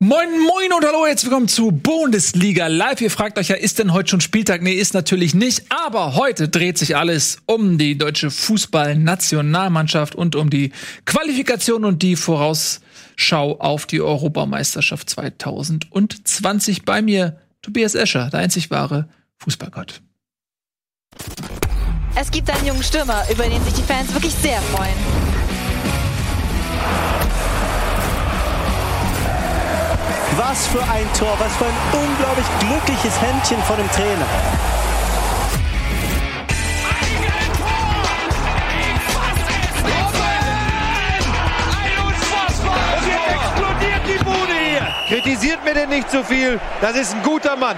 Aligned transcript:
Moin, 0.00 0.28
moin 0.28 0.72
und 0.72 0.84
hallo, 0.84 1.06
jetzt 1.06 1.24
willkommen 1.24 1.46
zu 1.46 1.70
Bundesliga 1.70 2.66
Live. 2.66 3.00
Ihr 3.00 3.12
fragt 3.12 3.38
euch 3.38 3.48
ja, 3.48 3.54
ist 3.54 3.78
denn 3.78 3.92
heute 3.92 4.10
schon 4.10 4.20
Spieltag? 4.20 4.60
Nee, 4.60 4.72
ist 4.72 4.92
natürlich 4.92 5.34
nicht. 5.34 5.66
Aber 5.70 6.16
heute 6.16 6.48
dreht 6.48 6.78
sich 6.78 6.96
alles 6.96 7.38
um 7.46 7.78
die 7.78 7.96
deutsche 7.96 8.32
Fußballnationalmannschaft 8.32 10.16
und 10.16 10.34
um 10.34 10.50
die 10.50 10.72
Qualifikation 11.06 11.84
und 11.84 12.02
die 12.02 12.16
Vorausschau 12.16 13.60
auf 13.60 13.86
die 13.86 14.00
Europameisterschaft 14.00 15.08
2020. 15.08 16.84
Bei 16.84 17.00
mir 17.00 17.38
Tobias 17.62 17.94
Escher, 17.94 18.30
der 18.30 18.40
einzig 18.40 18.72
wahre 18.72 19.08
Fußballgott. 19.38 20.02
Es 22.16 22.30
gibt 22.32 22.50
einen 22.50 22.66
jungen 22.66 22.82
Stürmer, 22.82 23.24
über 23.32 23.44
den 23.44 23.62
sich 23.64 23.74
die 23.74 23.82
Fans 23.82 24.12
wirklich 24.12 24.34
sehr 24.34 24.60
freuen. 24.60 25.23
Was 30.46 30.66
für 30.66 30.82
ein 30.82 31.06
Tor, 31.18 31.34
was 31.38 31.56
für 31.56 31.64
ein 31.64 31.72
unglaublich 31.92 32.46
glückliches 32.60 33.18
Händchen 33.18 33.62
von 33.62 33.78
dem 33.78 33.90
Trainer. 33.92 34.26
Kritisiert 45.08 45.64
mir 45.64 45.72
denn 45.72 45.88
nicht 45.88 46.10
so 46.10 46.22
viel. 46.22 46.60
Das 46.82 46.94
ist 46.94 47.14
ein 47.14 47.22
guter 47.22 47.56
Mann. 47.56 47.76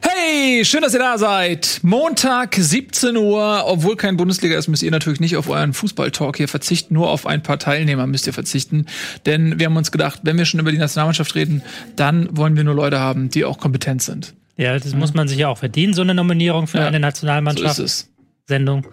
Hey, 0.00 0.64
schön, 0.64 0.82
dass 0.82 0.94
ihr 0.94 1.00
da 1.00 1.18
seid. 1.18 1.80
Montag, 1.82 2.54
17 2.54 3.16
Uhr. 3.16 3.64
Obwohl 3.66 3.96
kein 3.96 4.16
Bundesliga 4.16 4.56
ist, 4.56 4.68
müsst 4.68 4.82
ihr 4.82 4.90
natürlich 4.90 5.20
nicht 5.20 5.36
auf 5.36 5.48
euren 5.48 5.72
Fußballtalk 5.72 6.36
hier 6.36 6.48
verzichten. 6.48 6.94
Nur 6.94 7.10
auf 7.10 7.26
ein 7.26 7.42
paar 7.42 7.58
Teilnehmer 7.58 8.06
müsst 8.06 8.26
ihr 8.26 8.32
verzichten. 8.32 8.86
Denn 9.26 9.58
wir 9.58 9.66
haben 9.66 9.76
uns 9.76 9.90
gedacht, 9.90 10.20
wenn 10.22 10.38
wir 10.38 10.44
schon 10.44 10.60
über 10.60 10.70
die 10.72 10.78
Nationalmannschaft 10.78 11.34
reden, 11.34 11.62
dann 11.96 12.28
wollen 12.36 12.56
wir 12.56 12.64
nur 12.64 12.74
Leute 12.74 13.00
haben, 13.00 13.28
die 13.28 13.44
auch 13.44 13.58
kompetent 13.58 14.02
sind. 14.02 14.34
Ja, 14.56 14.78
das 14.78 14.94
muss 14.94 15.14
man 15.14 15.28
sich 15.28 15.38
ja 15.38 15.48
auch 15.48 15.58
verdienen, 15.58 15.94
so 15.94 16.02
eine 16.02 16.14
Nominierung 16.14 16.66
für 16.66 16.78
Ja, 16.78 16.86
eine 16.86 17.00
Nationalmannschaft. 17.00 17.76
So 17.76 17.84
ist 17.84 18.04
es. 18.04 18.10
Sendung. 18.48 18.86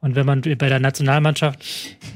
Und 0.00 0.14
wenn 0.14 0.24
man 0.24 0.40
bei 0.40 0.68
der 0.68 0.80
Nationalmannschaft 0.80 1.58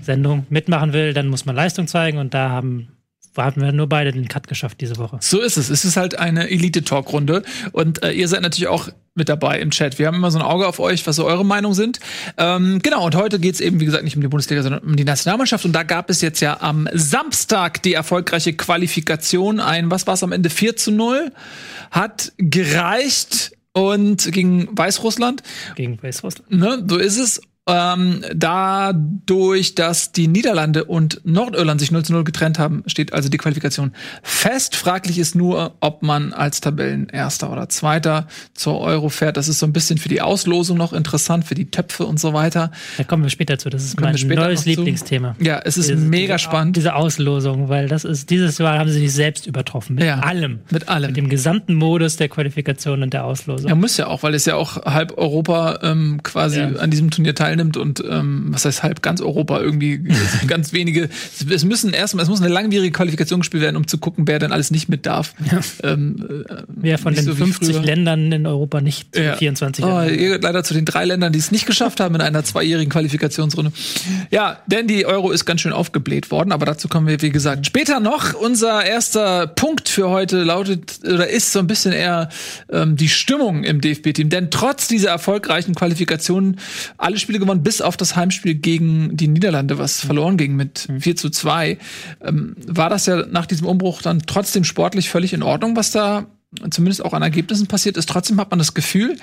Sendung 0.02 0.46
mitmachen 0.48 0.92
will, 0.92 1.12
dann 1.12 1.28
muss 1.28 1.44
man 1.44 1.54
Leistung 1.54 1.86
zeigen 1.86 2.18
und 2.18 2.32
da 2.32 2.50
haben 2.50 2.88
haben 3.36 3.60
wir 3.60 3.72
nur 3.72 3.88
beide 3.88 4.12
den 4.12 4.28
Cut 4.28 4.48
geschafft 4.48 4.80
diese 4.80 4.96
Woche. 4.98 5.18
So 5.20 5.40
ist 5.40 5.56
es. 5.56 5.70
Es 5.70 5.84
ist 5.84 5.96
halt 5.96 6.18
eine 6.18 6.50
Elite-Talk-Runde. 6.50 7.42
Und 7.72 8.02
äh, 8.02 8.12
ihr 8.12 8.28
seid 8.28 8.42
natürlich 8.42 8.68
auch 8.68 8.88
mit 9.14 9.28
dabei 9.28 9.60
im 9.60 9.70
Chat. 9.70 9.98
Wir 9.98 10.06
haben 10.06 10.16
immer 10.16 10.30
so 10.30 10.38
ein 10.38 10.44
Auge 10.44 10.66
auf 10.66 10.80
euch, 10.80 11.06
was 11.06 11.16
so 11.16 11.24
eure 11.24 11.44
Meinungen 11.44 11.74
sind. 11.74 12.00
Ähm, 12.36 12.80
genau, 12.82 13.06
und 13.06 13.14
heute 13.14 13.38
geht's 13.38 13.60
eben, 13.60 13.80
wie 13.80 13.84
gesagt, 13.84 14.04
nicht 14.04 14.16
um 14.16 14.22
die 14.22 14.28
Bundesliga, 14.28 14.62
sondern 14.62 14.82
um 14.82 14.96
die 14.96 15.04
Nationalmannschaft. 15.04 15.64
Und 15.64 15.72
da 15.72 15.84
gab 15.84 16.10
es 16.10 16.20
jetzt 16.20 16.40
ja 16.40 16.60
am 16.60 16.88
Samstag 16.92 17.82
die 17.82 17.94
erfolgreiche 17.94 18.54
Qualifikation. 18.54 19.60
Ein, 19.60 19.90
was 19.90 20.06
war 20.06 20.14
es 20.14 20.22
am 20.22 20.32
Ende? 20.32 20.50
4 20.50 20.76
zu 20.76 20.90
0. 20.90 21.32
Hat 21.90 22.32
gereicht 22.38 23.52
und 23.72 24.32
gegen 24.32 24.68
Weißrussland. 24.76 25.42
Gegen 25.76 26.02
Weißrussland. 26.02 26.50
Ne, 26.50 26.84
so 26.88 26.98
ist 26.98 27.18
es. 27.18 27.40
Ähm, 27.66 28.20
dadurch, 28.34 29.74
dass 29.74 30.12
die 30.12 30.28
Niederlande 30.28 30.84
und 30.84 31.22
Nordirland 31.24 31.80
sich 31.80 31.90
0 31.90 32.04
zu 32.04 32.12
0 32.12 32.22
getrennt 32.24 32.58
haben, 32.58 32.82
steht 32.86 33.14
also 33.14 33.30
die 33.30 33.38
Qualifikation 33.38 33.92
fest. 34.22 34.76
Fraglich 34.76 35.18
ist 35.18 35.34
nur, 35.34 35.74
ob 35.80 36.02
man 36.02 36.34
als 36.34 36.60
Tabellenerster 36.60 37.50
oder 37.50 37.70
Zweiter 37.70 38.26
zur 38.52 38.80
Euro 38.80 39.08
fährt. 39.08 39.38
Das 39.38 39.48
ist 39.48 39.60
so 39.60 39.66
ein 39.66 39.72
bisschen 39.72 39.96
für 39.96 40.10
die 40.10 40.20
Auslosung 40.20 40.76
noch 40.76 40.92
interessant, 40.92 41.46
für 41.46 41.54
die 41.54 41.70
Töpfe 41.70 42.04
und 42.04 42.20
so 42.20 42.34
weiter. 42.34 42.70
Da 42.98 43.04
kommen 43.04 43.22
wir 43.22 43.30
später 43.30 43.58
zu. 43.58 43.70
Das 43.70 43.82
ist 43.82 43.98
mein 43.98 44.14
neues. 44.14 44.66
Lieblingsthema. 44.66 45.34
Ja, 45.40 45.60
es 45.64 45.78
ist 45.78 45.88
Diese- 45.88 45.98
mega 46.00 46.34
diese, 46.36 46.44
spannend. 46.44 46.76
Diese 46.76 46.94
Auslosung, 46.94 47.70
weil 47.70 47.88
das 47.88 48.04
ist, 48.04 48.28
dieses 48.28 48.58
Mal 48.58 48.78
haben 48.78 48.90
sie 48.90 49.00
sich 49.00 49.12
selbst 49.14 49.46
übertroffen. 49.46 49.94
Mit 49.96 50.04
Ja, 50.04 50.20
allem. 50.20 50.60
mit 50.70 50.88
allem. 50.90 51.08
Mit 51.12 51.16
dem 51.16 51.28
gesamten 51.30 51.74
Modus 51.76 52.16
der 52.16 52.28
Qualifikation 52.28 53.02
und 53.02 53.14
der 53.14 53.24
Auslosung. 53.24 53.70
Er 53.70 53.74
muss 53.76 53.96
ja 53.96 54.06
auch, 54.08 54.22
weil 54.22 54.34
es 54.34 54.44
ja 54.44 54.56
auch 54.56 54.84
halb 54.84 55.16
Europa 55.16 55.78
ähm, 55.82 56.20
quasi 56.22 56.60
Ja. 56.60 56.68
an 56.76 56.90
diesem 56.90 57.10
Turnier 57.10 57.34
teilnimmt 57.34 57.53
und 57.60 58.02
ähm, 58.08 58.46
was 58.50 58.64
heißt 58.64 58.82
halb 58.82 59.02
ganz 59.02 59.20
Europa 59.20 59.60
irgendwie 59.60 60.00
ganz 60.46 60.72
wenige. 60.72 61.08
Es 61.50 61.64
müssen 61.64 61.92
erstmal, 61.92 62.22
es 62.24 62.28
muss 62.28 62.40
eine 62.40 62.52
langwierige 62.52 62.92
Qualifikation 62.92 63.40
gespielt 63.40 63.62
werden, 63.62 63.76
um 63.76 63.86
zu 63.86 63.98
gucken, 63.98 64.26
wer 64.26 64.38
dann 64.38 64.52
alles 64.52 64.70
nicht 64.70 64.88
mit 64.88 65.06
darf. 65.06 65.34
Ähm, 65.82 66.44
äh, 66.48 66.62
Wer 66.68 66.98
von 66.98 67.14
den 67.14 67.24
so 67.24 67.32
wie 67.38 67.42
50 67.42 67.76
früher. 67.76 67.84
Ländern 67.84 68.30
in 68.32 68.46
Europa 68.46 68.80
nicht 68.80 69.16
Ja. 69.16 69.36
24 69.36 69.84
Oh, 69.84 70.02
ihr 70.02 70.16
gehört 70.16 70.42
leider 70.42 70.64
zu 70.64 70.74
den 70.74 70.84
drei 70.84 71.04
Ländern, 71.04 71.32
die 71.32 71.38
es 71.38 71.50
nicht 71.50 71.66
geschafft 71.66 72.00
haben 72.00 72.14
in 72.14 72.20
einer 72.20 72.44
zweijährigen 72.44 72.90
Qualifikationsrunde. 72.90 73.72
Ja, 74.30 74.58
denn 74.66 74.86
die 74.86 75.06
Euro 75.06 75.30
ist 75.30 75.44
ganz 75.44 75.60
schön 75.60 75.72
aufgebläht 75.72 76.30
worden, 76.30 76.52
aber 76.52 76.66
dazu 76.66 76.88
kommen 76.88 77.06
wir, 77.06 77.20
wie 77.22 77.30
gesagt, 77.30 77.66
später 77.66 78.00
noch. 78.00 78.34
Unser 78.34 78.84
erster 78.84 79.46
Punkt 79.46 79.88
für 79.88 80.08
heute 80.10 80.42
lautet 80.42 81.00
oder 81.04 81.28
ist 81.28 81.52
so 81.52 81.58
ein 81.58 81.66
bisschen 81.66 81.92
eher 81.92 82.28
ähm, 82.70 82.96
die 82.96 83.08
Stimmung 83.08 83.64
im 83.64 83.80
DFB-Team. 83.80 84.28
Denn 84.30 84.50
trotz 84.50 84.88
dieser 84.88 85.10
erfolgreichen 85.10 85.74
Qualifikationen 85.74 86.58
alle 86.98 87.18
Spiele 87.18 87.38
gewonnen, 87.44 87.62
bis 87.62 87.80
auf 87.80 87.96
das 87.96 88.16
Heimspiel 88.16 88.54
gegen 88.54 89.16
die 89.16 89.28
Niederlande, 89.28 89.78
was 89.78 90.00
verloren 90.00 90.36
ging 90.36 90.56
mit 90.56 90.88
4 90.98 91.16
zu 91.16 91.30
2, 91.30 91.78
ähm, 92.22 92.56
war 92.66 92.90
das 92.90 93.06
ja 93.06 93.24
nach 93.26 93.46
diesem 93.46 93.66
Umbruch 93.66 94.02
dann 94.02 94.22
trotzdem 94.26 94.64
sportlich 94.64 95.08
völlig 95.08 95.32
in 95.32 95.42
Ordnung, 95.42 95.76
was 95.76 95.90
da 95.90 96.26
zumindest 96.70 97.04
auch 97.04 97.12
an 97.12 97.22
Ergebnissen 97.22 97.66
passiert 97.66 97.96
ist. 97.96 98.08
Trotzdem 98.08 98.38
hat 98.40 98.50
man 98.50 98.58
das 98.58 98.74
Gefühl, 98.74 99.16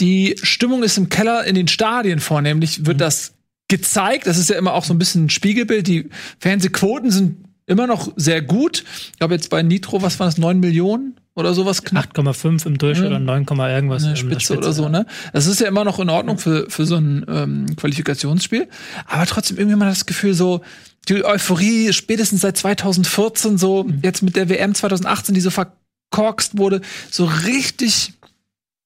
die 0.00 0.36
Stimmung 0.42 0.82
ist 0.82 0.98
im 0.98 1.08
Keller 1.08 1.44
in 1.44 1.54
den 1.54 1.68
Stadien 1.68 2.20
vornehmlich, 2.20 2.86
wird 2.86 3.00
das 3.00 3.34
gezeigt. 3.68 4.26
Das 4.26 4.38
ist 4.38 4.50
ja 4.50 4.56
immer 4.56 4.74
auch 4.74 4.84
so 4.84 4.94
ein 4.94 4.98
bisschen 4.98 5.26
ein 5.26 5.30
Spiegelbild. 5.30 5.86
Die 5.86 6.10
Fernsehquoten 6.38 7.10
sind 7.10 7.36
immer 7.66 7.86
noch 7.86 8.12
sehr 8.16 8.42
gut. 8.42 8.84
Ich 9.12 9.18
glaube 9.18 9.34
jetzt 9.34 9.50
bei 9.50 9.62
Nitro, 9.62 10.02
was 10.02 10.18
waren 10.20 10.28
das, 10.28 10.38
9 10.38 10.60
Millionen 10.60 11.16
oder 11.36 11.54
sowas 11.54 11.82
knapp? 11.84 12.06
8,5 12.16 12.66
im 12.66 12.78
Durchschnitt 12.78 13.10
Ja. 13.10 13.16
und 13.16 13.24
9, 13.24 13.46
irgendwas 13.70 14.02
eine 14.04 14.18
in 14.18 14.28
der 14.28 14.36
Spitze, 14.40 14.56
oder 14.58 14.72
so, 14.72 14.88
ne? 14.88 15.06
Das 15.32 15.46
ist 15.46 15.60
ja 15.60 15.68
immer 15.68 15.84
noch 15.84 15.98
in 16.00 16.08
Ordnung 16.10 16.38
für, 16.38 16.68
für 16.68 16.86
so 16.86 16.96
ein 16.96 17.24
ähm, 17.28 17.76
Qualifikationsspiel. 17.76 18.68
Aber 19.06 19.26
trotzdem 19.26 19.58
irgendwie 19.58 19.76
mal 19.76 19.88
das 19.88 20.06
Gefühl 20.06 20.34
so, 20.34 20.62
die 21.08 21.24
Euphorie 21.24 21.92
spätestens 21.92 22.40
seit 22.40 22.56
2014 22.56 23.58
so, 23.58 23.84
Mhm. 23.84 24.00
jetzt 24.02 24.22
mit 24.22 24.34
der 24.34 24.48
WM 24.48 24.74
2018, 24.74 25.34
die 25.34 25.40
so 25.40 25.50
verkorkst 25.50 26.58
wurde, 26.58 26.80
so 27.10 27.26
richtig 27.26 28.14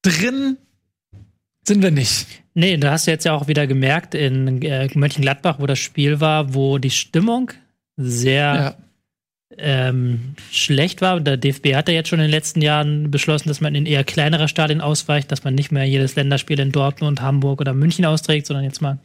drin 0.03 0.56
sind 1.66 1.83
wir 1.83 1.91
nicht. 1.91 2.27
Nee, 2.55 2.77
da 2.78 2.91
hast 2.93 3.06
du 3.06 3.10
jetzt 3.12 3.25
ja 3.25 3.33
auch 3.33 3.47
wieder 3.49 3.66
gemerkt 3.66 4.15
in 4.15 4.60
äh, 4.62 4.89
Mönchengladbach, 4.94 5.60
wo 5.60 5.66
das 5.66 5.78
Spiel 5.78 6.21
war, 6.21 6.53
wo 6.53 6.78
die 6.78 6.91
Stimmung 6.91 7.53
sehr 7.97 8.55
Ja. 8.55 8.75
Ähm, 9.59 10.34
schlecht 10.50 11.00
war. 11.00 11.21
Der 11.21 11.37
DFB 11.37 11.75
hat 11.75 11.88
ja 11.88 11.94
jetzt 11.94 12.09
schon 12.09 12.19
in 12.21 12.27
den 12.27 12.31
letzten 12.31 12.62
Jahren 12.62 13.11
beschlossen, 13.11 13.49
dass 13.49 13.61
man 13.61 13.75
in 13.75 13.87
eher 13.87 14.05
kleinere 14.05 14.49
Stadien 14.49 14.81
ausweicht, 14.81 15.31
dass 15.33 15.44
man 15.44 15.55
nicht 15.55 15.72
mehr 15.72 15.84
jedes 15.84 16.15
Länderspiel 16.16 16.61
in 16.61 16.72
Dortmund, 16.72 17.21
Hamburg 17.21 17.60
oder 17.60 17.75
München 17.75 18.05
austrägt, 18.05 18.47
sondern 18.47 18.65
jetzt 18.65 18.81
mal 18.81 18.99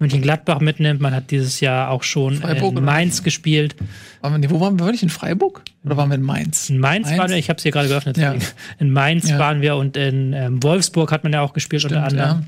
Mönchengladbach 0.00 0.60
mitnimmt. 0.60 1.00
Man 1.00 1.14
hat 1.14 1.30
dieses 1.30 1.60
Jahr 1.60 1.90
auch 1.90 2.02
schon 2.02 2.36
Freiburg 2.36 2.72
in 2.72 2.78
oder? 2.78 2.86
Mainz 2.86 3.22
gespielt. 3.22 3.76
Waren 4.20 4.42
wir, 4.42 4.50
wo 4.50 4.60
waren 4.60 4.74
wir? 4.74 4.80
Waren 4.80 4.88
wir 4.88 4.92
nicht 4.92 5.02
in 5.02 5.10
Freiburg? 5.10 5.62
Oder 5.84 5.96
waren 5.96 6.08
wir 6.08 6.16
in 6.16 6.22
Mainz? 6.22 6.70
In 6.70 6.78
Mainz, 6.78 7.06
Mainz? 7.06 7.18
waren 7.18 7.30
wir, 7.30 7.36
ich 7.36 7.48
habe 7.48 7.58
es 7.58 7.62
hier 7.62 7.72
gerade 7.72 7.88
geöffnet. 7.88 8.16
Ja. 8.16 8.34
In 8.78 8.90
Mainz 8.90 9.28
Ja. 9.28 9.38
waren 9.38 9.60
wir 9.60 9.76
und 9.76 9.96
in 9.96 10.32
ähm, 10.32 10.62
Wolfsburg 10.62 11.12
hat 11.12 11.22
man 11.22 11.32
ja 11.32 11.40
auch 11.42 11.52
gespielt 11.52 11.84
unter 11.84 12.04
Stimmt, 12.06 12.20
anderem. 12.20 12.46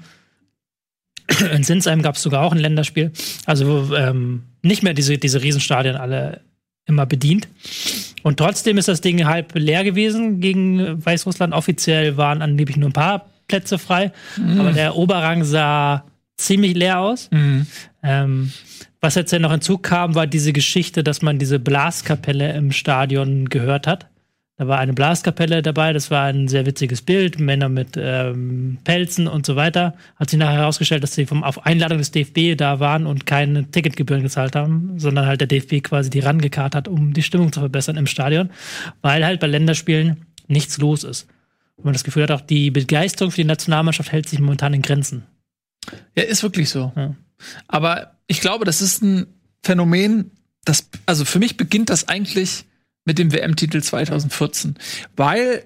In 1.55 1.63
Sinsheim 1.63 2.03
gab 2.03 2.17
es 2.17 2.23
sogar 2.23 2.43
auch 2.43 2.53
ein 2.53 2.59
Länderspiel. 2.59 3.13
Also 3.47 3.95
ähm, 3.97 4.43
nicht 4.63 4.83
mehr 4.83 4.95
diese, 4.95 5.17
diese 5.19 5.43
Riesenstadien 5.43 5.97
alle 5.97 6.41
immer 6.87 7.07
bedient. 7.07 7.49
Und 8.23 8.39
trotzdem 8.39 8.79
ist 8.79 8.89
das 8.89 9.01
Ding 9.01 9.25
halb 9.25 9.55
leer 9.55 9.85
gewesen 9.85 10.41
gegen 10.41 11.05
Weißrussland. 11.05 11.53
Offiziell 11.53 12.17
waren 12.17 12.43
angeblich 12.43 12.77
nur 12.77 12.91
ein 12.91 12.95
paar 12.95 13.27
Plätze 13.49 13.79
frei. 13.79 14.13
Aber 14.59 14.73
der 14.73 14.97
Oberrang 14.97 15.45
sah 15.45 16.05
ziemlich 16.37 16.75
leer 16.75 17.01
aus. 17.01 17.31
Mhm. 17.31 17.67
Ähm, 18.03 18.53
was 19.01 19.15
jetzt 19.15 19.33
ja 19.33 19.39
noch 19.39 19.51
hinzukam, 19.51 20.15
war 20.15 20.27
diese 20.27 20.53
Geschichte, 20.53 21.05
dass 21.05 21.23
man 21.23 21.39
diese 21.39 21.59
Blaskapelle 21.59 22.55
im 22.55 22.73
Stadion 22.73 23.49
gehört 23.49 23.87
hat. 23.87 24.09
Da 24.57 24.69
war 24.69 24.79
eine 24.79 24.93
Blaskapelle 24.93 25.63
dabei, 25.63 25.93
das 25.93 26.13
war 26.13 26.27
ein 26.27 26.47
sehr 26.47 26.65
witziges 26.65 27.03
Bild, 27.03 27.41
Männer 27.41 27.69
mit 27.69 27.97
ähm, 27.97 28.79
Pelzen 28.85 29.27
und 29.27 29.45
so 29.45 29.57
weiter. 29.57 29.97
Hat 30.15 30.31
sich 30.31 30.39
nachher 30.39 30.59
herausgestellt, 30.59 31.03
dass 31.03 31.15
sie 31.15 31.27
vom, 31.27 31.43
auf 31.43 31.67
Einladung 31.67 31.99
des 31.99 32.13
DFB 32.13 32.57
da 32.57 32.79
waren 32.79 33.07
und 33.07 33.27
keine 33.27 33.69
Ticketgebühren 33.69 34.23
gezahlt 34.23 34.55
haben, 34.55 34.97
sondern 34.97 35.27
halt 35.27 35.41
der 35.41 35.49
DFB 35.49 35.83
quasi 35.83 36.09
die 36.09 36.21
rangekarrt 36.21 36.77
hat, 36.77 36.87
um 36.87 37.13
die 37.13 37.25
Stimmung 37.25 37.53
zu 37.53 37.59
verbessern 37.59 37.97
im 37.97 38.07
Stadion, 38.07 38.51
weil 39.03 39.25
halt 39.25 39.41
bei 39.41 39.49
Länderspielen 39.49 40.25
nichts 40.47 40.79
los 40.79 41.03
ist. 41.03 41.27
Und 41.75 41.87
man 41.87 41.95
das 41.95 42.05
Gefühl 42.05 42.23
hat, 42.23 42.31
auch 42.31 42.41
die 42.41 42.71
Begeisterung 42.71 43.33
für 43.33 43.41
die 43.41 43.49
Nationalmannschaft 43.49 44.13
hält 44.13 44.29
sich 44.29 44.39
momentan 44.39 44.73
in 44.73 44.83
Grenzen. 44.83 45.25
Ja, 46.17 46.23
ist 46.23 46.45
wirklich 46.45 46.71
so. 46.71 46.93
Ja. 46.95 47.17
Aber 47.67 48.13
ich 48.29 48.41
glaube, 48.41 48.65
das 48.65 48.81
ist 48.81 49.03
ein 49.03 49.27
Phänomen, 49.65 50.31
das, 50.65 50.89
also 51.07 51.25
für 51.25 51.41
mich 51.41 51.57
beginnt 51.57 51.91
das 51.91 52.09
eigentlich 52.09 52.67
mit 53.05 53.19
dem 53.19 53.33
WM-Titel 53.33 53.83
2014. 53.83 54.77
Weil 55.17 55.65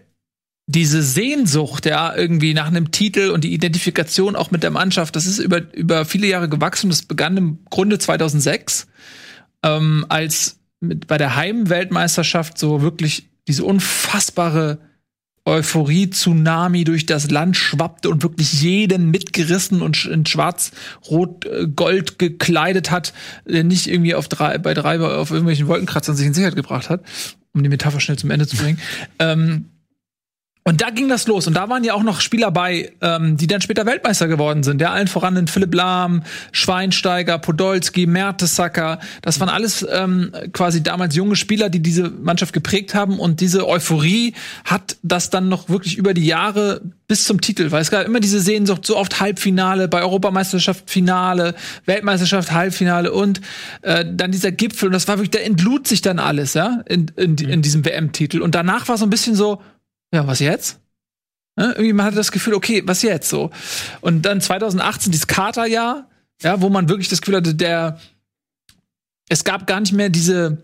diese 0.66 1.02
Sehnsucht, 1.02 1.86
ja, 1.86 2.14
irgendwie 2.14 2.52
nach 2.52 2.66
einem 2.66 2.90
Titel 2.90 3.30
und 3.30 3.42
die 3.42 3.54
Identifikation 3.54 4.36
auch 4.36 4.50
mit 4.50 4.62
der 4.62 4.70
Mannschaft, 4.70 5.16
das 5.16 5.26
ist 5.26 5.38
über, 5.38 5.72
über 5.72 6.04
viele 6.04 6.26
Jahre 6.26 6.48
gewachsen. 6.48 6.90
Das 6.90 7.02
begann 7.02 7.36
im 7.38 7.58
Grunde 7.70 7.98
2006, 7.98 8.86
ähm, 9.64 10.04
als 10.10 10.60
mit, 10.80 11.06
bei 11.06 11.16
der 11.16 11.36
Heimweltmeisterschaft 11.36 12.58
so 12.58 12.82
wirklich 12.82 13.30
diese 13.48 13.64
unfassbare 13.64 14.78
Euphorie-Tsunami 15.48 16.84
durch 16.84 17.06
das 17.06 17.30
Land 17.30 17.56
schwappte 17.56 18.10
und 18.10 18.22
wirklich 18.22 18.60
jeden 18.60 19.10
mitgerissen 19.10 19.80
und 19.80 20.04
in 20.04 20.26
schwarz-rot-gold 20.26 22.18
gekleidet 22.18 22.90
hat, 22.90 23.14
der 23.46 23.64
nicht 23.64 23.86
irgendwie 23.86 24.14
auf 24.14 24.28
drei, 24.28 24.58
bei 24.58 24.74
drei 24.74 25.00
auf 25.00 25.30
irgendwelchen 25.30 25.66
Wolkenkratzern 25.66 26.16
sich 26.16 26.26
in 26.26 26.34
Sicherheit 26.34 26.56
gebracht 26.56 26.90
hat, 26.90 27.02
um 27.54 27.62
die 27.62 27.70
Metapher 27.70 28.00
schnell 28.00 28.18
zum 28.18 28.30
Ende 28.30 28.46
zu 28.46 28.56
bringen. 28.56 28.78
ähm, 29.18 29.70
und 30.68 30.82
da 30.82 30.90
ging 30.90 31.08
das 31.08 31.26
los. 31.26 31.46
Und 31.46 31.54
da 31.54 31.70
waren 31.70 31.82
ja 31.82 31.94
auch 31.94 32.02
noch 32.02 32.20
Spieler 32.20 32.50
bei, 32.50 32.92
ähm, 33.00 33.38
die 33.38 33.46
dann 33.46 33.62
später 33.62 33.86
Weltmeister 33.86 34.28
geworden 34.28 34.62
sind. 34.62 34.82
Ja, 34.82 34.90
allen 34.90 35.08
voran 35.08 35.34
den 35.34 35.46
Philipp 35.46 35.74
Lahm, 35.74 36.24
Schweinsteiger, 36.52 37.38
Podolski, 37.38 38.04
Mertesacker. 38.04 38.98
Das 39.22 39.40
waren 39.40 39.48
alles 39.48 39.86
ähm, 39.90 40.30
quasi 40.52 40.82
damals 40.82 41.16
junge 41.16 41.36
Spieler, 41.36 41.70
die 41.70 41.80
diese 41.80 42.10
Mannschaft 42.10 42.52
geprägt 42.52 42.94
haben. 42.94 43.18
Und 43.18 43.40
diese 43.40 43.66
Euphorie 43.66 44.34
hat 44.66 44.98
das 45.02 45.30
dann 45.30 45.48
noch 45.48 45.70
wirklich 45.70 45.96
über 45.96 46.12
die 46.12 46.26
Jahre 46.26 46.82
bis 47.06 47.24
zum 47.24 47.40
Titel, 47.40 47.70
weil 47.70 47.80
es 47.80 47.90
gab 47.90 48.04
immer 48.04 48.20
diese 48.20 48.38
Sehnsucht, 48.38 48.84
so 48.84 48.98
oft 48.98 49.20
Halbfinale, 49.20 49.88
bei 49.88 50.02
Europameisterschaft 50.02 50.90
Finale, 50.90 51.54
Weltmeisterschaft 51.86 52.52
Halbfinale 52.52 53.10
und 53.10 53.40
äh, 53.80 54.04
dann 54.06 54.32
dieser 54.32 54.52
Gipfel. 54.52 54.88
Und 54.88 54.92
das 54.92 55.08
war 55.08 55.16
wirklich, 55.16 55.30
da 55.30 55.38
entlud 55.38 55.88
sich 55.88 56.02
dann 56.02 56.18
alles, 56.18 56.52
ja, 56.52 56.82
in, 56.86 57.10
in, 57.16 57.38
in 57.38 57.62
diesem 57.62 57.86
WM-Titel. 57.86 58.42
Und 58.42 58.54
danach 58.54 58.86
war 58.88 58.98
so 58.98 59.06
ein 59.06 59.10
bisschen 59.10 59.34
so, 59.34 59.62
ja, 60.12 60.26
was 60.26 60.40
jetzt? 60.40 60.78
Ne? 61.56 61.72
Irgendwie 61.72 61.92
man 61.92 62.06
hatte 62.06 62.16
das 62.16 62.32
Gefühl, 62.32 62.54
okay, 62.54 62.82
was 62.86 63.02
jetzt 63.02 63.28
so? 63.28 63.50
Und 64.00 64.22
dann 64.22 64.40
2018 64.40 65.12
dieses 65.12 65.26
Katerjahr, 65.26 66.08
ja, 66.42 66.60
wo 66.60 66.68
man 66.68 66.88
wirklich 66.88 67.08
das 67.08 67.20
Gefühl 67.20 67.36
hatte, 67.36 67.54
der 67.54 67.98
es 69.28 69.44
gab 69.44 69.66
gar 69.66 69.80
nicht 69.80 69.92
mehr 69.92 70.08
diese 70.08 70.58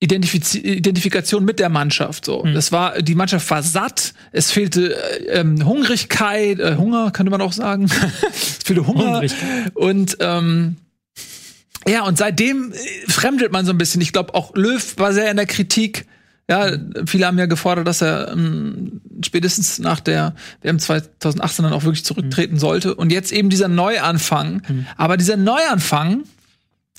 Identifiz 0.00 0.54
Identifikation 0.54 1.44
mit 1.44 1.60
der 1.60 1.68
Mannschaft. 1.68 2.24
So, 2.24 2.42
Hm. 2.42 2.54
das 2.54 2.72
war 2.72 3.00
die 3.02 3.14
Mannschaft 3.14 3.48
war 3.50 3.62
satt. 3.62 4.14
Es 4.32 4.50
fehlte 4.50 4.94
äh, 4.94 5.40
ähm, 5.40 5.64
Hungrigkeit, 5.64 6.58
äh, 6.58 6.76
Hunger 6.76 7.10
könnte 7.12 7.30
man 7.30 7.40
auch 7.40 7.52
sagen. 7.52 7.90
es 8.32 8.58
fehlte 8.64 8.86
Hunger 8.86 9.22
und 9.74 10.16
ähm, 10.20 10.76
ja, 11.86 12.04
und 12.04 12.16
seitdem 12.18 12.72
äh, 12.72 13.10
fremdelt 13.10 13.52
man 13.52 13.66
so 13.66 13.72
ein 13.72 13.78
bisschen. 13.78 14.00
Ich 14.00 14.12
glaube, 14.12 14.34
auch 14.34 14.54
Löw 14.54 14.98
war 14.98 15.12
sehr 15.12 15.30
in 15.30 15.36
der 15.36 15.46
Kritik. 15.46 16.06
Ja, 16.48 16.72
viele 17.06 17.26
haben 17.26 17.38
ja 17.38 17.46
gefordert, 17.46 17.86
dass 17.86 18.02
er 18.02 18.32
ähm, 18.32 19.00
spätestens 19.24 19.78
nach 19.78 20.00
der 20.00 20.34
WM 20.60 20.78
2018 20.78 21.62
dann 21.62 21.72
auch 21.72 21.84
wirklich 21.84 22.04
zurücktreten 22.04 22.58
sollte. 22.58 22.94
Und 22.94 23.12
jetzt 23.12 23.32
eben 23.32 23.48
dieser 23.48 23.68
Neuanfang. 23.68 24.62
Aber 24.96 25.16
dieser 25.16 25.36
Neuanfang, 25.36 26.24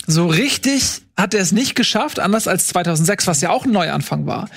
so 0.08 0.28
richtig 0.28 1.02
hat 1.18 1.34
er 1.34 1.42
es 1.42 1.52
nicht 1.52 1.76
geschafft, 1.76 2.20
anders 2.20 2.48
als 2.48 2.68
2006, 2.68 3.28
was 3.28 3.42
ja 3.42 3.50
auch 3.50 3.66
ein 3.66 3.72
Neuanfang 3.72 4.26
war. 4.26 4.50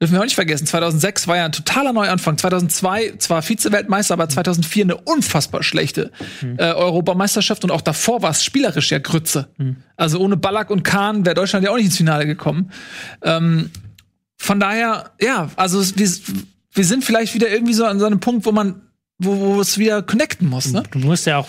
Dürfen 0.00 0.14
wir 0.14 0.20
auch 0.20 0.24
nicht 0.24 0.34
vergessen, 0.34 0.66
2006 0.66 1.28
war 1.28 1.36
ja 1.36 1.44
ein 1.44 1.52
totaler 1.52 1.92
Neuanfang. 1.92 2.36
2002 2.36 3.14
zwar 3.18 3.40
Vize-Weltmeister, 3.40 4.14
aber 4.14 4.28
2004 4.28 4.84
eine 4.84 4.96
unfassbar 4.96 5.62
schlechte 5.62 6.10
äh, 6.58 6.72
Europameisterschaft 6.72 7.62
und 7.62 7.70
auch 7.70 7.82
davor 7.82 8.20
war 8.20 8.32
es 8.32 8.42
spielerisch 8.42 8.90
ja 8.90 8.98
Grütze. 8.98 9.48
Also 9.96 10.18
ohne 10.18 10.36
Ballack 10.36 10.70
und 10.70 10.82
Kahn 10.82 11.24
wäre 11.24 11.36
Deutschland 11.36 11.64
ja 11.64 11.70
auch 11.70 11.76
nicht 11.76 11.86
ins 11.86 11.96
Finale 11.96 12.26
gekommen. 12.26 12.72
Ähm, 13.22 13.70
von 14.42 14.58
daher, 14.58 15.12
ja, 15.20 15.50
also 15.54 15.80
wir, 15.96 16.10
wir 16.72 16.84
sind 16.84 17.04
vielleicht 17.04 17.32
wieder 17.32 17.48
irgendwie 17.48 17.74
so 17.74 17.84
an 17.84 18.00
so 18.00 18.06
einem 18.06 18.18
Punkt, 18.18 18.44
wo 18.44 18.50
man, 18.50 18.82
wo, 19.18 19.38
wo 19.38 19.60
es 19.60 19.78
wieder 19.78 20.02
connecten 20.02 20.48
muss, 20.48 20.72
ne? 20.72 20.82
Du 20.90 20.98
musst 20.98 21.28
ja 21.28 21.38
auch 21.38 21.48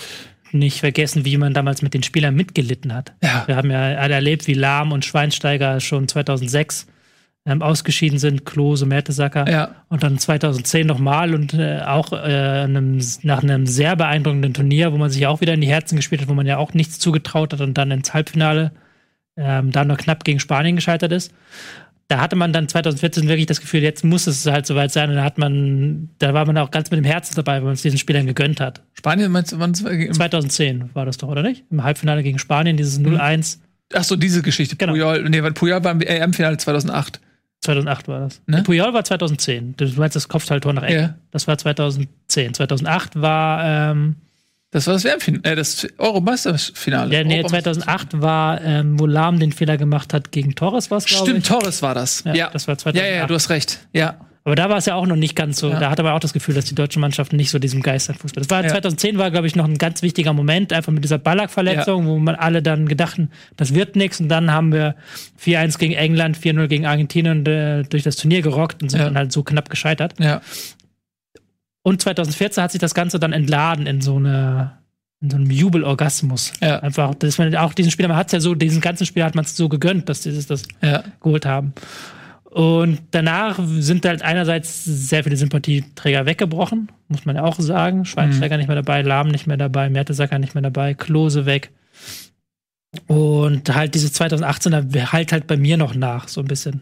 nicht 0.52 0.80
vergessen, 0.80 1.26
wie 1.26 1.38
man 1.38 1.56
damals 1.56 1.82
mit 1.82 1.96
den 1.96 2.04
Spielern 2.04 2.36
mitgelitten 2.36 2.94
hat. 2.94 3.14
Ja. 3.24 3.46
Wir 3.48 3.56
haben 3.56 3.72
ja 3.72 3.80
alle 3.80 4.14
erlebt, 4.14 4.46
wie 4.46 4.54
Lahm 4.54 4.92
und 4.92 5.06
Schweinsteiger 5.06 5.80
schon 5.80 6.08
2006 6.08 6.86
ähm, 7.48 7.64
ausgeschieden 7.64 8.20
sind, 8.20 8.46
Klose, 8.46 8.86
Mertesacker. 8.86 9.50
Ja. 9.50 9.76
Und 9.90 10.04
dann 10.04 10.20
2010 10.20 10.86
nochmal 10.86 11.34
und 11.34 11.56
äh, 11.56 11.82
auch 11.82 12.14
äh, 12.14 12.18
einem, 12.18 13.02
nach 13.24 13.42
einem 13.42 13.66
sehr 13.66 13.96
beeindruckenden 13.96 14.54
Turnier, 14.54 14.94
wo 14.94 14.98
man 14.98 15.10
sich 15.10 15.26
auch 15.26 15.42
wieder 15.42 15.56
in 15.56 15.62
die 15.62 15.68
Herzen 15.68 15.96
gespielt 15.96 16.22
hat, 16.22 16.30
wo 16.30 16.36
man 16.36 16.46
ja 16.46 16.58
auch 16.58 16.76
nichts 16.76 17.00
zugetraut 17.00 17.54
hat 17.54 17.62
und 17.62 17.76
dann 17.76 17.90
ins 17.90 18.14
Halbfinale 18.14 18.72
ähm, 19.36 19.72
da 19.72 19.84
nur 19.84 19.98
knapp 19.98 20.24
gegen 20.24 20.40
Spanien 20.40 20.76
gescheitert 20.76 21.12
ist. 21.12 21.34
Da 22.10 22.20
hatte 22.20 22.36
man 22.36 22.54
dann 22.54 22.68
2014 22.68 23.28
wirklich 23.28 23.46
das 23.46 23.62
Gefühl, 23.62 23.82
jetzt 23.82 24.04
muss 24.04 24.28
es 24.28 24.46
halt 24.46 24.66
soweit 24.66 24.92
sein. 24.92 25.10
Und 25.10 25.16
da 25.16 25.24
hat 25.24 25.38
man, 25.38 26.10
da 26.20 26.34
war 26.34 26.46
man 26.46 26.58
auch 26.58 26.70
ganz 26.70 26.92
mit 26.92 26.98
dem 26.98 27.06
Herzen 27.06 27.36
dabei, 27.36 27.56
weil 27.58 27.64
man 27.64 27.74
es 27.74 27.82
diesen 27.82 27.98
Spielern 27.98 28.26
gegönnt 28.26 28.60
hat. 28.60 28.82
Spanien 28.94 29.32
meinst 29.32 29.54
du, 29.54 29.60
wann 29.60 29.74
2010 29.74 30.90
war 30.94 31.06
das 31.06 31.18
doch, 31.18 31.30
oder 31.30 31.42
nicht? 31.44 31.64
Im 31.72 31.84
Halbfinale 31.84 32.24
gegen 32.24 32.40
Spanien, 32.40 32.78
dieses 32.78 33.00
0-1. 33.00 33.60
Ach 33.94 34.04
so, 34.04 34.16
diese 34.16 34.42
Geschichte. 34.42 34.76
Genau. 34.76 34.94
Puyol, 34.94 35.30
nee, 35.30 35.42
Puyol 35.52 35.84
war 35.84 35.92
im 35.92 36.02
EM-Finale 36.02 36.58
2008. 36.58 37.20
2008 37.62 38.08
war 38.08 38.20
das. 38.20 38.42
Ne? 38.46 38.64
Puyol 38.64 38.94
war 38.94 39.04
2010. 39.04 39.76
Du 39.78 39.88
meinst 39.96 40.16
das 40.16 40.28
Kopfballtor 40.28 40.74
nach 40.74 40.84
Ecken. 40.84 41.02
Ja. 41.02 41.16
Das 41.32 41.48
war 41.48 41.58
2010. 41.58 42.54
2008 42.54 43.22
war, 43.22 43.92
ähm, 43.92 44.16
Das 44.74 44.88
war 44.88 44.94
das 44.96 45.04
WM-Finale, 45.06 45.44
äh, 45.54 45.56
das 45.56 45.88
Euromeisterfinale. 45.98 47.14
ja, 47.14 47.24
nee, 47.24 47.38
Europameister- 47.42 47.74
2008 47.74 48.22
war, 48.22 48.62
ähm, 48.62 49.00
wo 49.00 49.06
Lahm 49.06 49.40
den 49.40 49.52
Fehler 49.52 49.78
gemacht 49.78 50.14
hat 50.14 50.32
gegen 50.32 50.56
Torres, 50.56 50.92
was 50.92 51.06
glaube 51.06 51.26
Stimmt, 51.30 51.40
ich. 51.44 51.48
Torres 51.48 51.82
war 51.82 51.94
das. 51.96 52.24
Ja, 52.26 52.34
Ja, 52.34 52.50
das 52.52 52.68
war 52.68 52.74
Ja, 52.74 52.80
2008. 52.80 53.16
ja, 53.16 53.28
du 53.28 53.34
hast 53.36 53.50
recht. 53.50 53.80
Ja. 53.94 54.16
Aber 54.46 54.56
da 54.56 54.68
war 54.70 54.76
es 54.76 54.86
ja 54.88 54.96
auch 54.96 55.06
noch 55.06 55.16
nicht 55.16 55.38
ganz 55.38 55.58
so. 55.58 55.70
Ja. 55.70 55.80
Da 55.80 55.90
hatte 55.90 56.04
man 56.04 56.12
auch 56.12 56.20
das 56.20 56.34
Gefühl, 56.34 56.54
dass 56.54 56.66
die 56.66 56.76
deutsche 56.76 57.00
Mannschaft 57.00 57.32
nicht 57.32 57.50
so 57.50 57.60
diesem 57.60 57.82
Geist 57.82 58.10
an 58.10 58.18
Fußball. 58.18 58.42
Das 58.44 58.50
war 58.50 58.62
Ja. 58.62 58.68
2010 58.72 59.18
war, 59.18 59.32
glaube 59.32 59.48
ich, 59.48 59.56
noch 59.56 59.64
ein 59.64 59.78
ganz 59.78 60.02
wichtiger 60.02 60.34
Moment, 60.34 60.74
einfach 60.74 60.92
mit 60.92 61.02
dieser 61.02 61.18
Ballack-Verletzung, 61.18 62.08
wo 62.08 62.18
man 62.20 62.36
alle 62.36 62.62
dann 62.62 62.90
gedachten, 62.90 63.30
das 63.56 63.74
wird 63.74 63.96
nichts. 63.96 64.20
Und 64.20 64.28
dann 64.28 64.52
haben 64.52 64.74
wir 64.74 64.96
4-1 65.38 65.78
gegen 65.78 65.94
England, 65.94 66.36
4-0 66.38 66.68
gegen 66.68 66.86
Argentinien 66.86 67.46
äh, 67.46 67.84
durch 67.84 68.04
das 68.04 68.18
Turnier 68.18 68.42
gerockt 68.42 68.84
und 68.84 68.90
sind 68.90 69.00
Ja. 69.00 69.06
dann 69.06 69.16
halt 69.18 69.32
so 69.32 69.44
knapp 69.44 69.70
gescheitert. 69.70 70.16
Ja. 70.20 70.42
Und 71.84 72.02
2014 72.02 72.64
hat 72.64 72.72
sich 72.72 72.82
das 72.82 72.94
Ganze 72.96 73.20
dann 73.20 73.34
entladen 73.34 73.86
in 73.88 74.02
so 74.02 74.16
eine 74.16 74.74
in 75.22 75.30
so 75.30 75.38
einem 75.38 75.50
Jubelorgasmus. 75.52 76.52
Ja. 76.62 76.80
Einfach, 76.80 77.16
dass 77.16 77.38
man 77.38 77.56
auch 77.56 77.74
diesen 77.74 77.92
Spieler, 77.92 78.10
man 78.10 78.18
hat 78.18 78.28
es 78.28 78.34
ja 78.34 78.40
so, 78.42 78.56
diesen 78.56 78.82
ganzen 78.82 79.06
Spieler 79.06 79.26
hat 79.26 79.36
man 79.36 79.46
es 79.46 79.56
so 79.56 79.70
gegönnt, 79.70 80.10
dass 80.10 80.20
die 80.20 80.32
das 80.46 80.64
Ja. 80.82 81.02
geholt 81.22 81.46
haben. 81.46 81.74
Und 82.44 83.00
danach 83.12 83.58
sind 83.80 84.06
halt 84.06 84.22
einerseits 84.22 84.84
sehr 84.84 85.24
viele 85.24 85.38
Sympathieträger 85.38 86.26
weggebrochen, 86.26 86.92
muss 87.08 87.26
man 87.26 87.38
ja 87.38 87.44
auch 87.44 87.58
sagen. 87.60 88.04
Schweinsteiger 88.04 88.58
nicht 88.58 88.68
mehr 88.68 88.76
dabei, 88.76 89.02
Lahm 89.02 89.30
nicht 89.30 89.48
mehr 89.48 89.56
dabei, 89.56 89.90
Mertesacker 89.90 90.40
nicht 90.40 90.56
mehr 90.56 90.62
dabei, 90.62 90.94
Klose 90.94 91.46
weg. 91.46 91.72
Und 93.08 93.74
halt 93.74 93.96
dieses 93.96 94.14
2018er 94.20 95.12
halt 95.12 95.32
halt 95.32 95.48
bei 95.48 95.58
mir 95.58 95.78
noch 95.78 95.96
nach, 95.96 96.28
so 96.28 96.42
ein 96.42 96.48
bisschen. 96.48 96.82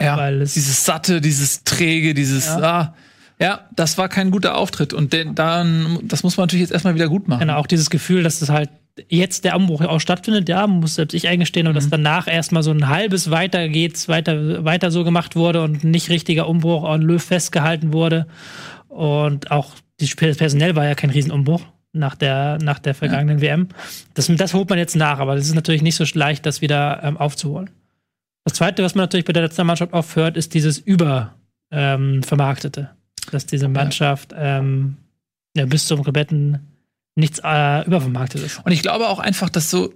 Ja. 0.00 0.16
Weil 0.16 0.42
es- 0.42 0.54
dieses 0.54 0.84
satte, 0.84 1.20
dieses 1.20 1.64
träge, 1.64 2.14
dieses, 2.14 2.46
Ja. 2.46 2.60
ah, 2.62 2.94
ja, 3.42 3.68
das 3.76 3.98
war 3.98 4.08
kein 4.08 4.30
guter 4.30 4.56
Auftritt. 4.56 4.92
Und 4.92 5.12
den, 5.12 5.34
dann, 5.34 5.98
das 6.02 6.22
muss 6.22 6.36
man 6.36 6.44
natürlich 6.44 6.62
jetzt 6.62 6.72
erstmal 6.72 6.94
wieder 6.94 7.08
gut 7.08 7.28
machen. 7.28 7.40
Genau, 7.40 7.56
auch 7.56 7.66
dieses 7.66 7.90
Gefühl, 7.90 8.22
dass 8.22 8.40
es 8.40 8.48
halt 8.48 8.70
jetzt 9.08 9.44
der 9.44 9.56
Umbruch 9.56 9.80
auch 9.82 10.00
stattfindet, 10.00 10.48
ja, 10.48 10.66
muss 10.66 10.96
selbst 10.96 11.14
ich 11.14 11.28
eingestehen, 11.28 11.66
und 11.66 11.74
dass 11.74 11.88
danach 11.88 12.26
erstmal 12.28 12.62
so 12.62 12.70
ein 12.70 12.88
halbes 12.88 13.30
weiter 13.30 13.68
geht's, 13.68 14.08
weiter, 14.08 14.64
weiter 14.64 14.90
so 14.90 15.02
gemacht 15.04 15.34
wurde 15.34 15.62
und 15.62 15.82
nicht 15.82 16.10
richtiger 16.10 16.48
Umbruch 16.48 16.84
an 16.84 17.02
Löw 17.02 17.22
festgehalten 17.22 17.92
wurde. 17.92 18.26
Und 18.88 19.50
auch 19.50 19.72
Sp- 20.02 20.36
personell 20.36 20.76
war 20.76 20.84
ja 20.84 20.94
kein 20.94 21.10
Riesenumbruch 21.10 21.62
nach 21.92 22.16
der, 22.16 22.58
nach 22.62 22.78
der 22.78 22.94
vergangenen 22.94 23.40
WM. 23.40 23.68
Das, 24.14 24.30
das 24.34 24.54
holt 24.54 24.68
man 24.68 24.78
jetzt 24.78 24.96
nach, 24.96 25.18
aber 25.18 25.36
das 25.36 25.46
ist 25.46 25.54
natürlich 25.54 25.82
nicht 25.82 25.96
so 25.96 26.04
leicht, 26.14 26.44
das 26.44 26.60
wieder 26.60 27.00
ähm, 27.02 27.16
aufzuholen. 27.16 27.70
Das 28.44 28.54
zweite, 28.54 28.82
was 28.82 28.94
man 28.94 29.04
natürlich 29.04 29.24
bei 29.24 29.32
der 29.32 29.42
Nationalmannschaft 29.42 29.92
oft 29.92 30.16
hört, 30.16 30.36
ist 30.36 30.54
dieses 30.54 30.78
Über 30.78 31.34
ähm. 31.70 32.22
Dass 33.30 33.46
diese 33.46 33.68
Mannschaft 33.68 34.34
ähm, 34.36 34.96
ja, 35.56 35.66
bis 35.66 35.86
zum 35.86 36.02
kompletten 36.02 36.60
nichts 37.14 37.40
äh, 37.44 37.86
übervermarktet 37.86 38.42
ist. 38.42 38.60
Und 38.64 38.72
ich 38.72 38.82
glaube 38.82 39.08
auch 39.08 39.18
einfach, 39.18 39.50
dass 39.50 39.70
so 39.70 39.92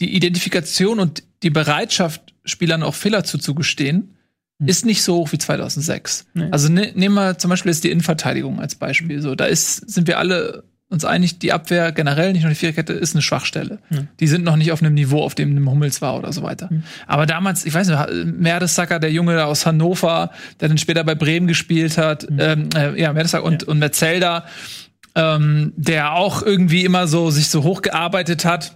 die 0.00 0.14
Identifikation 0.14 1.00
und 1.00 1.22
die 1.42 1.50
Bereitschaft, 1.50 2.34
Spielern 2.44 2.82
auch 2.82 2.94
Fehler 2.94 3.24
zuzugestehen, 3.24 4.14
ist 4.64 4.84
nicht 4.84 5.02
so 5.02 5.16
hoch 5.16 5.32
wie 5.32 5.38
2006. 5.38 6.26
Nee. 6.34 6.48
Also 6.50 6.68
ne, 6.68 6.92
nehmen 6.94 7.14
wir 7.14 7.38
zum 7.38 7.50
Beispiel 7.50 7.70
jetzt 7.70 7.84
die 7.84 7.90
Innenverteidigung 7.90 8.58
als 8.60 8.74
Beispiel. 8.74 9.22
So, 9.22 9.34
da 9.34 9.44
ist, 9.44 9.88
sind 9.88 10.08
wir 10.08 10.18
alle 10.18 10.64
uns 10.90 11.04
einig, 11.04 11.38
die 11.38 11.52
Abwehr 11.52 11.92
generell, 11.92 12.32
nicht 12.32 12.42
nur 12.42 12.50
die 12.50 12.56
Viererkette, 12.56 12.94
ist 12.94 13.14
eine 13.14 13.22
Schwachstelle. 13.22 13.78
Die 14.20 14.26
sind 14.26 14.44
noch 14.44 14.56
nicht 14.56 14.72
auf 14.72 14.82
einem 14.82 14.94
Niveau, 14.94 15.22
auf 15.22 15.34
dem 15.34 15.56
ein 15.56 15.68
Hummels 15.68 16.00
war 16.00 16.16
oder 16.16 16.32
so 16.32 16.42
weiter. 16.42 16.70
Aber 17.06 17.26
damals, 17.26 17.66
ich 17.66 17.74
weiß 17.74 17.88
nicht, 17.88 18.24
Mertesacker, 18.24 18.98
der 18.98 19.12
Junge 19.12 19.44
aus 19.44 19.66
Hannover, 19.66 20.30
der 20.60 20.68
dann 20.68 20.78
später 20.78 21.04
bei 21.04 21.14
Bremen 21.14 21.46
gespielt 21.46 21.98
hat, 21.98 22.26
ähm, 22.38 22.70
äh, 22.74 22.98
ja, 22.98 23.12
Mertesacker 23.12 23.44
und, 23.44 23.64
und 23.64 23.78
Metzelder, 23.78 24.46
ähm, 25.14 25.74
der 25.76 26.14
auch 26.14 26.42
irgendwie 26.42 26.84
immer 26.84 27.06
so 27.06 27.30
sich 27.30 27.48
so 27.50 27.64
hochgearbeitet 27.64 28.46
hat 28.46 28.72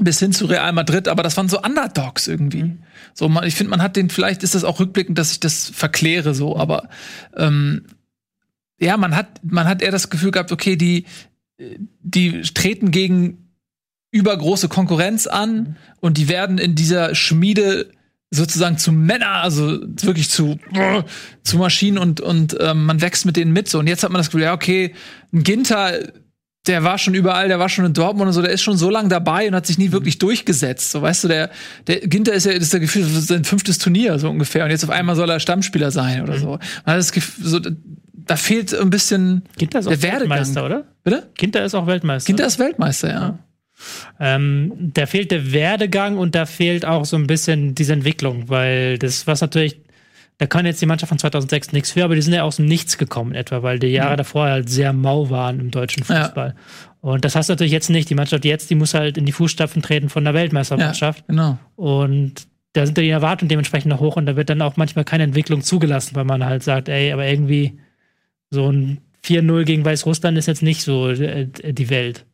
bis 0.00 0.18
hin 0.18 0.32
zu 0.32 0.46
Real 0.46 0.72
Madrid, 0.72 1.08
aber 1.08 1.22
das 1.22 1.36
waren 1.36 1.48
so 1.48 1.60
Underdogs 1.60 2.26
irgendwie. 2.26 2.76
So, 3.12 3.28
man, 3.28 3.44
ich 3.44 3.54
finde, 3.54 3.70
man 3.70 3.82
hat 3.82 3.96
den, 3.96 4.10
vielleicht 4.10 4.42
ist 4.42 4.54
das 4.54 4.64
auch 4.64 4.80
rückblickend, 4.80 5.18
dass 5.18 5.32
ich 5.32 5.40
das 5.40 5.70
verkläre 5.72 6.34
so, 6.34 6.56
aber 6.56 6.88
ähm, 7.36 7.84
ja, 8.80 8.96
man 8.96 9.14
hat, 9.14 9.40
man 9.44 9.68
hat 9.68 9.82
eher 9.82 9.92
das 9.92 10.10
Gefühl 10.10 10.32
gehabt, 10.32 10.50
okay, 10.50 10.76
die, 10.76 11.04
die 12.00 12.42
treten 12.42 12.90
gegen 12.90 13.44
übergroße 14.10 14.68
Konkurrenz 14.68 15.26
an 15.26 15.76
und 16.00 16.18
die 16.18 16.28
werden 16.28 16.58
in 16.58 16.74
dieser 16.74 17.14
Schmiede 17.14 17.90
sozusagen 18.30 18.78
zu 18.78 18.92
Männer, 18.92 19.42
also 19.42 19.80
wirklich 20.02 20.28
zu, 20.30 20.58
zu 21.42 21.56
Maschinen 21.56 21.98
und, 21.98 22.20
und 22.20 22.56
ähm, 22.60 22.84
man 22.84 23.00
wächst 23.00 23.26
mit 23.26 23.36
denen 23.36 23.52
mit. 23.52 23.68
So. 23.68 23.78
Und 23.78 23.86
jetzt 23.86 24.02
hat 24.02 24.10
man 24.10 24.18
das 24.18 24.28
Gefühl, 24.28 24.42
ja, 24.42 24.52
okay, 24.52 24.94
ein 25.32 25.42
Ginter, 25.42 25.98
der 26.66 26.82
war 26.82 26.98
schon 26.98 27.14
überall, 27.14 27.48
der 27.48 27.58
war 27.58 27.68
schon 27.68 27.84
in 27.84 27.92
Dortmund 27.92 28.28
und 28.28 28.32
so, 28.32 28.42
der 28.42 28.50
ist 28.50 28.62
schon 28.62 28.76
so 28.76 28.90
lange 28.90 29.08
dabei 29.08 29.48
und 29.48 29.54
hat 29.54 29.66
sich 29.66 29.78
nie 29.78 29.92
wirklich 29.92 30.18
durchgesetzt. 30.18 30.92
So, 30.92 31.02
weißt 31.02 31.24
du, 31.24 31.28
der, 31.28 31.50
der 31.86 32.00
Ginter 32.00 32.32
ist 32.32 32.46
ja, 32.46 32.54
das 32.54 32.62
ist 32.62 32.72
der 32.72 32.80
Gefühl, 32.80 33.02
das 33.02 33.12
ist 33.12 33.28
sein 33.28 33.44
fünftes 33.44 33.78
Turnier, 33.78 34.18
so 34.18 34.30
ungefähr. 34.30 34.64
Und 34.64 34.70
jetzt 34.70 34.84
auf 34.84 34.90
einmal 34.90 35.16
soll 35.16 35.30
er 35.30 35.40
Stammspieler 35.40 35.90
sein 35.90 36.22
oder 36.22 36.38
so. 36.38 36.46
Man 36.48 36.60
hat 36.86 36.98
das 36.98 37.12
Gefühl, 37.12 37.46
so, 37.46 37.60
da 38.26 38.36
fehlt 38.36 38.74
ein 38.74 38.90
bisschen 38.90 39.42
Ginter 39.58 39.80
ist 39.80 39.86
auch 39.86 39.90
der 39.90 40.02
Werdegang. 40.02 40.30
Weltmeister, 40.30 40.64
oder? 40.66 40.84
Bitte? 41.02 41.28
Ginter 41.36 41.64
ist 41.64 41.74
auch 41.74 41.86
Weltmeister. 41.86 42.26
Ginter 42.26 42.46
ist 42.46 42.58
Weltmeister, 42.58 43.10
ja. 43.10 43.38
Ähm, 44.20 44.72
da 44.94 45.06
fehlt 45.06 45.30
der 45.30 45.52
Werdegang 45.52 46.16
und 46.16 46.34
da 46.34 46.46
fehlt 46.46 46.84
auch 46.86 47.04
so 47.04 47.16
ein 47.16 47.26
bisschen 47.26 47.74
diese 47.74 47.92
Entwicklung, 47.92 48.48
weil 48.48 48.98
das, 48.98 49.26
was 49.26 49.40
natürlich, 49.40 49.80
da 50.38 50.46
kann 50.46 50.64
jetzt 50.66 50.80
die 50.80 50.86
Mannschaft 50.86 51.08
von 51.08 51.18
2006 51.18 51.72
nichts 51.72 51.90
für, 51.90 52.04
aber 52.04 52.14
die 52.14 52.22
sind 52.22 52.32
ja 52.34 52.42
aus 52.44 52.56
dem 52.56 52.66
Nichts 52.66 52.98
gekommen 52.98 53.34
etwa, 53.34 53.62
weil 53.62 53.78
die 53.78 53.88
Jahre 53.88 54.16
davor 54.16 54.46
halt 54.46 54.68
sehr 54.70 54.92
mau 54.92 55.28
waren 55.30 55.60
im 55.60 55.70
deutschen 55.70 56.04
Ja. 56.08 56.24
Fußball. 56.24 56.54
Und 57.00 57.24
das 57.24 57.36
hast 57.36 57.48
du 57.48 57.52
natürlich 57.52 57.72
jetzt 57.72 57.90
nicht. 57.90 58.08
Die 58.08 58.14
Mannschaft 58.14 58.44
jetzt, 58.44 58.70
die 58.70 58.74
muss 58.76 58.94
halt 58.94 59.18
in 59.18 59.26
die 59.26 59.32
Fußstapfen 59.32 59.82
treten 59.82 60.08
von 60.08 60.24
der 60.24 60.32
Ja, 60.32 60.40
Weltmeistermannschaft. 60.40 61.24
genau. 61.26 61.58
Und 61.76 62.46
da 62.72 62.86
sind 62.86 62.96
die 62.96 63.08
Erwartungen 63.10 63.48
dementsprechend 63.48 63.90
noch 63.90 64.00
hoch 64.00 64.16
und 64.16 64.26
da 64.26 64.36
wird 64.36 64.48
dann 64.50 64.62
auch 64.62 64.76
manchmal 64.76 65.04
keine 65.04 65.24
Entwicklung 65.24 65.62
zugelassen, 65.62 66.14
weil 66.16 66.24
man 66.24 66.44
halt 66.44 66.62
sagt, 66.62 66.88
ey, 66.88 67.12
aber 67.12 67.26
irgendwie 67.26 67.78
so 68.50 68.70
ein 68.70 68.98
4-0 69.24 69.64
gegen 69.64 69.84
Weißrussland 69.84 70.36
ist 70.38 70.46
jetzt 70.46 70.62
nicht 70.62 70.82
so 70.82 71.08
äh, 71.10 71.46
die 71.72 71.90
Welt. 71.90 72.26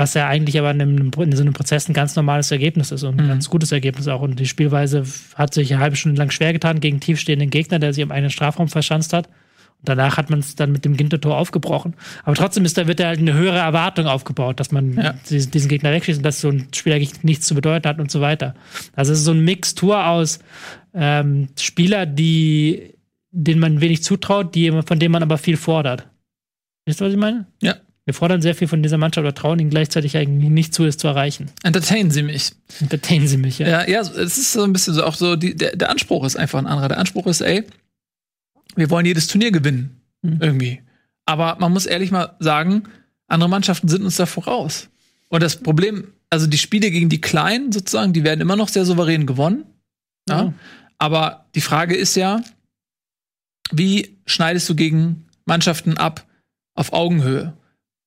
Was 0.00 0.14
ja 0.14 0.28
eigentlich 0.28 0.56
aber 0.58 0.70
in, 0.70 0.80
einem, 0.80 1.10
in 1.18 1.32
so 1.36 1.42
einem 1.42 1.52
Prozess 1.54 1.88
ein 1.88 1.92
ganz 1.92 2.14
normales 2.14 2.52
Ergebnis 2.52 2.92
ist 2.92 3.02
und 3.02 3.18
ein 3.18 3.24
Mhm. 3.24 3.28
ganz 3.30 3.50
gutes 3.50 3.72
Ergebnis 3.72 4.06
auch. 4.06 4.20
Und 4.22 4.38
die 4.38 4.46
Spielweise 4.46 5.02
hat 5.34 5.52
sich 5.54 5.72
eine 5.72 5.82
halbe 5.82 5.96
Stunde 5.96 6.18
lang 6.18 6.30
schwer 6.30 6.52
getan 6.52 6.78
gegen 6.78 7.00
tiefstehenden 7.00 7.50
Gegner, 7.50 7.80
der 7.80 7.92
sich 7.92 8.02
im 8.02 8.12
eigenen 8.12 8.30
Strafraum 8.30 8.68
verschanzt 8.68 9.12
hat. 9.12 9.26
Und 9.26 9.88
danach 9.88 10.16
hat 10.16 10.30
man 10.30 10.38
es 10.38 10.54
dann 10.54 10.70
mit 10.70 10.84
dem 10.84 10.96
Gintertor 10.96 11.36
aufgebrochen. 11.36 11.94
Aber 12.22 12.36
trotzdem 12.36 12.64
ist 12.64 12.78
da 12.78 12.86
wird 12.86 13.00
da 13.00 13.06
halt 13.08 13.18
eine 13.18 13.34
höhere 13.34 13.58
Erwartung 13.58 14.06
aufgebaut, 14.06 14.60
dass 14.60 14.70
man 14.70 14.92
Ja. 14.94 15.14
diesen, 15.28 15.50
diesen 15.50 15.68
Gegner 15.68 15.90
wegschießt 15.92 16.18
und 16.18 16.24
dass 16.24 16.40
so 16.40 16.48
ein 16.48 16.68
Spiel 16.72 16.92
eigentlich 16.92 17.24
nichts 17.24 17.46
zu 17.46 17.56
bedeuten 17.56 17.88
hat 17.88 17.98
und 17.98 18.10
so 18.12 18.20
weiter. 18.20 18.54
Also 18.94 19.12
es 19.12 19.18
ist 19.18 19.24
so 19.24 19.32
ein 19.32 19.40
Mixtur 19.44 20.06
aus 20.06 20.38
ähm, 20.94 21.48
Spieler, 21.58 22.06
die 22.06 22.94
denen 23.44 23.60
man 23.60 23.80
wenig 23.80 24.02
zutraut, 24.02 24.54
die, 24.54 24.70
von 24.84 24.98
denen 24.98 25.12
man 25.12 25.22
aber 25.22 25.38
viel 25.38 25.56
fordert. 25.56 26.08
Wisst 26.86 27.00
ihr, 27.00 27.06
was 27.06 27.12
ich 27.12 27.18
meine? 27.18 27.46
Ja. 27.62 27.76
Wir 28.04 28.14
fordern 28.14 28.40
sehr 28.40 28.54
viel 28.54 28.68
von 28.68 28.82
dieser 28.82 28.96
Mannschaft 28.96 29.24
oder 29.24 29.34
trauen 29.34 29.58
ihnen 29.58 29.70
gleichzeitig 29.70 30.16
eigentlich 30.16 30.50
nicht 30.50 30.72
zu, 30.72 30.84
es 30.84 30.96
zu 30.96 31.08
erreichen. 31.08 31.50
Entertainen 31.62 32.10
Sie 32.10 32.22
mich. 32.22 32.52
Entertainen 32.80 33.28
sie 33.28 33.36
mich, 33.36 33.58
ja. 33.58 33.68
Ja, 33.68 33.88
ja, 33.88 34.00
es 34.00 34.38
ist 34.38 34.52
so 34.52 34.64
ein 34.64 34.72
bisschen 34.72 34.94
so 34.94 35.04
auch 35.04 35.14
so, 35.14 35.36
die, 35.36 35.54
der, 35.54 35.76
der 35.76 35.90
Anspruch 35.90 36.24
ist 36.24 36.36
einfach 36.36 36.58
ein 36.58 36.66
anderer. 36.66 36.88
Der 36.88 36.98
Anspruch 36.98 37.26
ist, 37.26 37.42
ey, 37.42 37.64
wir 38.76 38.88
wollen 38.88 39.04
jedes 39.04 39.26
Turnier 39.26 39.50
gewinnen. 39.50 40.00
Mhm. 40.22 40.38
Irgendwie. 40.40 40.80
Aber 41.26 41.58
man 41.60 41.70
muss 41.72 41.84
ehrlich 41.84 42.10
mal 42.10 42.34
sagen, 42.40 42.84
andere 43.26 43.50
Mannschaften 43.50 43.88
sind 43.88 44.02
uns 44.02 44.16
da 44.16 44.24
voraus. 44.24 44.88
Und 45.28 45.42
das 45.42 45.56
Problem, 45.56 46.14
also 46.30 46.46
die 46.46 46.56
Spiele 46.56 46.90
gegen 46.90 47.10
die 47.10 47.20
Kleinen 47.20 47.72
sozusagen, 47.72 48.14
die 48.14 48.24
werden 48.24 48.40
immer 48.40 48.56
noch 48.56 48.68
sehr 48.68 48.86
souverän 48.86 49.26
gewonnen. 49.26 49.64
Ja. 50.28 50.44
Ja. 50.44 50.54
Aber 50.96 51.44
die 51.54 51.60
Frage 51.60 51.94
ist 51.94 52.16
ja, 52.16 52.42
wie 53.72 54.18
schneidest 54.26 54.68
du 54.68 54.74
gegen 54.74 55.26
Mannschaften 55.44 55.96
ab 55.96 56.26
auf 56.74 56.92
Augenhöhe? 56.92 57.54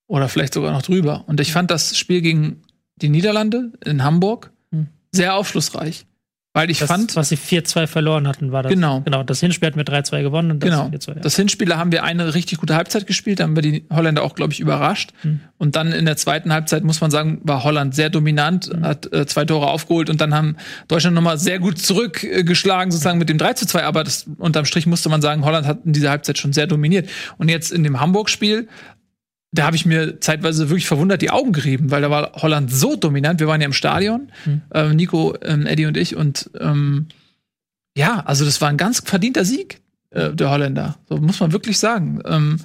Oder 0.08 0.28
vielleicht 0.28 0.54
sogar 0.54 0.74
noch 0.74 0.82
drüber. 0.82 1.24
Und 1.28 1.40
ich 1.40 1.54
fand 1.54 1.72
das 1.72 1.98
Spiel 1.98 2.22
gegen 2.22 2.64
die 2.98 3.10
Niederlande 3.10 3.72
in 3.84 4.04
Hamburg 4.04 4.52
Hm. 4.72 4.88
sehr 5.12 5.36
aufschlussreich. 5.36 6.06
Weil 6.54 6.70
ich 6.70 6.80
Das, 6.80 6.90
fand, 6.90 7.16
was 7.16 7.30
sie 7.30 7.38
4-2 7.38 7.88
verloren 7.88 8.28
hatten, 8.28 8.52
war 8.52 8.62
das. 8.62 8.74
Genau. 8.74 9.00
Genau, 9.02 9.24
das 9.24 9.40
Hinspiel 9.40 9.68
hatten 9.68 9.78
wir 9.78 9.86
3-2 9.86 10.22
gewonnen 10.22 10.52
und 10.52 10.62
das 10.62 10.70
genau, 10.70 10.88
4-2. 10.88 11.08
Ja. 11.16 11.22
das 11.22 11.36
Hinspiel, 11.38 11.70
da 11.70 11.78
haben 11.78 11.94
wir 11.94 12.04
eine 12.04 12.34
richtig 12.34 12.58
gute 12.60 12.76
Halbzeit 12.76 13.08
gespielt, 13.08 13.40
da 13.40 13.46
haben 13.46 13.56
wir 13.56 13.62
die 13.64 13.86
Holländer 13.90 14.22
auch, 14.22 14.36
glaube 14.36 14.52
ich, 14.52 14.60
überrascht. 14.60 15.14
Hm. 15.22 15.40
Und 15.58 15.78
dann 15.78 15.94
in 15.94 16.04
der 16.04 16.18
zweiten 16.18 16.52
Halbzeit, 16.52 16.84
muss 16.84 17.00
man 17.00 17.10
sagen, 17.10 17.40
war 17.44 17.64
Holland 17.64 17.96
sehr 17.96 18.10
dominant, 18.10 18.66
Hm. 18.68 18.84
hat 18.84 19.14
äh, 19.14 19.26
zwei 19.26 19.46
Tore 19.46 19.68
aufgeholt 19.68 20.10
und 20.10 20.20
dann 20.20 20.34
haben 20.34 20.58
Deutschland 20.90 21.16
nochmal 21.16 21.38
sehr 21.38 21.60
gut 21.60 21.80
zurückgeschlagen, 21.80 22.92
sozusagen 22.92 23.18
mit 23.18 23.30
dem 23.30 23.38
3 23.38 23.54
zu 23.54 23.66
2. 23.66 23.86
Aber 23.86 24.04
das, 24.04 24.26
unterm 24.38 24.66
Strich 24.66 24.86
musste 24.86 25.08
man 25.08 25.22
sagen, 25.22 25.46
Holland 25.46 25.66
hat 25.66 25.86
in 25.86 25.94
dieser 25.94 26.10
Halbzeit 26.10 26.38
schon 26.38 26.52
sehr 26.52 26.68
dominiert. 26.68 27.10
Und 27.38 27.48
jetzt 27.48 27.72
in 27.72 27.86
dem 27.86 28.02
Hamburg-Spiel, 28.02 28.68
da 29.52 29.66
habe 29.66 29.76
ich 29.76 29.86
mir 29.86 30.20
zeitweise 30.22 30.70
wirklich 30.70 30.88
verwundert 30.88 31.22
die 31.22 31.30
Augen 31.30 31.52
gerieben, 31.52 31.92
weil 31.92 32.02
da 32.02 32.10
war 32.10 32.32
Holland 32.36 32.72
so 32.72 32.96
dominant. 32.96 33.40
Wir 33.40 33.48
waren 33.48 33.62
ja 33.62 33.68
im 33.68 33.74
Stadion, 33.74 34.32
Hm. 34.46 34.62
äh, 34.74 34.94
Nico, 34.94 35.36
ähm, 35.44 35.66
Eddie 35.66 35.86
und 35.86 35.98
ich. 35.98 36.16
Und 36.16 36.50
ähm, 36.60 37.08
ja, 37.98 38.22
also 38.22 38.46
das 38.46 38.62
war 38.62 38.70
ein 38.70 38.78
ganz 38.78 39.02
verdienter 39.04 39.44
Sieg 39.44 39.82
äh, 40.12 40.34
der 40.34 40.50
Holländer. 40.50 40.98
So 41.10 41.18
muss 41.18 41.40
man 41.40 41.52
wirklich 41.52 41.78
sagen. 41.80 42.22
Ähm, 42.26 42.60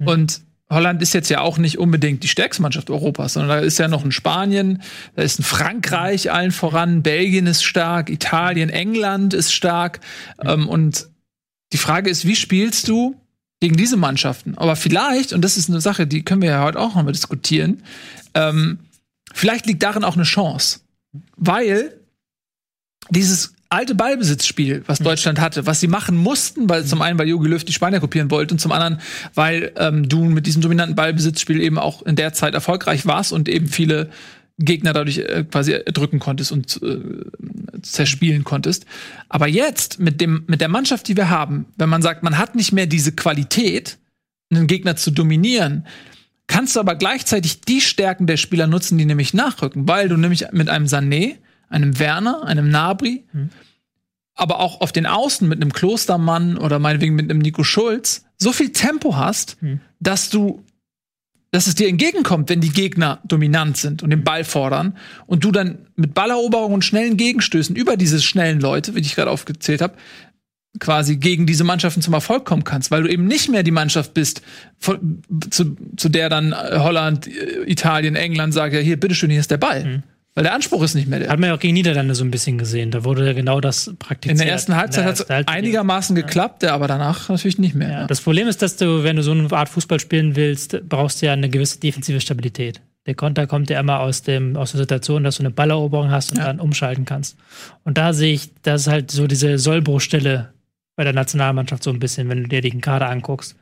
Hm. 0.00 0.08
Und 0.08 0.40
Holland 0.70 1.02
ist 1.02 1.12
jetzt 1.12 1.28
ja 1.28 1.40
auch 1.40 1.58
nicht 1.58 1.78
unbedingt 1.78 2.22
die 2.22 2.28
stärkste 2.28 2.62
Mannschaft 2.62 2.88
Europas, 2.88 3.34
sondern 3.34 3.58
da 3.58 3.58
ist 3.58 3.78
ja 3.78 3.88
noch 3.88 4.04
ein 4.04 4.12
Spanien, 4.12 4.82
da 5.14 5.22
ist 5.22 5.38
ein 5.38 5.42
Frankreich 5.44 6.32
allen 6.32 6.50
voran, 6.50 7.02
Belgien 7.02 7.46
ist 7.46 7.62
stark, 7.62 8.08
Italien, 8.08 8.70
England 8.70 9.34
ist 9.34 9.52
stark. 9.52 10.00
Ähm, 10.42 10.68
und 10.68 11.08
die 11.72 11.78
Frage 11.78 12.08
ist, 12.10 12.26
wie 12.26 12.36
spielst 12.36 12.88
du 12.88 13.20
gegen 13.62 13.76
diese 13.76 13.96
Mannschaften? 13.96 14.58
Aber 14.58 14.74
vielleicht, 14.74 15.32
und 15.32 15.40
das 15.42 15.56
ist 15.56 15.70
eine 15.70 15.80
Sache, 15.80 16.08
die 16.08 16.24
können 16.24 16.42
wir 16.42 16.50
ja 16.50 16.64
heute 16.64 16.80
auch 16.80 16.96
noch 16.96 17.04
mal 17.04 17.12
diskutieren, 17.12 17.84
ähm, 18.34 18.80
vielleicht 19.32 19.66
liegt 19.66 19.84
darin 19.84 20.02
auch 20.02 20.16
eine 20.16 20.24
Chance. 20.24 20.80
Weil 21.36 21.94
dieses 23.10 23.54
alte 23.68 23.94
Ballbesitzspiel, 23.94 24.82
was 24.86 24.98
Deutschland 24.98 25.40
hatte, 25.40 25.64
was 25.64 25.78
sie 25.78 25.86
machen 25.86 26.16
mussten, 26.16 26.68
weil 26.68 26.84
zum 26.84 27.02
einen, 27.02 27.20
weil 27.20 27.28
Jogi 27.28 27.48
Löw 27.48 27.62
die 27.62 27.72
Spanier 27.72 28.00
kopieren 28.00 28.32
wollte 28.32 28.54
und 28.54 28.58
zum 28.58 28.72
anderen, 28.72 29.00
weil 29.34 29.70
ähm, 29.76 30.08
du 30.08 30.24
mit 30.24 30.46
diesem 30.46 30.60
dominanten 30.60 30.96
Ballbesitzspiel 30.96 31.60
eben 31.60 31.78
auch 31.78 32.02
in 32.02 32.16
der 32.16 32.32
Zeit 32.32 32.54
erfolgreich 32.54 33.06
warst 33.06 33.32
und 33.32 33.48
eben 33.48 33.68
viele 33.68 34.10
Gegner 34.58 34.92
dadurch 34.92 35.18
äh, 35.18 35.44
quasi 35.48 35.72
erdrücken 35.72 36.18
konntest 36.18 36.50
und 36.50 36.80
äh, 36.82 36.98
zerspielen 37.82 38.44
konntest. 38.44 38.86
Aber 39.28 39.46
jetzt 39.46 39.98
mit 39.98 40.20
dem 40.20 40.44
mit 40.46 40.60
der 40.60 40.68
Mannschaft, 40.68 41.08
die 41.08 41.16
wir 41.16 41.30
haben, 41.30 41.66
wenn 41.76 41.88
man 41.88 42.02
sagt, 42.02 42.22
man 42.22 42.38
hat 42.38 42.54
nicht 42.54 42.72
mehr 42.72 42.86
diese 42.86 43.12
Qualität, 43.12 43.98
einen 44.50 44.66
Gegner 44.66 44.96
zu 44.96 45.10
dominieren, 45.10 45.86
kannst 46.46 46.76
du 46.76 46.80
aber 46.80 46.94
gleichzeitig 46.96 47.62
die 47.62 47.80
Stärken 47.80 48.26
der 48.26 48.36
Spieler 48.36 48.66
nutzen, 48.66 48.98
die 48.98 49.06
nämlich 49.06 49.34
nachrücken, 49.34 49.88
weil 49.88 50.08
du 50.08 50.16
nämlich 50.16 50.46
mit 50.52 50.68
einem 50.68 50.86
Sané, 50.86 51.36
einem 51.68 51.98
Werner, 51.98 52.44
einem 52.44 52.68
Nabri, 52.70 53.24
aber 54.34 54.60
auch 54.60 54.80
auf 54.80 54.92
den 54.92 55.06
Außen 55.06 55.48
mit 55.48 55.60
einem 55.60 55.72
Klostermann 55.72 56.58
oder 56.58 56.78
meinetwegen 56.78 57.14
mit 57.14 57.30
einem 57.30 57.40
Nico 57.40 57.64
Schulz 57.64 58.24
so 58.36 58.52
viel 58.52 58.72
Tempo 58.72 59.16
hast, 59.16 59.56
dass 60.00 60.30
du 60.30 60.64
dass 61.52 61.66
es 61.66 61.74
dir 61.74 61.86
entgegenkommt, 61.88 62.48
wenn 62.48 62.60
die 62.60 62.72
Gegner 62.72 63.20
dominant 63.24 63.76
sind 63.76 64.02
und 64.02 64.10
den 64.10 64.24
Ball 64.24 64.42
fordern 64.42 64.96
und 65.26 65.44
du 65.44 65.52
dann 65.52 65.86
mit 65.96 66.14
Balleroberung 66.14 66.72
und 66.72 66.84
schnellen 66.84 67.18
Gegenstößen 67.18 67.76
über 67.76 67.96
diese 67.96 68.20
schnellen 68.22 68.58
Leute, 68.58 68.94
wie 68.94 69.00
ich 69.00 69.14
gerade 69.14 69.30
aufgezählt 69.30 69.82
habe, 69.82 69.94
quasi 70.80 71.16
gegen 71.16 71.44
diese 71.44 71.64
Mannschaften 71.64 72.00
zum 72.00 72.14
Erfolg 72.14 72.46
kommen 72.46 72.64
kannst, 72.64 72.90
weil 72.90 73.02
du 73.02 73.10
eben 73.10 73.26
nicht 73.26 73.50
mehr 73.50 73.62
die 73.62 73.70
Mannschaft 73.70 74.14
bist, 74.14 74.40
von, 74.78 75.22
zu, 75.50 75.76
zu 75.98 76.08
der 76.08 76.30
dann 76.30 76.54
Holland, 76.54 77.28
äh, 77.28 77.70
Italien, 77.70 78.16
England 78.16 78.54
sagt, 78.54 78.72
ja 78.72 78.80
hier, 78.80 78.98
bitteschön, 78.98 79.28
hier 79.30 79.40
ist 79.40 79.50
der 79.50 79.58
Ball. 79.58 80.02
Weil 80.34 80.44
der 80.44 80.54
Anspruch 80.54 80.82
ist 80.82 80.94
nicht 80.94 81.08
mehr 81.08 81.18
der. 81.18 81.28
Hat 81.28 81.38
man 81.38 81.48
ja 81.50 81.54
auch 81.54 81.60
gegen 81.60 81.74
Niederlande 81.74 82.14
so 82.14 82.24
ein 82.24 82.30
bisschen 82.30 82.56
gesehen. 82.56 82.90
Da 82.90 83.04
wurde 83.04 83.26
ja 83.26 83.32
genau 83.34 83.60
das 83.60 83.92
praktiziert. 83.98 84.38
In 84.40 84.44
der 84.44 84.48
ersten 84.52 84.76
Halbzeit 84.76 85.04
hat 85.04 85.20
es 85.20 85.28
einigermaßen 85.46 86.16
geklappt, 86.16 86.62
ja, 86.62 86.72
aber 86.74 86.88
danach 86.88 87.28
natürlich 87.28 87.58
nicht 87.58 87.74
mehr. 87.74 87.90
Ja, 87.90 88.06
das 88.06 88.22
Problem 88.22 88.48
ist, 88.48 88.62
dass 88.62 88.76
du, 88.76 89.04
wenn 89.04 89.16
du 89.16 89.22
so 89.22 89.32
eine 89.32 89.50
Art 89.52 89.68
Fußball 89.68 90.00
spielen 90.00 90.34
willst, 90.34 90.88
brauchst 90.88 91.20
du 91.20 91.26
ja 91.26 91.34
eine 91.34 91.50
gewisse 91.50 91.80
defensive 91.80 92.20
Stabilität. 92.20 92.80
Der 93.04 93.14
Konter 93.14 93.46
kommt 93.46 93.68
ja 93.68 93.80
immer 93.80 94.00
aus, 94.00 94.22
dem, 94.22 94.56
aus 94.56 94.70
der 94.72 94.78
Situation, 94.80 95.24
dass 95.24 95.36
du 95.36 95.42
eine 95.42 95.50
Balleroberung 95.50 96.10
hast 96.10 96.32
und 96.32 96.38
Ja. 96.38 96.44
dann 96.44 96.60
umschalten 96.60 97.04
kannst. 97.04 97.36
Und 97.84 97.98
da 97.98 98.12
sehe 98.14 98.32
ich, 98.32 98.50
das 98.62 98.82
ist 98.82 98.86
halt 98.86 99.10
so 99.10 99.26
diese 99.26 99.58
Sollbruchstelle 99.58 100.52
bei 100.96 101.04
der 101.04 101.12
Nationalmannschaft 101.12 101.82
so 101.82 101.90
ein 101.90 101.98
bisschen, 101.98 102.28
wenn 102.28 102.42
du 102.44 102.48
dir 102.48 102.60
den 102.60 102.80
Kader 102.80 103.10
anguckst. 103.10 103.56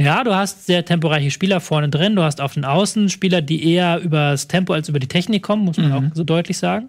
Ja, 0.00 0.22
du 0.24 0.34
hast 0.34 0.66
sehr 0.66 0.84
temporeiche 0.84 1.30
Spieler 1.30 1.60
vorne 1.60 1.88
drin, 1.88 2.14
du 2.14 2.22
hast 2.22 2.40
auf 2.40 2.54
den 2.54 2.64
Außen 2.64 3.08
Spieler, 3.08 3.42
die 3.42 3.72
eher 3.72 3.98
über 4.00 4.30
das 4.30 4.46
Tempo 4.46 4.72
als 4.72 4.88
über 4.88 5.00
die 5.00 5.08
Technik 5.08 5.42
kommen, 5.42 5.64
muss 5.64 5.76
man 5.76 5.92
auch 5.92 6.02
so 6.14 6.22
deutlich 6.24 6.56
sagen. 6.58 6.88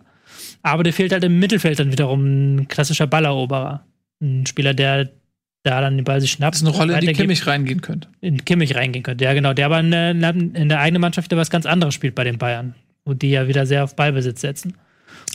Aber 0.61 0.83
dir 0.83 0.93
fehlt 0.93 1.11
halt 1.11 1.23
im 1.23 1.39
Mittelfeld 1.39 1.79
dann 1.79 1.91
wiederum 1.91 2.55
ein 2.57 2.67
klassischer 2.67 3.07
Balleroberer. 3.07 3.83
Ein 4.21 4.45
Spieler, 4.45 4.73
der 4.73 5.09
da 5.63 5.81
dann 5.81 5.97
den 5.97 6.03
Ball 6.03 6.21
sich 6.21 6.31
schnappt. 6.31 6.55
Das 6.55 6.61
ist 6.61 6.67
eine 6.67 6.75
Rolle, 6.77 6.93
in 6.93 6.99
die 7.01 7.07
Kimmich 7.13 7.47
reingehen 7.47 7.81
könnte. 7.81 8.07
in 8.21 8.43
Kimmich 8.45 8.75
reingehen 8.75 9.03
könnte. 9.03 9.23
Ja, 9.25 9.33
genau. 9.33 9.53
Der 9.53 9.65
aber 9.65 9.79
in, 9.79 9.91
der- 9.91 10.11
in 10.11 10.69
der 10.69 10.79
eigenen 10.79 11.01
Mannschaft 11.01 11.29
wieder 11.31 11.37
was 11.39 11.49
ganz 11.49 11.65
anderes 11.65 11.93
spielt 11.95 12.15
bei 12.15 12.23
den 12.23 12.37
Bayern. 12.37 12.75
Wo 13.05 13.13
die 13.13 13.31
ja 13.31 13.47
wieder 13.47 13.65
sehr 13.65 13.83
auf 13.85 13.95
Ballbesitz 13.95 14.41
setzen. 14.41 14.75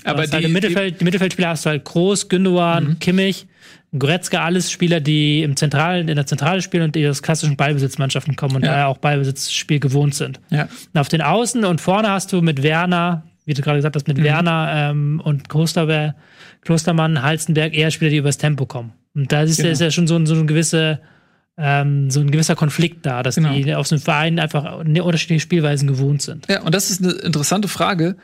Aber 0.04 0.22
hast 0.22 0.32
halt 0.32 0.42
die, 0.42 0.46
im 0.46 0.52
Mittelfeld, 0.52 1.00
die 1.00 1.04
Mittelfeldspieler 1.04 1.48
hast 1.48 1.64
du 1.66 1.70
halt 1.70 1.84
Groß, 1.84 2.28
Gündogan, 2.28 2.98
Kimmich, 3.00 3.46
Goretzka, 3.98 4.44
alles 4.44 4.70
Spieler, 4.70 5.00
die 5.00 5.42
im 5.42 5.56
Zentralen, 5.56 6.08
in 6.08 6.16
der 6.16 6.26
Zentrale 6.26 6.62
spielen 6.62 6.82
und 6.84 6.94
die 6.94 7.06
aus 7.08 7.22
klassischen 7.22 7.56
Ballbesitzmannschaften 7.56 8.34
kommen 8.36 8.56
und 8.56 8.64
Ja. 8.64 8.72
daher 8.72 8.88
auch 8.88 8.98
Ballbesitzspiel 8.98 9.78
gewohnt 9.80 10.14
sind. 10.14 10.40
ja. 10.50 10.68
Und 10.92 11.00
auf 11.00 11.08
den 11.08 11.22
Außen 11.22 11.64
und 11.64 11.80
vorne 11.80 12.10
hast 12.10 12.32
du 12.32 12.40
mit 12.42 12.62
Werner, 12.62 13.24
wie 13.44 13.54
du 13.54 13.62
gerade 13.62 13.78
gesagt 13.78 13.94
hast, 13.96 14.08
mit 14.08 14.18
Mhm. 14.18 14.22
Werner 14.24 14.72
ähm, 14.90 15.20
und 15.24 15.48
Klosterberg, 15.48 16.14
Klostermann, 16.62 17.22
Halstenberg 17.22 17.74
eher 17.74 17.90
Spieler, 17.90 18.10
die 18.10 18.16
übers 18.16 18.38
Tempo 18.38 18.66
kommen. 18.66 18.92
Und 19.14 19.30
da 19.30 19.42
ist, 19.42 19.58
ja- 19.58 19.64
Genau. 19.64 19.72
ist 19.72 19.80
ja 19.80 19.90
schon 19.90 20.06
so, 20.06 20.16
ein- 20.16 20.26
so 20.26 20.34
ein 20.34 20.46
gewisse 20.46 21.00
ähm, 21.56 22.10
so 22.10 22.18
ein 22.18 22.32
gewisser 22.32 22.56
Konflikt 22.56 23.06
da, 23.06 23.22
dass 23.22 23.36
Genau. 23.36 23.52
die 23.52 23.72
aus 23.76 23.90
dem 23.90 24.00
Verein 24.00 24.40
einfach 24.40 24.76
unterschiedliche 24.80 25.38
Spielweisen 25.38 25.86
gewohnt 25.86 26.20
sind. 26.20 26.48
Ja, 26.48 26.62
und 26.62 26.74
das 26.74 26.90
ist 26.90 27.00
eine 27.00 27.12
interessante 27.12 27.68
Frage. 27.68 28.16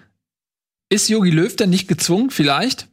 Ist 0.88 1.08
Jogi 1.08 1.30
Löw 1.30 1.54
denn 1.54 1.70
nicht 1.70 1.86
gezwungen, 1.86 2.30
vielleicht, 2.30 2.88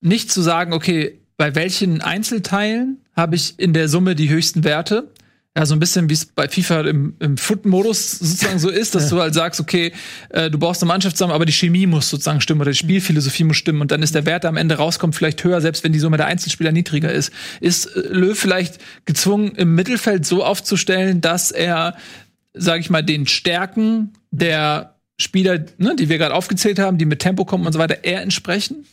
nicht 0.00 0.32
zu 0.32 0.42
sagen, 0.42 0.72
okay, 0.72 1.20
bei 1.36 1.54
welchen 1.54 2.00
Einzelteilen 2.00 2.98
habe 3.16 3.36
ich 3.36 3.58
in 3.58 3.72
der 3.72 3.88
Summe 3.88 4.14
die 4.14 4.28
höchsten 4.28 4.64
Werte? 4.64 5.10
Ja, 5.56 5.66
so 5.66 5.74
ein 5.74 5.78
bisschen 5.78 6.08
wie 6.08 6.14
es 6.14 6.26
bei 6.26 6.48
FIFA 6.48 6.80
im, 6.80 7.14
im 7.20 7.36
Foot-Modus 7.36 8.18
sozusagen 8.18 8.58
so 8.58 8.70
ist, 8.70 8.96
dass 8.96 9.08
du 9.08 9.20
halt 9.20 9.34
sagst, 9.34 9.60
okay, 9.60 9.92
äh, 10.30 10.50
du 10.50 10.58
brauchst 10.58 10.82
eine 10.82 10.88
Mannschaft 10.88 11.16
zusammen, 11.16 11.32
aber 11.32 11.46
die 11.46 11.52
Chemie 11.52 11.86
muss 11.86 12.10
sozusagen 12.10 12.40
stimmen 12.40 12.60
oder 12.60 12.72
die 12.72 12.76
Spielphilosophie 12.76 13.44
muss 13.44 13.56
stimmen 13.56 13.80
und 13.80 13.92
dann 13.92 14.02
ist 14.02 14.16
der 14.16 14.26
Wert, 14.26 14.42
der 14.42 14.50
am 14.50 14.56
Ende 14.56 14.74
rauskommt, 14.74 15.14
vielleicht 15.14 15.44
höher, 15.44 15.60
selbst 15.60 15.84
wenn 15.84 15.92
die 15.92 16.00
Summe 16.00 16.16
der 16.16 16.26
Einzelspieler 16.26 16.72
niedriger 16.72 17.12
ist. 17.12 17.32
Ist 17.60 17.86
äh, 17.86 18.00
Löw 18.00 18.36
vielleicht 18.36 18.80
gezwungen, 19.04 19.52
im 19.54 19.76
Mittelfeld 19.76 20.26
so 20.26 20.44
aufzustellen, 20.44 21.20
dass 21.20 21.52
er, 21.52 21.96
sage 22.52 22.80
ich 22.80 22.90
mal, 22.90 23.02
den 23.02 23.28
Stärken 23.28 24.14
der 24.32 24.96
Spieler, 25.20 25.64
ne, 25.78 25.94
die 25.94 26.08
wir 26.08 26.18
gerade 26.18 26.34
aufgezählt 26.34 26.80
haben, 26.80 26.98
die 26.98 27.04
mit 27.04 27.20
Tempo 27.20 27.44
kommen 27.44 27.64
und 27.64 27.72
so 27.72 27.78
weiter, 27.78 28.02
eher 28.02 28.22
entsprechen? 28.22 28.86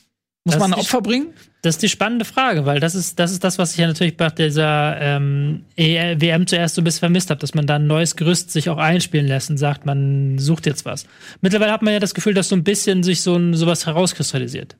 Muss 0.44 0.56
Das 0.56 0.60
man 0.60 0.74
ein 0.74 0.80
Opfer 0.80 1.02
bringen? 1.02 1.34
Das 1.62 1.76
ist 1.76 1.84
die 1.84 1.90
spannende 1.90 2.26
Frage, 2.26 2.66
weil 2.66 2.80
das 2.80 2.96
ist 2.96 3.20
das, 3.20 3.32
ist 3.32 3.44
das 3.44 3.60
was 3.60 3.74
ich 3.74 3.78
ja 3.78 3.86
natürlich 3.86 4.18
bei 4.18 4.30
dieser 4.30 5.00
ähm, 5.00 5.66
E- 5.78 6.16
WM 6.20 6.48
zuerst 6.48 6.74
so 6.76 6.82
ein 6.82 6.84
bisschen 6.84 7.02
vermisst 7.02 7.30
habe, 7.30 7.40
dass 7.40 7.54
man 7.54 7.68
da 7.68 7.76
ein 7.76 7.86
neues 7.86 8.16
Gerüst 8.16 8.50
sich 8.52 8.68
auch 8.70 8.78
einspielen 8.80 9.28
lässt 9.28 9.52
und 9.52 9.58
sagt, 9.58 9.86
man 9.86 10.40
sucht 10.40 10.66
jetzt 10.66 10.86
was. 10.86 11.06
Mittlerweile 11.42 11.72
hat 11.72 11.84
man 11.84 11.94
ja 11.94 12.00
das 12.00 12.16
Gefühl, 12.16 12.34
dass 12.34 12.50
so 12.50 12.56
ein 12.56 12.64
bisschen 12.64 13.04
sich 13.04 13.22
so 13.22 13.36
ein, 13.36 13.54
sowas 13.54 13.86
herauskristallisiert. 13.86 14.78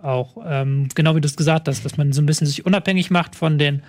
Auch 0.00 0.38
ähm, 0.46 0.88
genau 0.94 1.14
wie 1.14 1.20
du 1.20 1.28
es 1.28 1.36
gesagt 1.36 1.68
hast, 1.68 1.84
dass 1.84 1.98
man 1.98 2.12
so 2.12 2.22
ein 2.22 2.26
bisschen 2.26 2.46
sich 2.46 2.64
unabhängig 2.64 3.10
macht 3.10 3.36
von 3.36 3.58
den 3.58 3.82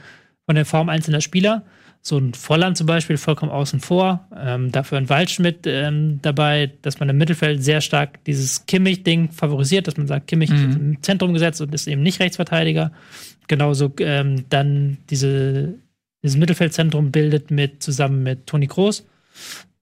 von 0.46 0.56
der 0.56 0.66
Form 0.66 0.90
einzelner 0.90 1.22
Spieler. 1.22 1.64
So 2.06 2.18
ein 2.18 2.34
Volland 2.34 2.78
zum 2.78 2.86
Beispiel 2.86 3.16
vollkommen 3.16 3.52
außen 3.52 3.80
vor. 3.80 4.28
Ähm, 4.38 4.74
dafür 4.74 4.98
ein 4.98 5.08
Waldschmidt 5.08 5.66
ähm, 5.66 6.20
dabei, 6.22 6.74
dass 6.82 7.00
man 7.00 7.08
im 7.08 7.18
Mittelfeld 7.18 7.64
sehr 7.64 7.80
stark 7.80 8.22
dieses 8.26 8.66
Kimmich-Ding 8.66 9.32
favorisiert, 9.32 9.88
dass 9.88 9.96
man 9.96 10.08
sagt, 10.08 10.28
Kimmich 10.28 10.50
ist 10.50 10.62
im 10.62 11.02
Zentrum 11.02 11.32
gesetzt 11.32 11.62
und 11.62 11.74
ist 11.74 11.88
eben 11.88 12.04
nicht 12.04 12.20
Rechtsverteidiger. 12.20 12.92
Genauso 13.48 13.94
ähm, 14.00 14.44
dann 14.50 14.98
diese, 15.10 15.76
dieses 16.22 16.36
Mittelfeldzentrum 16.36 17.12
bildet 17.12 17.52
mit 17.52 17.82
zusammen 17.82 18.22
mit 18.22 18.48
Toni 18.48 18.68
Kroos, 18.68 19.06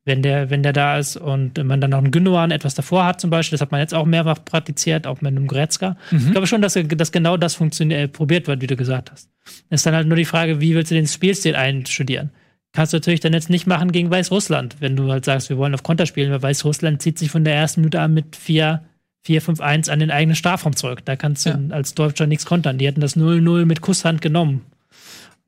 wenn 0.04 0.24
der, 0.24 0.50
wenn 0.50 0.64
der 0.64 0.74
da 0.74 0.98
ist 0.98 1.16
und 1.18 1.64
man 1.64 1.80
dann 1.80 1.92
noch 1.92 2.00
einen 2.00 2.12
Gündogan 2.12 2.50
etwas 2.52 2.74
davor 2.74 3.06
hat 3.06 3.22
zum 3.22 3.30
Beispiel, 3.30 3.56
das 3.56 3.62
hat 3.62 3.72
man 3.72 3.82
jetzt 3.82 3.94
auch 3.94 4.06
mehrfach 4.06 4.44
praktiziert, 4.44 5.06
auch 5.06 5.22
mit 5.22 5.30
einem 5.30 5.46
Goretzka. 5.48 5.96
Ich 6.12 6.32
glaube 6.32 6.48
schon, 6.48 6.62
dass, 6.62 6.74
dass 6.74 7.12
genau 7.12 7.38
das 7.38 7.54
funktioniert, 7.56 8.00
äh, 8.02 8.08
probiert 8.08 8.48
wird, 8.48 8.62
wie 8.62 8.68
du 8.68 8.76
gesagt 8.76 9.12
hast. 9.12 9.30
Ist 9.70 9.86
dann 9.86 9.94
halt 9.94 10.08
nur 10.08 10.16
die 10.18 10.26
Frage, 10.26 10.60
wie 10.60 10.74
willst 10.76 10.90
du 10.92 10.96
den 10.96 11.06
Spielstil 11.08 11.56
einstudieren? 11.56 12.32
Kannst 12.74 12.94
du 12.94 12.98
natürlich 12.98 13.20
dann 13.20 13.34
jetzt 13.34 13.50
nicht 13.50 13.68
machen 13.68 13.92
gegen 13.92 14.10
Weißrussland, 14.10 14.78
wenn 14.80 14.96
du 14.96 15.12
halt 15.12 15.26
sagst, 15.26 15.50
wir 15.50 15.58
wollen 15.58 15.74
auf 15.76 15.84
Konter 15.84 16.06
spielen, 16.06 16.32
weil 16.32 16.42
Weißrussland 16.42 17.02
zieht 17.02 17.20
sich 17.20 17.30
von 17.30 17.44
der 17.44 17.54
ersten 17.54 17.82
Minute 17.82 18.00
an 18.00 18.14
mit 18.14 18.36
4, 18.36 18.82
4-5-1 19.28 19.90
an 19.92 20.00
den 20.00 20.10
eigenen 20.10 20.36
Strafraum 20.36 20.76
zurück. 20.76 21.02
Da 21.06 21.16
kannst 21.16 21.46
du 21.46 21.50
Ja. 21.52 21.60
als 21.70 21.94
Deutscher 21.94 22.26
nichts 22.28 22.46
kontern. 22.46 22.78
Die 22.78 22.88
hätten 22.88 23.02
das 23.02 23.16
0-0 23.18 23.66
mit 23.66 23.82
Kusshand 23.82 24.22
genommen. 24.22 24.62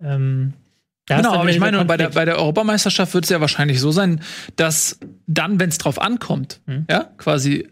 Ähm, 0.03 0.53
da 1.05 1.17
Genau, 1.17 1.33
aber 1.33 1.49
ich 1.49 1.59
meine, 1.59 1.83
bei 1.85 1.97
der, 1.97 2.09
bei 2.09 2.25
der 2.25 2.37
Europameisterschaft 2.37 3.13
wird 3.13 3.25
es 3.25 3.29
ja 3.29 3.41
wahrscheinlich 3.41 3.79
so 3.79 3.91
sein, 3.91 4.21
dass 4.55 4.99
dann, 5.27 5.59
wenn 5.59 5.69
es 5.69 5.77
drauf 5.77 6.01
ankommt, 6.01 6.61
Hm. 6.67 6.85
ja, 6.89 7.09
quasi 7.17 7.59
äh, 7.59 7.67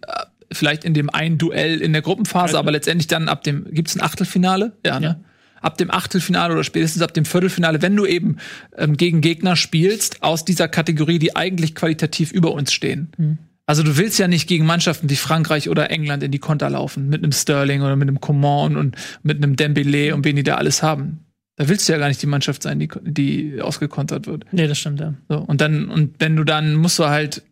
vielleicht 0.51 0.83
in 0.83 0.93
dem 0.93 1.09
einen 1.09 1.37
Duell 1.37 1.79
in 1.81 1.93
der 1.93 2.01
Gruppenphase, 2.01 2.53
Ja. 2.53 2.59
aber 2.59 2.71
letztendlich 2.71 3.07
dann 3.07 3.29
ab 3.29 3.43
dem, 3.43 3.65
gibt's 3.71 3.95
ein 3.95 4.01
Achtelfinale? 4.01 4.73
Ja, 4.85 4.99
ne? 4.99 5.05
Ja. 5.05 5.15
Ab 5.61 5.77
dem 5.77 5.91
Achtelfinale 5.91 6.53
oder 6.53 6.63
spätestens 6.63 7.03
ab 7.03 7.13
dem 7.13 7.23
Viertelfinale, 7.23 7.81
wenn 7.83 7.95
du 7.95 8.05
eben 8.07 8.37
ähm, 8.77 8.97
gegen 8.97 9.21
Gegner 9.21 9.55
spielst 9.55 10.23
aus 10.23 10.43
dieser 10.43 10.67
Kategorie, 10.67 11.19
die 11.19 11.35
eigentlich 11.35 11.75
qualitativ 11.75 12.31
über 12.31 12.51
uns 12.51 12.73
stehen. 12.73 13.11
Hm. 13.17 13.37
Also 13.67 13.83
du 13.83 13.95
willst 13.95 14.17
ja 14.19 14.27
nicht 14.27 14.49
gegen 14.49 14.65
Mannschaften 14.65 15.09
wie 15.09 15.15
Frankreich 15.15 15.69
oder 15.69 15.91
England 15.91 16.23
in 16.23 16.31
die 16.31 16.39
Konter 16.39 16.69
laufen, 16.71 17.07
mit 17.09 17.23
einem 17.23 17.31
Sterling 17.31 17.81
oder 17.83 17.95
mit 17.95 18.09
einem 18.09 18.19
Coman 18.19 18.75
und 18.75 18.95
mit 19.23 19.37
einem 19.37 19.53
Dembélé 19.53 20.11
und 20.13 20.25
wen 20.25 20.35
die 20.35 20.43
da 20.43 20.55
alles 20.55 20.81
haben. 20.83 21.19
Da 21.61 21.69
willst 21.69 21.87
du 21.87 21.93
ja 21.93 21.99
gar 21.99 22.07
nicht 22.07 22.19
die 22.19 22.27
Mannschaft 22.27 22.63
sein, 22.63 22.79
die, 22.79 22.89
die 23.03 23.61
ausgekontert 23.61 24.25
wird. 24.25 24.45
Nee, 24.51 24.65
das 24.65 24.79
stimmt, 24.79 24.99
ja. 24.99 25.13
So, 25.29 25.37
und 25.37 25.61
dann, 25.61 25.89
und 25.89 26.15
wenn 26.17 26.35
du 26.35 26.43
dann 26.43 26.73
musst 26.73 26.97
du 26.97 27.05
halt 27.05 27.43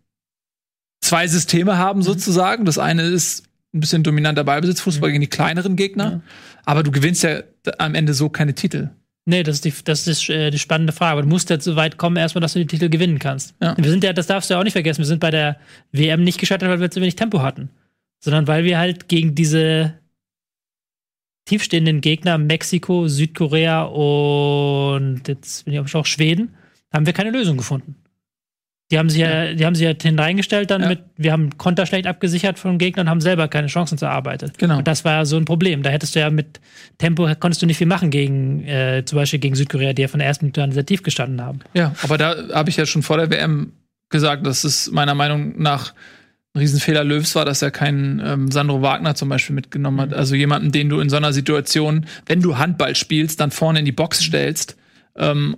zwei 1.00 1.28
Systeme 1.28 1.78
haben, 1.78 2.02
sozusagen. 2.02 2.65
Das 2.65 2.80
eine 2.80 3.04
ist 3.04 3.43
ein 3.72 3.82
bisschen 3.82 4.02
dominanter 4.02 4.43
Ballbesitz, 4.43 4.82
Fußball 4.82 5.12
gegen 5.12 5.22
die 5.22 5.28
kleineren 5.28 5.76
Gegner. 5.76 6.12
Ja. 6.12 6.22
Aber 6.65 6.82
du 6.82 6.89
gewinnst 6.89 7.22
ja 7.22 7.43
am 7.78 7.93
Ende 7.93 8.15
so 8.15 8.30
keine 8.30 8.56
Titel. 8.56 8.89
Nee, 9.26 9.43
das 9.43 9.58
ist 9.58 9.65
die, 9.65 9.74
das 9.84 10.08
ist 10.08 10.28
äh, 10.32 10.50
die 10.50 10.58
spannende 10.58 10.91
Frage. 10.91 11.12
Aber 11.12 11.22
du 11.22 11.28
musst 11.28 11.52
jetzt 11.52 11.65
so 11.65 11.76
weit 11.76 11.98
kommen, 11.98 12.15
erstmal, 12.15 12.41
dass 12.41 12.54
du 12.54 12.60
die 12.60 12.65
Titel 12.65 12.89
gewinnen 12.89 13.19
kannst. 13.19 13.54
Ja. 13.62 13.78
Wir 13.78 13.91
sind 13.91 14.04
ja, 14.04 14.12
das 14.12 14.26
darfst 14.26 14.50
du 14.50 14.56
ja 14.56 14.60
auch 14.60 14.63
nicht 14.63 14.74
vergessen, 14.74 15.02
wir 15.02 15.06
sind 15.06 15.19
bei 15.19 15.30
der 15.30 15.60
WM 15.91 16.24
nicht 16.24 16.39
gescheitert, 16.39 16.67
weil 16.67 16.80
wir 16.80 16.89
zu 16.89 17.00
wenig 17.00 17.15
Tempo 17.15 17.43
hatten. 17.43 17.69
Sondern 18.22 18.48
weil 18.48 18.63
wir 18.63 18.80
halt 18.80 19.08
gegen 19.08 19.36
diese 19.36 19.99
tiefstehenden 21.50 22.02
Gegner, 22.02 22.38
Mexiko, 22.38 23.08
Südkorea 23.08 23.84
und 23.84 25.22
jetzt 25.28 25.66
bin 25.66 25.74
ich 25.74 25.96
auch 25.96 26.06
Schweden, 26.06 26.54
haben 26.94 27.06
wir 27.06 27.14
keine 27.14 27.32
Lösung 27.32 27.58
gefunden. 27.58 27.96
Die 28.92 28.98
haben 28.98 29.10
sich 29.10 29.20
ja, 29.22 29.54
die 29.54 29.66
haben 29.66 29.76
sich 29.76 29.86
ja 29.86 29.94
hineingestellt 30.02 30.72
dann 30.72 30.82
Ja. 30.82 30.90
mit, 30.90 31.00
wir 31.16 31.32
haben 31.32 31.58
Konter 31.60 31.86
schlecht 31.86 32.08
abgesichert 32.08 32.58
von 32.58 32.80
Gegnern 32.80 33.06
und 33.06 33.10
haben 33.12 33.22
selber 33.22 33.48
keine 33.48 33.68
Chancen 33.68 34.00
erarbeitet. 34.00 34.58
Genau. 34.58 34.80
Und 34.80 34.88
das 34.88 35.06
war 35.06 35.14
ja 35.14 35.26
so 35.26 35.38
ein 35.38 35.46
Problem. 35.46 35.84
Da 35.84 35.92
hättest 35.92 36.16
du 36.16 36.20
ja 36.20 36.32
mit 36.32 36.60
Tempo 36.98 37.28
konntest 37.40 37.62
du 37.62 37.68
nicht 37.68 37.78
viel 37.78 37.86
machen 37.86 38.10
gegen, 38.10 38.64
äh, 38.66 39.04
zum 39.06 39.18
Beispiel 39.18 39.38
gegen 39.40 39.54
Südkorea, 39.54 39.94
die 39.94 40.02
ja 40.04 40.08
von 40.08 40.18
der 40.20 40.28
ersten 40.28 40.46
Minute 40.46 40.64
an 40.64 40.72
sehr 40.72 40.86
tief 40.88 41.04
gestanden 41.04 41.42
haben. 41.42 41.60
Ja, 41.76 41.94
aber 42.02 42.18
da 42.18 42.36
habe 42.52 42.70
ich 42.72 42.78
ja 42.78 42.88
schon 42.88 43.04
vor 43.04 43.18
der 43.18 43.30
WM 43.30 43.74
gesagt, 44.10 44.48
dass 44.48 44.64
es 44.64 44.90
meiner 44.92 45.14
Meinung 45.14 45.62
nach 45.62 45.94
ein 46.54 46.60
Riesenfehler 46.60 47.04
Löws 47.04 47.36
war, 47.36 47.46
dass 47.46 47.62
er 47.62 47.70
keinen 47.70 48.20
ähm, 48.26 48.52
Sandro 48.52 48.82
Wagner 48.82 49.14
zum 49.14 49.30
Beispiel 49.30 49.56
mitgenommen 49.56 50.02
hat. 50.02 50.14
Also 50.14 50.36
jemanden, 50.36 50.72
den 50.72 50.90
du 50.90 51.00
in 51.00 51.10
so 51.10 51.16
einer 51.16 51.32
Situation, 51.32 52.06
wenn 52.26 52.42
du 52.42 52.58
Handball 52.58 52.96
spielst, 52.96 53.40
dann 53.40 53.52
vorne 53.52 53.80
in 53.80 53.86
die 53.86 53.92
Box 53.92 54.24
stellst, 54.24 54.76
ähm, 55.16 55.58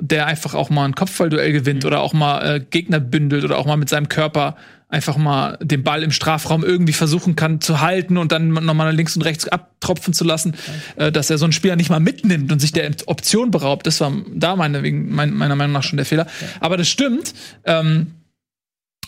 der 0.00 0.26
einfach 0.26 0.54
auch 0.54 0.68
mal 0.68 0.84
ein 0.84 0.96
Kopfballduell 0.96 1.52
gewinnt 1.52 1.84
oder 1.84 2.00
auch 2.00 2.12
mal 2.12 2.56
äh, 2.56 2.60
Gegner 2.60 2.98
bündelt 2.98 3.44
oder 3.44 3.56
auch 3.56 3.66
mal 3.66 3.76
mit 3.76 3.88
seinem 3.88 4.08
Körper 4.08 4.56
einfach 4.88 5.16
mal 5.16 5.58
den 5.62 5.84
Ball 5.84 6.02
im 6.02 6.10
Strafraum 6.10 6.64
irgendwie 6.64 6.92
versuchen 6.92 7.34
kann 7.34 7.60
zu 7.60 7.80
halten 7.80 8.18
und 8.18 8.30
dann 8.30 8.48
nochmal 8.48 8.94
links 8.94 9.16
und 9.16 9.22
rechts 9.22 9.48
abtropfen 9.48 10.12
zu 10.12 10.24
lassen, 10.24 10.54
äh, 10.96 11.12
dass 11.12 11.30
er 11.30 11.38
so 11.38 11.46
einen 11.46 11.52
Spieler 11.52 11.76
nicht 11.76 11.88
mal 11.88 12.00
mitnimmt 12.00 12.50
und 12.50 12.58
sich 12.58 12.72
der 12.72 12.90
Option 13.06 13.50
beraubt. 13.52 13.86
Das 13.86 14.00
war 14.00 14.12
da 14.34 14.56
meine, 14.56 14.82
wegen, 14.82 15.14
mein, 15.14 15.32
meiner 15.32 15.56
Meinung 15.56 15.72
nach 15.72 15.84
schon 15.84 15.96
der 15.98 16.06
Fehler. 16.06 16.26
Aber 16.60 16.76
das 16.76 16.88
stimmt. 16.88 17.32
Ähm, 17.64 18.08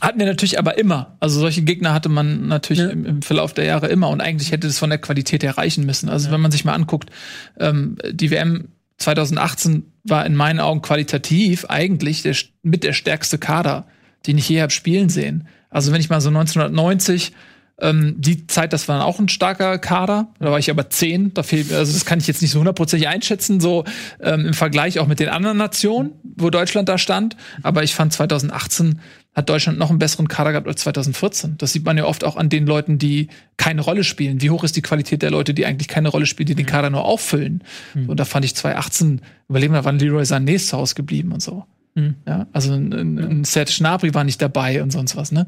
hatten 0.01 0.19
wir 0.19 0.27
natürlich 0.27 0.59
aber 0.59 0.77
immer. 0.79 1.17
Also 1.21 1.41
solche 1.41 1.63
Gegner 1.63 1.95
hatte 1.95 2.09
man 2.09 2.47
natürlich 2.49 2.83
Ja. 2.83 2.91
im, 2.91 3.07
im 3.07 3.23
Verlauf 3.23 3.55
der 3.55 3.65
Jahre 3.65 3.89
immer 3.89 4.09
und 4.09 4.21
eigentlich 4.21 4.53
hätte 4.53 4.67
es 4.67 4.79
von 4.79 4.91
der 4.91 4.99
Qualität 4.99 5.43
her 5.43 5.57
reichen 5.57 5.87
müssen. 5.87 6.09
Also 6.09 6.31
wenn 6.31 6.41
man 6.41 6.51
sich 6.51 6.65
mal 6.65 6.75
anguckt, 6.75 7.11
ähm, 7.59 7.97
die 8.11 8.31
WM 8.31 8.69
2018 8.99 9.85
war 10.05 10.25
in 10.27 10.35
meinen 10.37 10.61
Augen 10.61 10.83
qualitativ 10.83 11.65
eigentlich 11.67 12.23
der, 12.23 12.37
mit 12.63 12.85
der 12.85 12.93
stärkste 12.93 13.39
Kader, 13.39 13.87
den 14.27 14.39
ich 14.39 14.49
je 14.49 14.61
habe 14.61 14.71
spielen 14.73 15.09
sehen. 15.09 15.49
Also 15.71 15.93
wenn 15.93 16.01
ich 16.01 16.11
mal 16.11 16.21
so 16.21 16.29
1990 16.29 17.33
ähm, 17.81 18.15
die 18.19 18.47
Zeit, 18.47 18.73
das 18.73 18.87
war 18.87 19.05
auch 19.05 19.19
ein 19.19 19.29
starker 19.29 19.79
Kader. 19.79 20.29
Da 20.39 20.51
war 20.53 20.59
ich 20.61 20.71
aber 20.71 20.91
zehn. 20.91 21.35
Da 21.35 21.43
fehlt, 21.43 21.73
also 21.73 21.93
das 21.93 22.05
kann 22.05 22.21
ich 22.21 22.29
jetzt 22.29 22.41
nicht 22.41 22.53
so 22.53 22.61
hundertprozentig 22.61 23.09
einschätzen, 23.09 23.61
so 23.61 23.85
ähm, 24.21 24.47
im 24.47 24.55
Vergleich 24.55 25.01
auch 25.01 25.09
mit 25.09 25.19
den 25.19 25.29
anderen 25.29 25.59
Nationen, 25.59 26.13
wo 26.23 26.51
Deutschland 26.51 26.89
da 26.89 26.99
stand. 26.99 27.37
Aber 27.63 27.83
ich 27.83 27.95
fand 27.95 28.13
2018 28.13 29.01
hat 29.35 29.49
Deutschland 29.49 29.79
noch 29.79 29.91
einen 29.91 29.99
besseren 29.99 30.29
Kader 30.29 30.53
gehabt 30.53 30.69
als 30.69 30.81
2014. 30.83 31.57
Das 31.59 31.73
sieht 31.73 31.85
man 31.85 31.97
ja 31.99 32.05
oft 32.05 32.25
auch 32.25 32.37
an 32.37 32.49
den 32.49 32.67
Leuten, 32.67 32.99
die 32.99 33.29
keine 33.57 33.81
Rolle 33.81 34.05
spielen. 34.05 34.41
Wie 34.41 34.51
hoch 34.51 34.63
ist 34.65 34.77
die 34.77 34.83
Qualität 34.83 35.23
der 35.23 35.31
Leute, 35.31 35.55
die 35.55 35.67
eigentlich 35.67 35.89
keine 35.89 36.09
Rolle 36.09 36.27
spielen, 36.27 36.47
die 36.47 36.55
den 36.55 36.67
Kader 36.67 36.91
nur 36.91 37.05
auffüllen? 37.05 37.65
Und 38.07 38.21
da 38.21 38.25
fand 38.25 38.45
ich 38.45 38.55
2018, 38.55 39.21
überlegen 39.49 39.73
wir, 39.73 39.85
wann 39.85 39.99
Leroy 39.99 40.23
Sané 40.23 40.59
zu 40.65 40.77
Hause 40.77 40.95
geblieben 40.95 41.33
und 41.33 41.43
so. 41.43 41.65
Mhm. 41.95 42.15
Ja, 42.27 42.47
also 42.53 42.73
ein, 42.73 42.93
ein, 42.93 43.19
ein 43.19 43.45
Serge 43.45 43.73
Gnabry 43.77 44.15
war 44.15 44.25
nicht 44.25 44.41
dabei 44.43 44.83
und 44.83 44.91
sonst 44.91 45.17
was, 45.17 45.33
ne? 45.33 45.47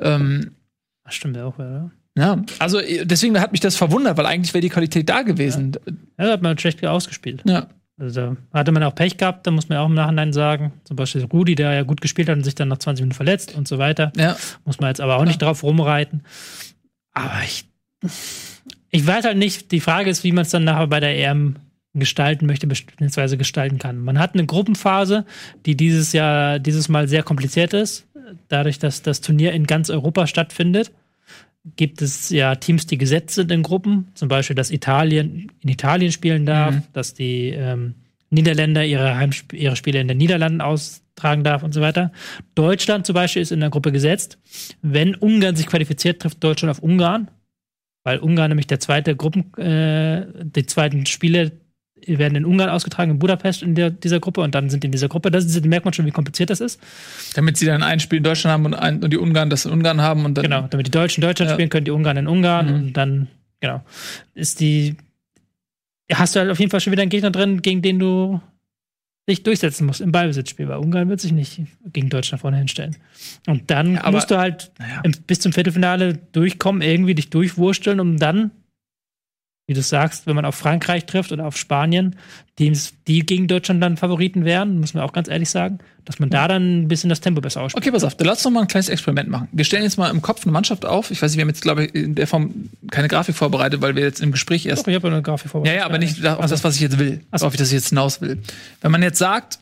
Ähm, 0.00 0.50
Das 1.04 1.14
stimmt 1.14 1.36
ja 1.36 1.44
auch, 1.46 1.58
oder? 1.58 1.90
ja, 2.16 2.42
also 2.58 2.78
äh, 2.78 3.04
deswegen 3.04 3.38
hat 3.40 3.52
mich 3.52 3.60
das 3.60 3.76
verwundert, 3.76 4.16
weil 4.16 4.26
eigentlich 4.26 4.54
wäre 4.54 4.62
die 4.62 4.68
Qualität 4.70 5.08
da 5.08 5.22
gewesen. 5.22 5.72
Ja, 6.18 6.26
da 6.26 6.32
hat 6.32 6.42
man 6.42 6.58
schlecht 6.58 6.84
ausgespielt. 6.84 7.42
Ja. 7.46 7.68
Also 7.96 8.36
da 8.52 8.58
hatte 8.58 8.72
man 8.72 8.82
auch 8.82 8.94
Pech 8.94 9.16
gehabt, 9.16 9.46
da 9.46 9.50
muss 9.50 9.68
man 9.68 9.76
ja 9.76 9.82
auch 9.82 9.88
im 9.88 9.94
Nachhinein 9.94 10.32
sagen. 10.32 10.72
Zum 10.84 10.96
Beispiel 10.96 11.24
Rudi, 11.24 11.54
der 11.54 11.72
ja 11.72 11.82
gut 11.82 12.00
gespielt 12.00 12.28
hat 12.28 12.36
und 12.36 12.44
sich 12.44 12.54
dann 12.54 12.68
nach 12.68 12.78
20 12.78 13.02
Minuten 13.02 13.16
verletzt 13.16 13.54
und 13.54 13.68
so 13.68 13.78
weiter. 13.78 14.12
Ja. 14.16 14.36
Muss 14.64 14.80
man 14.80 14.88
jetzt 14.88 15.00
aber 15.00 15.16
auch 15.16 15.24
nicht 15.24 15.40
drauf 15.40 15.62
rumreiten. 15.62 16.22
Aber 17.12 17.40
ich, 17.44 17.66
ich 18.90 19.06
weiß 19.06 19.24
halt 19.24 19.38
nicht, 19.38 19.70
die 19.70 19.80
Frage 19.80 20.10
ist, 20.10 20.24
wie 20.24 20.32
man 20.32 20.42
es 20.42 20.50
dann 20.50 20.64
nachher 20.64 20.88
bei 20.88 20.98
der 20.98 21.16
EM 21.16 21.56
gestalten 21.94 22.46
möchte, 22.46 22.66
beziehungsweise 22.66 23.36
gestalten 23.38 23.78
kann. 23.78 24.00
Man 24.00 24.18
hat 24.18 24.34
eine 24.34 24.46
Gruppenphase, 24.46 25.24
die 25.64 25.76
dieses 25.76 26.12
Jahr, 26.12 26.58
dieses 26.58 26.88
Mal 26.88 27.06
sehr 27.06 27.22
kompliziert 27.22 27.72
ist, 27.72 28.08
dadurch, 28.48 28.80
dass 28.80 29.02
das 29.02 29.20
Turnier 29.20 29.52
in 29.52 29.66
ganz 29.66 29.90
Europa 29.90 30.26
stattfindet. 30.26 30.90
Gibt 31.76 32.02
es 32.02 32.30
ja 32.30 32.54
Teams, 32.56 32.86
die 32.86 32.98
gesetzt 32.98 33.34
sind 33.34 33.50
in 33.50 33.62
Gruppen. 33.62 34.08
Zum 34.14 34.28
Beispiel, 34.28 34.56
dass 34.56 34.70
Italien 34.70 35.50
in 35.60 35.68
Italien 35.68 36.12
spielen 36.12 36.44
darf, 36.46 36.74
Mhm. 36.74 36.82
dass 36.92 37.14
die 37.14 37.48
ähm, 37.50 37.94
Niederländer 38.30 38.84
ihre, 38.84 39.16
Heimsp 39.16 39.52
ihre 39.52 39.76
Spiele 39.76 40.00
in 40.00 40.08
den 40.08 40.18
Niederlanden 40.18 40.60
austragen 40.60 41.44
darf 41.44 41.62
und 41.62 41.72
so 41.72 41.80
weiter. 41.80 42.12
Deutschland 42.54 43.06
zum 43.06 43.14
Beispiel 43.14 43.42
ist 43.42 43.52
in 43.52 43.60
der 43.60 43.70
Gruppe 43.70 43.92
gesetzt. 43.92 44.38
Wenn 44.82 45.14
Ungarn 45.14 45.56
sich 45.56 45.66
qualifiziert, 45.66 46.20
trifft 46.20 46.42
Deutschland 46.42 46.70
auf 46.70 46.82
Ungarn, 46.82 47.30
weil 48.02 48.18
Ungarn 48.18 48.50
nämlich 48.50 48.66
der 48.66 48.80
zweite 48.80 49.16
Gruppen, 49.16 49.54
äh, 49.54 50.26
die 50.44 50.66
zweiten 50.66 51.06
Spiele 51.06 51.52
werden 52.06 52.36
in 52.36 52.44
Ungarn 52.44 52.70
ausgetragen, 52.70 53.10
in 53.12 53.18
Budapest 53.18 53.62
in 53.62 53.74
der, 53.74 53.90
dieser 53.90 54.20
Gruppe 54.20 54.40
und 54.42 54.54
dann 54.54 54.70
sind 54.70 54.82
die 54.82 54.86
in 54.86 54.92
dieser 54.92 55.08
Gruppe. 55.08 55.30
Das 55.30 55.44
ist, 55.44 55.64
merkt 55.64 55.84
man 55.84 55.92
schon, 55.94 56.06
wie 56.06 56.10
kompliziert 56.10 56.50
das 56.50 56.60
ist. 56.60 56.80
Damit 57.34 57.56
sie 57.56 57.66
dann 57.66 57.82
ein 57.82 58.00
Spiel 58.00 58.18
in 58.18 58.24
Deutschland 58.24 58.52
haben 58.52 58.66
und, 58.66 58.74
ein, 58.74 59.02
und 59.02 59.10
die 59.12 59.18
Ungarn 59.18 59.50
das 59.50 59.64
in 59.66 59.72
Ungarn 59.72 60.00
haben 60.00 60.24
und 60.24 60.34
dann. 60.36 60.42
Genau, 60.42 60.66
damit 60.68 60.86
die 60.86 60.90
Deutschen 60.90 61.22
in 61.22 61.28
Deutschland 61.28 61.50
Ja. 61.50 61.54
spielen 61.54 61.68
können, 61.70 61.84
die 61.84 61.90
Ungarn 61.90 62.16
in 62.16 62.26
Ungarn 62.26 62.66
Mhm. 62.68 62.74
und 62.74 62.92
dann, 62.94 63.28
genau, 63.60 63.82
ist 64.34 64.60
die, 64.60 64.96
hast 66.12 66.34
du 66.36 66.40
halt 66.40 66.50
auf 66.50 66.58
jeden 66.58 66.70
Fall 66.70 66.80
schon 66.80 66.92
wieder 66.92 67.02
einen 67.02 67.10
Gegner 67.10 67.30
drin, 67.30 67.62
gegen 67.62 67.82
den 67.82 67.98
du 67.98 68.40
dich 69.28 69.42
durchsetzen 69.42 69.86
musst 69.86 70.02
im 70.02 70.12
Ballbesitzspiel, 70.12 70.68
weil 70.68 70.76
Ungarn 70.76 71.08
wird 71.08 71.18
sich 71.18 71.32
nicht 71.32 71.62
gegen 71.92 72.10
Deutschland 72.10 72.42
vorne 72.42 72.58
hinstellen. 72.58 72.96
Und 73.46 73.70
dann 73.70 73.94
Ja, 73.94 74.04
aber- 74.04 74.18
musst 74.18 74.30
du 74.30 74.36
halt 74.36 74.70
im, 75.02 75.12
bis 75.26 75.40
zum 75.40 75.52
Viertelfinale 75.54 76.18
durchkommen, 76.32 76.82
irgendwie 76.82 77.14
dich 77.14 77.30
durchwursteln, 77.30 78.00
um 78.00 78.18
dann, 78.18 78.50
wie 79.66 79.74
du 79.74 79.80
sagst, 79.82 80.26
wenn 80.26 80.36
man 80.36 80.44
auf 80.44 80.54
Frankreich 80.54 81.06
trifft 81.06 81.32
oder 81.32 81.46
auf 81.46 81.56
Spanien, 81.56 82.16
Teams, 82.56 82.92
die 83.08 83.20
gegen 83.20 83.48
Deutschland 83.48 83.82
dann 83.82 83.96
Favoriten 83.96 84.44
wären, 84.44 84.78
muss 84.78 84.92
man 84.94 85.02
auch 85.02 85.12
ganz 85.12 85.26
ehrlich 85.28 85.48
sagen, 85.48 85.78
dass 86.04 86.18
man 86.18 86.28
da 86.28 86.46
dann 86.48 86.82
ein 86.82 86.88
bisschen 86.88 87.08
das 87.08 87.20
Tempo 87.20 87.40
besser 87.40 87.62
ausspielt. 87.62 87.82
Okay, 87.82 87.90
pass 87.90 88.04
auf, 88.04 88.14
dann 88.14 88.26
lass 88.26 88.38
uns 88.38 88.44
noch 88.44 88.50
mal 88.52 88.60
ein 88.60 88.68
kleines 88.68 88.90
Experiment 88.90 89.30
machen. 89.30 89.48
Wir 89.52 89.64
stellen 89.64 89.82
jetzt 89.82 89.96
mal 89.96 90.10
im 90.10 90.20
Kopf 90.22 90.44
eine 90.44 90.52
Mannschaft 90.52 90.84
auf. 90.84 91.10
Ich 91.10 91.20
weiß 91.22 91.30
nicht, 91.32 91.38
wir 91.38 91.42
haben 91.42 91.48
jetzt, 91.48 91.62
glaube 91.62 91.86
ich, 91.86 91.94
in 91.94 92.14
der 92.14 92.26
Form 92.26 92.68
keine 92.90 93.08
Grafik 93.08 93.34
vorbereitet, 93.34 93.80
weil 93.80 93.96
wir 93.96 94.02
jetzt 94.02 94.20
im 94.20 94.32
Gespräch 94.32 94.66
erst 94.66 94.82
Doch, 94.82 94.88
ich 94.88 94.94
habe 94.94 95.08
eine 95.08 95.22
Grafik 95.22 95.46
Ja, 95.46 95.50
vorbereitet. 95.50 95.78
ja, 95.80 95.86
aber 95.86 95.98
nicht 95.98 96.24
auf 96.26 96.46
das, 96.50 96.62
was 96.62 96.74
ich 96.76 96.82
jetzt 96.82 96.98
will, 96.98 97.22
Ach 97.30 97.38
so. 97.38 97.46
auf 97.46 97.56
das 97.56 97.68
ich 97.68 97.74
jetzt 97.74 97.88
hinaus 97.88 98.20
will. 98.20 98.38
Wenn 98.82 98.92
man 98.92 99.02
jetzt 99.02 99.18
sagt, 99.18 99.58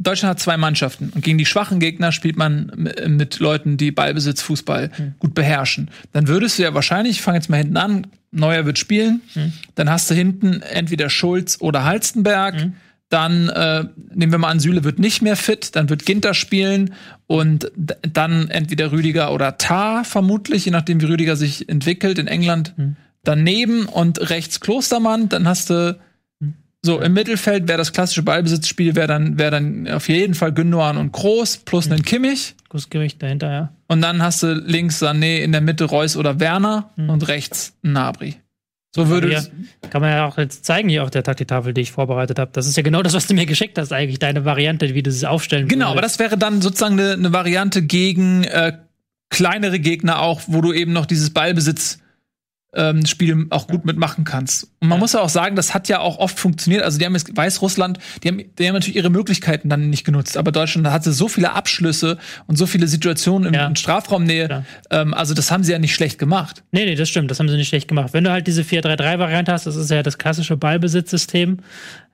Deutschland 0.00 0.30
hat 0.30 0.40
zwei 0.40 0.56
Mannschaften 0.56 1.10
und 1.14 1.22
gegen 1.24 1.38
die 1.38 1.46
schwachen 1.46 1.78
Gegner 1.78 2.10
spielt 2.12 2.36
man 2.36 2.90
mit 3.06 3.38
Leuten, 3.38 3.76
die 3.76 3.92
Ballbesitz, 3.92 4.42
Fußball 4.42 4.90
Hm. 4.96 5.14
gut 5.18 5.34
beherrschen, 5.34 5.90
dann 6.12 6.26
würdest 6.28 6.58
du 6.58 6.62
ja 6.64 6.74
wahrscheinlich, 6.74 7.16
ich 7.16 7.22
fange 7.22 7.38
jetzt 7.38 7.48
mal 7.48 7.58
hinten 7.58 7.76
an, 7.76 8.06
Neuer 8.32 8.66
wird 8.66 8.78
spielen, 8.78 9.20
Hm. 9.34 9.52
dann 9.76 9.88
hast 9.88 10.10
du 10.10 10.14
hinten 10.14 10.60
entweder 10.62 11.08
Schulz 11.10 11.58
oder 11.60 11.84
Halstenberg. 11.84 12.60
Hm. 12.60 12.72
Dann 13.10 13.48
äh, 13.50 13.84
nehmen 14.14 14.32
wir 14.32 14.38
mal 14.38 14.48
an, 14.48 14.58
Süle 14.58 14.82
wird 14.82 14.98
nicht 14.98 15.22
mehr 15.22 15.36
fit, 15.36 15.76
dann 15.76 15.88
wird 15.88 16.04
Ginter 16.04 16.34
spielen 16.34 16.94
und 17.28 17.70
dann 17.76 18.48
entweder 18.50 18.90
Rüdiger 18.90 19.32
oder 19.32 19.56
Tar 19.58 20.04
vermutlich, 20.04 20.64
je 20.64 20.72
nachdem 20.72 21.00
wie 21.00 21.04
Rüdiger 21.04 21.36
sich 21.36 21.68
entwickelt 21.68 22.18
in 22.18 22.26
England 22.26 22.72
Hm. 22.76 22.96
daneben 23.22 23.86
und 23.86 24.30
rechts 24.30 24.58
Klostermann, 24.58 25.28
dann 25.28 25.46
hast 25.46 25.70
du 25.70 25.96
so 26.84 27.00
im 27.00 27.14
Mittelfeld 27.14 27.66
wäre 27.66 27.78
das 27.78 27.92
klassische 27.92 28.22
Ballbesitzspiel 28.22 28.94
wäre 28.94 29.08
dann 29.08 29.38
wäre 29.38 29.52
dann 29.52 29.88
auf 29.88 30.08
jeden 30.08 30.34
Fall 30.34 30.52
Gündogan 30.52 30.96
und 30.96 31.12
Groß 31.12 31.58
plus 31.58 31.90
einen 31.90 32.02
Kimmich 32.02 32.54
Gutes 32.68 32.90
Gewicht 32.90 33.22
dahinter, 33.22 33.52
ja. 33.52 33.72
und 33.88 34.00
dann 34.02 34.22
hast 34.22 34.42
du 34.42 34.52
links 34.52 35.02
Sané 35.02 35.38
in 35.38 35.52
der 35.52 35.60
Mitte 35.60 35.84
Reus 35.84 36.16
oder 36.16 36.40
Werner 36.40 36.90
und 36.96 37.28
rechts 37.28 37.76
Nabri. 37.82 38.36
So 38.94 39.08
würde 39.08 39.32
es 39.32 39.50
kann 39.90 40.00
man 40.00 40.10
ja 40.12 40.26
auch 40.26 40.38
jetzt 40.38 40.64
zeigen 40.64 40.88
hier 40.88 41.02
auf 41.02 41.10
der 41.10 41.24
Taktiktafel, 41.24 41.74
die 41.74 41.80
ich 41.80 41.90
vorbereitet 41.90 42.38
habe. 42.38 42.50
Das 42.52 42.68
ist 42.68 42.76
ja 42.76 42.82
genau 42.84 43.02
das, 43.02 43.12
was 43.12 43.26
du 43.26 43.34
mir 43.34 43.44
geschickt 43.44 43.76
hast, 43.76 43.92
eigentlich 43.92 44.20
deine 44.20 44.44
Variante, 44.44 44.94
wie 44.94 45.02
du 45.02 45.10
es 45.10 45.24
aufstellen 45.24 45.66
Genau, 45.66 45.86
aber 45.86 45.96
würdest. 45.96 46.14
das 46.14 46.18
wäre 46.20 46.38
dann 46.38 46.62
sozusagen 46.62 46.98
eine, 47.00 47.12
eine 47.14 47.32
Variante 47.32 47.82
gegen 47.82 48.44
äh, 48.44 48.72
kleinere 49.30 49.80
Gegner 49.80 50.20
auch, 50.20 50.42
wo 50.46 50.60
du 50.60 50.72
eben 50.72 50.92
noch 50.92 51.06
dieses 51.06 51.30
Ballbesitz 51.30 51.98
ähm, 52.76 53.06
Spiel 53.06 53.46
auch 53.50 53.66
gut 53.66 53.84
mitmachen 53.84 54.24
kannst. 54.24 54.68
Und 54.80 54.88
man 54.88 54.98
muss 54.98 55.12
ja 55.12 55.20
auch 55.20 55.28
sagen, 55.28 55.56
das 55.56 55.74
hat 55.74 55.88
ja 55.88 56.00
auch 56.00 56.18
oft 56.18 56.38
funktioniert. 56.38 56.82
Also 56.82 56.98
die 56.98 57.04
haben 57.06 57.14
jetzt 57.14 57.36
Weißrussland, 57.36 57.98
die 58.22 58.28
haben, 58.28 58.42
die 58.58 58.66
haben 58.66 58.74
natürlich 58.74 58.96
ihre 58.96 59.10
Möglichkeiten 59.10 59.68
dann 59.68 59.90
nicht 59.90 60.04
genutzt. 60.04 60.36
Aber 60.36 60.52
Deutschland 60.52 60.86
hatte 60.88 61.12
so 61.12 61.28
viele 61.28 61.52
Abschlüsse 61.52 62.18
und 62.46 62.56
so 62.56 62.66
viele 62.66 62.86
Situationen 62.88 63.48
im, 63.48 63.54
Ja. 63.54 63.66
in 63.66 63.76
Strafraumnähe. 63.76 64.48
Ja. 64.48 64.64
Ähm, 64.90 65.14
also 65.14 65.34
das 65.34 65.50
haben 65.50 65.62
sie 65.64 65.72
ja 65.72 65.78
nicht 65.78 65.94
schlecht 65.94 66.18
gemacht. 66.18 66.62
Nee, 66.72 66.84
nee, 66.84 66.94
das 66.94 67.08
stimmt, 67.08 67.30
das 67.30 67.38
haben 67.38 67.48
sie 67.48 67.56
nicht 67.56 67.68
schlecht 67.68 67.88
gemacht. 67.88 68.12
Wenn 68.12 68.24
du 68.24 68.30
halt 68.30 68.46
diese 68.46 68.62
4-3-3-Variante 68.62 69.52
hast, 69.52 69.66
das 69.66 69.76
ist 69.76 69.90
ja 69.90 70.02
das 70.02 70.18
klassische 70.18 70.56
Ballbesitzsystem, 70.56 71.58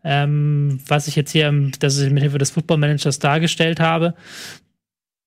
ähm, 0.04 0.80
was 0.86 1.08
ich 1.08 1.16
jetzt 1.16 1.32
hier, 1.32 1.52
das 1.78 1.98
ich 1.98 2.10
mit 2.10 2.22
Hilfe 2.22 2.38
des 2.38 2.50
Football 2.50 2.78
Managers 2.78 3.18
dargestellt 3.18 3.80
habe. 3.80 4.14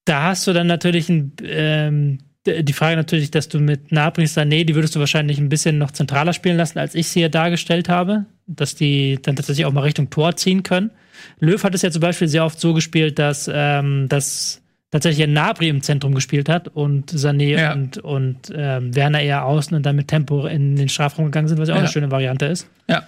Da 0.06 0.24
hast 0.24 0.46
du 0.48 0.54
dann 0.54 0.68
natürlich 0.68 1.10
ein, 1.10 1.32
ähm, 1.44 2.18
die 2.46 2.74
Frage 2.74 2.96
natürlich, 2.98 3.32
dass 3.32 3.48
du 3.50 3.60
mit 3.60 3.92
Nabri 3.92 4.26
Sané, 4.26 4.66
die 4.66 4.76
würdest 4.76 4.96
du 4.96 5.00
wahrscheinlich 5.00 5.38
ein 5.40 5.50
bisschen 5.50 5.78
noch 5.78 5.92
zentraler 5.92 6.34
spielen 6.34 6.58
lassen, 6.58 6.78
als 6.80 6.94
ich 6.96 7.08
sie 7.08 7.22
hier 7.22 7.30
dargestellt 7.30 7.88
habe, 7.90 8.26
dass 8.48 8.76
die 8.76 9.20
dann 9.22 9.36
tatsächlich 9.36 9.66
auch 9.66 9.72
mal 9.72 9.82
Richtung 9.82 10.10
Tor 10.10 10.36
ziehen 10.36 10.64
können. 10.64 10.92
Löw 11.40 11.64
hat 11.64 11.74
es 11.76 11.82
ja 11.84 11.92
zum 11.92 12.02
Beispiel 12.02 12.28
sehr 12.28 12.44
oft 12.44 12.60
so 12.60 12.74
gespielt, 12.74 13.18
dass, 13.20 13.50
ähm, 13.54 14.08
dass 14.10 14.62
tatsächlich 14.92 15.24
ein 15.24 15.34
Nabri 15.34 15.70
im 15.70 15.82
Zentrum 15.82 16.14
gespielt 16.14 16.50
hat 16.50 16.68
und 16.68 17.12
Sané 17.12 17.58
Ja. 17.58 17.74
und, 17.74 17.98
und 18.00 18.52
ähm, 18.54 18.94
Werner 18.94 19.22
eher 19.22 19.46
außen 19.46 19.76
und 19.76 19.84
dann 19.86 19.96
mit 19.96 20.08
Tempo 20.10 20.46
in 20.46 20.76
den 20.76 20.90
Strafraum 20.90 21.26
gegangen 21.26 21.48
sind, 21.48 21.60
was 21.60 21.70
ja 21.70 21.76
auch 21.76 21.78
Ja. 21.78 21.84
eine 21.84 21.92
schöne 21.92 22.12
Variante 22.12 22.46
ist. 22.48 22.68
Ja. 22.90 23.04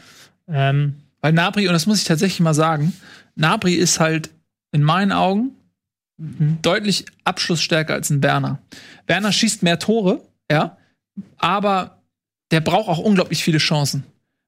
Ähm, 0.48 0.96
Weil 1.22 1.34
Nabri, 1.34 1.68
und 1.68 1.74
das 1.74 1.86
muss 1.88 1.98
ich 2.00 2.06
tatsächlich 2.08 2.40
mal 2.40 2.54
sagen, 2.54 2.94
Nabri 3.36 3.74
ist 3.74 4.00
halt 4.00 4.30
in 4.72 4.82
meinen 4.82 5.12
Augen 5.12 5.52
deutlich 6.18 7.06
abschlussstärker 7.24 7.94
als 7.94 8.10
ein 8.10 8.24
Werner. 8.24 8.60
Werner 9.08 9.32
schießt 9.32 9.64
mehr 9.64 9.80
Tore, 9.80 10.22
ja, 10.50 10.78
aber 11.38 12.02
der 12.52 12.62
braucht 12.62 12.88
auch 12.88 13.00
unglaublich 13.00 13.44
viele 13.44 13.58
Chancen. 13.58 14.04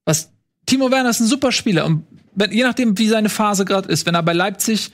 Was 0.05 0.31
Timo 0.65 0.91
Werner 0.91 1.09
ist 1.09 1.19
ein 1.19 1.27
super 1.27 1.51
Spieler 1.51 1.85
und 1.85 2.05
wenn, 2.35 2.51
je 2.51 2.63
nachdem, 2.63 2.97
wie 2.97 3.07
seine 3.07 3.29
Phase 3.29 3.65
gerade 3.65 3.89
ist, 3.89 4.05
wenn 4.05 4.15
er 4.15 4.23
bei 4.23 4.33
Leipzig 4.33 4.91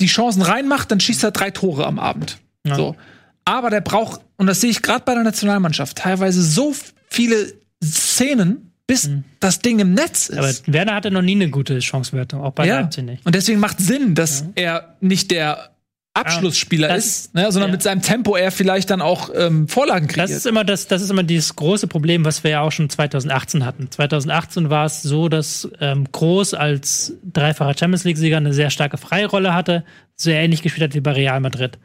die 0.00 0.06
Chancen 0.06 0.42
reinmacht, 0.42 0.90
dann 0.90 0.98
schießt 0.98 1.22
er 1.22 1.30
drei 1.30 1.50
Tore 1.50 1.86
am 1.86 1.98
Abend. 1.98 2.38
Ja. 2.66 2.74
So. 2.74 2.96
Aber 3.44 3.70
der 3.70 3.82
braucht, 3.82 4.22
und 4.36 4.46
das 4.46 4.60
sehe 4.60 4.70
ich 4.70 4.80
gerade 4.80 5.04
bei 5.04 5.14
der 5.14 5.22
Nationalmannschaft, 5.22 5.98
teilweise 5.98 6.42
so 6.42 6.74
viele 7.10 7.52
Szenen, 7.82 8.72
bis 8.86 9.08
das 9.40 9.60
Ding 9.60 9.78
im 9.78 9.94
Netz 9.94 10.28
ist. 10.28 10.38
aber 10.38 10.52
Werner 10.66 10.94
hatte 10.94 11.10
noch 11.10 11.22
nie 11.22 11.34
eine 11.34 11.50
gute 11.50 11.80
Chancewertung, 11.80 12.42
auch 12.42 12.52
bei 12.52 12.66
Leipzig 12.66 13.04
nicht. 13.04 13.24
Und 13.24 13.34
deswegen 13.34 13.60
macht 13.60 13.80
Sinn, 13.80 14.14
dass 14.14 14.44
er 14.54 14.96
nicht 15.00 15.30
der 15.30 15.70
Abschlussspieler 16.14 16.88
das- 16.88 17.04
ist, 17.04 17.34
ne, 17.34 17.50
sondern 17.50 17.70
ja. 17.70 17.72
mit 17.72 17.82
seinem 17.82 18.00
Tempo 18.00 18.36
er 18.36 18.52
vielleicht 18.52 18.88
dann 18.90 19.02
auch 19.02 19.30
ähm, 19.34 19.66
Vorlagen 19.66 20.06
kriegt. 20.06 20.20
Das 20.20 20.30
ist 20.30 20.46
immer 20.46 20.64
das, 20.64 20.86
das 20.86 21.02
ist 21.02 21.10
immer 21.10 21.24
dieses 21.24 21.56
große 21.56 21.88
Problem, 21.88 22.24
was 22.24 22.44
wir 22.44 22.52
ja 22.52 22.60
auch 22.60 22.70
schon 22.70 22.88
2018 22.88 23.66
hatten. 23.66 23.90
2018 23.90 24.70
war 24.70 24.86
es 24.86 25.02
so, 25.02 25.28
dass 25.28 25.68
ähm, 25.80 26.06
Groß 26.10 26.54
als 26.54 27.14
dreifacher 27.24 27.76
Champions 27.76 28.04
League-Sieger 28.04 28.36
eine 28.36 28.52
sehr 28.52 28.70
starke 28.70 28.96
Freirolle 28.96 29.54
hatte, 29.54 29.84
sehr 30.14 30.40
ähnlich 30.40 30.62
gespielt 30.62 30.84
hat 30.84 30.94
wie 30.94 31.00
bei 31.00 31.12
Real 31.12 31.40
Madrid. 31.40 31.78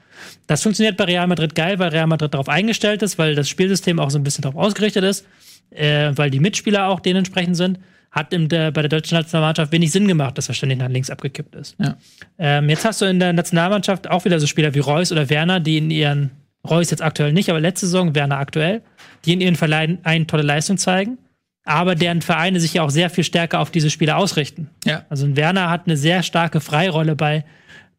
Das 0.45 0.61
funktioniert 0.61 0.95
bei 0.95 1.05
Real 1.05 1.25
Madrid 1.25 1.55
geil, 1.55 1.79
weil 1.79 1.89
Real 1.89 2.05
Madrid 2.07 2.33
darauf 2.33 2.49
eingestellt 2.49 3.01
ist, 3.01 3.17
weil 3.17 3.33
das 3.33 3.49
Spielsystem 3.49 3.99
auch 3.99 4.11
so 4.11 4.19
ein 4.19 4.23
bisschen 4.23 4.43
darauf 4.43 4.57
ausgerichtet 4.63 5.03
ist, 5.03 5.25
äh, 5.71 6.11
weil 6.15 6.29
die 6.29 6.39
Mitspieler 6.39 6.87
auch 6.87 6.99
dementsprechend 6.99 7.57
sind. 7.57 7.79
Hat 8.11 8.33
in 8.33 8.49
der, 8.49 8.71
bei 8.71 8.81
der 8.81 8.89
deutschen 8.89 9.15
Nationalmannschaft 9.15 9.71
wenig 9.71 9.91
Sinn 9.91 10.07
gemacht, 10.07 10.37
dass 10.37 10.47
er 10.47 10.55
ständig 10.55 10.79
nach 10.79 10.89
links 10.89 11.09
abgekippt 11.11 11.53
ist. 11.55 11.75
Ja. 11.79 11.95
Ähm, 12.39 12.67
jetzt 12.69 12.83
hast 12.83 13.01
du 13.01 13.05
in 13.05 13.19
der 13.19 13.33
Nationalmannschaft 13.33 14.09
auch 14.09 14.25
wieder 14.25 14.39
so 14.39 14.47
Spieler 14.47 14.73
wie 14.73 14.79
Reus 14.79 15.11
oder 15.11 15.29
Werner, 15.29 15.59
die 15.59 15.77
in 15.77 15.91
ihren, 15.91 16.31
Reus 16.67 16.89
jetzt 16.89 17.01
aktuell 17.01 17.31
nicht, 17.33 17.49
aber 17.49 17.59
letzte 17.59 17.85
Saison 17.85 18.15
Werner 18.15 18.37
aktuell, 18.37 18.81
die 19.25 19.33
in 19.33 19.41
ihren 19.41 19.55
Verleihen 19.55 19.99
eine 20.03 20.25
tolle 20.27 20.43
Leistung 20.43 20.77
zeigen, 20.77 21.17
aber 21.65 21.93
deren 21.95 22.21
Vereine 22.21 22.59
sich 22.59 22.73
ja 22.73 22.81
auch 22.83 22.89
sehr 22.89 23.09
viel 23.09 23.23
stärker 23.23 23.59
auf 23.59 23.69
diese 23.71 23.89
Spieler 23.89 24.17
ausrichten. 24.17 24.69
ja. 24.85 25.05
Also 25.09 25.25
ein 25.25 25.37
Werner 25.37 25.69
hat 25.69 25.83
eine 25.85 25.95
sehr 25.95 26.21
starke 26.23 26.59
Freirolle 26.61 27.15
bei, 27.15 27.45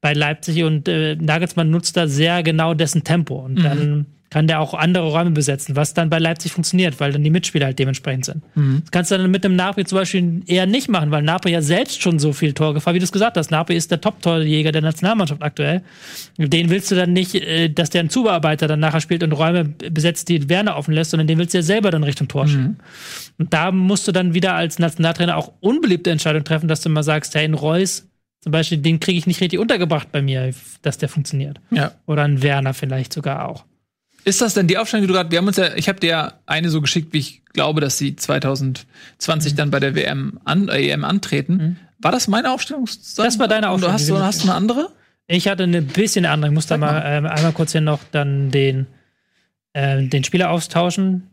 bei 0.00 0.12
Leipzig 0.12 0.62
und 0.64 0.88
äh, 0.88 1.14
Nagelsmann 1.16 1.70
nutzt 1.70 1.96
da 1.96 2.06
sehr 2.08 2.42
genau 2.42 2.74
dessen 2.74 3.04
Tempo 3.04 3.36
und 3.36 3.54
Mhm. 3.54 3.62
dann 3.62 4.06
kann 4.30 4.46
der 4.46 4.60
auch 4.60 4.74
andere 4.74 5.10
Räume 5.10 5.32
besetzen, 5.32 5.74
was 5.74 5.92
dann 5.92 6.08
bei 6.08 6.20
Leipzig 6.20 6.52
funktioniert, 6.52 7.00
weil 7.00 7.12
dann 7.12 7.24
die 7.24 7.30
Mitspieler 7.30 7.66
halt 7.66 7.80
dementsprechend 7.80 8.24
sind. 8.24 8.42
Mhm. 8.54 8.80
Das 8.82 8.90
kannst 8.92 9.10
du 9.10 9.18
dann 9.18 9.30
mit 9.30 9.42
dem 9.42 9.56
Napri 9.56 9.84
zum 9.84 9.98
Beispiel 9.98 10.42
eher 10.46 10.66
nicht 10.66 10.88
machen, 10.88 11.10
weil 11.10 11.22
Napri 11.22 11.50
ja 11.50 11.62
selbst 11.62 12.00
schon 12.00 12.20
so 12.20 12.32
viel 12.32 12.52
Torgefahr, 12.52 12.94
wie 12.94 13.00
du 13.00 13.04
es 13.04 13.10
gesagt 13.10 13.36
hast. 13.36 13.50
Napri 13.50 13.74
ist 13.74 13.90
der 13.90 14.00
Top-Torjäger 14.00 14.70
der 14.70 14.82
Nationalmannschaft 14.82 15.42
aktuell. 15.42 15.82
Den 16.38 16.70
willst 16.70 16.92
du 16.92 16.94
dann 16.94 17.12
nicht, 17.12 17.34
äh, 17.34 17.68
dass 17.70 17.90
der 17.90 18.00
einen 18.00 18.10
Zubearbeiter 18.10 18.68
dann 18.68 18.78
nachher 18.78 19.00
spielt 19.00 19.24
und 19.24 19.32
Räume 19.32 19.64
besetzt, 19.64 20.28
die 20.28 20.48
Werner 20.48 20.76
offen 20.76 20.94
lässt, 20.94 21.10
sondern 21.10 21.26
den 21.26 21.38
willst 21.38 21.52
du 21.54 21.58
ja 21.58 21.62
selber 21.62 21.90
dann 21.90 22.04
Richtung 22.04 22.28
Tor 22.28 22.46
schieben. 22.46 22.78
Und 23.38 23.52
da 23.52 23.72
musst 23.72 24.06
du 24.06 24.12
dann 24.12 24.32
wieder 24.32 24.54
als 24.54 24.78
Nationaltrainer 24.78 25.36
auch 25.36 25.52
unbeliebte 25.60 26.10
Entscheidungen 26.10 26.44
treffen, 26.44 26.68
dass 26.68 26.82
du 26.82 26.88
mal 26.88 27.02
sagst, 27.02 27.34
hey, 27.34 27.44
ein 27.44 27.54
Reus 27.54 28.06
zum 28.42 28.52
Beispiel, 28.52 28.78
den 28.78 29.00
kriege 29.00 29.18
ich 29.18 29.26
nicht 29.26 29.40
richtig 29.40 29.58
untergebracht 29.58 30.12
bei 30.12 30.22
mir, 30.22 30.54
dass 30.82 30.96
der 30.96 31.08
funktioniert. 31.08 31.60
ja. 31.70 31.92
Oder 32.06 32.22
ein 32.22 32.42
Werner 32.42 32.74
vielleicht 32.74 33.12
sogar 33.12 33.48
auch. 33.48 33.64
Ist 34.24 34.40
das 34.40 34.54
denn 34.54 34.66
die 34.66 34.76
Aufstellung, 34.78 35.02
die 35.02 35.08
du 35.08 35.14
gerade, 35.14 35.30
wir 35.30 35.38
haben 35.38 35.46
uns 35.46 35.56
ja, 35.56 35.74
ich 35.74 35.88
habe 35.88 36.00
dir 36.00 36.10
ja 36.10 36.32
eine 36.46 36.70
so 36.70 36.80
geschickt, 36.80 37.12
wie 37.12 37.18
ich 37.18 37.42
glaube, 37.52 37.80
dass 37.80 37.98
sie 37.98 38.16
2020 38.16 39.54
dann 39.54 39.70
bei 39.70 39.80
der 39.80 39.94
WM 39.94 40.38
an, 40.44 40.68
äh, 40.68 40.90
EM 40.90 41.04
antreten. 41.04 41.78
War 41.98 42.12
das 42.12 42.28
meine 42.28 42.52
Aufstellung? 42.52 42.86
Das 43.16 43.38
war 43.38 43.48
deine 43.48 43.70
Und 43.70 43.82
du 43.82 43.86
Aufstellung, 43.86 43.92
hast, 43.92 44.08
du 44.08 44.14
wir 44.14 44.24
hast 44.24 44.44
du 44.44 44.48
eine 44.48 44.54
andere? 44.54 44.92
Ich 45.26 45.48
hatte 45.48 45.62
eine 45.62 45.82
bisschen 45.82 46.26
andere. 46.26 46.50
Ich 46.50 46.54
muss 46.54 46.66
da 46.66 46.74
Sag 46.74 46.80
mal, 46.80 47.02
ähm, 47.04 47.26
einmal 47.26 47.52
kurz 47.52 47.72
hier 47.72 47.80
noch 47.80 48.00
dann 48.10 48.50
den 48.50 48.86
äh, 49.72 50.06
den 50.06 50.24
Spieler 50.24 50.50
austauschen. 50.50 51.29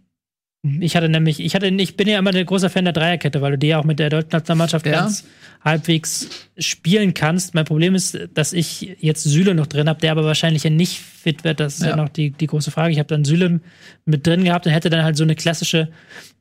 Ich 0.82 0.96
hatte 0.96 1.10
nämlich, 1.10 1.40
ich 1.40 1.56
hatte, 1.56 1.68
ich 1.68 1.96
bin 1.98 2.08
ja 2.08 2.20
immer 2.20 2.34
ein 2.34 2.46
großer 2.46 2.70
Fan 2.70 2.86
der 2.86 2.94
Dreierkette, 2.94 3.42
weil 3.42 3.52
du 3.52 3.58
die 3.58 3.68
ja 3.68 3.80
auch 3.80 3.84
mit 3.84 4.00
der 4.00 4.10
deutschen 4.10 4.30
Nationalmannschaft 4.32 4.86
Ja. 4.86 4.92
ganz 4.94 5.24
halbwegs 5.64 6.30
spielen 6.58 7.14
kannst. 7.14 7.54
Mein 7.56 7.66
Problem 7.66 7.96
ist, 7.96 8.18
dass 8.34 8.54
ich 8.54 8.96
jetzt 9.00 9.24
Süle 9.24 9.56
noch 9.56 9.68
drin 9.68 9.90
habe, 9.90 10.00
der 10.00 10.12
aber 10.12 10.24
wahrscheinlich 10.24 10.64
ja 10.64 10.70
nicht 10.70 11.00
fit 11.00 11.44
wird. 11.44 11.60
Das 11.60 11.76
ist 11.76 11.82
ja, 11.84 11.90
Ja. 11.90 11.96
noch 11.96 12.10
die, 12.10 12.30
die 12.32 12.48
große 12.48 12.72
Frage. 12.72 12.92
Ich 12.94 13.00
habe 13.00 13.08
dann 13.08 13.26
Süle 13.26 13.60
mit 14.06 14.26
drin 14.26 14.44
gehabt 14.44 14.66
und 14.66 14.72
hätte 14.72 14.90
dann 14.90 15.04
halt 15.04 15.18
so 15.18 15.24
eine 15.24 15.36
klassische 15.36 15.90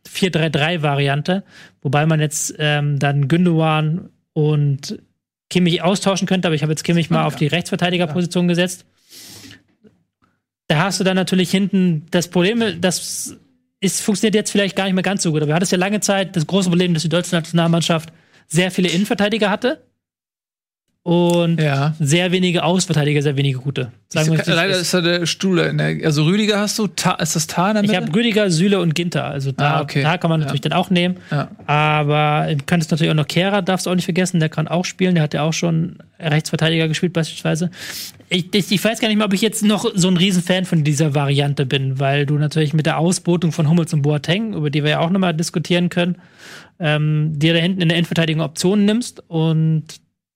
4-3-3-Variante, 0.08 1.42
wobei 1.82 2.06
man 2.06 2.20
jetzt 2.20 2.54
ähm, 2.58 2.98
dann 2.98 3.28
Gündogan 3.28 4.10
und 4.32 4.98
Kimmich 5.50 5.82
austauschen 5.82 6.26
könnte, 6.26 6.48
aber 6.48 6.54
ich 6.54 6.62
habe 6.62 6.72
jetzt 6.72 6.82
Kimmich 6.84 7.08
mal 7.10 7.18
Spannend, 7.18 7.34
auf 7.34 7.38
die 7.38 7.46
Rechtsverteidigerposition 7.46 8.48
gesetzt. 8.48 8.84
Da 10.68 10.78
hast 10.84 10.98
du 10.98 11.04
dann 11.04 11.14
natürlich 11.16 11.50
hinten 11.50 12.06
das 12.10 12.28
Problem, 12.28 12.62
das 12.80 13.36
ist, 13.86 14.02
funktioniert 14.02 14.34
jetzt 14.34 14.50
vielleicht 14.50 14.76
gar 14.76 14.84
nicht 14.84 14.94
mehr 14.94 15.02
ganz 15.02 15.22
so 15.22 15.30
gut. 15.30 15.40
Aber 15.42 15.50
du 15.50 15.54
hattest 15.54 15.72
ja 15.72 15.78
lange 15.78 16.00
Zeit 16.00 16.36
das 16.36 16.46
große 16.46 16.68
Problem, 16.68 16.92
dass 16.92 17.02
die 17.02 17.08
deutsche 17.08 17.34
Nationalmannschaft 17.34 18.12
sehr 18.46 18.70
viele 18.70 18.88
Innenverteidiger 18.88 19.50
hatte 19.50 19.82
und 21.06 21.60
Ja. 21.60 21.94
sehr 22.00 22.32
wenige 22.32 22.64
Ausverteidiger, 22.64 23.22
sehr 23.22 23.36
wenige 23.36 23.58
gute. 23.58 23.92
Sagen 24.08 24.32
wir, 24.32 24.40
Ich- 24.40 24.46
Leider 24.46 24.76
ist 24.76 24.92
da 24.92 25.00
der 25.00 25.24
Stuhl 25.26 25.60
in 25.60 25.78
der, 25.78 26.04
also 26.04 26.24
Rüdiger 26.24 26.58
hast 26.58 26.80
du, 26.80 26.88
Ta, 26.88 27.12
ist 27.12 27.36
das 27.36 27.46
Tar 27.46 27.74
der 27.74 27.84
ich 27.84 27.94
habe 27.94 28.12
Rüdiger, 28.12 28.50
Süle 28.50 28.80
und 28.80 28.96
Ginter. 28.96 29.24
Also 29.24 29.52
da, 29.52 29.74
Ah, 29.76 29.80
okay. 29.82 30.02
da 30.02 30.18
kann 30.18 30.30
man 30.30 30.40
natürlich 30.40 30.62
dann 30.62 30.72
auch 30.72 30.90
nehmen. 30.90 31.18
Ja. 31.30 31.48
Aber 31.66 32.48
du 32.52 32.64
könntest 32.66 32.90
natürlich 32.90 33.12
auch 33.12 33.14
noch 33.16 33.28
Kehrer, 33.28 33.62
darfst 33.62 33.86
du 33.86 33.90
auch 33.90 33.94
nicht 33.94 34.04
vergessen, 34.04 34.40
der 34.40 34.48
kann 34.48 34.66
auch 34.66 34.84
spielen. 34.84 35.14
Der 35.14 35.22
hat 35.22 35.32
ja 35.32 35.42
auch 35.42 35.52
schon 35.52 35.98
Rechtsverteidiger 36.18 36.88
gespielt, 36.88 37.12
beispielsweise. 37.12 37.70
Ich, 38.28 38.52
ich, 38.52 38.72
ich 38.72 38.84
weiß 38.84 38.98
gar 38.98 39.06
nicht 39.06 39.16
mehr, 39.18 39.26
ob 39.26 39.32
ich 39.32 39.42
jetzt 39.42 39.62
noch 39.62 39.88
so 39.94 40.08
ein 40.08 40.16
Riesenfan 40.16 40.64
von 40.64 40.82
dieser 40.82 41.14
Variante 41.14 41.66
bin, 41.66 42.00
weil 42.00 42.26
du 42.26 42.34
natürlich 42.36 42.74
mit 42.74 42.84
der 42.86 42.98
Ausbotung 42.98 43.52
von 43.52 43.68
Hummels 43.70 43.92
und 43.94 44.02
Boateng, 44.02 44.54
über 44.54 44.70
die 44.70 44.82
wir 44.82 44.90
ja 44.90 44.98
auch 44.98 45.10
nochmal 45.10 45.34
diskutieren 45.34 45.88
können, 45.88 46.16
ähm, 46.80 47.38
dir 47.38 47.54
da 47.54 47.60
hinten 47.60 47.80
in 47.82 47.90
der 47.90 47.98
Endverteidigung 47.98 48.42
Optionen 48.42 48.84
nimmst 48.86 49.22
und 49.28 49.84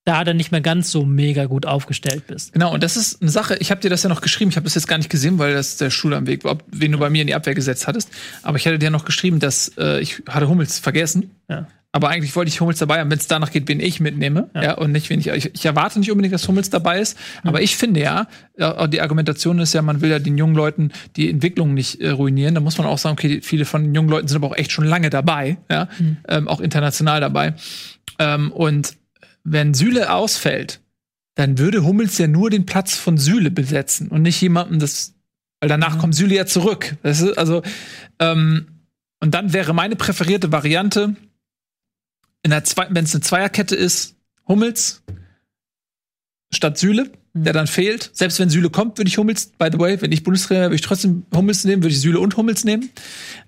da 0.05 0.25
dann 0.25 0.37
nicht 0.37 0.51
mehr 0.51 0.61
ganz 0.61 0.91
so 0.91 1.05
mega 1.05 1.45
gut 1.45 1.67
aufgestellt 1.67 2.27
bist. 2.27 2.53
Genau, 2.53 2.73
und 2.73 2.83
das 2.83 2.97
ist 2.97 3.21
eine 3.21 3.31
Sache, 3.31 3.57
ich 3.57 3.71
habe 3.71 3.81
dir 3.81 3.91
das 3.91 4.03
ja 4.03 4.09
noch 4.09 4.23
geschrieben, 4.23 4.51
ich 4.51 4.57
habe 4.57 4.65
das 4.65 4.75
jetzt 4.75 4.89
gar 4.89 4.97
nicht 4.97 5.11
gesehen, 5.11 5.39
weil 5.39 5.53
das 5.53 5.77
der 5.77 5.91
Stuhl 5.91 6.15
am 6.15 6.27
Weg 6.27 6.45
war, 6.45 6.59
wen 6.69 6.93
du 6.93 6.99
bei 6.99 7.11
mir 7.11 7.21
in 7.21 7.27
die 7.27 7.35
Abwehr 7.35 7.55
gesetzt 7.55 7.87
hattest. 7.87 8.11
Aber 8.43 8.57
ich 8.57 8.67
hatte 8.67 8.79
dir 8.79 8.91
noch 8.91 9.05
geschrieben, 9.05 9.41
dass 9.41 9.73
äh, 9.77 10.01
ich 10.01 10.23
hatte 10.29 10.49
Hummels 10.49 10.79
vergessen. 10.79 11.31
Ja. 11.49 11.67
Aber 11.93 12.09
eigentlich 12.09 12.37
wollte 12.37 12.51
ich 12.51 12.61
Hummels 12.61 12.79
dabei 12.79 13.01
haben, 13.01 13.11
wenn 13.11 13.19
es 13.19 13.27
danach 13.27 13.51
geht, 13.51 13.67
wen 13.69 13.81
ich 13.81 13.99
mitnehme. 13.99 14.49
Ja. 14.55 14.75
und 14.75 14.93
nicht, 14.93 15.11
wen 15.11 15.19
ich, 15.19 15.27
ich. 15.27 15.55
Ich 15.55 15.67
erwarte 15.67 15.99
nicht 15.99 16.11
unbedingt, 16.11 16.33
dass 16.33 16.47
Hummels 16.47 16.71
dabei 16.71 17.01
ist. 17.01 17.19
Aber 17.43 17.63
ich 17.63 17.77
finde 17.77 18.01
ja, 18.01 18.29
ja, 18.57 18.87
die 18.87 19.01
Argumentation 19.01 19.59
ist 19.59 19.73
ja, 19.73 19.83
man 19.83 20.01
will 20.01 20.11
ja 20.11 20.21
den 20.21 20.39
jungen 20.39 20.55
Leuten 20.55 20.93
die 21.17 21.29
Entwicklung 21.29 21.75
nicht 21.75 22.01
äh, 22.01 22.11
ruinieren. 22.11 22.55
Da 22.55 22.61
muss 22.61 22.79
man 22.79 22.87
auch 22.87 22.99
sagen, 22.99 23.15
okay, 23.15 23.41
viele 23.43 23.65
von 23.65 23.83
den 23.83 23.95
jungen 23.95 24.09
Leuten 24.09 24.29
sind 24.29 24.37
aber 24.37 24.47
auch 24.47 24.57
echt 24.57 24.71
schon 24.71 24.85
lange 24.85 25.11
dabei, 25.11 25.59
ja, 25.69 25.89
ähm, 26.29 26.47
auch 26.47 26.61
international 26.61 27.21
dabei. 27.21 27.55
Ähm, 28.21 28.53
und 28.53 29.00
wenn 29.45 29.75
Süle 29.75 30.13
ausfällt, 30.13 30.81
dann 31.35 31.59
würde 31.59 31.85
Hummels 31.85 32.19
ja 32.19 32.27
nur 32.27 32.51
den 32.51 32.67
Platz 32.67 32.95
von 32.95 33.19
Süle 33.19 33.51
besetzen 33.51 34.09
und 34.09 34.23
nicht 34.23 34.41
jemanden 34.41 34.79
das, 34.79 35.15
weil 35.61 35.69
danach 35.69 35.99
kommt 35.99 36.15
Süle 36.15 36.35
ja 36.35 36.47
zurück. 36.47 36.97
Das 37.03 37.21
ist 37.21 37.39
also 37.39 37.63
ähm, 38.19 38.67
und 39.21 39.35
dann 39.35 39.53
wäre 39.53 39.75
meine 39.75 39.97
präferierte 39.97 40.51
Variante 40.51 41.15
in 42.43 42.51
der 42.51 42.65
zwei, 42.65 42.87
wenn 42.91 43.05
es 43.05 43.15
eine 43.15 43.23
Zweierkette 43.23 43.77
ist, 43.77 44.17
Hummels 44.49 45.03
statt 46.53 46.79
Süle, 46.79 47.13
der 47.33 47.53
dann 47.53 47.69
fehlt. 47.69 48.11
Selbst 48.13 48.41
wenn 48.41 48.51
Süle 48.51 48.71
kommt, 48.71 48.99
würde 48.99 49.09
ich 49.09 49.17
Hummels, 49.17 49.53
by 49.57 49.69
the 49.71 49.79
way, 49.79 50.01
wenn 50.01 50.11
ich 50.11 50.25
Bundestrainer 50.25 50.63
wäre, 50.63 50.71
würde 50.71 50.77
ich 50.77 50.83
trotzdem 50.83 51.25
Hummels 51.35 51.65
nehmen, 51.65 51.83
würde 51.83 51.95
ich 51.95 52.01
Süle 52.01 52.19
und 52.19 52.37
Hummels 52.37 52.65
nehmen. 52.65 52.91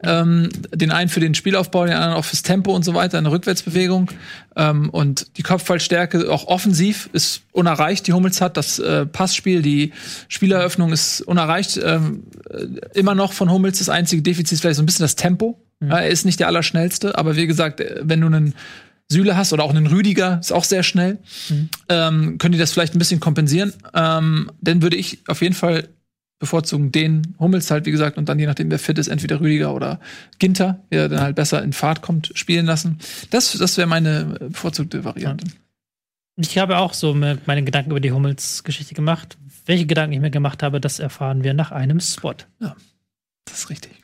Ähm, 0.04 0.50
den 0.72 0.92
einen 0.92 1.08
für 1.08 1.18
den 1.18 1.34
Spielaufbau, 1.34 1.86
den 1.86 1.94
anderen 1.94 2.14
auch 2.14 2.24
fürs 2.24 2.42
Tempo 2.42 2.72
und 2.74 2.84
so 2.84 2.94
weiter, 2.94 3.18
eine 3.18 3.30
Rückwärtsbewegung. 3.30 4.10
Ähm, 4.54 4.88
und 4.90 5.36
die 5.36 5.42
Kopfballstärke, 5.42 6.30
auch 6.30 6.46
offensiv, 6.46 7.10
ist 7.12 7.42
unerreicht, 7.50 8.06
die 8.06 8.12
Hummels 8.12 8.40
hat. 8.40 8.56
Das 8.56 8.78
äh, 8.78 9.04
Passspiel, 9.04 9.62
die 9.62 9.92
Spieleröffnung 10.28 10.92
ist 10.92 11.20
unerreicht. 11.22 11.80
Ähm, 11.82 12.22
äh, 12.50 12.66
immer 12.94 13.16
noch 13.16 13.32
von 13.32 13.50
Hummels 13.50 13.78
das 13.78 13.88
einzige 13.88 14.22
Defizit 14.22 14.52
ist 14.52 14.60
vielleicht 14.60 14.76
so 14.76 14.82
ein 14.82 14.86
bisschen 14.86 15.04
das 15.04 15.16
Tempo. 15.16 15.58
Ja, 15.80 15.98
er 15.98 16.08
ist 16.08 16.24
nicht 16.24 16.38
der 16.38 16.46
Allerschnellste, 16.46 17.18
aber 17.18 17.34
wie 17.34 17.48
gesagt, 17.48 17.80
äh, 17.80 18.00
wenn 18.02 18.20
du 18.20 18.28
einen 18.28 18.54
Süle 19.10 19.36
hast 19.36 19.52
oder 19.52 19.64
auch 19.64 19.70
einen 19.70 19.86
Rüdiger, 19.86 20.38
ist 20.40 20.52
auch 20.52 20.64
sehr 20.64 20.82
schnell, 20.82 21.18
ähm, 21.88 22.38
können 22.38 22.52
die 22.52 22.58
das 22.58 22.72
vielleicht 22.72 22.94
ein 22.94 22.98
bisschen 22.98 23.20
kompensieren. 23.20 23.72
Ähm, 23.94 24.50
dann 24.60 24.82
würde 24.82 24.96
ich 24.96 25.20
auf 25.28 25.42
jeden 25.42 25.54
Fall 25.54 25.88
bevorzugen 26.38 26.90
den 26.90 27.36
Hummels 27.38 27.70
halt, 27.70 27.86
wie 27.86 27.92
gesagt, 27.92 28.18
und 28.18 28.28
dann 28.28 28.38
je 28.38 28.46
nachdem, 28.46 28.68
wer 28.70 28.80
fit 28.80 28.98
ist, 28.98 29.06
entweder 29.06 29.40
Rüdiger 29.40 29.74
oder 29.74 30.00
Ginter, 30.40 30.82
der 30.90 31.08
dann 31.08 31.20
halt 31.20 31.36
besser 31.36 31.62
in 31.62 31.72
Fahrt 31.72 32.02
kommt, 32.02 32.32
spielen 32.34 32.66
lassen. 32.66 32.98
Das, 33.30 33.52
das 33.52 33.76
wäre 33.76 33.86
meine 33.86 34.24
bevorzugte 34.40 35.04
Variante. 35.04 35.46
Ich 36.36 36.58
habe 36.58 36.78
auch 36.78 36.94
so 36.94 37.14
meine 37.14 37.62
Gedanken 37.62 37.92
über 37.92 38.00
die 38.00 38.10
Hummels-Geschichte 38.10 38.94
gemacht. 38.94 39.38
Welche 39.66 39.86
Gedanken 39.86 40.14
ich 40.14 40.20
mir 40.20 40.30
gemacht 40.30 40.64
habe, 40.64 40.80
das 40.80 40.98
erfahren 40.98 41.44
wir 41.44 41.54
nach 41.54 41.70
einem 41.70 42.00
Spot. 42.00 42.34
Das 43.44 43.58
ist 43.58 43.70
richtig. 43.70 44.01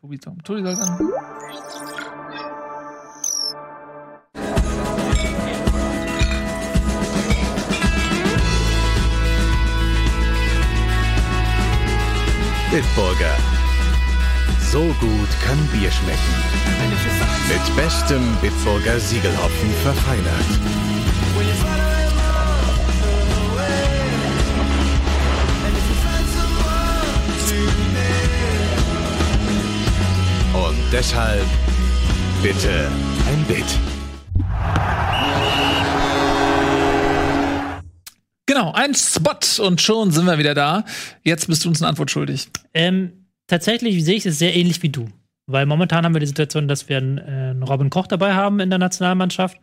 Tobi 0.00 0.18
sagen. 0.22 0.42
Tobi 0.42 0.62
soll 0.62 0.76
sagen. 0.76 0.98
Bitburger. 12.70 13.36
So 14.70 14.80
gut 15.00 15.28
kann 15.44 15.58
Bier 15.72 15.90
schmecken. 15.90 16.18
Mit 17.48 17.76
bestem 17.76 18.22
Bitburger 18.40 18.98
Siegelhopfen 19.00 19.70
verfeinert. 19.82 21.79
Deshalb 30.92 31.46
bitte 32.42 32.88
ein 33.28 33.44
Bit. 33.46 33.64
Genau, 38.46 38.72
ein 38.72 38.94
Spot 38.94 39.64
und 39.64 39.80
schon 39.80 40.10
sind 40.10 40.24
wir 40.24 40.38
wieder 40.38 40.54
da. 40.54 40.84
Jetzt 41.22 41.46
bist 41.46 41.64
du 41.64 41.68
uns 41.68 41.80
eine 41.80 41.88
Antwort 41.88 42.10
schuldig. 42.10 42.48
Ähm, 42.74 43.26
tatsächlich 43.46 44.04
sehe 44.04 44.16
ich 44.16 44.26
es 44.26 44.38
sehr 44.38 44.56
ähnlich 44.56 44.82
wie 44.82 44.88
du. 44.88 45.08
Weil 45.46 45.66
momentan 45.66 46.04
haben 46.04 46.14
wir 46.14 46.20
die 46.20 46.26
Situation, 46.26 46.68
dass 46.68 46.88
wir 46.88 46.98
einen, 46.98 47.18
äh, 47.18 47.22
einen 47.22 47.62
Robin 47.64 47.90
Koch 47.90 48.06
dabei 48.06 48.34
haben 48.34 48.60
in 48.60 48.70
der 48.70 48.78
Nationalmannschaft, 48.78 49.58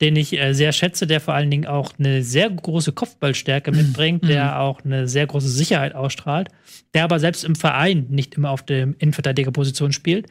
den 0.00 0.16
ich 0.16 0.38
äh, 0.38 0.52
sehr 0.52 0.72
schätze, 0.72 1.06
der 1.06 1.20
vor 1.20 1.32
allen 1.32 1.50
Dingen 1.50 1.66
auch 1.66 1.92
eine 1.98 2.22
sehr 2.22 2.50
große 2.50 2.92
Kopfballstärke 2.92 3.72
mitbringt, 3.72 4.28
der 4.28 4.60
auch 4.60 4.84
eine 4.84 5.08
sehr 5.08 5.26
große 5.26 5.48
Sicherheit 5.48 5.94
ausstrahlt, 5.94 6.48
der 6.92 7.04
aber 7.04 7.18
selbst 7.18 7.44
im 7.44 7.54
Verein 7.54 8.06
nicht 8.10 8.34
immer 8.34 8.50
auf 8.50 8.62
der 8.62 8.94
Innenverteidigerposition 8.98 9.92
spielt. 9.92 10.26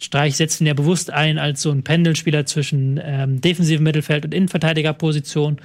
Streich 0.00 0.36
setzt 0.36 0.60
ihn 0.60 0.68
ja 0.68 0.74
bewusst 0.74 1.12
ein 1.12 1.38
als 1.38 1.60
so 1.60 1.72
ein 1.72 1.82
Pendelspieler 1.82 2.46
zwischen 2.46 3.00
ähm, 3.02 3.40
defensivem 3.40 3.82
Mittelfeld 3.82 4.24
und 4.24 4.32
Innenverteidigerposition. 4.32 5.58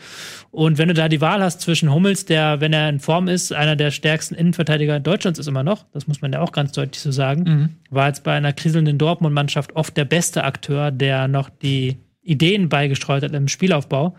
Und 0.49 0.79
wenn 0.79 0.87
du 0.87 0.95
da 0.95 1.07
die 1.07 1.21
Wahl 1.21 1.43
hast 1.43 1.61
zwischen 1.61 1.93
Hummels, 1.93 2.25
der, 2.25 2.59
wenn 2.59 2.73
er 2.73 2.89
in 2.89 2.99
Form 2.99 3.27
ist, 3.27 3.53
einer 3.53 3.75
der 3.75 3.91
stärksten 3.91 4.33
Innenverteidiger 4.33 4.99
Deutschlands 4.99 5.37
ist 5.37 5.47
immer 5.47 5.61
noch, 5.61 5.85
das 5.93 6.07
muss 6.07 6.21
man 6.21 6.33
ja 6.33 6.41
auch 6.41 6.51
ganz 6.51 6.71
deutlich 6.71 6.99
so 6.99 7.11
sagen, 7.11 7.75
war 7.91 8.07
jetzt 8.07 8.23
bei 8.23 8.33
einer 8.33 8.53
kriselnden 8.53 8.97
Dortmund-Mannschaft 8.97 9.75
oft 9.75 9.95
der 9.95 10.05
beste 10.05 10.43
Akteur, 10.45 10.89
der 10.89 11.27
noch 11.27 11.49
die 11.49 11.97
Ideen 12.23 12.69
beigestreut 12.69 13.21
hat 13.21 13.33
im 13.33 13.47
Spielaufbau. 13.47 14.15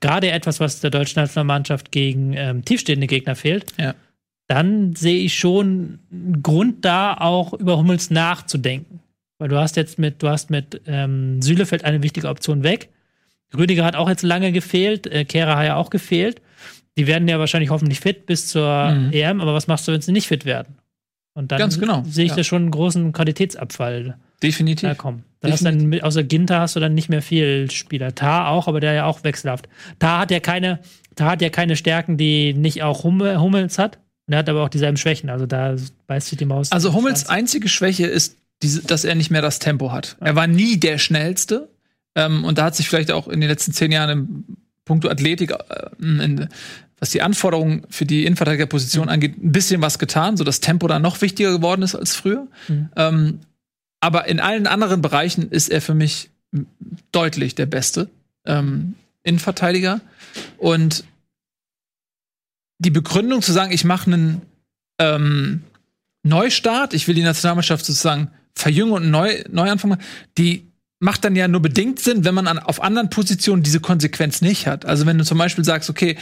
Gerade 0.00 0.30
etwas, 0.32 0.58
was 0.58 0.80
der 0.80 0.90
deutschen 0.90 1.20
Nationalmannschaft 1.20 1.92
gegen 1.92 2.32
ähm, 2.34 2.64
tiefstehende 2.64 3.06
Gegner 3.06 3.36
fehlt 3.36 3.72
Ja. 3.78 3.94
dann 4.48 4.96
sehe 4.96 5.18
ich 5.20 5.38
schon 5.38 6.00
einen 6.10 6.42
Grund 6.42 6.84
da, 6.84 7.14
auch 7.14 7.52
über 7.52 7.76
Hummels 7.78 8.10
nachzudenken. 8.10 8.98
Weil 9.42 9.48
du 9.48 9.58
hast 9.58 9.74
jetzt 9.76 9.98
mit, 9.98 10.22
du 10.22 10.28
hast 10.28 10.50
mit 10.50 10.82
ähm, 10.86 11.42
Sühlefeld 11.42 11.84
eine 11.84 12.00
wichtige 12.04 12.28
Option 12.28 12.62
weg. 12.62 12.90
Rüdiger 13.58 13.84
hat 13.84 13.96
auch 13.96 14.08
jetzt 14.08 14.22
lange 14.22 14.52
gefehlt, 14.52 15.08
äh, 15.08 15.24
Kehrer 15.24 15.56
hat 15.56 15.66
ja 15.66 15.74
auch 15.74 15.90
gefehlt. 15.90 16.40
Die 16.96 17.08
werden 17.08 17.26
ja 17.26 17.40
wahrscheinlich 17.40 17.70
hoffentlich 17.70 17.98
fit 17.98 18.24
bis 18.26 18.46
zur 18.46 18.92
Mhm. 18.92 19.12
EM, 19.12 19.40
aber 19.40 19.52
was 19.52 19.66
machst 19.66 19.88
du, 19.88 19.92
wenn 19.92 20.00
sie 20.00 20.12
nicht 20.12 20.28
fit 20.28 20.44
werden? 20.44 20.76
Und 21.34 21.50
dann 21.50 21.58
Ganz 21.58 21.80
genau, 21.80 22.04
sehe 22.06 22.24
ich 22.26 22.30
ja. 22.30 22.36
da 22.36 22.44
schon 22.44 22.62
einen 22.62 22.70
großen 22.70 23.12
Qualitätsabfall 23.12 24.16
Definitiv. 24.44 24.88
da 24.88 24.94
kommen. 24.94 25.24
Da 25.40 25.50
hast 25.50 25.60
du 25.60 25.64
dann 25.72 26.00
außer 26.02 26.22
Ginter 26.22 26.60
hast 26.60 26.76
du 26.76 26.80
dann 26.80 26.94
nicht 26.94 27.08
mehr 27.08 27.20
viel 27.22 27.68
Spieler. 27.72 28.14
Tar 28.14 28.48
auch, 28.48 28.68
aber 28.68 28.78
der 28.78 28.92
ja 28.92 29.06
auch 29.06 29.24
wechselhaft. 29.24 29.68
Tar 29.98 30.20
hat 30.20 30.30
ja 30.30 30.38
keine, 30.38 30.78
Tar 31.16 31.32
hat 31.32 31.42
ja 31.42 31.48
keine 31.48 31.74
Stärken, 31.74 32.16
die 32.16 32.54
nicht 32.54 32.84
auch 32.84 33.02
Hummel, 33.02 33.40
Hummels 33.40 33.76
hat. 33.78 33.98
Und 34.28 34.34
er 34.34 34.38
hat 34.38 34.48
aber 34.48 34.62
auch 34.62 34.68
dieselben 34.68 34.96
Schwächen. 34.98 35.30
Also 35.30 35.46
da 35.46 35.74
beißt 36.06 36.28
sich 36.28 36.38
die 36.38 36.44
Maus. 36.44 36.70
Also 36.70 36.92
Hummels 36.94 37.22
Schwanz. 37.22 37.30
einzige 37.30 37.68
Schwäche 37.68 38.06
ist, 38.06 38.36
diese, 38.62 38.82
dass 38.82 39.04
er 39.04 39.14
nicht 39.14 39.30
mehr 39.30 39.42
das 39.42 39.58
Tempo 39.58 39.92
hat. 39.92 40.16
Er 40.20 40.36
war 40.36 40.46
nie 40.46 40.78
der 40.78 40.98
schnellste. 40.98 41.68
Ähm, 42.14 42.44
und 42.44 42.58
da 42.58 42.64
hat 42.64 42.76
sich 42.76 42.88
vielleicht 42.88 43.10
auch 43.10 43.28
in 43.28 43.40
den 43.40 43.48
letzten 43.48 43.72
zehn 43.72 43.92
Jahren 43.92 44.10
im 44.10 44.44
Punkto 44.84 45.08
Athletik, 45.08 45.52
äh, 45.52 45.90
in, 45.98 46.48
was 46.98 47.10
die 47.10 47.22
Anforderungen 47.22 47.84
für 47.90 48.06
die 48.06 48.24
Innenverteidigerposition 48.24 49.08
angeht, 49.08 49.42
ein 49.42 49.52
bisschen 49.52 49.82
was 49.82 49.98
getan, 49.98 50.36
so 50.36 50.44
das 50.44 50.60
Tempo 50.60 50.86
da 50.86 50.98
noch 50.98 51.20
wichtiger 51.20 51.50
geworden 51.50 51.82
ist 51.82 51.94
als 51.94 52.14
früher. 52.14 52.46
Ähm, 52.96 53.40
aber 54.00 54.26
in 54.28 54.40
allen 54.40 54.66
anderen 54.66 55.02
Bereichen 55.02 55.50
ist 55.50 55.68
er 55.68 55.80
für 55.80 55.94
mich 55.94 56.30
deutlich 57.12 57.54
der 57.54 57.66
beste 57.66 58.08
ähm, 58.44 58.94
Innenverteidiger. 59.22 60.00
Und 60.58 61.04
die 62.78 62.90
Begründung 62.90 63.42
zu 63.42 63.52
sagen, 63.52 63.72
ich 63.72 63.84
mache 63.84 64.12
einen 64.12 64.42
ähm, 64.98 65.62
Neustart, 66.24 66.94
ich 66.94 67.08
will 67.08 67.14
die 67.14 67.22
Nationalmannschaft 67.22 67.84
sozusagen 67.84 68.30
verjüngen 68.54 68.92
und 68.92 69.10
neu, 69.10 69.42
Neuanfang 69.50 69.98
die 70.38 70.72
macht 70.98 71.24
dann 71.24 71.34
ja 71.34 71.48
nur 71.48 71.60
bedingt 71.60 71.98
Sinn, 71.98 72.24
wenn 72.24 72.34
man 72.34 72.46
an, 72.46 72.60
auf 72.60 72.80
anderen 72.80 73.10
Positionen 73.10 73.64
diese 73.64 73.80
Konsequenz 73.80 74.40
nicht 74.40 74.68
hat. 74.68 74.86
Also 74.86 75.04
wenn 75.04 75.18
du 75.18 75.24
zum 75.24 75.36
Beispiel 75.36 75.64
sagst, 75.64 75.90
okay, 75.90 76.16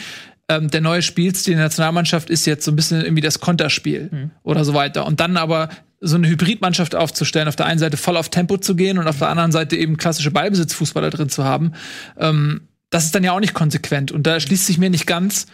ähm, 0.49 0.69
der 0.69 0.81
neue 0.81 1.03
Spielstil 1.03 1.53
der 1.53 1.65
Nationalmannschaft 1.65 2.29
ist 2.31 2.45
jetzt 2.45 2.65
so 2.65 2.71
ein 2.71 2.75
bisschen 2.75 3.01
irgendwie 3.01 3.21
das 3.21 3.39
Konterspiel 3.39 4.31
oder 4.43 4.65
so 4.65 4.73
weiter. 4.73 5.05
Und 5.05 5.19
dann 5.19 5.37
aber 5.37 5.69
so 5.99 6.15
eine 6.15 6.27
Hybridmannschaft 6.27 6.95
aufzustellen, 6.95 7.47
auf 7.47 7.55
der 7.55 7.67
einen 7.67 7.79
Seite 7.79 7.95
voll 7.95 8.17
auf 8.17 8.29
Tempo 8.29 8.57
zu 8.57 8.75
gehen 8.75 8.97
und 8.97 9.07
auf 9.07 9.19
der 9.19 9.29
anderen 9.29 9.51
Seite 9.51 9.75
eben 9.75 9.97
klassische 9.97 10.31
Ballbesitzfußballer 10.31 11.11
drin 11.11 11.29
zu 11.29 11.43
haben, 11.43 11.73
ähm, 12.17 12.67
das 12.89 13.05
ist 13.05 13.15
dann 13.15 13.23
ja 13.23 13.33
auch 13.33 13.39
nicht 13.39 13.53
konsequent. 13.53 14.11
Und 14.11 14.27
da 14.27 14.39
schließt 14.39 14.65
sich 14.65 14.77
mir 14.77 14.89
nicht 14.89 15.05
ganz, 15.05 15.45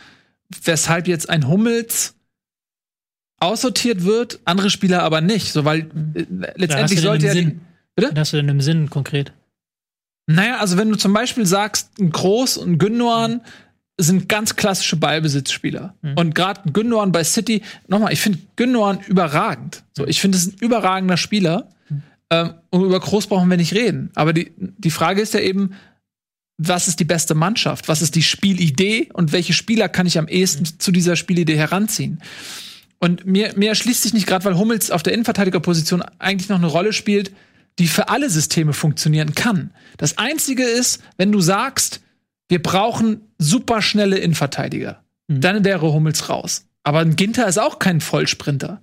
weshalb 0.63 1.07
jetzt 1.07 1.29
ein 1.29 1.47
Hummels 1.47 2.15
aussortiert 3.39 4.03
wird, 4.03 4.39
andere 4.45 4.69
Spieler 4.69 5.03
aber 5.03 5.21
nicht. 5.21 5.51
So, 5.51 5.65
weil 5.65 5.89
äh, 6.15 6.25
letztendlich 6.55 7.01
sollte 7.01 7.27
ja 7.27 7.33
Sinn? 7.33 7.61
Bitte? 7.95 8.11
Was 8.11 8.19
hast 8.19 8.33
du 8.33 8.37
denn 8.37 8.49
im 8.49 8.61
Sinn 8.61 8.89
konkret? 8.89 9.31
Naja, 10.27 10.57
also 10.57 10.77
wenn 10.77 10.89
du 10.89 10.97
zum 10.97 11.13
Beispiel 11.13 11.45
sagst, 11.45 11.99
ein 11.99 12.11
Groß 12.11 12.57
und 12.57 12.71
ein 12.73 12.77
Gündogan 12.77 13.41
sind 13.99 14.29
ganz 14.29 14.55
klassische 14.55 14.95
Ballbesitzspieler. 14.95 15.95
Und 16.15 16.35
gerade 16.35 16.71
Gündogan 16.71 17.11
bei 17.11 17.23
City, 17.23 17.63
nochmal, 17.87 18.13
ich 18.13 18.21
finde 18.21 18.39
Gündogan 18.55 18.99
überragend. 19.07 19.83
So, 19.93 20.05
ich 20.05 20.21
finde 20.21 20.37
es 20.37 20.47
ein 20.47 20.55
überragender 20.59 21.17
Spieler. 21.17 21.69
Ähm, 22.29 22.53
und 22.69 22.83
über 22.83 22.99
Groß 22.99 23.27
brauchen 23.27 23.49
wir 23.49 23.57
nicht 23.57 23.73
reden. 23.73 24.11
Aber 24.13 24.33
die, 24.33 24.51
die 24.57 24.91
Frage 24.91 25.21
ist 25.21 25.33
ja 25.33 25.39
eben, 25.39 25.71
was 26.57 26.87
ist 26.87 26.99
die 26.99 27.05
beste 27.05 27.33
Mannschaft? 27.33 27.87
Was 27.87 28.01
ist 28.01 28.15
die 28.15 28.23
Spielidee? 28.23 29.09
Und 29.13 29.31
welche 29.31 29.53
Spieler 29.53 29.89
kann 29.89 30.05
ich 30.05 30.17
am 30.19 30.27
ehesten 30.27 30.65
zu 30.65 30.91
dieser 30.91 31.15
Spielidee 31.15 31.57
heranziehen? 31.57 32.21
Und 32.99 33.25
mir, 33.25 33.53
mir 33.55 33.69
erschließt 33.69 34.03
sich 34.03 34.13
nicht 34.13 34.27
gerade, 34.27 34.45
weil 34.45 34.57
Hummels 34.57 34.91
auf 34.91 35.03
der 35.03 35.13
Innenverteidigerposition 35.13 36.03
eigentlich 36.19 36.49
noch 36.49 36.57
eine 36.57 36.67
Rolle 36.67 36.93
spielt, 36.93 37.31
die 37.79 37.87
für 37.87 38.09
alle 38.09 38.29
Systeme 38.29 38.73
funktionieren 38.73 39.35
kann. 39.35 39.71
Das 39.97 40.17
Einzige 40.17 40.63
ist, 40.63 41.03
wenn 41.17 41.31
du 41.31 41.39
sagst, 41.39 42.01
wir 42.49 42.61
brauchen 42.61 43.21
superschnelle 43.37 44.17
Innenverteidiger, 44.17 45.03
dann 45.27 45.63
wäre 45.63 45.93
Hummels 45.93 46.29
raus. 46.29 46.65
Aber 46.83 46.99
ein 46.99 47.15
Ginter 47.15 47.47
ist 47.47 47.59
auch 47.59 47.79
kein 47.79 48.01
Vollsprinter. 48.01 48.81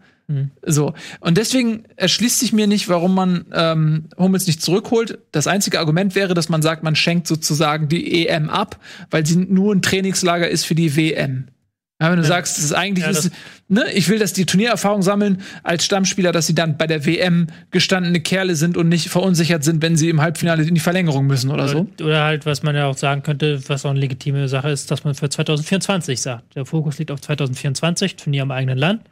So. 0.64 0.94
Und 1.20 1.36
deswegen 1.36 1.84
erschließt 1.96 2.40
sich 2.40 2.52
mir 2.52 2.66
nicht, 2.66 2.88
warum 2.88 3.14
man 3.14 3.46
ähm, 3.52 4.08
Hummels 4.16 4.46
nicht 4.46 4.62
zurückholt. 4.62 5.18
Das 5.32 5.46
einzige 5.46 5.78
Argument 5.78 6.14
wäre, 6.14 6.34
dass 6.34 6.48
man 6.48 6.62
sagt, 6.62 6.82
man 6.82 6.96
schenkt 6.96 7.26
sozusagen 7.26 7.88
die 7.88 8.26
EM 8.26 8.48
ab, 8.48 8.80
weil 9.10 9.26
sie 9.26 9.36
nur 9.36 9.74
ein 9.74 9.82
Trainingslager 9.82 10.48
ist 10.48 10.64
für 10.64 10.74
die 10.74 10.96
WM. 10.96 11.48
Ja, 12.00 12.10
wenn 12.10 12.18
du 12.18 12.24
sagst, 12.24 12.58
das 12.58 12.64
ist 12.64 12.72
eigentlich, 12.72 13.04
Ja, 13.04 13.10
ist, 13.10 13.30
ne, 13.68 13.84
ich 13.92 14.08
will, 14.08 14.18
dass 14.18 14.32
die 14.32 14.46
Turniererfahrung 14.46 15.02
sammeln 15.02 15.42
als 15.62 15.84
Stammspieler, 15.84 16.32
dass 16.32 16.48
sie 16.48 16.54
dann 16.54 16.76
bei 16.76 16.88
der 16.88 17.06
WM 17.06 17.46
gestandene 17.70 18.20
Kerle 18.20 18.56
sind 18.56 18.76
und 18.76 18.88
nicht 18.88 19.08
verunsichert 19.10 19.62
sind, 19.62 19.80
wenn 19.80 19.96
sie 19.96 20.08
im 20.08 20.20
Halbfinale 20.20 20.64
in 20.64 20.74
die 20.74 20.80
Verlängerung 20.80 21.26
müssen 21.28 21.50
oder 21.50 21.68
so. 21.68 21.86
Oder 22.00 22.24
halt, 22.24 22.46
was 22.46 22.64
man 22.64 22.74
ja 22.74 22.86
auch 22.86 22.96
sagen 22.96 23.22
könnte, 23.22 23.60
was 23.68 23.86
auch 23.86 23.90
eine 23.90 24.00
legitime 24.00 24.48
Sache 24.48 24.70
ist, 24.70 24.90
dass 24.90 25.04
man 25.04 25.14
für 25.14 25.28
2024 25.28 26.20
sagt. 26.20 26.56
Der 26.56 26.66
Fokus 26.66 26.98
liegt 26.98 27.12
auf 27.12 27.20
2024, 27.20 28.16
Turnier 28.16 28.42
im 28.42 28.50
eigenen 28.50 28.76
Land. 28.76 29.02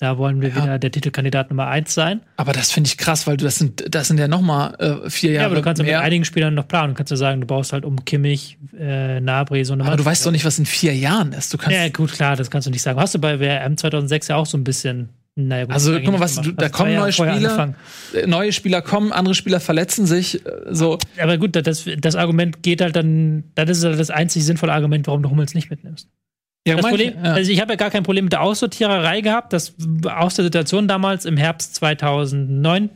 Da 0.00 0.16
wollen 0.16 0.40
wir 0.40 0.54
wieder 0.54 0.78
der 0.78 0.92
Titelkandidat 0.92 1.50
Nummer 1.50 1.66
eins 1.66 1.92
sein. 1.92 2.20
Aber 2.36 2.52
das 2.52 2.70
finde 2.70 2.86
ich 2.86 2.98
krass, 2.98 3.26
weil 3.26 3.36
du 3.36 3.44
das 3.44 3.56
sind, 3.56 3.84
das 3.92 4.06
sind 4.06 4.18
ja 4.20 4.28
noch 4.28 4.42
mal 4.42 4.74
äh, 4.78 5.10
vier 5.10 5.32
Jahre 5.32 5.42
Ja, 5.42 5.46
aber 5.46 5.56
du 5.56 5.62
kannst 5.62 5.80
ja 5.80 5.82
mit 5.84 5.90
mehr. 5.90 6.00
einigen 6.02 6.24
Spielern 6.24 6.54
noch 6.54 6.68
planen. 6.68 6.92
Du 6.94 6.96
kannst 6.98 7.10
ja 7.10 7.16
sagen, 7.16 7.40
du 7.40 7.48
brauchst 7.48 7.72
halt 7.72 7.84
um 7.84 8.04
Kimmich, 8.04 8.58
äh, 8.78 9.18
Nabri, 9.20 9.64
so 9.64 9.72
eine 9.72 9.82
aber 9.82 9.90
du 9.90 9.96
Mannschaft. 9.96 10.06
weißt 10.06 10.26
doch 10.26 10.30
nicht, 10.30 10.44
was 10.44 10.58
in 10.60 10.66
vier 10.66 10.94
Jahren 10.94 11.32
ist. 11.32 11.52
Du 11.52 11.58
kannst 11.58 11.76
Ja, 11.76 11.88
gut, 11.88 12.12
klar, 12.12 12.36
das 12.36 12.48
kannst 12.48 12.66
du 12.68 12.70
nicht 12.70 12.82
sagen. 12.82 13.00
Hast 13.00 13.14
du 13.14 13.18
bei 13.18 13.40
WM 13.40 13.76
2006 13.76 14.28
ja 14.28 14.36
auch 14.36 14.46
so 14.46 14.56
ein 14.56 14.62
bisschen. 14.62 15.08
Naja, 15.34 15.64
gut, 15.66 15.74
Also, 15.74 15.92
guck 16.00 16.12
mal, 16.12 16.20
was 16.20 16.34
du- 16.40 16.52
da 16.52 16.68
kommen 16.68 16.94
neue 16.94 17.12
Spieler. 17.12 17.32
angefangen. 17.32 17.74
äh, 18.14 18.26
neue 18.26 18.52
Spieler 18.52 18.82
kommen, 18.82 19.12
andere 19.12 19.34
Spieler 19.34 19.58
verletzen 19.60 20.06
sich. 20.06 20.44
Äh, 20.46 20.50
so, 20.70 20.98
Aber 21.20 21.38
gut, 21.38 21.54
das, 21.56 21.84
das 21.98 22.14
Argument 22.16 22.62
geht 22.62 22.80
halt 22.80 22.94
dann, 22.96 23.44
das 23.56 23.70
ist 23.78 23.84
halt 23.84 23.98
das 23.98 24.10
einzig 24.10 24.44
sinnvolle 24.44 24.72
Argument, 24.72 25.06
warum 25.08 25.22
du 25.22 25.30
Hummels 25.30 25.54
nicht 25.54 25.70
mitnimmst. 25.70 26.08
Ja, 26.68 26.76
Das 26.76 26.86
Problem, 26.86 27.14
ja. 27.22 27.32
also 27.32 27.50
ich 27.50 27.60
habe 27.60 27.72
ja 27.72 27.76
gar 27.76 27.90
kein 27.90 28.02
Problem 28.02 28.24
mit 28.26 28.32
der 28.32 28.42
Aussortiererei 28.42 29.20
gehabt. 29.20 29.52
Das 29.52 29.74
aus 30.04 30.34
der 30.34 30.44
Situation 30.44 30.88
damals 30.88 31.24
im 31.24 31.36
Herbst 31.36 31.74
2009, 31.76 32.90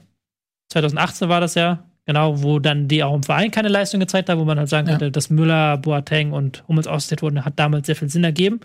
2018 0.71 1.29
war 1.29 1.41
das 1.41 1.55
ja, 1.55 1.85
genau, 2.07 2.43
wo 2.43 2.59
dann 2.59 2.89
die 2.89 3.03
auch 3.05 3.15
im 3.15 3.23
Verein 3.23 3.51
keine 3.51 3.69
Leistung 3.69 4.01
gezeigt 4.01 4.29
haben, 4.29 4.41
wo 4.41 4.45
man 4.45 4.59
halt 4.59 4.69
sagen 4.69 4.87
Ja. 4.89 4.95
könnte, 4.95 5.11
dass 5.11 5.31
Müller, 5.31 5.77
Boateng 5.79 6.33
und 6.33 6.65
Hummels 6.69 6.87
aussortiert 6.87 7.23
wurden, 7.23 7.45
hat 7.45 7.59
damals 7.59 7.87
sehr 7.87 7.97
viel 7.97 8.09
Sinn 8.09 8.25
ergeben. 8.25 8.61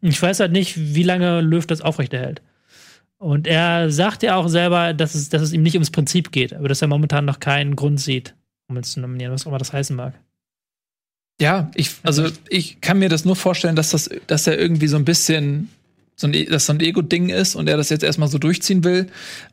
Ich 0.00 0.20
weiß 0.20 0.40
halt 0.40 0.52
nicht, 0.52 0.76
wie 0.76 1.02
lange 1.02 1.40
Löw 1.40 1.66
das 1.66 1.80
aufrechterhält. 1.80 2.42
Und 3.18 3.46
er 3.46 3.90
sagt 3.90 4.22
ja 4.22 4.36
auch 4.36 4.48
selber, 4.48 4.94
dass 4.94 5.14
es, 5.14 5.28
dass 5.28 5.42
es 5.42 5.52
ihm 5.52 5.62
nicht 5.62 5.74
ums 5.74 5.90
Prinzip 5.90 6.32
geht, 6.32 6.54
aber 6.54 6.68
dass 6.68 6.80
er 6.80 6.88
momentan 6.88 7.26
noch 7.26 7.38
keinen 7.38 7.76
Grund 7.76 8.00
sieht, 8.00 8.34
Hummels 8.68 8.92
zu 8.92 9.00
nominieren, 9.00 9.32
was 9.32 9.42
auch 9.42 9.48
immer 9.48 9.58
das 9.58 9.74
heißen 9.74 9.94
mag. 9.94 10.14
Ja, 11.40 11.70
ich, 11.74 11.90
also 12.02 12.28
ich 12.48 12.80
kann 12.80 12.98
mir 12.98 13.08
das 13.08 13.24
nur 13.24 13.34
vorstellen, 13.34 13.74
dass 13.74 13.90
das, 13.90 14.10
dass 14.26 14.46
er 14.46 14.58
irgendwie 14.58 14.86
so 14.88 14.96
ein 14.96 15.04
bisschen 15.04 15.70
so 16.14 16.26
ein, 16.26 16.34
E- 16.34 16.44
dass 16.44 16.66
so 16.66 16.72
ein 16.74 16.80
Ego-Ding 16.80 17.30
ist 17.30 17.54
und 17.54 17.68
er 17.68 17.76
das 17.78 17.88
jetzt 17.88 18.04
erstmal 18.04 18.28
so 18.28 18.38
durchziehen 18.38 18.84
will. 18.84 19.06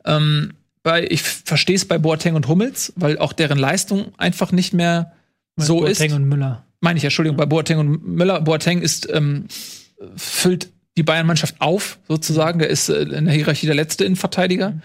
Ähm, 0.06 0.52
weil 0.84 1.12
ich 1.12 1.22
verstehe 1.22 1.76
es 1.76 1.86
bei 1.86 1.98
Boateng 1.98 2.36
und 2.36 2.48
Hummels, 2.48 2.94
weil 2.96 3.18
auch 3.20 3.34
deren 3.34 3.58
Leistung 3.58 4.14
einfach 4.18 4.52
nicht 4.52 4.74
mehr 4.74 5.14
so 5.56 5.80
Boateng 5.80 6.10
ist. 6.12 6.16
und 6.16 6.26
Müller. 6.26 6.66
Meine 6.82 6.98
ich, 6.98 7.04
Entschuldigung, 7.04 7.38
bei 7.38 7.46
Boateng 7.46 7.80
und 7.80 8.06
Müller. 8.08 8.42
Boateng 8.42 8.82
ist, 8.82 9.08
ähm, 9.12 9.46
füllt 10.16 10.70
die 10.98 11.04
Bayern-Mannschaft 11.04 11.56
auf, 11.60 12.00
sozusagen. 12.08 12.60
Der 12.60 12.70
ist 12.70 12.90
äh, 12.90 13.02
in 13.04 13.26
der 13.26 13.34
Hierarchie 13.34 13.66
der 13.66 13.76
letzte 13.76 14.04
Innenverteidiger. 14.06 14.80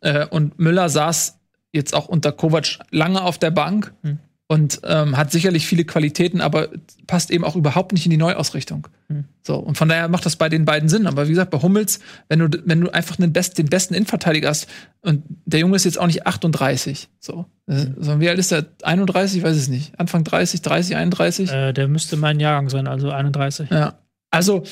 Äh, 0.00 0.26
und 0.26 0.58
Müller 0.58 0.88
saß 0.88 1.38
jetzt 1.72 1.94
auch 1.94 2.08
unter 2.08 2.32
Kovac 2.32 2.78
lange 2.90 3.22
auf 3.22 3.38
der 3.38 3.50
Bank 3.50 3.92
Hm. 4.02 4.18
Und 4.52 4.82
ähm, 4.84 5.16
hat 5.16 5.32
sicherlich 5.32 5.66
viele 5.66 5.86
Qualitäten, 5.86 6.42
aber 6.42 6.68
passt 7.06 7.30
eben 7.30 7.42
auch 7.42 7.56
überhaupt 7.56 7.94
nicht 7.94 8.04
in 8.04 8.10
die 8.10 8.18
Neuausrichtung. 8.18 8.86
Hm. 9.08 9.24
So, 9.42 9.56
und 9.56 9.78
von 9.78 9.88
daher 9.88 10.08
macht 10.08 10.26
das 10.26 10.36
bei 10.36 10.50
den 10.50 10.66
beiden 10.66 10.90
Sinn. 10.90 11.06
Aber 11.06 11.24
wie 11.24 11.30
gesagt, 11.30 11.50
bei 11.50 11.62
Hummels, 11.62 12.00
wenn 12.28 12.40
du, 12.40 12.62
wenn 12.66 12.82
du 12.82 12.90
einfach 12.90 13.16
den, 13.16 13.32
best, 13.32 13.56
den 13.56 13.64
besten 13.64 13.94
Innenverteidiger 13.94 14.50
hast, 14.50 14.68
und 15.00 15.22
der 15.46 15.60
Junge 15.60 15.76
ist 15.76 15.84
jetzt 15.84 15.98
auch 15.98 16.06
nicht 16.06 16.26
38, 16.26 17.08
so. 17.18 17.46
Äh, 17.66 17.86
sondern 17.96 18.20
wie 18.20 18.28
alt 18.28 18.38
ist 18.38 18.52
er? 18.52 18.66
31? 18.82 19.38
Ich 19.38 19.42
weiß 19.42 19.56
es 19.56 19.68
nicht. 19.68 19.98
Anfang 19.98 20.22
30, 20.22 20.60
30, 20.60 20.96
31? 20.96 21.50
Äh, 21.50 21.72
der 21.72 21.88
müsste 21.88 22.18
mein 22.18 22.38
Jahrgang 22.38 22.68
sein, 22.68 22.86
also 22.86 23.10
31. 23.10 23.70
Ja. 23.70 24.00
Also, 24.30 24.64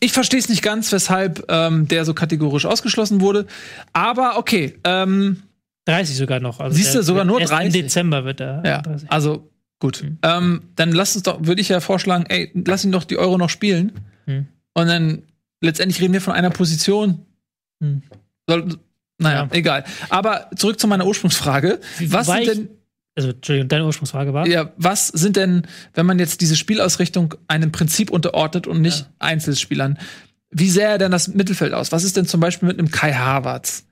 ich 0.00 0.12
verstehe 0.12 0.40
es 0.40 0.48
nicht 0.48 0.62
ganz, 0.62 0.90
weshalb 0.92 1.44
ähm, 1.50 1.88
der 1.88 2.06
so 2.06 2.14
kategorisch 2.14 2.64
ausgeschlossen 2.64 3.20
wurde. 3.20 3.46
Aber 3.92 4.38
okay, 4.38 4.78
ähm, 4.84 5.42
30 5.86 6.16
sogar 6.16 6.40
noch. 6.40 6.60
Also 6.60 6.76
Siehst 6.76 6.94
du, 6.94 7.02
sogar 7.02 7.24
nur 7.24 7.40
erst 7.40 7.52
30. 7.52 7.74
Im 7.74 7.82
Dezember 7.82 8.24
wird 8.24 8.40
er. 8.40 8.62
ja, 8.64 8.82
30. 8.82 9.10
also 9.10 9.50
gut. 9.80 10.02
Mhm. 10.02 10.18
Ähm, 10.22 10.62
dann 10.76 10.92
lass 10.92 11.14
uns 11.16 11.22
doch, 11.22 11.38
würde 11.46 11.60
ich 11.60 11.68
ja 11.68 11.80
vorschlagen, 11.80 12.26
ey, 12.28 12.50
lass 12.66 12.84
ihn 12.84 12.92
doch 12.92 13.04
die 13.04 13.16
Euro 13.18 13.38
noch 13.38 13.50
spielen. 13.50 13.92
Mhm. 14.26 14.46
Und 14.74 14.86
dann 14.88 15.22
letztendlich 15.60 16.00
reden 16.02 16.12
wir 16.12 16.20
von 16.20 16.34
einer 16.34 16.50
Position. 16.50 17.24
Mhm. 17.80 18.02
Soll, 18.48 18.68
naja, 19.18 19.44
Ja. 19.44 19.48
egal. 19.52 19.84
Aber 20.10 20.50
zurück 20.56 20.78
zu 20.78 20.86
meiner 20.86 21.06
Ursprungsfrage. 21.06 21.80
Was 22.08 22.26
Wobei 22.28 22.44
sind 22.44 22.56
denn 22.58 22.68
Also, 23.14 23.30
Entschuldigung, 23.30 23.68
deine 23.68 23.86
Ursprungsfrage 23.86 24.34
war? 24.34 24.46
Ja, 24.46 24.72
was 24.76 25.08
sind 25.08 25.36
denn, 25.36 25.62
wenn 25.94 26.04
man 26.04 26.18
jetzt 26.18 26.40
diese 26.42 26.54
Spielausrichtung 26.56 27.34
einem 27.48 27.72
Prinzip 27.72 28.10
unterordnet 28.10 28.66
und 28.66 28.82
nicht 28.82 29.06
Einzelspielern, 29.18 29.98
wie 30.50 30.68
sähe 30.68 30.98
denn 30.98 31.12
das 31.12 31.28
Mittelfeld 31.28 31.72
aus? 31.72 31.92
Was 31.92 32.04
ist 32.04 32.16
denn 32.16 32.26
zum 32.26 32.40
Beispiel 32.40 32.66
mit 32.68 32.78
einem 32.78 32.90
Kai 32.90 33.12
Havertz? 33.14 33.84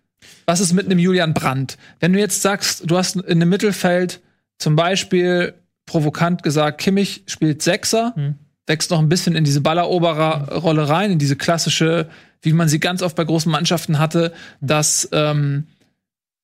Was 0.46 0.60
ist 0.60 0.72
mit 0.72 0.86
einem 0.86 0.98
Julian 0.98 1.34
Brandt? 1.34 1.76
Wenn 2.00 2.12
du 2.12 2.18
jetzt 2.18 2.42
sagst, 2.42 2.90
du 2.90 2.96
hast 2.96 3.16
in 3.16 3.40
dem 3.40 3.48
Mittelfeld 3.48 4.20
zum 4.58 4.76
Beispiel 4.76 5.54
provokant 5.86 6.42
gesagt, 6.42 6.80
Kimmich 6.80 7.22
spielt 7.26 7.62
Sechser, 7.62 8.12
Hm. 8.16 8.34
wächst 8.66 8.90
noch 8.90 8.98
ein 8.98 9.08
bisschen 9.08 9.36
in 9.36 9.44
diese 9.44 9.60
Balleroberer-Rolle 9.60 10.88
rein, 10.88 11.12
in 11.12 11.18
diese 11.18 11.36
klassische, 11.36 12.08
wie 12.42 12.52
man 12.52 12.68
sie 12.68 12.80
ganz 12.80 13.02
oft 13.02 13.16
bei 13.16 13.24
großen 13.24 13.50
Mannschaften 13.50 13.98
hatte, 13.98 14.32
dass 14.60 15.08
ähm, 15.12 15.66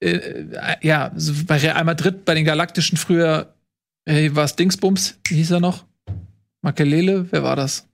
äh, 0.00 0.76
ja, 0.82 1.12
so 1.16 1.32
bei 1.46 1.56
Real 1.58 1.84
Madrid, 1.84 2.24
bei 2.24 2.34
den 2.34 2.44
Galaktischen 2.44 2.98
früher, 2.98 3.54
äh, 4.06 4.30
war 4.34 4.44
es 4.44 4.56
Dingsbums, 4.56 5.18
wie 5.28 5.36
hieß 5.36 5.52
er 5.52 5.60
noch? 5.60 5.84
Makelele, 6.62 7.26
wer 7.30 7.42
war 7.42 7.56
das? 7.56 7.86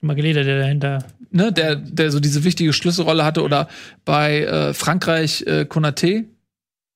Mageleda, 0.00 0.42
der 0.42 0.60
dahinter. 0.60 1.04
Ne, 1.30 1.52
der, 1.52 1.76
der 1.76 2.10
so 2.10 2.20
diese 2.20 2.42
wichtige 2.44 2.72
Schlüsselrolle 2.72 3.24
hatte, 3.24 3.42
oder 3.42 3.68
bei 4.04 4.42
äh, 4.42 4.72
Frankreich 4.72 5.42
äh, 5.46 5.66
Konaté, 5.68 6.24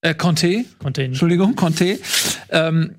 äh, 0.01 0.15
Conte, 0.15 0.49
ihn. 0.49 0.67
Entschuldigung, 0.97 1.55
Conte, 1.55 1.99
ähm, 2.49 2.95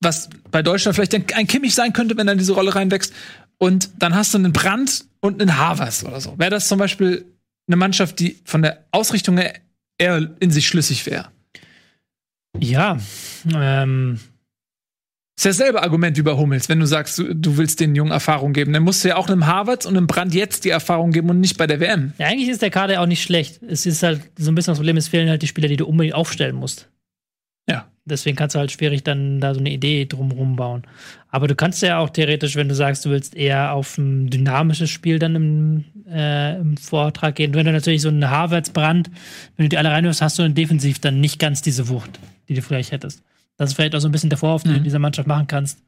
was 0.00 0.28
bei 0.50 0.62
Deutschland 0.62 0.96
vielleicht 0.96 1.14
ein, 1.14 1.24
ein 1.34 1.46
Kimmich 1.46 1.74
sein 1.74 1.92
könnte, 1.92 2.16
wenn 2.16 2.26
er 2.28 2.32
in 2.32 2.38
diese 2.38 2.54
Rolle 2.54 2.74
reinwächst. 2.74 3.12
und 3.58 3.90
dann 3.98 4.14
hast 4.14 4.32
du 4.34 4.38
einen 4.38 4.52
Brand 4.52 5.04
und 5.20 5.40
einen 5.40 5.58
Havers 5.58 6.04
oder 6.04 6.20
so. 6.20 6.38
Wäre 6.38 6.50
das 6.50 6.66
zum 6.66 6.78
Beispiel 6.78 7.26
eine 7.68 7.76
Mannschaft, 7.76 8.18
die 8.18 8.38
von 8.44 8.62
der 8.62 8.84
Ausrichtung 8.90 9.36
her 9.36 9.54
eher 9.98 10.30
in 10.40 10.50
sich 10.50 10.66
schlüssig 10.66 11.06
wäre? 11.06 11.28
Ja, 12.58 12.98
ähm, 13.54 14.18
Ist 15.40 15.44
ja 15.44 15.52
dasselbe 15.52 15.82
Argument 15.82 16.18
wie 16.18 16.22
bei 16.22 16.32
Hummels, 16.32 16.68
wenn 16.68 16.80
du 16.80 16.86
sagst, 16.86 17.16
du, 17.16 17.34
du 17.34 17.56
willst 17.56 17.80
den 17.80 17.94
Jungen 17.94 18.12
Erfahrung 18.12 18.52
geben. 18.52 18.74
Dann 18.74 18.82
musst 18.82 19.02
du 19.02 19.08
ja 19.08 19.16
auch 19.16 19.26
einem 19.26 19.46
Harvards 19.46 19.86
und 19.86 19.96
einem 19.96 20.06
Brand 20.06 20.34
jetzt 20.34 20.66
die 20.66 20.68
Erfahrung 20.68 21.12
geben 21.12 21.30
und 21.30 21.40
nicht 21.40 21.56
bei 21.56 21.66
der 21.66 21.80
WM. 21.80 22.12
ja, 22.18 22.26
eigentlich 22.26 22.50
ist 22.50 22.60
der 22.60 22.68
Kader 22.68 23.00
auch 23.00 23.06
nicht 23.06 23.22
schlecht. 23.22 23.58
Es 23.66 23.86
ist 23.86 24.02
halt 24.02 24.20
so 24.36 24.50
ein 24.50 24.54
bisschen 24.54 24.72
das 24.72 24.78
Problem, 24.78 24.98
es 24.98 25.08
fehlen 25.08 25.30
halt 25.30 25.40
die 25.40 25.46
Spieler, 25.46 25.68
die 25.68 25.78
du 25.78 25.86
unbedingt 25.86 26.14
aufstellen 26.14 26.56
musst. 26.56 26.90
Ja. 27.66 27.88
Deswegen 28.04 28.36
kannst 28.36 28.54
du 28.54 28.58
halt 28.58 28.70
schwierig 28.70 29.02
dann 29.02 29.40
da 29.40 29.54
so 29.54 29.60
eine 29.60 29.70
Idee 29.70 30.04
drumherum 30.04 30.56
bauen. 30.56 30.82
Aber 31.30 31.48
du 31.48 31.54
kannst 31.54 31.80
ja 31.80 32.00
auch 32.00 32.10
theoretisch, 32.10 32.56
wenn 32.56 32.68
du 32.68 32.74
sagst, 32.74 33.06
du 33.06 33.08
willst 33.08 33.34
eher 33.34 33.72
auf 33.72 33.96
ein 33.96 34.28
dynamisches 34.28 34.90
Spiel 34.90 35.18
dann 35.18 35.36
im, 35.36 35.84
äh, 36.06 36.56
im 36.56 36.76
Vortrag 36.76 37.36
gehen. 37.36 37.54
Wenn 37.54 37.64
du 37.64 37.72
natürlich 37.72 38.02
so 38.02 38.10
einen 38.10 38.28
Harvards-Brand, 38.28 39.10
wenn 39.56 39.64
du 39.64 39.70
die 39.70 39.78
alle 39.78 39.90
reinhörst, 39.90 40.20
hast 40.20 40.38
du 40.38 40.42
dann 40.42 40.54
defensiv 40.54 40.98
dann 40.98 41.18
nicht 41.18 41.38
ganz 41.38 41.62
diese 41.62 41.88
Wucht, 41.88 42.20
die 42.50 42.54
du 42.54 42.60
vielleicht 42.60 42.92
hättest. 42.92 43.22
Das 43.60 43.68
ist 43.68 43.76
vielleicht 43.76 43.94
auch 43.94 44.00
so 44.00 44.08
ein 44.08 44.12
bisschen 44.12 44.30
der 44.30 44.38
Vorwurf, 44.38 44.62
den 44.62 44.72
du 44.72 44.78
in 44.78 44.84
dieser 44.84 44.98
Mannschaft 44.98 45.28
machen 45.28 45.46
kannst. 45.46 45.82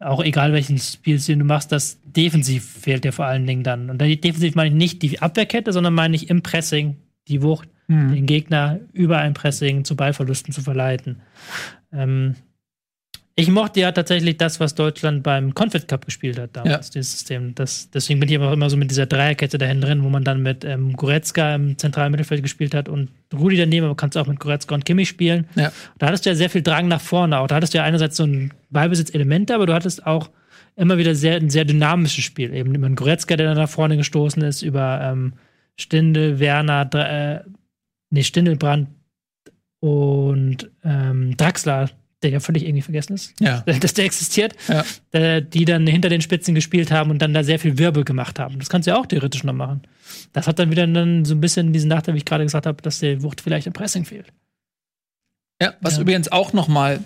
Auch 0.00 0.24
egal 0.24 0.54
welchen 0.54 0.78
Spielstil 0.78 1.36
du 1.36 1.44
machst, 1.44 1.70
das 1.70 1.98
defensiv 2.04 2.64
fehlt 2.64 3.04
dir 3.04 3.12
vor 3.12 3.26
allen 3.26 3.46
Dingen 3.46 3.62
dann. 3.62 3.90
Und 3.90 3.98
defensiv 4.00 4.54
meine 4.54 4.70
ich 4.70 4.74
nicht 4.74 5.02
die 5.02 5.20
Abwehrkette, 5.20 5.74
sondern 5.74 5.92
meine 5.92 6.16
ich 6.16 6.30
im 6.30 6.40
Pressing 6.42 6.96
die 7.28 7.42
Wucht, 7.42 7.68
den 8.14 8.24
Gegner 8.24 8.80
über 8.94 9.18
ein 9.18 9.34
Pressing 9.34 9.84
zu 9.84 9.94
Ballverlusten 9.94 10.54
zu 10.54 10.62
verleiten. 10.62 11.16
Ähm, 11.92 12.36
ich 13.34 13.48
mochte 13.48 13.80
ja 13.80 13.92
tatsächlich 13.92 14.36
das, 14.36 14.60
was 14.60 14.74
Deutschland 14.74 15.22
beim 15.22 15.54
Confed 15.54 15.88
Cup 15.88 16.04
gespielt 16.04 16.38
hat 16.38 16.50
damals, 16.52 16.90
dieses 16.90 17.12
System. 17.12 17.54
Das, 17.54 17.88
deswegen 17.90 18.20
bin 18.20 18.28
ich 18.28 18.36
aber 18.36 18.48
auch 18.48 18.52
immer 18.52 18.68
so 18.68 18.76
mit 18.76 18.90
dieser 18.90 19.06
Dreierkette 19.06 19.56
dahin 19.56 19.80
drin, 19.80 20.02
wo 20.02 20.10
man 20.10 20.22
dann 20.22 20.42
mit 20.42 20.64
ähm, 20.64 20.92
Goretzka 20.92 21.54
im 21.54 21.78
zentralen 21.78 22.10
Mittelfeld 22.10 22.42
gespielt 22.42 22.74
hat 22.74 22.90
und 22.90 23.08
Rudi 23.32 23.56
daneben, 23.56 23.86
aber 23.86 23.96
kannst 23.96 24.18
auch 24.18 24.26
mit 24.26 24.38
Goretzka 24.38 24.74
und 24.74 24.84
Kimmich 24.84 25.08
spielen. 25.08 25.46
Ja. 25.54 25.72
Da 25.98 26.08
hattest 26.08 26.26
du 26.26 26.30
ja 26.30 26.36
sehr 26.36 26.50
viel 26.50 26.62
Drang 26.62 26.88
nach 26.88 27.00
vorne 27.00 27.38
auch. 27.38 27.46
Da 27.46 27.54
hattest 27.54 27.72
du 27.72 27.78
ja 27.78 27.84
einerseits 27.84 28.18
so 28.18 28.24
ein 28.24 28.52
Ballbesitzelement, 28.68 29.50
aber 29.50 29.64
du 29.64 29.72
hattest 29.72 30.06
auch 30.06 30.28
immer 30.76 30.98
wieder 30.98 31.14
sehr, 31.14 31.36
ein 31.36 31.48
sehr 31.48 31.64
dynamisches 31.64 32.24
Spiel. 32.24 32.52
Eben 32.52 32.74
über 32.74 32.86
einen 32.86 32.96
Goretzka, 32.96 33.36
der 33.36 33.46
dann 33.46 33.56
nach 33.56 33.68
vorne 33.68 33.96
gestoßen 33.96 34.42
ist, 34.42 34.60
über 34.60 35.00
ähm, 35.02 35.34
Stindel, 35.76 36.38
Werner, 36.38 36.88
äh, 36.92 37.40
nee, 38.10 38.22
Stindelbrand 38.22 38.88
und 39.80 40.70
ähm, 40.84 41.36
Draxler, 41.36 41.88
der 42.22 42.30
ja 42.30 42.40
völlig 42.40 42.64
irgendwie 42.64 42.82
vergessen 42.82 43.14
ist, 43.14 43.34
Ja. 43.40 43.60
dass 43.80 43.94
der 43.94 44.04
existiert, 44.04 44.54
Ja. 44.68 44.84
äh, 45.12 45.42
die 45.42 45.64
dann 45.64 45.86
hinter 45.86 46.08
den 46.08 46.20
Spitzen 46.20 46.54
gespielt 46.54 46.90
haben 46.90 47.10
und 47.10 47.20
dann 47.20 47.34
da 47.34 47.42
sehr 47.44 47.58
viel 47.58 47.78
Wirbel 47.78 48.04
gemacht 48.04 48.38
haben. 48.38 48.58
Das 48.58 48.68
kannst 48.68 48.86
du 48.86 48.92
ja 48.92 48.96
auch 48.98 49.06
theoretisch 49.06 49.44
noch 49.44 49.52
machen. 49.52 49.82
Das 50.32 50.46
hat 50.46 50.58
dann 50.58 50.70
wieder 50.70 50.86
dann 50.86 51.24
so 51.24 51.34
ein 51.34 51.40
bisschen 51.40 51.72
diesen 51.72 51.88
Nachteil, 51.88 52.14
wie 52.14 52.18
ich 52.18 52.24
gerade 52.24 52.44
gesagt 52.44 52.66
habe, 52.66 52.80
dass 52.82 53.00
der 53.00 53.22
Wucht 53.22 53.40
vielleicht 53.40 53.66
im 53.66 53.72
Pressing 53.72 54.04
fehlt. 54.04 54.26
Ja, 55.60 55.74
was 55.80 55.96
Ja. 55.96 56.02
übrigens 56.02 56.30
auch 56.30 56.52
noch 56.52 56.68
mal 56.68 57.00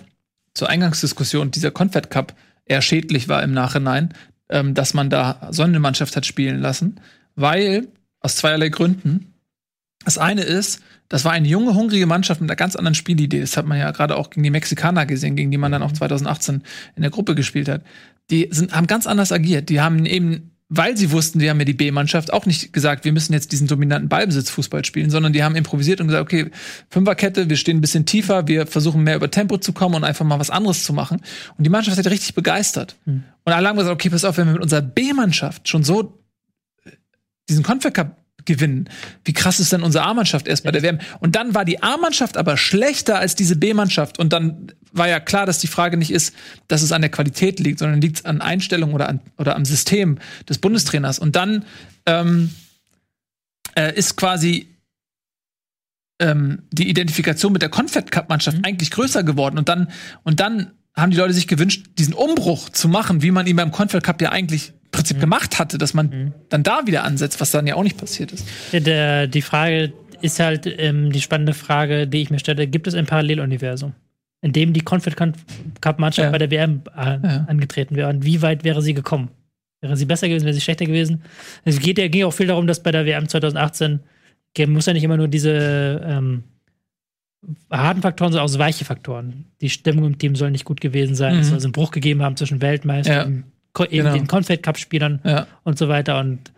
zur 0.53 0.69
Eingangsdiskussion 0.69 1.51
dieser 1.51 1.71
Confed 1.71 2.09
Cup 2.09 2.35
eher 2.65 2.81
schädlich 2.81 3.27
war 3.27 3.43
im 3.43 3.53
Nachhinein, 3.53 4.13
ähm, 4.49 4.73
dass 4.73 4.93
man 4.93 5.09
da 5.09 5.47
so 5.51 5.63
eine 5.63 5.79
Mannschaft 5.79 6.15
hat 6.15 6.25
spielen 6.25 6.59
lassen, 6.59 6.99
weil 7.35 7.87
aus 8.19 8.35
zweierlei 8.37 8.69
Gründen. 8.69 9.33
Das 10.07 10.17
eine 10.17 10.43
ist, 10.43 10.79
das 11.09 11.25
war 11.25 11.33
eine 11.33 11.49
junge, 11.49 11.73
hungrige 11.73 12.05
Mannschaft 12.05 12.39
mit 12.39 12.49
einer 12.49 12.55
ganz 12.55 12.77
anderen 12.77 12.95
Spielidee. 12.95 13.41
Das 13.41 13.57
hat 13.57 13.65
man 13.65 13.77
ja 13.77 13.91
gerade 13.91 14.15
auch 14.15 14.29
gegen 14.29 14.43
die 14.43 14.49
Mexikaner 14.49 15.05
gesehen, 15.05 15.35
gegen 15.35 15.51
die 15.51 15.57
man 15.57 15.69
dann 15.69 15.83
auch 15.83 15.91
2018 15.91 16.63
in 16.95 17.01
der 17.01 17.11
Gruppe 17.11 17.35
gespielt 17.35 17.67
hat. 17.67 17.81
Die 18.29 18.47
sind, 18.49 18.73
haben 18.73 18.87
ganz 18.87 19.05
anders 19.05 19.33
agiert. 19.33 19.67
Die 19.67 19.81
haben 19.81 20.05
eben, 20.05 20.51
weil 20.69 20.95
sie 20.95 21.11
wussten, 21.11 21.39
die 21.39 21.49
haben 21.49 21.59
ja 21.59 21.65
die 21.65 21.73
B-Mannschaft, 21.73 22.31
auch 22.31 22.45
nicht 22.45 22.71
gesagt, 22.71 23.03
wir 23.03 23.11
müssen 23.11 23.33
jetzt 23.33 23.51
diesen 23.51 23.67
dominanten 23.67 24.07
Ballbesitzfußball 24.07 24.85
spielen, 24.85 25.09
sondern 25.09 25.33
die 25.33 25.43
haben 25.43 25.57
improvisiert 25.57 25.99
und 25.99 26.07
gesagt, 26.07 26.23
okay, 26.23 26.51
Fünferkette, 26.89 27.49
wir 27.49 27.57
stehen 27.57 27.79
ein 27.79 27.81
bisschen 27.81 28.05
tiefer, 28.05 28.47
wir 28.47 28.65
versuchen 28.65 29.03
mehr 29.03 29.17
über 29.17 29.29
Tempo 29.29 29.57
zu 29.57 29.73
kommen 29.73 29.95
und 29.95 30.05
einfach 30.05 30.23
mal 30.23 30.39
was 30.39 30.49
anderes 30.49 30.85
zu 30.85 30.93
machen. 30.93 31.19
Und 31.57 31.65
die 31.65 31.69
Mannschaft 31.69 31.97
hat 31.97 32.07
richtig 32.07 32.33
begeistert. 32.33 32.95
Und 33.43 33.51
alle 33.51 33.67
haben 33.67 33.75
gesagt, 33.75 33.93
okay, 33.93 34.09
pass 34.09 34.23
auf, 34.23 34.37
wenn 34.37 34.45
wir 34.45 34.53
mit 34.53 34.61
unserer 34.61 34.83
B-Mannschaft 34.83 35.67
schon 35.67 35.83
so 35.83 36.23
diesen 37.49 37.63
Confed 37.63 37.93
Cup 37.93 38.23
gewinnen. 38.47 38.89
Wie 39.23 39.33
krass 39.33 39.59
ist 39.59 39.71
denn 39.71 39.83
unsere 39.83 40.03
A-Mannschaft 40.05 40.47
erst 40.47 40.63
bei 40.63 40.71
der 40.71 40.81
WM? 40.81 40.97
Und 41.19 41.35
dann 41.35 41.53
war 41.53 41.65
die 41.65 41.83
A-Mannschaft 41.83 42.37
aber 42.37 42.57
schlechter 42.57 43.19
als 43.19 43.35
diese 43.35 43.55
B-Mannschaft. 43.55 44.17
Und 44.17 44.33
dann 44.33 44.71
war 44.91 45.07
ja 45.07 45.19
klar, 45.19 45.45
dass 45.45 45.59
die 45.59 45.67
Frage 45.67 45.97
nicht 45.97 46.11
ist, 46.11 46.33
dass 46.67 46.81
es 46.81 46.91
an 46.91 47.01
der 47.01 47.11
Qualität 47.11 47.59
liegt, 47.59 47.77
sondern 47.77 48.01
liegt 48.01 48.17
es 48.17 48.25
an 48.25 48.41
Einstellung 48.41 48.95
oder, 48.95 49.07
an, 49.07 49.19
oder 49.37 49.55
am 49.55 49.65
System 49.65 50.17
des 50.49 50.57
Bundestrainers. 50.57 51.19
Und 51.19 51.35
dann 51.35 51.65
ähm, 52.07 52.49
äh, 53.75 53.93
ist 53.93 54.15
quasi 54.15 54.67
ähm, 56.19 56.63
die 56.71 56.89
Identifikation 56.89 57.53
mit 57.53 57.61
der 57.61 57.69
Confed 57.69 58.11
Cup 58.11 58.29
Mannschaft 58.29 58.57
eigentlich 58.63 58.89
größer 58.89 59.23
geworden 59.23 59.57
und 59.59 59.69
dann 59.69 59.89
und 60.23 60.39
dann 60.39 60.71
haben 60.97 61.11
die 61.11 61.17
Leute 61.17 61.33
sich 61.33 61.47
gewünscht, 61.47 61.85
diesen 61.97 62.13
Umbruch 62.13 62.69
zu 62.69 62.87
machen, 62.89 63.21
wie 63.21 63.31
man 63.31 63.45
ihn 63.47 63.55
beim 63.55 63.71
Confed 63.71 64.03
Cup 64.03 64.21
ja 64.21 64.31
eigentlich 64.31 64.69
im 64.69 64.91
Prinzip 64.91 65.19
gemacht 65.19 65.59
hatte, 65.59 65.77
dass 65.77 65.93
man 65.93 66.33
dann 66.49 66.63
da 66.63 66.81
wieder 66.87 67.03
ansetzt, 67.03 67.39
was 67.39 67.51
dann 67.51 67.67
ja 67.67 67.75
auch 67.75 67.83
nicht 67.83 67.97
passiert 67.97 68.31
ist. 68.31 68.45
Der, 68.73 69.27
die 69.27 69.41
Frage 69.41 69.93
ist 70.21 70.39
halt 70.39 70.65
ähm, 70.79 71.11
die 71.11 71.21
spannende 71.21 71.53
Frage, 71.53 72.07
die 72.07 72.21
ich 72.21 72.29
mir 72.31 72.39
stelle: 72.39 72.65
Gibt 72.67 72.87
es 72.87 72.95
ein 72.95 73.05
Paralleluniversum, 73.05 73.93
in 74.41 74.53
dem 74.53 74.73
die 74.73 74.81
Confed 74.81 75.15
Cup-Mannschaft 75.81 76.25
Ja. 76.25 76.31
bei 76.31 76.37
der 76.39 76.49
WM 76.51 76.81
äh, 76.97 76.99
Ja. 77.21 77.45
angetreten 77.47 77.95
wäre? 77.95 78.09
Und 78.09 78.25
wie 78.25 78.41
weit 78.41 78.63
wäre 78.63 78.81
sie 78.81 78.93
gekommen? 78.95 79.29
Wäre 79.81 79.95
sie 79.95 80.05
besser 80.05 80.27
gewesen, 80.27 80.45
wäre 80.45 80.55
sie 80.55 80.61
schlechter 80.61 80.85
gewesen? 80.85 81.21
Es 81.63 81.79
geht 81.79 81.99
ja, 81.99 82.07
ging 82.07 82.23
auch 82.23 82.31
viel 82.33 82.47
darum, 82.47 82.65
dass 82.65 82.81
bei 82.81 82.91
der 82.91 83.05
WM 83.05 83.27
2018 83.29 83.99
ge- 84.55 84.65
muss 84.65 84.87
ja 84.87 84.93
nicht 84.93 85.03
immer 85.03 85.17
nur 85.17 85.27
diese 85.27 86.01
ähm, 86.03 86.43
harten 87.71 88.01
Faktoren, 88.01 88.31
sondern 88.31 88.45
auch 88.45 88.51
so 88.51 88.59
weiche 88.59 88.85
Faktoren. 88.85 89.45
Die 89.61 89.69
Stimmung 89.69 90.05
im 90.05 90.17
Team 90.17 90.35
soll 90.35 90.51
nicht 90.51 90.65
gut 90.65 90.81
gewesen 90.81 91.15
sein. 91.15 91.35
Mhm. 91.35 91.41
Es 91.41 91.49
soll 91.49 91.59
so 91.59 91.67
einen 91.67 91.71
Bruch 91.73 91.91
gegeben 91.91 92.21
haben 92.21 92.35
zwischen 92.37 92.61
Weltmeister 92.61 93.13
Ja. 93.13 93.25
eben 93.25 93.43
Genau. 93.89 94.13
den 94.13 94.27
Confed 94.27 94.63
Cup-Spielern 94.63 95.21
Ja. 95.23 95.47
und 95.63 95.77
so 95.77 95.87
weiter. 95.87 96.19
Und 96.19 96.51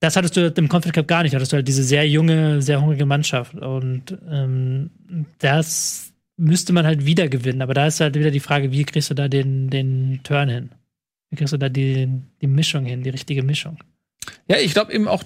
das 0.00 0.16
hattest 0.16 0.36
du 0.36 0.46
im 0.56 0.68
Confed 0.68 0.92
Cup 0.94 1.06
gar 1.06 1.22
nicht. 1.22 1.34
Hattest 1.34 1.52
du 1.52 1.56
halt 1.56 1.68
diese 1.68 1.82
sehr 1.84 2.08
junge, 2.08 2.62
sehr 2.62 2.80
hungrige 2.80 3.04
Mannschaft. 3.06 3.54
Und 3.54 4.16
ähm, 4.30 4.90
das 5.38 6.12
müsste 6.38 6.72
man 6.72 6.86
halt 6.86 7.04
wieder 7.04 7.28
gewinnen. 7.28 7.60
Aber 7.60 7.74
da 7.74 7.86
ist 7.86 8.00
halt 8.00 8.14
wieder 8.18 8.30
die 8.30 8.40
Frage, 8.40 8.72
wie 8.72 8.84
kriegst 8.84 9.10
du 9.10 9.14
da 9.14 9.28
den, 9.28 9.68
den 9.68 10.20
Turn 10.22 10.48
hin? 10.48 10.70
Wie 11.28 11.36
kriegst 11.36 11.52
du 11.52 11.58
da 11.58 11.68
die, 11.68 12.08
die 12.40 12.46
Mischung 12.46 12.86
hin, 12.86 13.02
die 13.02 13.10
richtige 13.10 13.42
Mischung? 13.42 13.76
Ja, 14.48 14.56
ich 14.56 14.72
glaube 14.72 14.92
eben 14.92 15.06
auch, 15.08 15.22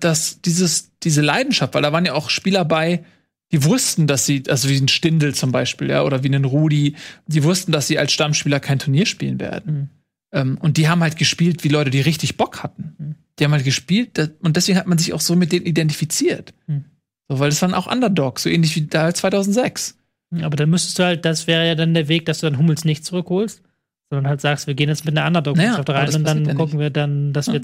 dass 0.00 0.40
dieses, 0.42 0.92
diese 1.00 1.22
Leidenschaft, 1.22 1.74
weil 1.74 1.82
da 1.82 1.92
waren 1.92 2.04
ja 2.06 2.12
auch 2.12 2.28
Spieler 2.30 2.64
bei, 2.64 3.04
die 3.52 3.64
wussten, 3.64 4.06
dass 4.06 4.26
sie, 4.26 4.42
also 4.48 4.68
wie 4.68 4.76
ein 4.76 4.88
Stindel 4.88 5.34
zum 5.34 5.52
Beispiel, 5.52 5.90
ja, 5.90 6.02
oder 6.02 6.22
wie 6.22 6.34
ein 6.34 6.44
Rudi, 6.44 6.96
die 7.26 7.44
wussten, 7.44 7.72
dass 7.72 7.86
sie 7.86 7.98
als 7.98 8.12
Stammspieler 8.12 8.60
kein 8.60 8.78
Turnier 8.78 9.06
spielen 9.06 9.40
werden. 9.40 9.90
Ähm, 10.32 10.58
und 10.60 10.76
die 10.76 10.88
haben 10.88 11.02
halt 11.02 11.16
gespielt 11.16 11.64
wie 11.64 11.68
Leute, 11.68 11.90
die 11.90 12.00
richtig 12.00 12.36
Bock 12.36 12.62
hatten. 12.62 13.16
Die 13.38 13.44
haben 13.44 13.52
halt 13.52 13.64
gespielt 13.64 14.10
da- 14.18 14.28
und 14.40 14.56
deswegen 14.56 14.78
hat 14.78 14.86
man 14.86 14.98
sich 14.98 15.12
auch 15.12 15.20
so 15.20 15.34
mit 15.36 15.52
denen 15.52 15.64
identifiziert. 15.64 16.52
Mhm. 16.66 16.84
So, 17.28 17.38
weil 17.38 17.50
das 17.50 17.62
waren 17.62 17.74
auch 17.74 17.90
Underdogs, 17.90 18.42
so 18.42 18.50
ähnlich 18.50 18.74
wie 18.76 18.86
da 18.86 19.12
2006. 19.12 19.96
Aber 20.42 20.56
dann 20.56 20.68
müsstest 20.68 20.98
du 20.98 21.04
halt, 21.04 21.24
das 21.24 21.46
wäre 21.46 21.66
ja 21.66 21.74
dann 21.74 21.94
der 21.94 22.08
Weg, 22.08 22.26
dass 22.26 22.40
du 22.40 22.50
dann 22.50 22.58
Hummels 22.58 22.84
nicht 22.84 23.04
zurückholst, 23.04 23.62
sondern 24.10 24.28
halt 24.28 24.40
sagst, 24.40 24.66
wir 24.66 24.74
gehen 24.74 24.88
jetzt 24.88 25.04
mit 25.04 25.16
einer 25.16 25.26
Underdog-Mannschaft 25.26 25.88
Naja, 25.88 25.98
rein 25.98 26.06
das 26.06 26.16
und 26.16 26.24
dann 26.24 26.44
ja 26.44 26.54
gucken 26.54 26.78
wir 26.78 26.90
dann, 26.90 27.32
dass 27.32 27.50
wir 27.50 27.62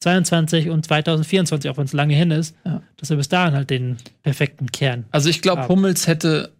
2022 0.00 0.70
und 0.70 0.84
2024, 0.84 1.70
auch 1.70 1.76
wenn 1.78 1.84
es 1.84 1.92
lange 1.92 2.14
hin 2.14 2.30
ist, 2.30 2.54
Ja. 2.64 2.82
dass 2.96 3.10
wir 3.10 3.16
bis 3.16 3.28
dahin 3.28 3.54
halt 3.54 3.70
den 3.70 3.96
perfekten 4.22 4.70
Kern. 4.70 5.06
Also 5.10 5.28
ich 5.28 5.42
glaube. 5.42 5.68
Hummels 5.68 6.06
hätte 6.06 6.52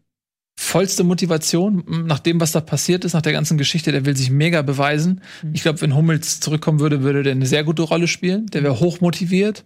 vollste 0.58 1.04
Motivation, 1.04 1.84
nach 2.06 2.18
dem, 2.18 2.40
was 2.40 2.52
da 2.52 2.60
passiert 2.62 3.04
ist, 3.04 3.12
nach 3.12 3.20
der 3.20 3.34
ganzen 3.34 3.58
Geschichte, 3.58 3.92
der 3.92 4.06
will 4.06 4.16
sich 4.16 4.30
mega 4.30 4.62
beweisen. 4.62 5.20
Ich 5.52 5.60
glaube, 5.62 5.82
wenn 5.82 5.94
Hummels 5.94 6.40
zurückkommen 6.40 6.80
würde, 6.80 7.02
würde 7.02 7.22
der 7.22 7.32
eine 7.32 7.44
sehr 7.46 7.62
gute 7.62 7.82
Rolle 7.82 8.08
spielen. 8.08 8.46
Der 8.46 8.62
wäre 8.62 8.80
hoch 8.80 9.00
motiviert. 9.02 9.64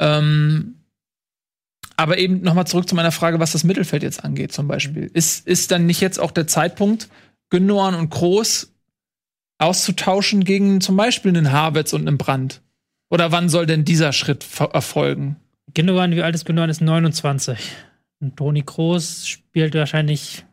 Ähm, 0.00 0.74
aber 1.96 2.18
eben 2.18 2.40
nochmal 2.42 2.66
zurück 2.66 2.88
zu 2.88 2.96
meiner 2.96 3.12
Frage, 3.12 3.38
was 3.38 3.52
das 3.52 3.62
Mittelfeld 3.64 4.02
jetzt 4.02 4.24
angeht, 4.24 4.52
zum 4.52 4.66
Beispiel. 4.66 5.08
Ist, 5.14 5.46
ist 5.46 5.70
dann 5.70 5.86
nicht 5.86 6.00
jetzt 6.00 6.18
auch 6.18 6.32
der 6.32 6.46
Zeitpunkt, 6.48 7.08
Gündogan 7.50 7.94
und 7.94 8.10
Groß 8.10 8.72
auszutauschen 9.58 10.44
gegen 10.44 10.80
zum 10.80 10.96
Beispiel 10.96 11.30
einen 11.36 11.52
Havertz 11.52 11.92
und 11.92 12.06
einen 12.06 12.18
Brand? 12.18 12.60
Oder 13.10 13.32
wann 13.32 13.48
soll 13.48 13.66
denn 13.66 13.84
dieser 13.84 14.12
Schritt 14.12 14.46
erfolgen? 14.72 15.36
Gündogan, 15.74 16.12
wie 16.12 16.22
alt 16.22 16.34
ist 16.34 16.44
Gündogan? 16.44 16.70
Ist 16.70 16.80
29. 16.80 17.58
Und 18.20 18.36
Toni 18.36 18.62
Kroos 18.62 19.26
spielt 19.26 19.74
wahrscheinlich, 19.74 20.44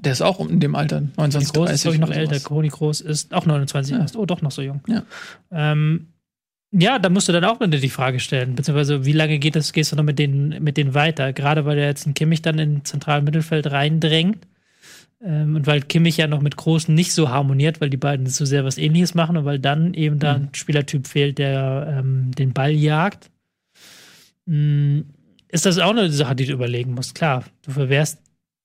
Der 0.00 0.12
ist 0.12 0.22
auch 0.22 0.40
in 0.40 0.60
dem 0.60 0.74
Alter, 0.74 1.02
29, 1.16 1.52
Toni 1.52 1.66
Kroos 1.66 1.68
30 1.68 1.74
ist, 1.74 1.82
glaube 1.82 1.94
ich, 1.94 2.00
noch 2.00 2.16
älter. 2.16 2.40
Toni 2.40 2.68
Kroos 2.68 3.00
ist 3.00 3.32
auch 3.32 3.46
29 3.46 3.96
Ja. 3.96 4.06
Oh, 4.16 4.26
doch 4.26 4.42
noch 4.42 4.50
so 4.50 4.62
jung. 4.62 4.82
Ja. 4.88 5.02
Ähm, 5.50 6.08
ja, 6.76 6.98
da 6.98 7.08
musst 7.08 7.28
du 7.28 7.32
dann 7.32 7.44
auch 7.44 7.60
wieder 7.60 7.78
die 7.78 7.88
Frage 7.88 8.18
stellen, 8.18 8.56
beziehungsweise 8.56 9.04
wie 9.04 9.12
lange 9.12 9.38
geht 9.38 9.54
das, 9.54 9.72
gehst 9.72 9.92
du 9.92 9.96
noch 9.96 10.02
mit 10.02 10.18
denen, 10.18 10.60
mit 10.62 10.76
denen 10.76 10.92
weiter? 10.92 11.32
Gerade 11.32 11.64
weil 11.64 11.76
der 11.76 11.86
jetzt 11.86 12.06
ein 12.06 12.14
Kimmich 12.14 12.42
dann 12.42 12.58
in 12.58 12.84
zentralen 12.84 13.24
Mittelfeld 13.24 13.70
reindrängt. 13.70 14.38
Ähm, 15.22 15.56
und 15.56 15.66
weil 15.66 15.80
Kimmich 15.82 16.16
ja 16.16 16.26
noch 16.26 16.40
mit 16.40 16.56
Großen 16.56 16.94
nicht 16.94 17.12
so 17.12 17.28
harmoniert, 17.28 17.80
weil 17.80 17.90
die 17.90 17.96
beiden 17.96 18.26
so 18.26 18.44
sehr 18.44 18.64
was 18.64 18.78
ähnliches 18.78 19.14
machen 19.14 19.36
und 19.36 19.44
weil 19.44 19.58
dann 19.58 19.94
eben 19.94 20.18
da 20.18 20.34
ein 20.34 20.48
Spielertyp 20.52 21.06
fehlt, 21.06 21.38
der 21.38 21.98
ähm, 21.98 22.32
den 22.32 22.52
Ball 22.52 22.72
jagt, 22.72 23.30
mh, 24.46 25.02
ist 25.48 25.66
das 25.66 25.78
auch 25.78 25.90
eine 25.90 26.10
Sache, 26.10 26.34
die 26.34 26.46
du 26.46 26.52
überlegen 26.52 26.94
musst. 26.94 27.14
Klar, 27.14 27.44
du 27.62 27.70
verwehrst, 27.70 28.18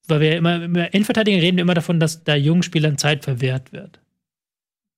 weil 0.08 0.20
wir 0.20 0.36
immer, 0.36 0.64
immer 0.64 0.92
in 0.92 1.04
Verteidigung 1.04 1.40
reden 1.40 1.56
wir 1.56 1.62
immer 1.62 1.74
davon, 1.74 2.00
dass 2.00 2.24
da 2.24 2.34
jungen 2.34 2.62
Spielern 2.62 2.98
Zeit 2.98 3.24
verwehrt 3.24 3.72
wird. 3.72 3.99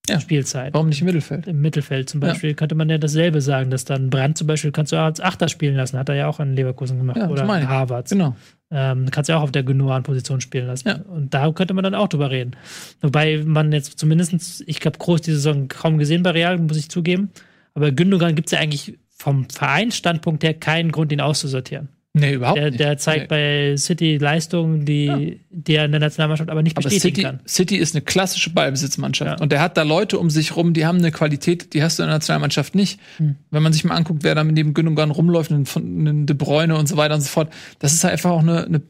Ja. 0.09 0.18
Spielzeit. 0.18 0.74
Warum 0.74 0.88
nicht 0.88 1.00
im 1.00 1.07
Mittelfeld? 1.07 1.46
Im 1.46 1.61
Mittelfeld 1.61 2.09
zum 2.11 2.18
Beispiel 2.18 2.55
könnte 2.55 2.74
man 2.74 2.88
ja 2.90 2.98
dasselbe 2.98 3.40
sagen, 3.40 3.70
dass 3.70 3.84
dann 3.84 4.11
Brand 4.11 4.36
zum 4.36 4.48
Beispiel 4.48 4.72
kannst 4.72 4.90
du 4.90 4.96
als 4.96 5.20
Achter 5.20 5.48
spielen 5.48 5.76
lassen, 5.76 5.96
hat 5.96 6.09
er 6.09 6.16
ja 6.16 6.26
auch 6.26 6.40
in 6.40 6.57
Leverkusen 6.57 6.98
gemacht 6.98 7.18
Ja, 7.18 7.28
oder 7.28 7.44
meine 7.44 7.64
ich. 7.64 7.68
Harvards. 7.70 8.11
Genau. 8.11 8.34
Ähm, 8.72 9.09
kannst 9.12 9.28
du 9.28 9.34
ja 9.34 9.38
auch 9.38 9.44
auf 9.44 9.53
der 9.53 9.62
genuan 9.62 10.03
Position 10.03 10.40
spielen 10.40 10.66
lassen. 10.66 10.88
Ja. 10.88 10.96
Und 11.03 11.34
da 11.34 11.53
könnte 11.53 11.72
man 11.72 11.84
dann 11.84 11.94
auch 11.94 12.09
drüber 12.09 12.32
reden. 12.32 12.57
Wobei 13.00 13.42
man 13.44 13.70
jetzt 13.70 13.96
zumindest, 13.96 14.64
ich 14.66 14.80
glaube, 14.80 14.98
groß 14.98 15.20
die 15.20 15.32
Saison 15.32 15.68
kaum 15.68 15.98
gesehen 15.98 16.24
bei 16.24 16.30
Real, 16.30 16.59
muss 16.59 16.78
ich 16.78 16.88
zugeben. 16.88 17.30
Aber 17.74 17.92
Gündogan 17.92 18.34
gibt 18.34 18.48
es 18.48 18.53
ja 18.53 18.59
eigentlich 18.59 18.98
vom 19.11 19.48
Vereinsstandpunkt 19.50 20.42
her 20.42 20.55
keinen 20.55 20.90
Grund, 20.90 21.12
ihn 21.12 21.20
auszusortieren. 21.20 21.90
Nee, 22.14 22.34
überhaupt 22.34 22.58
Der, 22.58 22.66
nicht. 22.70 22.80
der 22.80 22.98
zeigt 22.98 23.28
bei 23.28 23.74
City 23.78 24.18
Leistungen, 24.18 24.84
die, 24.84 25.40
die 25.48 25.76
er 25.76 25.86
in 25.86 25.92
der 25.92 26.00
Nationalmannschaft 26.00 26.50
aber 26.50 26.62
nicht 26.62 26.76
Aber 26.76 26.84
bestätigen 26.84 27.14
City, 27.14 27.22
kann. 27.22 27.40
City 27.48 27.76
ist 27.76 27.94
eine 27.94 28.02
klassische 28.02 28.50
Ballbesitzmannschaft. 28.50 29.38
Ja. 29.38 29.42
Und 29.42 29.50
der 29.50 29.62
hat 29.62 29.78
da 29.78 29.82
Leute 29.82 30.18
um 30.18 30.28
sich 30.28 30.54
rum, 30.54 30.74
die 30.74 30.84
haben 30.84 30.98
eine 30.98 31.10
Qualität, 31.10 31.72
die 31.72 31.82
hast 31.82 31.98
du 31.98 32.02
in 32.02 32.08
der 32.08 32.16
Nationalmannschaft 32.16 32.74
nicht. 32.74 33.00
Hm. 33.16 33.36
Wenn 33.50 33.62
man 33.62 33.72
sich 33.72 33.84
mal 33.84 33.94
anguckt, 33.94 34.24
wer 34.24 34.34
da 34.34 34.44
neben 34.44 34.74
Gündogan 34.74 35.10
rumläuft, 35.10 35.52
einen 35.52 36.26
De 36.26 36.36
Bruyne 36.36 36.76
und 36.76 36.86
so 36.86 36.98
weiter 36.98 37.14
und 37.14 37.22
so 37.22 37.28
fort, 37.28 37.50
das 37.78 37.94
ist 37.94 38.04
halt 38.04 38.12
einfach 38.12 38.30
auch 38.30 38.40
eine, 38.40 38.66
eine 38.66 38.82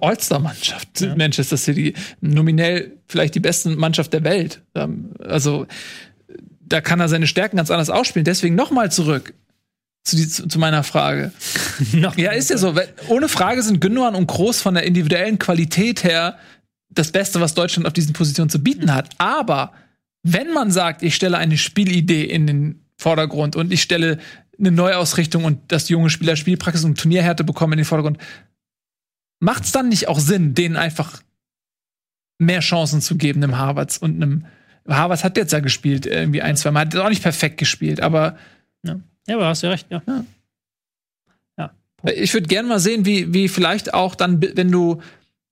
All-Star-Mannschaft. 0.00 1.00
Ja. 1.00 1.16
Manchester 1.16 1.56
City. 1.56 1.94
Nominell 2.20 2.92
vielleicht 3.08 3.34
die 3.34 3.40
beste 3.40 3.70
Mannschaft 3.70 4.12
der 4.12 4.22
Welt. 4.22 4.62
Ähm, 4.76 5.10
Also, 5.18 5.66
da 6.60 6.80
kann 6.80 7.00
er 7.00 7.08
seine 7.08 7.26
Stärken 7.26 7.56
ganz 7.56 7.70
anders 7.72 7.90
ausspielen. 7.90 8.24
Deswegen 8.24 8.54
nochmal 8.54 8.92
zurück 8.92 9.34
zu, 10.04 10.16
die, 10.16 10.28
zu, 10.28 10.58
meiner 10.58 10.82
Frage. 10.82 11.32
Noch 11.92 12.16
Ja, 12.16 12.32
ist 12.32 12.50
ja 12.50 12.58
so. 12.58 12.74
Ohne 13.08 13.28
Frage 13.28 13.62
sind 13.62 13.80
Gündogan 13.80 14.14
und 14.14 14.26
Groß 14.26 14.60
von 14.60 14.74
der 14.74 14.84
individuellen 14.84 15.38
Qualität 15.38 16.02
her 16.04 16.38
das 16.90 17.12
Beste, 17.12 17.40
was 17.40 17.54
Deutschland 17.54 17.86
auf 17.86 17.92
diesen 17.92 18.12
Positionen 18.12 18.50
zu 18.50 18.62
bieten 18.62 18.92
hat. 18.92 19.10
Aber 19.18 19.72
wenn 20.22 20.52
man 20.52 20.70
sagt, 20.70 21.02
ich 21.02 21.14
stelle 21.14 21.38
eine 21.38 21.56
Spielidee 21.56 22.24
in 22.24 22.46
den 22.46 22.84
Vordergrund 22.96 23.56
und 23.56 23.72
ich 23.72 23.82
stelle 23.82 24.18
eine 24.58 24.70
Neuausrichtung 24.70 25.44
und 25.44 25.72
dass 25.72 25.88
junge 25.88 26.10
Spieler 26.10 26.36
Spielpraxis 26.36 26.84
und 26.84 26.98
Turnierhärte 26.98 27.44
bekommen 27.44 27.74
in 27.74 27.78
den 27.78 27.84
Vordergrund, 27.84 28.18
macht 29.40 29.64
es 29.64 29.72
dann 29.72 29.88
nicht 29.88 30.08
auch 30.08 30.20
Sinn, 30.20 30.54
denen 30.54 30.76
einfach 30.76 31.22
mehr 32.38 32.60
Chancen 32.60 33.00
zu 33.00 33.16
geben, 33.16 33.42
einem 33.42 33.56
Harvards 33.56 33.98
und 33.98 34.16
einem 34.16 34.46
Harvards 34.86 35.24
hat 35.24 35.36
jetzt 35.36 35.52
ja 35.52 35.60
gespielt, 35.60 36.06
irgendwie 36.06 36.42
ein, 36.42 36.56
zwei 36.56 36.72
Mal, 36.72 36.80
hat 36.80 36.96
auch 36.96 37.08
nicht 37.08 37.22
perfekt 37.22 37.56
gespielt, 37.58 38.00
aber 38.00 38.36
Ja, 38.84 39.00
aber 39.28 39.46
hast 39.46 39.62
du 39.62 39.68
recht, 39.68 39.86
ja. 39.90 40.02
Ich 42.04 42.34
würde 42.34 42.48
gerne 42.48 42.68
mal 42.68 42.80
sehen, 42.80 43.04
wie, 43.04 43.32
wie 43.32 43.48
vielleicht 43.48 43.94
auch 43.94 44.14
dann, 44.14 44.42
wenn 44.56 44.72
du 44.72 45.00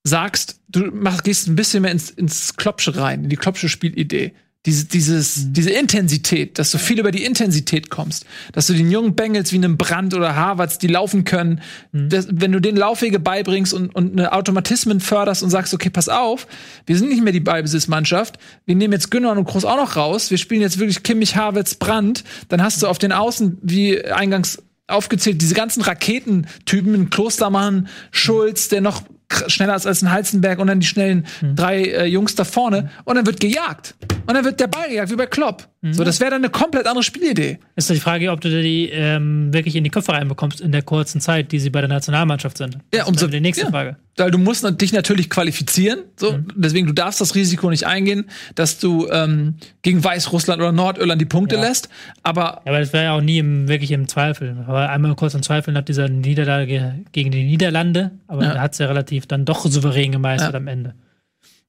sagst, 0.03 0.61
du 0.69 0.87
machst, 0.87 1.25
gehst 1.25 1.47
ein 1.49 1.57
bisschen 1.57 1.83
mehr 1.83 1.93
ins, 1.93 2.11
ins 2.11 2.57
Klopsche 2.57 2.97
rein, 2.97 3.25
in 3.25 3.31
die 3.31 3.37
Klopsche 3.37 3.69
Spielidee. 3.69 4.33
Diese, 4.67 4.85
dieses, 4.85 5.53
diese 5.53 5.71
Intensität, 5.71 6.59
dass 6.59 6.71
du 6.71 6.77
viel 6.77 7.01
über 7.01 7.13
die 7.13 7.25
Intensität 7.25 7.89
kommst, 7.89 8.27
dass 8.53 8.67
du 8.67 8.75
den 8.75 8.91
jungen 8.91 9.15
Bengels 9.15 9.53
wie 9.53 9.57
einem 9.57 9.79
Brand 9.79 10.13
oder 10.13 10.37
Harvards, 10.37 10.77
die 10.77 10.87
laufen 10.87 11.25
können, 11.25 11.63
dass, 11.93 12.29
wenn 12.31 12.53
du 12.53 12.61
den 12.61 12.77
Laufwege 12.77 13.21
beibringst 13.21 13.73
und, 13.73 13.95
und 13.95 14.13
eine 14.13 14.35
Automatismen 14.35 15.01
förderst 15.01 15.43
und 15.43 15.49
sagst, 15.49 15.73
okay, 15.73 15.89
pass 15.89 16.11
auf, 16.11 16.47
wir 16.85 16.99
sind 16.99 17.09
nicht 17.09 17.23
mehr 17.23 17.33
die 17.33 17.41
Ballbesitzmannschaft, 17.41 18.39
wir 18.67 18.75
nehmen 18.75 18.93
jetzt 18.93 19.11
Günner 19.11 19.33
und 19.33 19.45
Groß 19.45 19.65
auch 19.65 19.79
noch 19.79 19.97
raus, 19.97 20.31
wir 20.31 20.37
spielen 20.37 20.61
jetzt 20.61 20.79
wirklich 20.79 21.03
Kimmich, 21.03 21.37
Havertz, 21.37 21.77
Brand, 21.77 22.23
dann 22.49 22.63
hast 22.63 22.83
du 22.83 22.87
auf 22.87 22.99
den 22.99 23.13
Außen, 23.13 23.57
wie 23.63 24.05
eingangs 24.05 24.63
aufgezählt, 24.89 25.41
diese 25.41 25.55
ganzen 25.55 25.81
Raketentypen, 25.81 27.09
Klostermann, 27.09 27.89
Schulz, 28.11 28.69
der 28.69 28.83
noch 28.83 29.05
schneller 29.49 29.75
ist 29.77 29.87
als 29.87 30.03
ein 30.03 30.11
Heizenberg 30.11 30.59
und 30.59 30.67
dann 30.67 30.81
die 30.81 30.87
schnellen 30.87 31.27
drei 31.55 31.83
äh, 31.85 32.05
Jungs 32.07 32.35
da 32.35 32.45
vorne 32.45 32.91
und 33.05 33.17
dann 33.17 33.27
wird 33.27 33.41
gejagt. 33.41 33.95
Und 34.27 34.35
dann 34.35 34.45
wird 34.45 34.61
der 34.61 34.67
Ball 34.69 34.89
gejagt, 34.89 35.11
wie 35.11 35.17
bei 35.17 35.27
Klopp. 35.27 35.67
So, 35.83 36.05
das 36.05 36.21
wäre 36.21 36.31
dann 36.33 36.43
eine 36.43 36.51
komplett 36.51 36.87
andere 36.87 37.03
Spielidee. 37.03 37.59
Ist 37.75 37.89
die 37.89 37.97
Frage, 37.97 38.31
ob 38.33 38.43
du 38.43 38.51
die 38.51 38.91
ähm, 38.93 39.51
wirklich 39.53 39.77
in 39.77 39.83
die 39.83 39.89
Köpfe 39.89 40.13
reinbekommst 40.13 40.61
in 40.61 40.73
der 40.73 40.83
kurzen 40.83 41.23
Zeit, 41.23 41.53
die 41.53 41.59
sie 41.59 41.71
bei 41.71 41.81
der 41.81 41.89
Nationalmannschaft 41.89 42.59
sind. 42.59 42.77
Ja, 42.95 43.07
umso- 43.07 43.29
die 43.29 43.41
nächste 43.41 43.65
ja. 43.65 43.71
Frage. 43.71 43.97
Weil 44.19 44.31
du 44.31 44.37
musst 44.37 44.67
dich 44.83 44.93
natürlich 44.93 45.31
qualifizieren, 45.31 46.01
so. 46.17 46.33
Mhm. 46.33 46.49
Deswegen, 46.55 46.87
du 46.87 46.93
darfst 46.93 47.23
das 47.23 47.35
Risiko 47.35 47.71
nicht 47.71 47.87
eingehen, 47.87 48.27
dass 48.55 48.79
du 48.79 49.09
ähm, 49.11 49.55
gegen 49.81 50.05
Weißrussland 50.05 50.61
oder 50.61 50.73
Nordirland 50.73 51.19
die 51.19 51.25
Punkte 51.27 51.55
Ja. 51.57 51.63
lässt. 51.63 51.89
Aber 52.23 52.41
Ja, 52.43 52.61
aber 52.67 52.81
das 52.81 52.93
wäre 52.93 53.05
ja 53.05 53.13
auch 53.17 53.23
nie 53.23 53.39
im, 53.39 53.67
wirklich 53.67 53.91
im 53.93 54.07
Zweifel. 54.07 54.59
Aber 54.69 54.91
einmal 54.91 55.15
kurz 55.15 55.33
im 55.33 55.43
Zweifel 55.43 55.73
nach 55.73 55.81
dieser 55.85 56.11
Niederlage 56.11 56.97
gegen 57.13 57.31
die 57.31 57.45
Niederlande, 57.45 58.11
aber 58.29 58.43
Ja. 58.45 58.53
da 58.55 58.61
hat 58.61 58.73
es 58.73 58.79
ja 58.79 58.87
relativ 58.87 59.20
dann 59.27 59.45
doch 59.45 59.65
souverän 59.67 60.13
gemeistert 60.13 60.53
Ja. 60.53 60.59
am 60.59 60.67
Ende. 60.69 60.95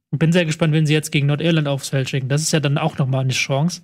Und 0.10 0.20
bin 0.20 0.32
sehr 0.34 0.46
gespannt, 0.46 0.74
wenn 0.74 0.86
sie 0.86 0.94
jetzt 0.94 1.12
gegen 1.12 1.28
Nordirland 1.28 1.68
aufs 1.68 1.90
Feld 1.90 2.10
schicken. 2.10 2.28
Das 2.28 2.42
ist 2.42 2.52
ja 2.52 2.60
dann 2.60 2.78
auch 2.78 2.98
nochmal 2.98 3.22
eine 3.22 3.32
Chance. 3.34 3.82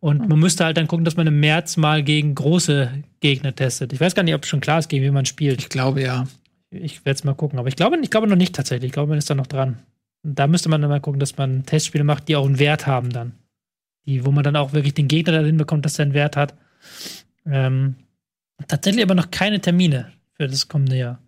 Und 0.00 0.28
man 0.28 0.38
müsste 0.38 0.64
halt 0.64 0.76
dann 0.76 0.86
gucken, 0.86 1.04
dass 1.04 1.16
man 1.16 1.26
im 1.26 1.40
März 1.40 1.76
mal 1.76 2.02
gegen 2.02 2.34
große 2.34 3.02
Gegner 3.20 3.54
testet. 3.54 3.92
Ich 3.92 4.00
weiß 4.00 4.14
gar 4.14 4.22
nicht, 4.22 4.34
ob 4.34 4.44
schon 4.46 4.60
klar 4.60 4.78
ist, 4.78 4.88
gegen 4.88 5.04
wen 5.04 5.14
man 5.14 5.24
spielt. 5.26 5.60
ich 5.60 5.68
glaube 5.70 6.02
ja. 6.02 6.26
Ich 6.70 7.04
werde 7.04 7.16
es 7.16 7.24
mal 7.24 7.34
gucken. 7.34 7.58
Aber 7.58 7.68
ich 7.68 7.76
glaube, 7.76 7.96
ich 8.00 8.10
glaube 8.10 8.26
noch 8.26 8.36
nicht 8.36 8.54
tatsächlich. 8.54 8.88
Ich 8.88 8.92
glaube, 8.92 9.08
man 9.10 9.18
ist 9.18 9.30
da 9.30 9.34
noch 9.34 9.46
dran. 9.46 9.78
Und 10.22 10.38
da 10.38 10.46
müsste 10.46 10.68
man 10.68 10.80
dann 10.80 10.90
mal 10.90 11.00
gucken, 11.00 11.20
dass 11.20 11.36
man 11.36 11.64
Testspiele 11.64 12.04
macht, 12.04 12.28
die 12.28 12.36
auch 12.36 12.44
einen 12.46 12.58
Wert 12.58 12.86
haben 12.86 13.10
dann. 13.10 13.32
Die, 14.06 14.24
wo 14.24 14.30
man 14.30 14.44
dann 14.44 14.56
auch 14.56 14.72
wirklich 14.74 14.94
den 14.94 15.08
Gegner 15.08 15.32
dahin 15.32 15.56
bekommt, 15.56 15.84
dass 15.84 15.94
der 15.94 16.04
einen 16.04 16.14
Wert 16.14 16.36
hat. 16.36 16.54
Ähm, 17.46 17.94
tatsächlich 18.68 19.02
aber 19.02 19.14
noch 19.14 19.30
keine 19.30 19.60
Termine 19.60 20.12
für 20.34 20.46
das 20.46 20.68
kommende 20.68 20.96
Jahr. 20.96 21.18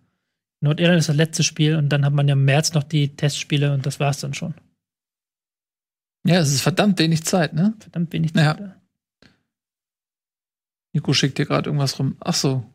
Nordirland 0.61 0.99
ist 0.99 1.09
das 1.09 1.15
letzte 1.15 1.43
Spiel 1.43 1.75
und 1.75 1.89
dann 1.89 2.03
hat 2.05 2.13
man 2.13 2.27
ja 2.27 2.33
im 2.33 2.45
März 2.45 2.73
noch 2.73 2.83
die 2.83 3.15
Testspiele 3.15 3.73
und 3.73 3.85
das 3.85 3.99
war's 3.99 4.19
dann 4.19 4.33
schon. 4.33 4.53
Ja, 6.25 6.39
es 6.39 6.51
ist 6.51 6.61
verdammt 6.61 6.99
wenig 6.99 7.23
Zeit, 7.23 7.53
ne? 7.53 7.73
Verdammt 7.79 8.11
wenig 8.11 8.31
Ja. 8.35 8.57
Zeit. 8.57 8.75
Nico 10.93 11.13
schickt 11.13 11.37
dir 11.37 11.45
gerade 11.45 11.69
irgendwas 11.69 11.99
rum. 11.99 12.17
Ach 12.19 12.33
so. 12.33 12.65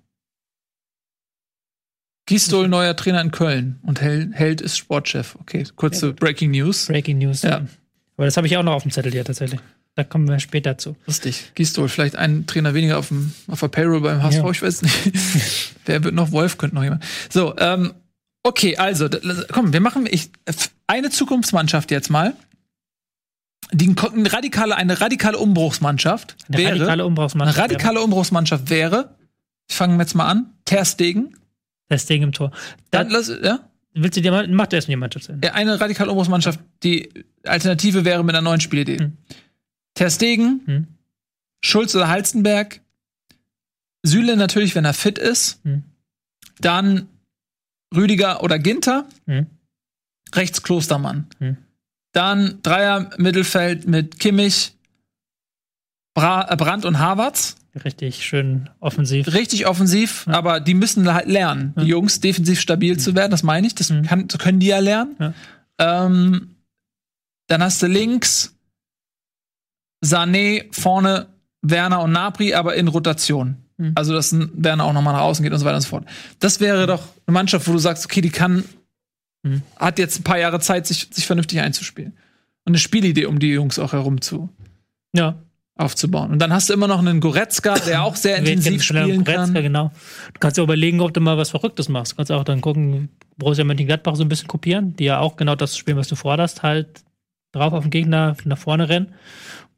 Gisdol, 2.27 2.69
neuer 2.69 2.95
Trainer 2.95 3.21
in 3.21 3.33
Köln 3.33 3.81
und 3.83 4.01
Hel 4.01 4.33
Held 4.33 4.61
ist 4.61 4.79
Sportchef. 4.79 5.35
Okay, 5.41 5.67
kurze 5.75 6.13
Breaking 6.13 6.53
News. 6.53 6.87
Breaking 6.87 7.19
News. 7.19 7.43
Ja. 7.43 7.67
Aber 8.17 8.27
das 8.27 8.37
habe 8.37 8.47
ich 8.47 8.57
auch 8.57 8.63
noch 8.63 8.75
auf 8.75 8.83
dem 8.83 8.93
Zettel 8.93 9.11
hier 9.11 9.25
tatsächlich. 9.25 9.61
Da 9.95 10.05
kommen 10.05 10.27
wir 10.29 10.39
später 10.41 10.79
zu. 10.79 10.97
Lustig. 11.07 11.53
Gisdol, 11.55 11.89
vielleicht 11.89 12.17
ein 12.17 12.47
Trainer 12.47 12.73
weniger 12.73 12.99
auf, 12.99 13.09
dem, 13.09 13.33
auf 13.49 13.61
der 13.61 13.69
Payroll 13.69 14.01
beim 14.01 14.23
HSV, 14.23 14.39
Ja. 14.39 14.51
ich 14.51 14.63
weiß 14.63 14.83
nicht. 14.83 15.13
Wer 15.85 16.03
wird 16.05 16.15
noch? 16.15 16.33
Wolf 16.33 16.57
könnte 16.57 16.75
noch 16.77 16.83
jemand. 16.83 17.05
So, 17.31 17.55
ähm, 17.59 17.93
okay, 18.43 18.77
also, 18.79 19.09
komm, 19.51 19.73
wir 19.75 19.81
machen 19.81 20.07
ich, 20.11 20.31
eine 20.87 21.11
Zukunftsmannschaft 21.11 21.91
jetzt 21.91 22.09
mal. 22.11 22.35
Die 23.73 23.89
ein- 23.89 23.97
eine 23.99 24.33
radikale, 24.33 24.77
eine 24.77 25.01
radikale 25.01 25.39
Umbruchsmannschaft 25.39 26.37
Eine 26.49 26.59
wäre. 26.59 26.71
radikale 26.73 26.93
eine 26.93 27.07
Umbruchsmannschaft. 27.07 27.59
radikale 27.59 28.01
Umbruchsmannschaft 28.01 28.71
wäre. 28.71 29.15
Ich 29.69 29.77
fange 29.77 29.99
jetzt 30.03 30.15
mal 30.15 30.27
an. 30.27 30.53
Ter 30.65 30.85
Stegen. 30.85 31.35
Das 31.89 32.07
Ding 32.07 32.23
im 32.23 32.33
Tor. 32.33 32.51
Dann 32.91 33.09
Dann 33.09 33.13
lass, 33.13 33.29
ja? 33.29 33.61
willst 33.95 34.17
du 34.17 34.23
dir 34.23 34.31
mal, 34.31 34.49
mach 34.49 34.67
du 34.67 34.77
erst 34.77 34.89
mal 34.89 34.93
die 34.93 34.97
Mannschaft 34.97 35.27
zu 35.27 35.33
Ende. 35.33 35.49
Ja, 35.49 35.55
eine 35.55 35.79
radikale 35.81 36.11
Umbruchsmannschaft. 36.11 36.61
Die 36.83 37.11
Alternative 37.45 38.05
wäre 38.07 38.25
mit 38.25 38.35
einer 38.35 38.43
neuen 38.43 38.61
Spielidee. 38.61 38.99
Hm. 38.99 39.17
Ter 39.95 40.11
Stegen, 40.11 40.61
Hm. 40.67 40.87
Schulz 41.65 41.95
oder 41.95 42.09
Halstenberg, 42.09 42.81
Süle 44.05 44.37
natürlich, 44.37 44.75
wenn 44.75 44.85
er 44.85 44.95
fit 44.95 45.19
ist. 45.19 45.61
Hm. 45.65 45.85
Dann 46.61 47.09
Rüdiger 47.95 48.43
oder 48.43 48.59
Ginter, 48.59 49.07
Hm. 49.27 49.47
rechts 50.35 50.63
Klostermann. 50.63 51.27
Hm. 51.39 51.57
Dann 52.13 52.59
Dreier 52.63 53.11
Mittelfeld 53.19 53.87
mit 53.87 54.19
Kimmich, 54.19 54.75
Bra 56.15 56.51
äh, 56.51 56.57
Brandt 56.57 56.85
und 56.85 56.99
Havertz. 56.99 57.57
Richtig 57.85 58.23
schön 58.27 58.69
offensiv. 58.81 59.29
Richtig 59.33 59.67
offensiv, 59.67 60.27
aber 60.29 60.61
die 60.61 60.75
müssen 60.75 61.11
halt 61.15 61.27
lernen, 61.27 61.73
die 61.79 61.87
Jungs 61.87 62.21
defensiv 62.21 62.61
stabil 62.61 62.99
zu 62.99 63.15
werden, 63.15 63.31
das 63.31 63.43
meine 63.43 63.67
ich. 63.67 63.75
Das 63.75 63.89
Mhm. 63.89 64.03
kann, 64.03 64.29
können 64.29 64.61
die 64.61 64.67
ja 64.67 64.79
lernen. 64.79 65.17
Ja. 65.19 65.35
Ähm, 65.79 66.57
dann 67.47 67.63
hast 67.63 67.81
du 67.83 67.87
links 67.87 68.52
Sané, 70.05 70.65
vorne 70.73 71.27
Werner 71.63 72.03
und 72.03 72.13
Napri, 72.13 72.55
aber 72.55 72.75
in 72.75 72.89
Rotation. 72.89 73.57
Mhm. 73.77 73.93
Also, 73.95 74.13
dass 74.13 74.35
Werner 74.55 74.85
auch 74.85 74.93
nochmal 74.93 75.15
nach 75.15 75.23
außen 75.23 75.43
geht 75.43 75.53
und 75.53 75.59
so 75.59 75.65
weiter 75.65 75.77
und 75.77 75.83
so 75.83 75.89
fort. 75.89 76.05
Das 76.41 76.61
wäre 76.61 76.87
doch 76.87 77.03
eine 77.27 77.35
Mannschaft, 77.35 77.67
wo 77.69 77.73
du 77.73 77.79
sagst, 77.79 78.05
okay, 78.05 78.21
die 78.21 78.31
kann, 78.31 78.65
Mhm. 79.45 79.63
hat 79.77 79.99
jetzt 79.99 80.21
ein 80.21 80.23
paar 80.23 80.39
Jahre 80.39 80.61
Zeit, 80.61 80.87
sich, 80.87 81.09
sich 81.11 81.27
vernünftig 81.27 81.59
einzuspielen. 81.61 82.13
Und 82.65 82.71
eine 82.73 82.79
Spielidee, 82.79 83.27
um 83.27 83.41
die 83.41 83.49
Jungs 83.49 83.79
auch 83.81 83.93
herum 83.93 84.21
zu 84.21 84.49
Ja. 85.13 85.35
aufzubauen. 85.77 86.31
Und 86.31 86.39
dann 86.39 86.53
hast 86.53 86.69
du 86.69 86.75
immer 86.75 86.87
noch 86.87 87.01
einen 87.01 87.19
Goretzka, 87.21 87.75
der 87.75 88.05
auch 88.05 88.15
sehr 88.15 88.37
intensiv 88.37 88.87
Goretzka, 88.87 89.03
spielen 89.03 89.25
kann. 89.25 89.55
Genau. 89.55 89.91
Du 90.33 90.39
kannst 90.39 90.59
ja 90.59 90.63
überlegen, 90.63 91.01
ob 91.01 91.13
du 91.13 91.21
mal 91.21 91.39
was 91.39 91.51
Verrücktes 91.51 91.89
machst. 91.89 92.13
Du 92.13 92.17
kannst 92.17 92.31
auch 92.31 92.45
dann 92.45 92.61
gucken, 92.61 93.09
Borussia 93.37 93.65
Mönchengladbach 93.65 94.15
so 94.15 94.23
ein 94.23 94.29
bisschen 94.29 94.47
kopieren, 94.47 94.95
die 94.97 95.05
ja 95.05 95.19
auch 95.19 95.35
genau 95.37 95.57
das 95.57 95.77
spielen, 95.77 95.97
was 95.97 96.07
du 96.07 96.15
forderst, 96.15 96.63
halt 96.63 97.03
drauf 97.53 97.73
auf 97.73 97.83
den 97.83 97.91
Gegner 97.91 98.37
nach 98.45 98.59
vorne 98.59 98.89
rennen 98.89 99.09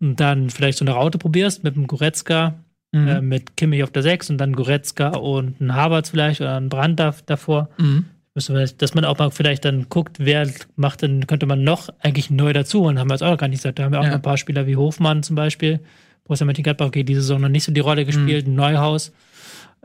und 0.01 0.21
dann 0.21 0.51
vielleicht 0.51 0.79
so 0.79 0.85
eine 0.85 0.93
Raute 0.93 1.19
probierst 1.19 1.65
mit 1.65 1.75
einem 1.77 1.87
Goretzka, 1.87 2.55
Mhm. 2.93 3.09
äh, 3.09 3.21
mit 3.21 3.57
Kimmich 3.57 3.83
auf 3.83 3.91
der 3.91 4.03
6 4.05 4.31
und 4.31 4.39
dann 4.39 4.55
Goretzka 4.55 5.09
und 5.17 5.61
ein 5.61 5.75
Havertz 5.75 6.11
vielleicht 6.11 6.41
oder 6.41 6.57
ein 6.57 6.69
Brand 6.69 7.01
da, 7.01 7.13
davor. 7.27 7.69
Mhm. 7.79 8.05
Dass 8.35 8.95
man 8.95 9.05
auch 9.05 9.19
mal 9.19 9.31
vielleicht 9.31 9.65
dann 9.65 9.89
guckt, 9.89 10.17
wer 10.21 10.49
macht 10.77 11.03
denn, 11.03 11.27
könnte 11.27 11.47
man 11.47 11.63
noch 11.65 11.89
eigentlich 12.01 12.31
neu 12.31 12.53
dazu 12.53 12.83
und 12.83 12.99
haben 12.99 13.09
wir 13.09 13.15
jetzt 13.15 13.23
auch 13.23 13.31
noch 13.31 13.39
gar 13.39 13.49
nicht 13.49 13.59
gesagt. 13.63 13.79
Da 13.79 13.85
haben 13.85 13.93
wir 13.93 14.01
auch 14.01 14.05
Ja. 14.05 14.11
noch 14.11 14.17
ein 14.17 14.23
paar 14.23 14.37
Spieler 14.39 14.67
wie 14.67 14.77
Hofmann 14.77 15.23
zum 15.23 15.35
Beispiel. 15.37 15.81
Borussia 16.25 16.45
Mönchengladbach 16.45 16.91
geht 16.91 17.09
diese 17.09 17.21
Saison 17.23 17.41
noch 17.41 17.49
nicht 17.49 17.65
so 17.65 17.73
die 17.73 17.81
Rolle 17.81 18.05
gespielt, 18.05 18.47
Neuhaus. 18.49 19.13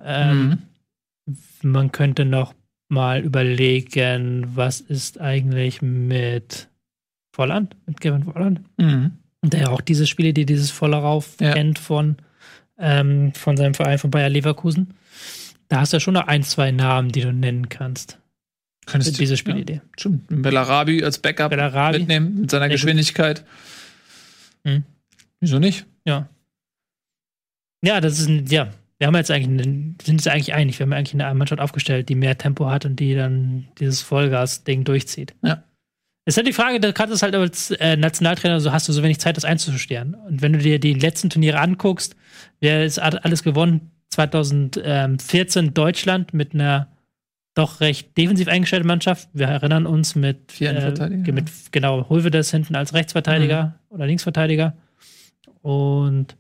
Ähm, 0.04 0.60
Man 1.62 1.92
könnte 1.92 2.26
noch 2.26 2.54
mal 2.90 3.20
überlegen, 3.22 4.48
was 4.56 4.82
ist 4.82 5.20
eigentlich 5.20 5.82
mit 5.82 6.70
Volland, 7.36 7.76
mit 7.86 8.00
Kevin 8.02 8.24
Volland, 8.24 8.62
Mhm. 8.78 9.12
Der 9.42 9.62
ja 9.62 9.68
auch 9.70 9.82
diese 9.82 10.06
Spiele, 10.08 10.34
die 10.34 10.46
dieses 10.46 10.72
Vollerauf 10.72 11.36
Ja. 11.40 11.54
kennt 11.54 11.80
von, 11.80 12.18
ähm, 12.78 13.34
von 13.34 13.56
seinem 13.58 13.74
Verein 13.74 13.98
von 14.00 14.12
Bayer 14.12 14.30
Leverkusen. 14.30 14.94
Da 15.70 15.82
hast 15.82 15.94
du 15.94 15.98
ja 15.98 16.02
schon 16.02 16.16
noch 16.16 16.28
ein, 16.28 16.44
zwei 16.44 16.72
Namen, 16.72 17.12
die 17.12 17.22
du 17.22 17.32
nennen 17.32 17.70
kannst. 17.70 18.18
Könntest 18.86 19.12
Für 19.12 19.18
du- 19.18 19.20
diese 19.20 19.38
Spielidee. 19.38 19.76
Ja, 19.76 19.82
stimmt. 19.98 20.24
Bellarabi 20.30 21.04
als 21.04 21.20
Backup 21.20 21.52
Bellarabi. 21.52 22.00
mitnehmen 22.00 22.42
mit 22.42 22.52
seiner 22.52 22.66
gut. 22.68 22.74
Geschwindigkeit. 22.74 23.46
Mhm. 24.64 24.84
Wieso 25.40 25.60
nicht? 25.60 25.86
Ja. 26.06 26.28
Ja, 27.84 28.02
das 28.02 28.20
ist 28.20 28.28
ein, 28.28 28.46
ja. 28.48 28.70
Wir 28.98 29.08
haben 29.08 29.16
jetzt 29.16 29.32
eigentlich, 29.32 29.66
einen, 29.66 29.98
sind 30.04 30.16
uns 30.16 30.28
eigentlich 30.28 30.54
einig. 30.54 30.78
Wir 30.80 30.86
haben 30.86 30.92
eigentlich 30.94 31.22
eine 31.22 31.34
Mannschaft 31.34 31.62
aufgestellt, 31.62 32.10
die 32.10 32.16
mehr 32.16 32.38
Tempo 32.38 32.70
hat 32.70 32.84
und 32.86 32.98
die 33.00 33.16
dann 33.16 33.68
dieses 33.80 34.02
Vollgas-Ding 34.02 34.84
durchzieht. 34.84 35.34
Ja. 35.42 35.64
Es 36.30 36.34
ist 36.34 36.38
halt 36.38 36.48
die 36.48 36.54
Frage, 36.54 36.80
da 36.80 36.92
kannst 36.92 37.10
du 37.10 37.16
es 37.16 37.24
halt 37.24 37.34
als 37.34 37.72
äh, 37.72 37.98
Nationaltrainer, 37.98 38.60
so 38.60 38.72
hast 38.72 38.88
du 38.88 38.94
so 38.94 39.02
wenig 39.02 39.20
Zeit, 39.20 39.36
das 39.36 39.46
einzustellen. 39.46 40.14
Und 40.14 40.44
wenn 40.44 40.54
du 40.54 40.60
dir 40.60 40.80
die 40.80 40.94
letzten 40.94 41.32
Turniere 41.32 41.60
anguckst, 41.60 42.16
wer 42.60 42.86
ist 42.86 43.02
hat 43.02 43.26
alles 43.26 43.42
gewonnen? 43.42 43.90
2014 44.12 45.74
Deutschland 45.74 46.36
mit 46.36 46.54
einer 46.54 46.88
doch 47.56 47.82
recht 47.82 48.16
defensiv 48.16 48.48
eingestellten 48.48 48.86
Mannschaft. 48.88 49.28
Wir 49.34 49.48
erinnern 49.48 49.88
uns 49.88 50.14
mit, 50.14 50.62
äh, 50.62 51.32
mit 51.32 51.50
genau, 51.72 52.08
Hulvedes 52.10 52.52
hinten 52.52 52.76
als 52.76 52.94
Rechtsverteidiger 52.94 53.80
oder 53.90 54.06
Linksverteidiger. 54.06 54.78
Und 55.64 56.38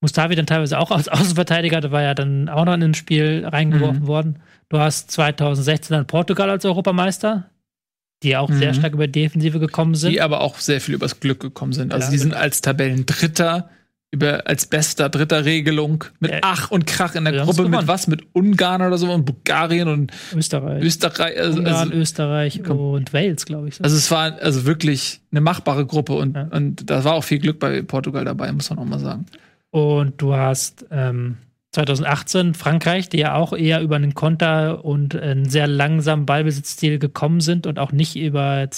Mustavi 0.00 0.34
dann 0.34 0.46
teilweise 0.46 0.78
auch 0.78 0.90
als 0.90 1.08
Außenverteidiger, 1.10 1.82
da 1.82 1.90
war 1.90 2.00
ja 2.00 2.14
dann 2.14 2.48
auch 2.48 2.64
noch 2.64 2.72
in 2.72 2.82
ein 2.82 2.94
Spiel 2.94 3.46
reingeworfen 3.46 4.04
Mhm. 4.04 4.06
worden. 4.06 4.38
Du 4.70 4.78
hast 4.78 5.10
2016 5.10 5.94
dann 5.94 6.06
Portugal 6.06 6.48
als 6.48 6.64
Europameister, 6.64 7.50
die 8.24 8.36
auch 8.36 8.50
sehr 8.50 8.72
Mhm. 8.72 8.76
stark 8.78 8.92
über 8.94 9.06
Defensive 9.06 9.60
gekommen 9.60 9.94
sind. 9.94 10.10
Die 10.12 10.20
aber 10.20 10.40
auch 10.40 10.58
sehr 10.58 10.80
viel 10.80 10.94
übers 10.94 11.20
Glück 11.20 11.40
gekommen 11.40 11.72
sind. 11.72 11.92
Also 11.94 12.06
Ja, 12.06 12.10
die 12.10 12.18
sind 12.18 12.34
als 12.34 12.60
Tabellendritter 12.62 13.68
über 14.10 14.46
als 14.46 14.66
bester 14.66 15.08
dritter 15.08 15.44
Regelung 15.44 16.04
mit 16.20 16.30
Ja. 16.30 16.38
Ach 16.42 16.70
und 16.70 16.86
Krach 16.86 17.16
in 17.16 17.24
der 17.24 17.34
haben's 17.40 17.56
Gruppe 17.56 17.68
mit 17.68 17.86
was 17.88 18.06
mit 18.06 18.22
Ungarn 18.32 18.80
oder 18.82 18.96
so 18.96 19.10
und 19.12 19.24
Bulgarien 19.24 19.88
und 19.88 20.12
Österreich. 20.36 20.84
Österreich 20.84 21.36
also, 21.38 21.58
Ungarn, 21.58 21.74
also, 21.88 21.92
Österreich 21.94 22.60
Komm. 22.64 22.78
und 22.78 23.12
Wales, 23.12 23.44
glaube 23.44 23.68
ich. 23.68 23.82
also 23.82 23.96
es 23.96 24.08
war 24.12 24.38
also 24.40 24.66
wirklich 24.66 25.20
eine 25.32 25.40
machbare 25.40 25.84
Gruppe 25.84 26.12
und, 26.14 26.36
Ja. 26.36 26.42
und 26.52 26.88
da 26.88 27.02
war 27.02 27.14
auch 27.14 27.24
viel 27.24 27.40
Glück 27.40 27.58
bei 27.58 27.82
Portugal 27.82 28.24
dabei, 28.24 28.52
muss 28.52 28.70
man 28.70 28.78
auch 28.78 28.84
mal 28.84 29.00
sagen. 29.00 29.26
Und 29.72 30.22
du 30.22 30.32
hast 30.34 30.86
ähm, 30.92 31.38
2018 31.74 32.54
Frankreich, 32.54 33.08
die 33.08 33.18
ja 33.18 33.34
auch 33.34 33.52
eher 33.52 33.80
über 33.82 33.96
einen 33.96 34.14
Konter 34.14 34.84
und 34.84 35.14
einen 35.16 35.48
sehr 35.48 35.66
langsamen 35.66 36.24
Ballbesitzstil 36.24 36.98
gekommen 36.98 37.40
sind 37.40 37.66
und 37.66 37.78
auch 37.78 37.90
nicht 37.92 38.16
über 38.16 38.68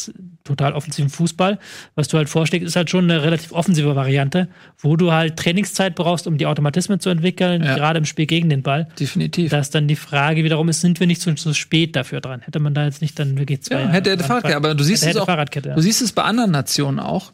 total 0.45 0.73
offensiven 0.73 1.11
Fußball. 1.11 1.59
Was 1.95 2.09
du 2.09 2.17
halt 2.17 2.29
vorschlägst, 2.29 2.67
ist 2.67 2.75
halt 2.77 2.89
schon 2.89 3.05
eine 3.11 3.23
relativ 3.23 3.53
offensive 3.53 3.95
Variante, 3.97 4.49
wo 4.79 4.97
du 4.97 5.13
halt 5.13 5.37
Trainingszeit 5.37 5.95
brauchst, 5.95 6.27
um 6.27 6.39
die 6.39 6.47
Automatismen 6.47 6.99
zu 6.99 7.11
entwickeln, 7.11 7.63
Ja. 7.63 7.75
gerade 7.75 7.99
im 7.99 8.05
Spiel 8.07 8.27
gegen 8.27 8.49
den 8.49 8.63
Ball. 8.63 8.89
Definitiv. 8.99 9.51
Da 9.51 9.59
ist 9.59 9.75
dann 9.75 9.89
die 9.89 9.97
Frage 9.97 10.43
wiederum 10.45 10.69
ist, 10.69 10.81
sind 10.81 10.99
wir 10.99 11.07
nicht 11.07 11.21
zu, 11.21 11.35
zu 11.35 11.53
spät 11.53 11.97
dafür 11.97 12.21
dran? 12.21 12.41
Hätte 12.41 12.61
man 12.61 12.73
da 12.75 12.85
jetzt 12.85 13.03
nicht 13.03 13.19
dann 13.19 13.39
wirklich 13.39 13.63
zwei 13.63 13.81
Ja, 13.83 13.89
hätte, 13.89 14.17
dran- 14.17 14.27
Fahrradkette, 14.27 14.57
aber 14.57 14.75
du 14.75 14.85
siehst 14.85 15.05
hätte, 15.05 15.19
es 15.19 15.29
auch, 15.29 15.29
ja. 15.29 15.75
du 15.75 15.81
siehst 15.83 16.01
es 16.01 16.13
bei 16.13 16.23
anderen 16.23 16.51
Nationen 16.51 16.99
auch. 16.99 17.33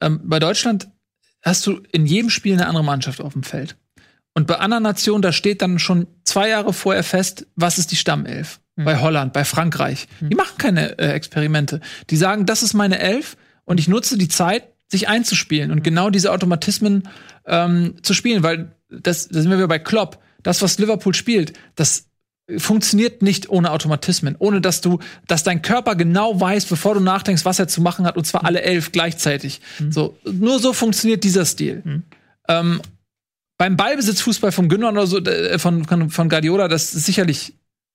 Ähm, 0.00 0.20
bei 0.24 0.40
Deutschland 0.40 0.88
hast 1.42 1.66
du 1.66 1.80
in 1.92 2.06
jedem 2.06 2.30
Spiel 2.30 2.54
eine 2.54 2.66
andere 2.66 2.82
Mannschaft 2.84 3.20
auf 3.20 3.34
dem 3.34 3.42
Feld. 3.44 3.76
Und 4.34 4.46
bei 4.48 4.56
anderen 4.56 4.82
Nationen, 4.82 5.22
da 5.22 5.32
steht 5.32 5.62
dann 5.62 5.78
schon 5.78 6.08
zwei 6.24 6.48
Jahre 6.48 6.72
vorher 6.72 7.04
fest, 7.04 7.46
was 7.54 7.78
ist 7.78 7.92
die 7.92 7.96
Stammelf. 7.96 8.60
Hm. 8.76 8.84
Bei 8.84 9.00
Holland, 9.00 9.32
bei 9.32 9.44
Frankreich. 9.44 10.08
Die 10.20 10.34
machen 10.34 10.58
keine 10.58 10.98
äh, 10.98 11.12
Experimente. 11.12 11.80
Die 12.10 12.16
sagen, 12.16 12.44
das 12.44 12.62
ist 12.62 12.74
meine 12.74 12.98
Elf 12.98 13.36
und 13.64 13.78
ich 13.78 13.86
nutze 13.88 14.18
die 14.18 14.28
Zeit, 14.28 14.64
sich 14.88 15.08
einzuspielen 15.08 15.70
Hm. 15.70 15.78
und 15.78 15.84
genau 15.84 16.10
diese 16.10 16.32
Automatismen 16.32 17.08
ähm, 17.46 17.94
zu 18.02 18.12
spielen, 18.12 18.42
weil 18.42 18.72
das, 18.90 19.28
da 19.28 19.40
sind 19.40 19.50
wir 19.50 19.56
wieder 19.56 19.68
bei 19.68 19.78
Klopp. 19.78 20.18
Das, 20.42 20.60
was 20.62 20.78
Liverpool 20.78 21.14
spielt, 21.14 21.52
das 21.74 22.06
funktioniert 22.58 23.22
nicht 23.22 23.48
ohne 23.48 23.70
Automatismen, 23.70 24.36
ohne 24.38 24.60
dass 24.60 24.80
du, 24.82 24.98
dass 25.26 25.44
dein 25.44 25.62
Körper 25.62 25.94
genau 25.94 26.38
weiß, 26.38 26.66
bevor 26.66 26.94
du 26.94 27.00
nachdenkst, 27.00 27.44
was 27.44 27.58
er 27.58 27.68
zu 27.68 27.80
machen 27.80 28.04
hat, 28.04 28.16
und 28.16 28.26
zwar 28.26 28.44
alle 28.44 28.60
elf 28.62 28.92
gleichzeitig. 28.92 29.62
So, 29.88 30.18
nur 30.30 30.58
so 30.58 30.74
funktioniert 30.74 31.24
dieser 31.24 31.46
Stil. 31.46 32.02
Ähm, 32.48 32.82
beim 33.58 33.76
Ballbesitzfußball 33.76 34.52
vom 34.52 34.68
Gündogan 34.68 34.96
oder 34.96 35.06
so, 35.06 35.18
äh, 35.18 35.58
von, 35.58 35.84
von, 35.84 36.10
von 36.10 36.28
Guardiola, 36.28 36.68
das 36.68 36.94
ist 36.94 37.06
sicherlich, 37.06 37.54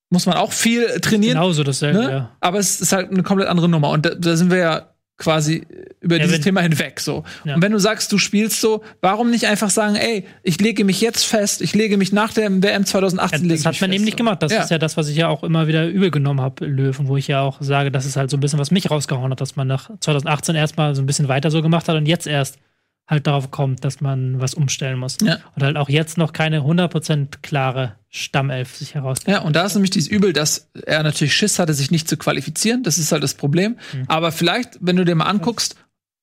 muss 0.10 0.26
man 0.26 0.38
auch 0.38 0.52
viel 0.54 0.88
trainieren. 1.02 1.36
Genauso 1.36 1.64
dasselbe, 1.64 2.00
Ne? 2.00 2.12
ja. 2.12 2.32
Aber 2.40 2.60
es 2.60 2.82
ist 2.82 2.92
halt 2.94 3.12
eine 3.12 3.24
komplett 3.24 3.48
andere 3.50 3.68
Nummer. 3.70 3.90
Und 3.90 4.06
da, 4.06 4.16
da 4.16 4.36
sind 4.36 4.50
wir 4.52 4.58
ja 4.58 4.90
quasi 5.18 5.68
über 6.00 6.16
Ja, 6.16 6.24
dieses 6.24 6.40
Thema 6.40 6.62
hinweg 6.62 7.02
so. 7.02 7.26
Ja. 7.44 7.56
Und 7.56 7.62
wenn 7.62 7.74
du 7.74 7.78
sagst, 7.78 8.10
du 8.14 8.18
spielst 8.18 8.62
so, 8.62 8.82
warum 9.02 9.30
nicht 9.32 9.48
einfach 9.48 9.70
sagen, 9.70 9.96
ey, 9.98 10.26
ich 10.44 10.62
lege 10.62 10.86
mich 10.86 11.02
jetzt 11.02 11.26
fest, 11.26 11.62
ich 11.62 11.76
lege 11.76 11.98
mich 11.98 12.14
nach 12.14 12.32
der 12.34 12.50
WM 12.64 12.86
2018 12.86 13.44
Ja, 13.44 13.50
das 13.54 13.60
hat 13.66 13.66
man 13.66 13.74
fest, 13.74 13.94
eben 13.94 14.06
nicht 14.06 14.16
gemacht. 14.16 14.42
Das 14.42 14.54
Ja. 14.54 14.62
ist 14.64 14.72
ja 14.72 14.78
das, 14.78 14.96
was 14.96 15.10
ich 15.10 15.18
ja 15.18 15.28
auch 15.28 15.44
immer 15.44 15.68
wieder 15.68 15.86
übel 15.90 16.10
genommen 16.10 16.40
habe, 16.40 16.66
Löwen, 16.66 17.10
wo 17.10 17.18
ich 17.18 17.28
ja 17.28 17.42
auch 17.42 17.58
sage, 17.60 17.92
das 17.92 18.06
ist 18.06 18.16
halt 18.16 18.30
so 18.30 18.38
ein 18.38 18.40
bisschen, 18.40 18.60
was 18.60 18.72
mich 18.72 18.90
rausgehauen 18.90 19.30
hat, 19.30 19.42
dass 19.42 19.58
man 19.58 19.68
nach 19.68 19.90
2018 20.00 20.56
erstmal 20.56 20.96
so 20.96 21.02
ein 21.02 21.06
bisschen 21.06 21.28
weiter 21.28 21.52
so 21.52 21.62
gemacht 21.62 21.90
hat 21.90 21.98
und 21.98 22.06
jetzt 22.06 22.26
erst 22.26 22.58
halt 23.10 23.26
darauf 23.26 23.50
kommt, 23.50 23.84
dass 23.84 24.02
man 24.02 24.40
was 24.40 24.54
umstellen 24.54 25.00
muss. 25.00 25.18
Ja. 25.22 25.40
Und 25.56 25.64
halt 25.64 25.78
auch 25.78 25.90
jetzt 25.90 26.18
noch 26.18 26.32
keine 26.32 26.60
100% 26.60 27.40
klare 27.42 27.96
Stammelf 28.08 28.76
sich 28.76 28.94
heraus. 28.94 29.20
Ja, 29.26 29.42
und 29.42 29.56
da 29.56 29.66
ist 29.66 29.74
nämlich 29.74 29.90
dieses 29.90 30.10
Übel, 30.10 30.32
dass 30.32 30.70
er 30.86 31.02
natürlich 31.02 31.34
Schiss 31.34 31.58
hatte, 31.58 31.74
sich 31.74 31.90
nicht 31.90 32.08
zu 32.08 32.18
qualifizieren. 32.18 32.84
Das 32.84 33.00
ist 33.00 33.12
halt 33.12 33.24
das 33.24 33.34
Problem. 33.34 33.78
Mhm. 33.94 34.06
Aber 34.08 34.32
vielleicht, 34.32 34.78
wenn 34.80 34.96
du 34.96 35.06
dir 35.06 35.16
mal 35.16 35.26
anguckst, 35.26 35.76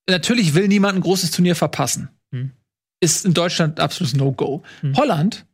natürlich 0.09 0.55
will 0.55 0.69
niemand 0.69 0.97
ein 0.97 1.01
großes 1.01 1.33
Turnier 1.33 1.57
verpassen. 1.57 2.09
Mhm. 2.31 2.53
Ist 3.01 3.27
in 3.27 3.35
Deutschland 3.35 3.81
absolutes 3.81 4.17
No-Go. 4.17 4.63
Mhm. 4.83 4.97
Holland 4.97 5.45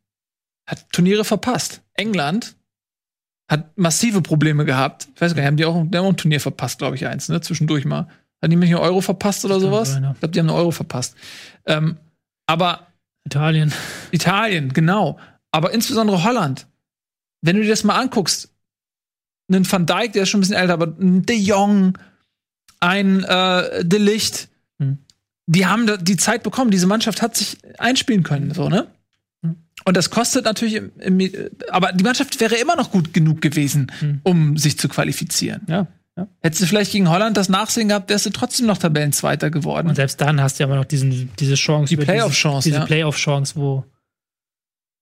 hat 0.68 0.86
Turniere 0.92 1.24
verpasst. 1.24 1.82
England 1.94 2.56
hat 3.50 3.76
massive 3.76 4.20
Probleme 4.20 4.66
gehabt. 4.66 5.08
Ich 5.14 5.20
weiß 5.20 5.34
gar 5.34 5.42
nicht, 5.42 5.46
haben 5.46 5.56
die 5.56 5.64
auch, 5.64 5.84
die 5.86 5.96
haben 5.96 6.04
auch 6.04 6.10
ein 6.10 6.16
Turnier 6.16 6.40
verpasst, 6.40 6.78
glaube 6.78 6.96
ich, 6.96 7.06
eins, 7.06 7.28
ne? 7.28 7.40
Zwischendurch 7.40 7.84
mal. 7.84 8.08
Hat 8.42 8.50
die 8.50 8.56
nicht 8.56 8.70
einen 8.74 8.82
Euro 8.82 9.00
verpasst 9.00 9.44
oder 9.44 9.60
sowas? 9.60 9.92
sein, 9.92 10.02
ja. 10.02 10.10
Ich 10.12 10.18
glaube, 10.20 10.32
die 10.32 10.40
haben 10.40 10.48
einen 10.48 10.58
Euro 10.58 10.70
verpasst. 10.72 11.14
Ähm, 11.66 11.96
aber 12.46 12.88
Italien. 13.24 13.72
Italien, 14.10 14.72
genau. 14.72 15.18
Aber 15.52 15.72
insbesondere 15.72 16.24
Holland. 16.24 16.66
Wenn 17.40 17.56
du 17.56 17.62
dir 17.62 17.68
das 17.70 17.84
mal 17.84 17.98
anguckst, 18.00 18.50
einen 19.48 19.70
Van 19.70 19.86
Dijk, 19.86 20.12
der 20.12 20.24
ist 20.24 20.28
schon 20.30 20.38
ein 20.38 20.42
bisschen 20.42 20.56
älter, 20.56 20.72
aber 20.72 20.86
ein 20.86 21.24
De 21.26 21.36
Jong, 21.36 21.98
ein 22.80 23.22
äh, 23.24 23.84
De 23.84 23.98
Licht, 24.00 24.48
Hm. 24.80 24.98
die 25.46 25.66
haben 25.66 25.86
die 26.04 26.16
Zeit 26.16 26.42
bekommen. 26.42 26.70
Diese 26.70 26.86
Mannschaft 26.86 27.22
hat 27.22 27.36
sich 27.36 27.58
einspielen 27.78 28.22
können, 28.24 28.52
so, 28.54 28.68
ne? 28.68 28.86
Hm. 29.44 29.56
Und 29.84 29.96
das 29.96 30.10
kostet 30.10 30.44
natürlich, 30.46 30.74
im, 30.74 30.90
im, 30.98 31.20
aber 31.70 31.92
die 31.92 32.04
Mannschaft 32.04 32.40
wäre 32.40 32.56
immer 32.56 32.74
noch 32.76 32.90
gut 32.90 33.12
genug 33.12 33.40
gewesen, 33.42 33.92
Hm. 34.00 34.20
um 34.24 34.56
sich 34.56 34.78
zu 34.78 34.88
qualifizieren. 34.88 35.62
Ja. 35.68 35.86
Hättest 36.42 36.62
du 36.62 36.66
vielleicht 36.66 36.92
gegen 36.92 37.08
Holland 37.08 37.36
das 37.36 37.48
Nachsehen 37.48 37.88
gehabt, 37.88 38.10
wärst 38.10 38.26
du 38.26 38.30
trotzdem 38.30 38.66
noch 38.66 38.76
Tabellenzweiter 38.78 39.50
geworden. 39.50 39.88
Und 39.88 39.94
selbst 39.94 40.20
dann 40.20 40.40
hast 40.42 40.58
du 40.58 40.62
ja 40.62 40.66
immer 40.68 40.76
noch 40.76 40.84
diesen, 40.84 41.30
diese 41.38 41.54
Chance. 41.54 41.88
Die 41.96 42.02
Playoff-Chance, 42.02 42.68
Diese, 42.68 42.80
ja. 42.80 42.84
Playoff-Chance, 42.84 43.54
wo 43.56 43.84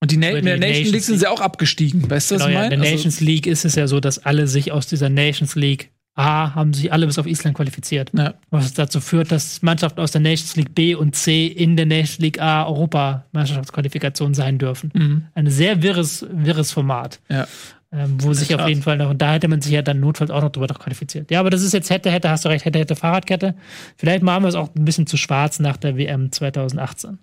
Und 0.01 0.13
die, 0.13 0.17
Na 0.17 0.29
in 0.31 0.45
der 0.45 0.57
Nation 0.57 0.71
Nations 0.71 0.93
League 0.93 1.03
sind 1.03 1.19
sie 1.19 1.27
auch 1.27 1.41
abgestiegen, 1.41 2.09
weißt 2.09 2.31
du, 2.31 2.35
was 2.37 2.43
Genau, 2.43 2.49
ich 2.51 2.55
ja, 2.55 2.63
in 2.65 2.71
meine? 2.71 2.83
der 2.83 2.93
Also- 2.93 2.97
Nations 3.09 3.21
League 3.21 3.47
ist 3.49 3.65
es 3.65 3.75
ja 3.75 3.87
so, 3.89 3.99
dass 3.99 4.25
alle 4.25 4.47
sich 4.47 4.71
aus 4.73 4.87
dieser 4.87 5.09
Nations 5.09 5.57
League 5.57 5.91
A 6.15 6.55
haben 6.55 6.75
sich 6.75 6.93
alle 6.93 7.07
bis 7.07 7.19
auf 7.19 7.27
Island 7.27 7.57
qualifiziert. 7.57 8.11
Ja. 8.17 8.35
Was 8.51 8.75
dazu 8.75 9.01
führt, 9.01 9.31
dass 9.33 9.63
Mannschaften 9.63 10.01
aus 10.01 10.11
der 10.13 10.21
Nations 10.21 10.55
League 10.57 10.75
B 10.75 10.95
und 10.95 11.15
C 11.17 11.47
in 11.47 11.77
der 11.77 11.87
Nations 11.87 12.19
League 12.19 12.41
A 12.41 12.65
Europameisterschaftsqualifikation 12.67 14.35
sein 14.35 14.59
dürfen. 14.59 14.91
Mhm. 14.95 15.25
Ein 15.35 15.49
sehr 15.51 15.83
wirres, 15.83 16.27
wirres 16.31 16.73
Format. 16.73 17.21
Ja. 17.29 17.47
Ähm, 17.93 18.22
wo 18.22 18.32
sich 18.32 18.55
auf 18.55 18.68
jeden 18.68 18.82
Fall 18.82 18.97
noch, 18.99 19.11
und 19.11 19.20
da 19.20 19.32
hätte 19.32 19.49
man 19.49 19.61
sich 19.61 19.72
ja 19.72 19.82
dann 19.82 19.99
notfalls 19.99 20.30
auch 20.30 20.43
noch 20.43 20.53
drüber 20.53 20.68
qualifiziert. 20.68 21.30
Ja, 21.30 21.41
aber 21.41 21.51
das 21.51 21.62
ist 21.62 21.72
jetzt 21.72 21.91
hätte, 21.91 22.11
hätte, 22.11 22.30
hast 22.30 22.45
du 22.45 22.49
recht, 22.49 22.64
hätte, 22.64 22.78
hätte 22.78 22.95
Fahrradkette. 22.95 23.57
Vielleicht 23.97 24.22
machen 24.22 24.45
wir 24.45 24.49
es 24.49 24.55
auch 24.55 24.72
ein 24.76 24.84
bisschen 24.84 25.09
zu 25.09 25.16
schwarz 25.16 25.59
nach 25.59 25.76
der 25.76 25.97
WM 25.97 26.30
2018. 26.30 27.18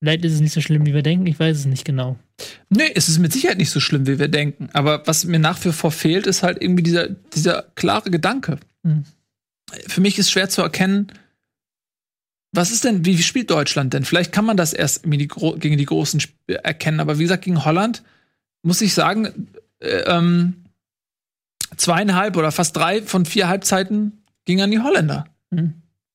Vielleicht 0.00 0.24
ist 0.26 0.34
es 0.34 0.40
nicht 0.40 0.52
so 0.52 0.60
schlimm, 0.60 0.84
wie 0.84 0.92
wir 0.92 1.02
denken. 1.02 1.26
Ich 1.26 1.40
weiß 1.40 1.56
es 1.56 1.64
nicht 1.64 1.86
genau. 1.86 2.18
Nee, 2.68 2.92
es 2.94 3.08
ist 3.08 3.18
mit 3.18 3.32
Sicherheit 3.32 3.56
nicht 3.56 3.70
so 3.70 3.80
schlimm, 3.80 4.06
wie 4.06 4.18
wir 4.18 4.28
denken. 4.28 4.68
Aber 4.74 5.06
was 5.06 5.24
mir 5.24 5.38
nach 5.38 5.64
wie 5.64 5.72
vor 5.72 5.90
fehlt, 5.90 6.26
ist 6.26 6.42
halt 6.42 6.60
irgendwie 6.60 6.82
dieser, 6.82 7.08
dieser 7.08 7.64
klare 7.74 8.10
Gedanke. 8.10 8.58
Hm. 8.84 9.04
Für 9.88 10.02
mich 10.02 10.18
ist 10.18 10.30
schwer 10.30 10.50
zu 10.50 10.60
erkennen, 10.60 11.10
was 12.52 12.70
ist 12.70 12.84
denn, 12.84 13.06
wie, 13.06 13.18
wie 13.18 13.22
spielt 13.22 13.50
Deutschland 13.50 13.94
denn? 13.94 14.04
Vielleicht 14.04 14.32
kann 14.32 14.44
man 14.44 14.58
das 14.58 14.74
erst 14.74 15.06
die, 15.06 15.28
gegen 15.28 15.78
die 15.78 15.84
Großen 15.86 16.22
erkennen. 16.46 17.00
Aber 17.00 17.18
wie 17.18 17.22
gesagt, 17.22 17.44
gegen 17.44 17.64
Holland 17.64 18.02
muss 18.62 18.82
ich 18.82 18.92
sagen, 18.92 19.48
äh, 19.80 19.88
ähm, 20.06 20.64
zweieinhalb 21.76 22.36
oder 22.36 22.52
fast 22.52 22.76
drei 22.76 23.02
von 23.02 23.24
vier 23.26 23.48
Halbzeiten 23.48 24.22
ging 24.44 24.60
an 24.62 24.70
die 24.70 24.80
Holländer. 24.80 25.26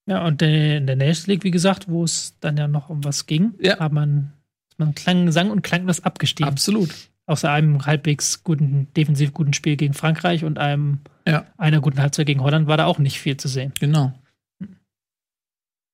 Ja, 0.06 0.26
und 0.26 0.42
in 0.42 0.88
der 0.88 0.96
Nations 0.96 1.28
League, 1.28 1.44
wie 1.44 1.52
gesagt, 1.52 1.88
wo 1.90 2.04
es 2.04 2.38
dann 2.40 2.58
ja 2.58 2.68
noch 2.68 2.90
um 2.90 3.04
was 3.04 3.26
ging, 3.28 3.54
Ja. 3.60 3.80
hat 3.80 3.92
man, 3.92 4.34
man 4.78 4.96
klang, 4.96 5.32
sang 5.32 5.52
und 5.52 5.62
klanglos 5.62 6.02
abgestiegen. 6.02 6.50
Absolut. 6.52 6.90
Außer 7.28 7.50
einem 7.52 7.86
halbwegs 7.86 8.44
guten, 8.44 8.88
defensiv 8.96 9.34
guten 9.34 9.54
Spiel 9.54 9.78
gegen 9.78 9.94
Frankreich 9.94 10.44
und 10.44 10.58
einem 10.58 11.00
Ja, 11.28 11.46
einer 11.58 11.80
guten 11.82 12.00
Halbzeit 12.02 12.26
gegen 12.26 12.42
Holland 12.42 12.68
war 12.68 12.78
da 12.78 12.86
auch 12.86 12.98
nicht 13.00 13.20
viel 13.20 13.38
zu 13.38 13.48
sehen. 13.48 13.74
genau. 13.80 14.14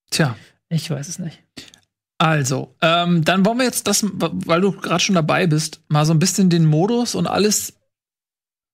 Tja. 0.09 0.35
Ich 0.69 0.89
weiß 0.89 1.07
es 1.07 1.19
nicht. 1.19 1.43
Also, 2.19 2.75
ähm, 2.81 3.23
dann 3.23 3.45
wollen 3.45 3.59
wir 3.59 3.65
jetzt 3.65 3.85
das, 3.87 4.03
weil 4.11 4.61
du 4.61 4.71
gerade 4.71 5.03
schon 5.03 5.15
dabei 5.15 5.45
bist, 5.45 5.81
mal 5.87 6.05
so 6.05 6.13
ein 6.13 6.19
bisschen 6.19 6.49
den 6.49 6.65
Modus 6.65 7.13
und 7.13 7.27
alles 7.27 7.73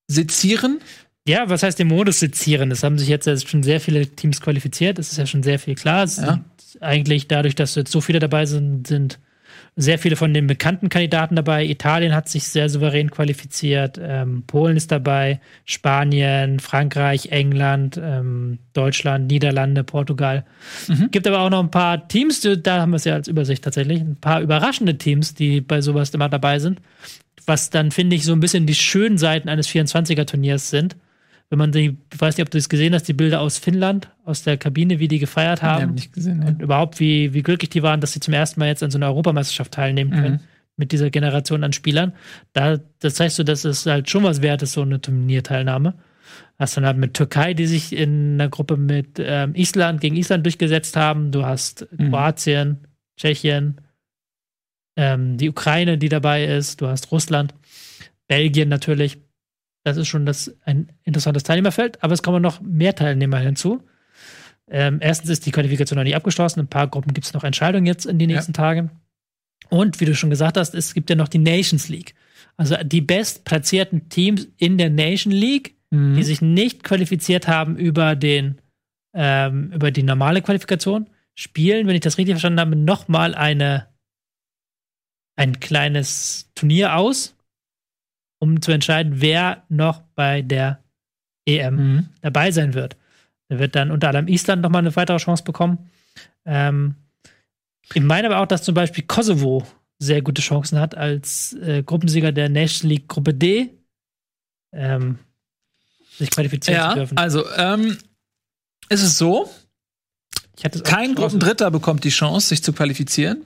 sezieren. 0.07 0.79
Ja, 1.27 1.49
was 1.49 1.63
heißt 1.63 1.79
den 1.79 1.87
Modus 1.87 2.19
sezieren? 2.19 2.71
Es 2.71 2.83
haben 2.83 2.97
sich 2.97 3.07
jetzt 3.07 3.49
schon 3.49 3.63
sehr 3.63 3.79
viele 3.79 4.07
Teams 4.07 4.41
qualifiziert. 4.41 4.99
Es 4.99 5.11
ist 5.11 5.17
ja 5.17 5.25
schon 5.25 5.43
sehr 5.43 5.59
viel 5.59 5.75
klar. 5.75 6.03
Es 6.03 6.17
Ja. 6.17 6.41
sind 6.57 6.81
eigentlich 6.81 7.27
dadurch, 7.27 7.55
dass 7.55 7.75
jetzt 7.75 7.91
so 7.91 8.01
viele 8.01 8.19
dabei 8.19 8.45
sind, 8.45 8.87
sind 8.87 9.19
sehr 9.75 9.97
viele 9.97 10.15
von 10.15 10.33
den 10.33 10.45
bekannten 10.45 10.89
Kandidaten 10.89 11.35
dabei. 11.35 11.65
Italien 11.65 12.13
hat 12.13 12.29
sich 12.29 12.43
sehr 12.43 12.69
souverän 12.69 13.09
qualifiziert. 13.09 13.99
Ähm, 14.01 14.43
Polen 14.45 14.77
ist 14.77 14.91
dabei. 14.91 15.39
Spanien, 15.65 16.59
Frankreich, 16.59 17.31
England, 17.31 17.99
ähm, 18.01 18.59
Deutschland, 18.73 19.27
Niederlande, 19.31 19.83
Portugal. 19.83 20.45
Gibt 21.11 21.27
aber 21.27 21.39
auch 21.39 21.49
noch 21.49 21.61
ein 21.61 21.71
paar 21.71 22.07
Teams, 22.07 22.41
da 22.41 22.81
haben 22.81 22.91
wir 22.91 22.97
es 22.97 23.05
ja 23.05 23.15
als 23.15 23.27
Übersicht 23.27 23.63
tatsächlich, 23.63 24.01
ein 24.01 24.17
paar 24.17 24.41
überraschende 24.41 24.97
Teams, 24.97 25.33
die 25.33 25.61
bei 25.61 25.81
sowas 25.81 26.11
immer 26.11 26.29
dabei 26.29 26.59
sind. 26.59 26.79
Was 27.45 27.71
dann, 27.71 27.91
finde 27.91 28.15
ich, 28.15 28.25
so 28.25 28.33
ein 28.33 28.39
bisschen 28.39 28.67
die 28.67 28.75
schönen 28.75 29.17
Seiten 29.17 29.49
eines 29.49 29.67
24er-Turniers 29.69 30.69
sind. 30.69 30.95
Wenn 31.49 31.59
man 31.59 31.71
die, 31.71 31.97
ich 32.11 32.21
weiß 32.21 32.37
nicht, 32.37 32.45
ob 32.45 32.49
du 32.49 32.57
es 32.57 32.67
gesehen 32.67 32.93
hast, 32.93 33.07
die 33.07 33.13
Bilder 33.13 33.41
aus 33.41 33.57
Finnland, 33.57 34.09
aus 34.25 34.43
der 34.43 34.57
Kabine, 34.57 34.99
wie 34.99 35.07
die 35.07 35.19
gefeiert 35.19 35.61
haben. 35.61 35.83
haben 35.83 35.93
nicht 35.93 36.13
gesehen. 36.13 36.41
Ja. 36.41 36.47
Und 36.47 36.61
überhaupt, 36.61 36.99
wie, 36.99 37.33
wie 37.33 37.43
glücklich 37.43 37.69
die 37.69 37.83
waren, 37.83 38.01
dass 38.01 38.13
sie 38.13 38.19
zum 38.19 38.33
ersten 38.33 38.59
Mal 38.59 38.67
jetzt 38.67 38.81
an 38.81 38.91
so 38.91 38.97
einer 38.97 39.07
Europameisterschaft 39.07 39.71
teilnehmen 39.71 40.11
können. 40.11 40.39
Mit 40.75 40.91
dieser 40.91 41.11
Generation 41.11 41.63
an 41.63 41.71
Spielern. 41.71 42.13
Da, 42.53 42.79
das 42.97 43.19
heißt 43.19 43.35
so, 43.35 43.43
dass 43.43 43.63
es 43.63 43.85
halt 43.85 44.09
schon 44.09 44.23
was 44.23 44.41
wert 44.41 44.63
ist, 44.63 44.73
so 44.73 44.81
eine 44.81 44.99
Turnierteilnahme. 44.99 45.93
Hast 46.57 46.77
dann 46.77 46.85
halt 46.85 46.97
mit 46.97 47.13
Türkei, 47.13 47.53
die 47.53 47.67
sich 47.67 47.93
in 47.95 48.33
einer 48.33 48.49
Gruppe 48.49 48.75
mit 48.75 49.19
ähm, 49.19 49.53
Island 49.53 50.01
gegen 50.01 50.15
Island 50.15 50.43
durchgesetzt 50.43 50.95
haben. 50.95 51.31
Du 51.31 51.45
hast 51.45 51.85
Kroatien, 51.95 52.87
Tschechien, 53.17 53.81
ähm, 54.95 55.37
die 55.37 55.49
Ukraine, 55.49 55.97
die 55.99 56.09
dabei 56.09 56.45
ist. 56.45 56.81
Du 56.81 56.87
hast 56.87 57.11
Russland, 57.11 57.53
Belgien 58.27 58.69
natürlich. 58.69 59.19
Das 59.83 59.97
ist 59.97 60.07
schon 60.07 60.25
das, 60.25 60.55
ein 60.65 60.91
interessantes 61.03 61.43
Teilnehmerfeld, 61.43 62.01
aber 62.03 62.13
es 62.13 62.23
kommen 62.23 62.41
noch 62.41 62.61
mehr 62.61 62.95
Teilnehmer 62.95 63.39
hinzu. 63.39 63.83
Ähm, 64.69 64.99
erstens 65.01 65.29
ist 65.29 65.45
die 65.45 65.51
Qualifikation 65.51 65.97
noch 65.97 66.03
nicht 66.05 66.15
abgeschlossen. 66.15 66.61
In 66.61 66.65
ein 66.65 66.69
paar 66.69 66.87
Gruppen 66.87 67.13
gibt 67.13 67.27
es 67.27 67.33
noch 67.33 67.43
Entscheidungen 67.43 67.85
jetzt 67.85 68.05
in 68.05 68.17
den 68.17 68.29
Ja. 68.29 68.37
nächsten 68.37 68.53
Tagen. 68.53 68.91
Und 69.69 69.99
wie 69.99 70.05
du 70.05 70.15
schon 70.15 70.29
gesagt 70.29 70.57
hast, 70.57 70.73
es 70.73 70.93
gibt 70.93 71.09
ja 71.09 71.15
noch 71.15 71.27
die 71.27 71.39
Nations 71.39 71.89
League. 71.89 72.13
Also 72.55 72.75
die 72.83 73.01
bestplatzierten 73.01 74.09
Teams 74.09 74.47
in 74.57 74.77
der 74.77 74.89
Nation 74.89 75.33
League, 75.33 75.75
Mhm. 75.91 76.15
die 76.15 76.23
sich 76.23 76.41
nicht 76.41 76.83
qualifiziert 76.83 77.47
haben 77.47 77.75
über 77.77 78.15
den 78.15 78.59
ähm, 79.15 79.71
über 79.71 79.91
die 79.91 80.01
normale 80.01 80.41
Qualifikation, 80.41 81.07
spielen, 81.35 81.85
wenn 81.87 81.93
ich 81.93 82.01
das 82.01 82.17
richtig 82.17 82.33
verstanden 82.33 82.59
habe, 82.61 82.75
nochmal 82.75 83.35
eine 83.35 83.87
ein 85.35 85.59
kleines 85.59 86.51
Turnier 86.55 86.95
aus, 86.95 87.32
um 88.43 88.61
zu 88.61 88.71
entscheiden, 88.73 89.13
wer 89.21 89.63
noch 89.69 90.01
bei 90.15 90.41
der 90.41 90.83
EM 91.47 91.75
Mhm. 91.75 92.09
dabei 92.21 92.51
sein 92.51 92.73
wird. 92.73 92.97
Da 93.47 93.57
wird 93.59 93.73
dann 93.75 93.89
unter 93.89 94.09
anderem 94.09 94.27
Island 94.27 94.61
nochmal 94.61 94.79
eine 94.81 94.93
weitere 94.95 95.17
Chance 95.17 95.43
bekommen. 95.45 95.89
Ähm, 96.45 96.95
ich 97.93 98.01
meine 98.01 98.27
aber 98.27 98.39
auch, 98.41 98.45
dass 98.47 98.63
zum 98.63 98.75
Beispiel 98.75 99.05
Kosovo 99.05 99.65
sehr 99.99 100.21
gute 100.21 100.41
Chancen 100.41 100.77
hat 100.79 100.95
als 100.95 101.53
äh, 101.53 101.83
Gruppensieger 101.83 102.31
der 102.33 102.49
National 102.49 102.89
League 102.95 103.07
Gruppe 103.07 103.33
D 103.33 103.69
ähm, 104.73 105.19
sich 106.17 106.29
qualifizieren 106.31 106.79
zu 106.81 106.85
Ja, 106.87 106.93
dürfen. 106.95 107.17
also, 107.17 107.45
ähm, 107.55 107.97
ist 108.89 109.03
es 109.03 109.17
so, 109.17 109.49
kein 110.83 111.15
Gruppendritter 111.15 111.71
bekommt 111.71 112.03
die 112.03 112.09
Chance, 112.09 112.47
sich 112.49 112.63
zu 112.63 112.73
qualifizieren, 112.73 113.45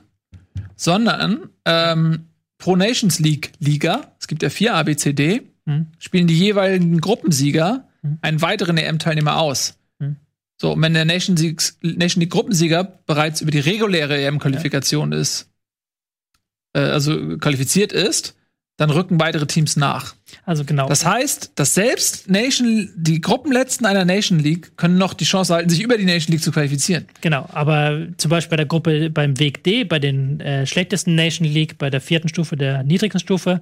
sondern 0.75 1.49
ähm, 1.65 2.26
Pro 2.57 2.75
Nations 2.75 3.19
League 3.19 3.51
Liga, 3.59 4.11
es 4.19 4.27
gibt 4.27 4.41
ja 4.43 4.49
vier 4.49 4.75
ABCD, 4.75 5.41
Mhm. 5.65 5.87
spielen 5.99 6.27
die 6.27 6.37
jeweiligen 6.37 6.99
Gruppensieger 7.01 7.87
einen 8.21 8.41
weiteren 8.41 8.77
EM-Teilnehmer 8.77 9.37
aus. 9.37 9.77
Mhm. 9.99 10.15
So, 10.61 10.71
und 10.73 10.81
wenn 10.81 10.93
der 10.93 11.03
Nation, 11.05 11.35
League- 11.35 11.61
Nation 11.81 12.21
League 12.21 12.31
Gruppensieger 12.31 12.83
bereits 13.05 13.41
über 13.41 13.51
die 13.51 13.59
reguläre 13.59 14.17
EM-Qualifikation 14.17 15.11
ist, 15.11 15.49
äh, 16.73 16.79
also 16.79 17.37
qualifiziert 17.37 17.91
ist, 17.91 18.35
dann 18.77 18.89
rücken 18.91 19.19
weitere 19.19 19.45
Teams 19.45 19.75
nach. 19.75 20.15
Also 20.47 20.63
genau. 20.63 20.87
Das 20.87 21.05
heißt, 21.05 21.51
dass 21.55 21.73
selbst 21.73 22.29
Nation, 22.29 22.89
die 22.95 23.19
Gruppenletzten 23.19 23.85
einer 23.85 24.05
Nation 24.05 24.39
League 24.39 24.77
können 24.77 24.97
noch 24.97 25.13
die 25.13 25.25
Chance 25.25 25.53
halten, 25.53 25.69
sich 25.69 25.81
über 25.81 25.97
die 25.97 26.05
Nation 26.05 26.31
League 26.31 26.41
zu 26.41 26.53
qualifizieren. 26.53 27.05
Genau, 27.19 27.49
aber 27.51 28.07
zum 28.15 28.29
Beispiel 28.29 28.51
bei 28.51 28.55
der 28.55 28.65
Gruppe 28.65 29.09
beim 29.09 29.37
Weg 29.39 29.65
D, 29.65 29.83
bei 29.83 29.99
den 29.99 30.39
äh, 30.39 30.65
schlechtesten 30.65 31.15
Nation 31.15 31.45
League, 31.45 31.77
bei 31.77 31.89
der 31.89 31.99
vierten 31.99 32.29
Stufe, 32.29 32.55
der 32.55 32.83
niedrigsten 32.83 33.19
Stufe, 33.19 33.61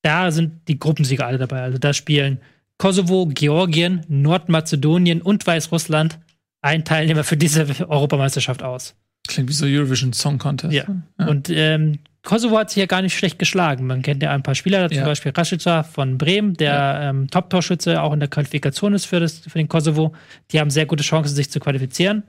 da 0.00 0.30
sind 0.30 0.66
die 0.66 0.78
Gruppensieger 0.78 1.26
alle 1.26 1.36
dabei. 1.36 1.60
Also 1.60 1.76
da 1.76 1.92
spielen 1.92 2.38
Kosovo, 2.78 3.26
Georgien, 3.26 4.00
Nordmazedonien 4.08 5.20
und 5.20 5.46
Weißrussland 5.46 6.18
ein 6.62 6.86
Teilnehmer 6.86 7.24
für 7.24 7.36
diese 7.36 7.66
Europameisterschaft 7.86 8.62
aus. 8.62 8.94
Klingt 9.28 9.50
wie 9.50 9.52
so 9.52 9.66
Eurovision 9.66 10.14
Song 10.14 10.38
Contest. 10.38 10.72
Ja. 10.72 10.86
Und 11.18 11.50
ähm, 11.50 11.98
Kosovo 12.24 12.56
hat 12.58 12.70
sich 12.70 12.78
ja 12.80 12.86
gar 12.86 13.02
nicht 13.02 13.16
schlecht 13.16 13.38
geschlagen. 13.38 13.86
Man 13.86 14.00
kennt 14.02 14.22
ja 14.22 14.32
ein 14.32 14.42
paar 14.42 14.54
Spieler, 14.54 14.88
zum 14.88 14.98
Ja. 14.98 15.04
Beispiel 15.04 15.30
Rashica 15.32 15.82
von 15.82 16.16
Bremen, 16.18 16.54
der 16.54 17.00
ähm, 17.02 17.28
Top-Torschütze 17.30 18.00
auch 18.02 18.12
in 18.14 18.20
der 18.20 18.30
Qualifikation 18.30 18.94
ist 18.94 19.04
für, 19.04 19.20
das, 19.20 19.40
für 19.40 19.58
den 19.58 19.68
Kosovo. 19.68 20.14
Die 20.50 20.58
haben 20.58 20.70
sehr 20.70 20.86
gute 20.86 21.02
Chancen, 21.04 21.34
sich 21.34 21.50
zu 21.50 21.60
qualifizieren. 21.60 22.22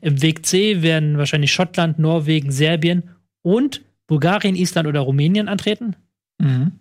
Im 0.00 0.22
Weg 0.22 0.46
C 0.46 0.80
werden 0.82 1.18
wahrscheinlich 1.18 1.52
Schottland, 1.52 1.98
Norwegen, 1.98 2.50
Serbien 2.50 3.10
und 3.42 3.82
Bulgarien, 4.06 4.56
Island 4.56 4.88
oder 4.88 5.00
Rumänien 5.00 5.48
antreten. 5.48 5.96
Mhm. 6.38 6.72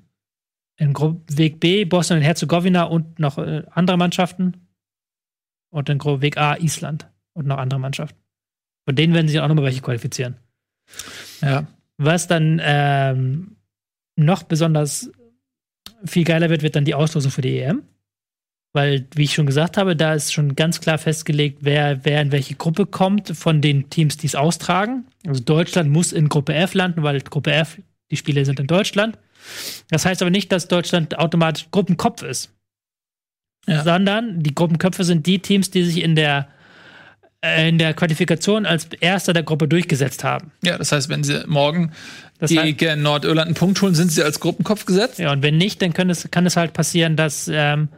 Im 0.78 0.96
Weg 1.30 1.60
B 1.60 1.86
Bosnien 1.86 2.20
und 2.20 2.26
Herzegowina 2.26 2.84
und 2.84 3.20
noch 3.20 3.38
äh, 3.38 3.64
andere 3.72 3.98
Mannschaften. 3.98 4.68
Und 5.70 5.90
in 5.90 5.98
Gru 5.98 6.22
Weg 6.22 6.38
A 6.38 6.56
Island 6.58 7.08
und 7.34 7.48
noch 7.48 7.58
andere 7.58 7.80
Mannschaften. 7.80 8.18
Von 8.86 8.96
denen 8.96 9.14
werden 9.14 9.28
sich 9.28 9.40
auch 9.40 9.48
nochmal 9.48 9.66
welche 9.66 9.82
qualifizieren. 9.82 10.38
Ja. 11.42 11.68
Was 12.04 12.26
dann 12.26 12.60
ähm, 12.64 13.58
noch 14.16 14.42
besonders 14.42 15.12
viel 16.04 16.24
geiler 16.24 16.50
wird, 16.50 16.64
wird 16.64 16.76
dann 16.76 16.86
die 16.86 16.96
Auslosung 16.96 17.32
für 17.32 17.44
die 17.44 17.60
EM. 17.60 17.84
Weil, 18.74 19.06
wie 19.14 19.26
ich 19.26 19.34
schon 19.36 19.46
gesagt 19.46 19.78
habe, 19.78 19.96
da 19.96 20.16
ist 20.16 20.34
schon 20.34 20.56
ganz 20.56 20.82
klar 20.82 20.98
festgelegt, 20.98 21.60
wer, 21.62 22.04
wer 22.04 22.22
in 22.22 22.32
welche 22.32 22.56
Gruppe 22.56 22.88
kommt 22.88 23.38
von 23.38 23.62
den 23.62 23.92
Teams, 23.92 24.18
die 24.18 24.26
es 24.26 24.36
austragen. 24.36 25.06
Also 25.28 25.44
Deutschland 25.44 25.92
muss 25.92 26.12
in 26.12 26.28
Gruppe 26.28 26.56
F 26.56 26.74
landen, 26.74 27.04
weil 27.04 27.20
Gruppe 27.22 27.52
F, 27.52 27.78
die 28.10 28.18
Spiele 28.18 28.46
sind 28.46 28.60
in 28.60 28.68
Deutschland. 28.68 29.20
Das 29.90 30.06
heißt 30.06 30.24
aber 30.24 30.32
nicht, 30.32 30.52
dass 30.52 30.68
Deutschland 30.68 31.20
automatisch 31.20 31.68
Gruppenkopf 31.70 32.24
ist. 32.24 32.52
Ja. 33.68 33.84
Sondern 33.84 34.42
die 34.42 34.56
Gruppenköpfe 34.56 35.04
sind 35.04 35.28
die 35.28 35.38
Teams, 35.38 35.70
die 35.70 35.84
sich 35.84 36.02
in 36.02 36.16
der, 36.16 36.48
in 37.44 37.78
der 37.80 37.94
Qualifikation 37.96 38.66
als 38.68 38.88
erster 39.00 39.34
der 39.34 39.42
Gruppe 39.44 39.68
durchgesetzt 39.68 40.24
haben. 40.24 40.52
Ja, 40.64 40.78
das 40.78 40.92
heißt, 40.92 41.10
wenn 41.10 41.24
sie 41.24 41.44
morgen 41.48 41.92
Das 42.38 42.52
heißt- 42.52 42.74
gegen 42.74 43.02
Nordirland 43.02 43.48
einen 43.48 43.56
Punkt 43.56 43.82
holen, 43.82 43.96
sind 43.96 44.12
sie 44.12 44.22
als 44.24 44.40
Gruppenkopf 44.40 44.86
gesetzt. 44.86 45.18
Ja, 45.18 45.32
und 45.32 45.42
wenn 45.42 45.58
nicht, 45.58 45.82
dann 45.82 45.92
kann 45.94 46.10
es, 46.12 46.30
kann 46.30 46.46
es 46.46 46.56
halt 46.56 46.74
passieren, 46.74 47.16
dass 47.16 47.50
ähm, 47.52 47.90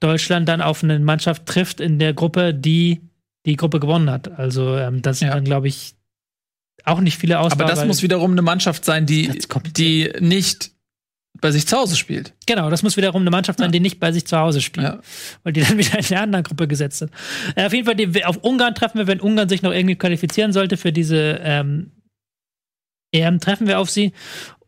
Deutschland 0.00 0.48
dann 0.48 0.62
auf 0.62 0.82
eine 0.82 0.98
Mannschaft 0.98 1.44
trifft 1.44 1.80
in 1.80 1.98
der 1.98 2.14
Gruppe, 2.14 2.54
die 2.54 3.00
die 3.44 3.56
Gruppe 3.56 3.80
gewonnen 3.80 4.10
hat. 4.10 4.38
Also 4.38 4.76
ähm, 4.76 5.02
das 5.02 5.18
sind 5.18 5.28
Ja. 5.28 5.34
dann, 5.34 5.44
glaube 5.44 5.68
ich, 5.68 5.94
auch 6.84 7.00
nicht 7.00 7.18
viele 7.18 7.38
Auswahl. 7.38 7.60
Aber 7.62 7.70
das 7.70 7.84
muss 7.86 8.02
wiederum 8.02 8.30
eine 8.32 8.42
Mannschaft 8.42 8.86
sein, 8.86 9.04
die, 9.04 9.30
die 9.76 10.10
nicht 10.20 10.70
bei 11.40 11.50
sich 11.50 11.66
zu 11.66 11.76
Hause 11.76 11.96
spielt. 11.96 12.34
Genau, 12.46 12.70
das 12.70 12.82
muss 12.82 12.96
wiederum 12.96 13.22
eine 13.22 13.30
Mannschaft 13.30 13.58
sein, 13.58 13.72
die 13.72 13.80
nicht 13.80 14.00
bei 14.00 14.12
sich 14.12 14.26
zu 14.26 14.38
Hause 14.38 14.60
spielt. 14.60 14.86
Ja. 14.86 15.00
Weil 15.42 15.52
die 15.52 15.62
dann 15.62 15.78
wieder 15.78 15.98
in 15.98 16.06
der 16.06 16.22
anderen 16.22 16.44
Gruppe 16.44 16.68
gesetzt 16.68 16.98
sind. 16.98 17.10
Äh, 17.56 17.66
auf 17.66 17.72
jeden 17.72 17.86
Fall, 17.86 17.96
die, 17.96 18.24
auf 18.24 18.38
Ungarn 18.38 18.74
treffen 18.74 18.98
wir, 18.98 19.06
wenn 19.06 19.20
Ungarn 19.20 19.48
sich 19.48 19.62
noch 19.62 19.72
irgendwie 19.72 19.96
qualifizieren 19.96 20.52
sollte 20.52 20.76
für 20.76 20.92
diese 20.92 21.40
ähm, 21.42 21.92
EM 23.12 23.40
treffen 23.40 23.66
wir 23.66 23.78
auf 23.78 23.90
sie. 23.90 24.12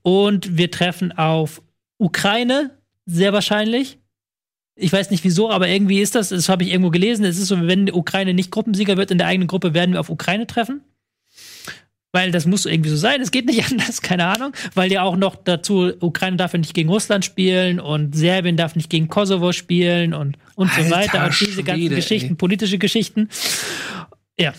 Und 0.02 0.56
wir 0.56 0.70
treffen 0.70 1.12
auf 1.12 1.62
Ukraine, 1.98 2.76
sehr 3.06 3.32
wahrscheinlich. 3.32 3.98
Ich 4.74 4.92
weiß 4.92 5.10
nicht 5.10 5.22
wieso, 5.22 5.50
aber 5.50 5.68
irgendwie 5.68 6.00
ist 6.00 6.14
das, 6.14 6.30
das 6.30 6.48
habe 6.48 6.64
ich 6.64 6.70
irgendwo 6.70 6.90
gelesen. 6.90 7.24
Es 7.24 7.38
ist 7.38 7.48
so, 7.48 7.66
wenn 7.66 7.86
die 7.86 7.92
Ukraine 7.92 8.34
nicht 8.34 8.50
Gruppensieger 8.50 8.96
wird 8.96 9.10
in 9.10 9.18
der 9.18 9.26
eigenen 9.26 9.46
Gruppe, 9.46 9.74
werden 9.74 9.92
wir 9.92 10.00
auf 10.00 10.10
Ukraine 10.10 10.46
treffen. 10.46 10.82
Weil 12.14 12.30
das 12.30 12.44
muss 12.46 12.66
irgendwie 12.66 12.90
so 12.90 12.96
sein, 12.96 13.22
es 13.22 13.30
geht 13.30 13.46
nicht 13.46 13.64
anders, 13.70 14.02
keine 14.02 14.26
Ahnung. 14.26 14.52
Weil 14.74 14.92
ja 14.92 15.02
auch 15.02 15.16
noch 15.16 15.34
dazu, 15.34 15.92
Ukraine 16.00 16.36
darf 16.36 16.52
ja 16.52 16.58
nicht 16.58 16.74
gegen 16.74 16.90
Russland 16.90 17.24
spielen 17.24 17.80
und 17.80 18.14
Serbien 18.14 18.56
darf 18.56 18.76
nicht 18.76 18.90
gegen 18.90 19.08
Kosovo 19.08 19.52
spielen 19.52 20.12
und, 20.12 20.36
und 20.54 20.70
so 20.70 20.90
weiter. 20.90 21.24
Und 21.24 21.40
diese 21.40 21.62
ganzen 21.62 21.80
Schwede, 21.80 21.96
Geschichten, 21.96 22.30
ey. 22.30 22.36
politische 22.36 22.78
Geschichten. 22.78 23.28
Ja. 24.38 24.52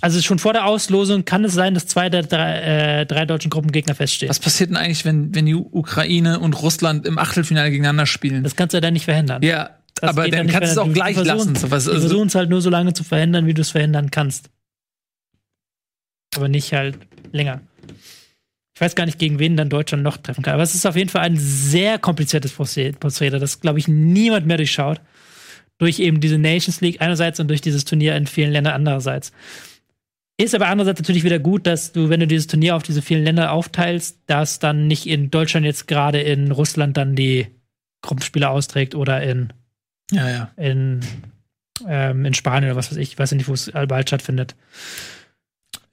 Also 0.00 0.20
schon 0.20 0.40
vor 0.40 0.52
der 0.52 0.66
Auslosung 0.66 1.24
kann 1.24 1.44
es 1.44 1.52
sein, 1.52 1.74
dass 1.74 1.86
zwei 1.86 2.10
der 2.10 2.24
drei, 2.24 3.02
äh, 3.02 3.06
drei 3.06 3.24
deutschen 3.24 3.50
Gruppengegner 3.50 3.94
feststehen. 3.94 4.28
Was 4.28 4.40
passiert 4.40 4.70
denn 4.70 4.76
eigentlich, 4.76 5.04
wenn, 5.04 5.32
wenn 5.32 5.46
die 5.46 5.54
Ukraine 5.54 6.40
und 6.40 6.60
Russland 6.60 7.06
im 7.06 7.18
Achtelfinale 7.18 7.70
gegeneinander 7.70 8.06
spielen? 8.06 8.42
Das 8.42 8.56
kannst 8.56 8.72
du 8.72 8.78
ja 8.78 8.80
dann 8.80 8.94
nicht 8.94 9.04
verhindern. 9.04 9.42
ja, 9.42 9.70
Das 9.94 10.10
aber 10.10 10.28
dann 10.28 10.46
nicht 10.46 10.52
kannst 10.52 10.70
du 10.70 10.72
es 10.72 10.78
auch 10.78 10.92
gleich 10.92 11.16
lassen. 11.16 11.54
Was, 11.54 11.86
also, 11.86 12.00
versuchen 12.00 12.26
es 12.26 12.34
halt 12.34 12.50
nur 12.50 12.60
so 12.60 12.68
lange 12.68 12.94
zu 12.94 13.04
verhindern, 13.04 13.46
wie 13.46 13.54
du 13.54 13.62
es 13.62 13.70
verhindern 13.70 14.10
kannst. 14.10 14.50
Aber 16.36 16.48
nicht 16.48 16.72
halt 16.72 16.98
länger. 17.32 17.60
Ich 18.74 18.80
weiß 18.80 18.94
gar 18.94 19.06
nicht, 19.06 19.18
gegen 19.18 19.38
wen 19.38 19.56
dann 19.56 19.68
Deutschland 19.68 20.02
noch 20.02 20.16
treffen 20.16 20.42
kann. 20.42 20.54
Aber 20.54 20.62
es 20.62 20.74
ist 20.74 20.86
auf 20.86 20.96
jeden 20.96 21.10
Fall 21.10 21.22
ein 21.22 21.36
sehr 21.36 21.98
kompliziertes 21.98 22.54
Proze- 22.54 22.98
Prozedere, 22.98 23.40
das, 23.40 23.60
glaube 23.60 23.78
ich, 23.78 23.88
niemand 23.88 24.46
mehr 24.46 24.56
durchschaut. 24.56 25.00
Durch 25.78 25.98
eben 25.98 26.20
diese 26.20 26.38
Nations 26.38 26.80
League 26.80 27.00
einerseits 27.00 27.40
und 27.40 27.48
durch 27.48 27.60
dieses 27.60 27.84
Turnier 27.84 28.16
in 28.16 28.26
vielen 28.26 28.52
Ländern 28.52 28.74
andererseits. 28.74 29.32
Ist 30.38 30.54
aber 30.54 30.68
andererseits 30.68 31.00
natürlich 31.00 31.24
wieder 31.24 31.38
gut, 31.38 31.66
dass 31.66 31.92
du, 31.92 32.08
wenn 32.08 32.20
du 32.20 32.26
dieses 32.26 32.46
Turnier 32.46 32.76
auf 32.76 32.82
diese 32.82 33.02
vielen 33.02 33.24
Länder 33.24 33.52
aufteilst, 33.52 34.18
dass 34.26 34.58
dann 34.58 34.86
nicht 34.86 35.06
in 35.06 35.30
Deutschland 35.30 35.66
jetzt 35.66 35.86
gerade 35.86 36.20
in 36.20 36.50
Russland 36.50 36.96
dann 36.96 37.14
die 37.14 37.46
Gruppenspiele 38.00 38.48
austrägt 38.48 38.94
oder 38.94 39.22
in 39.22 39.52
ja, 40.10 40.30
ja. 40.30 40.50
in, 40.56 41.00
ähm, 41.86 42.24
in 42.24 42.34
Spanien 42.34 42.70
oder 42.70 42.76
was 42.76 42.90
weiß 42.90 42.98
ich, 42.98 43.12
ich 43.12 43.18
weiß 43.18 43.32
nicht, 43.32 43.48
wo 43.48 43.52
es 43.52 43.70
bald 43.70 44.08
stattfindet. 44.08 44.56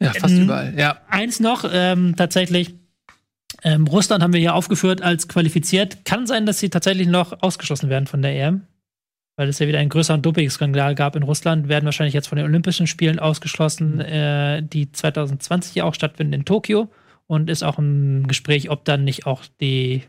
Ja, 0.02 0.14
fast 0.14 0.34
Ähm, 0.34 0.44
überall. 0.44 0.74
Ja. 0.78 1.02
Eins 1.10 1.40
noch, 1.40 1.66
ähm, 1.72 2.16
tatsächlich, 2.16 2.76
ähm, 3.64 3.88
Russland 3.88 4.24
haben 4.24 4.34
wir 4.34 4.40
hier 4.40 4.56
aufgeführt 4.56 5.02
als 5.02 5.28
qualifiziert. 5.28 6.06
Kann 6.06 6.26
sein, 6.28 6.46
dass 6.46 6.60
sie 6.60 6.70
tatsächlich 6.70 7.08
noch 7.08 7.42
ausgeschlossen 7.42 7.90
werden 7.90 8.08
von 8.08 8.22
der 8.22 8.36
EM, 8.36 8.62
weil 9.36 9.50
es 9.50 9.60
ja 9.60 9.68
wieder 9.68 9.80
einen 9.80 9.90
größeren 9.90 10.22
Doping-Skandal 10.22 10.96
gab 10.96 11.16
in 11.16 11.24
Russland, 11.24 11.68
werden 11.68 11.86
wahrscheinlich 11.86 12.14
jetzt 12.14 12.28
von 12.28 12.38
den 12.38 12.46
Olympischen 12.46 12.88
Spielen 12.88 13.20
ausgeschlossen, 13.20 14.00
äh, 14.00 14.64
die 14.64 14.92
2020 14.92 15.76
ja 15.76 15.84
auch 15.84 15.94
stattfinden 15.94 16.34
in 16.34 16.46
Tokio. 16.46 16.90
Und 17.28 17.48
ist 17.48 17.62
auch 17.62 17.78
im 17.78 18.28
Gespräch, 18.28 18.72
ob 18.72 18.86
dann 18.86 19.04
nicht 19.04 19.28
auch 19.28 19.44
die 19.62 20.04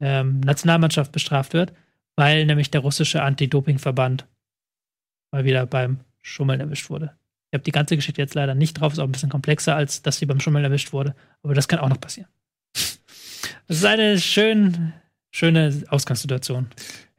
ähm, 0.00 0.40
Nationalmannschaft 0.40 1.12
bestraft 1.12 1.52
wird, 1.52 1.72
weil 2.16 2.46
nämlich 2.46 2.72
der 2.72 2.80
russische 2.80 3.22
Anti-Doping-Verband 3.22 4.26
mal 5.30 5.44
wieder 5.44 5.66
beim 5.66 6.00
Schummeln 6.20 6.58
erwischt 6.58 6.90
wurde. 6.90 7.12
Ich 7.50 7.54
habe 7.54 7.64
die 7.64 7.72
ganze 7.72 7.96
Geschichte 7.96 8.20
jetzt 8.20 8.34
leider 8.34 8.54
nicht 8.54 8.74
drauf, 8.74 8.92
ist 8.92 8.98
auch 8.98 9.04
ein 9.04 9.12
bisschen 9.12 9.30
komplexer, 9.30 9.74
als 9.74 10.02
dass 10.02 10.18
sie 10.18 10.26
beim 10.26 10.40
Schummeln 10.40 10.64
erwischt 10.64 10.92
wurde. 10.92 11.14
Aber 11.42 11.54
das 11.54 11.66
kann 11.66 11.78
auch 11.78 11.88
noch 11.88 12.00
passieren. 12.00 12.28
Das 12.72 13.78
ist 13.78 13.84
eine 13.84 14.18
schön, 14.18 14.92
schöne 15.30 15.84
Ausgangssituation. 15.88 16.68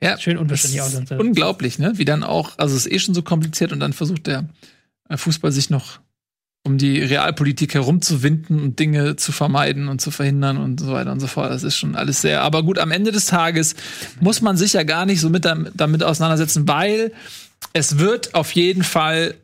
ja. 0.01 0.17
Schön 0.17 0.37
unverständliche 0.37 0.83
Ausgangssituation. 0.83 1.27
unglaublich, 1.27 1.79
ne? 1.79 1.93
Wie 1.95 2.05
dann 2.05 2.23
auch, 2.23 2.57
also 2.57 2.75
es 2.75 2.85
ist 2.85 2.91
eh 2.91 2.99
schon 2.99 3.15
so 3.15 3.23
kompliziert 3.23 3.71
und 3.71 3.79
dann 3.79 3.93
versucht 3.93 4.27
der 4.27 4.49
äh, 5.09 5.17
Fußball 5.17 5.51
sich 5.51 5.69
noch 5.69 5.99
um 6.63 6.77
die 6.77 7.01
Realpolitik 7.01 7.73
herumzuwinden 7.73 8.59
und 8.59 8.79
Dinge 8.79 9.15
zu 9.15 9.31
vermeiden 9.31 9.87
und 9.87 10.01
zu 10.01 10.11
verhindern 10.11 10.57
und 10.57 10.79
so 10.79 10.91
weiter 10.91 11.11
und 11.11 11.19
so 11.21 11.27
fort. 11.27 11.51
Das 11.51 11.63
ist 11.63 11.77
schon 11.77 11.95
alles 11.95 12.21
sehr. 12.21 12.41
Aber 12.41 12.63
gut, 12.63 12.79
am 12.79 12.91
Ende 12.91 13.11
des 13.11 13.27
Tages 13.27 13.75
muss 14.19 14.41
man 14.41 14.57
sich 14.57 14.73
ja 14.73 14.83
gar 14.83 15.05
nicht 15.05 15.21
so 15.21 15.29
mit 15.29 15.45
damit 15.45 16.03
auseinandersetzen, 16.03 16.67
weil 16.67 17.13
es 17.73 17.97
wird 17.97 18.35
auf 18.35 18.51
jeden 18.51 18.83
Fall 18.83 19.35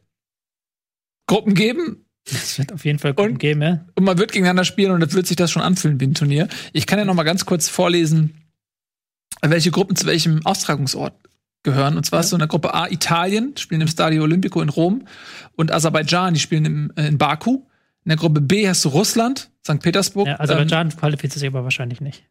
Gruppen 1.28 1.54
geben, 1.54 2.06
Es 2.26 2.58
wird 2.58 2.72
auf 2.74 2.86
jeden 2.86 3.00
Fall 3.00 3.14
Gruppen 3.14 3.34
Und- 3.34 3.38
geben, 3.40 3.62
ja. 3.62 3.86
und 3.96 4.04
man 4.04 4.18
wird 4.18 4.32
gegeneinander 4.32 4.66
spielen 4.66 4.92
und 4.92 5.00
dann 5.00 5.14
wird 5.14 5.28
sich 5.28 5.36
das 5.38 5.52
schon 5.52 5.62
anfühlen 5.62 6.00
wie 6.00 6.08
ein 6.08 6.14
Turnier. 6.14 6.48
Ich 6.74 6.88
kann 6.88 6.98
ja 7.00 7.06
noch 7.06 7.14
mal 7.14 7.24
ganz 7.24 7.46
kurz 7.46 7.70
vorlesen, 7.70 8.42
welche 9.42 9.72
Gruppen 9.72 9.96
zu 9.96 10.06
welchem 10.08 10.46
Austragungsort 10.46 11.14
gehören. 11.64 11.98
Und 11.98 12.06
zwar 12.06 12.22
ist 12.22 12.30
so 12.30 12.36
in 12.36 12.40
der 12.40 12.48
Gruppe 12.48 12.74
A 12.74 12.88
Italien, 12.90 13.54
die 13.56 13.62
spielen 13.62 13.82
im 13.82 13.88
Stadio 13.88 14.24
Olimpico 14.24 14.62
in 14.62 14.70
Rom 14.70 15.08
und 15.56 15.72
Aserbaidschan, 15.72 16.34
die 16.34 16.40
spielen 16.40 16.66
im, 16.66 16.92
äh, 16.96 17.08
in 17.08 17.18
Baku. 17.18 17.64
In 18.06 18.10
der 18.10 18.18
Gruppe 18.18 18.40
B 18.42 18.68
hast 18.68 18.86
du 18.86 18.90
Russland, 18.90 19.50
St. 19.66 19.80
Petersburg. 19.82 20.28
ja 20.28 20.40
Aserbaidschan 20.40 20.90
qualifiziert 20.96 21.40
sich 21.40 21.48
aber 21.48 21.64
wahrscheinlich 21.64 22.02
nicht. 22.02 22.24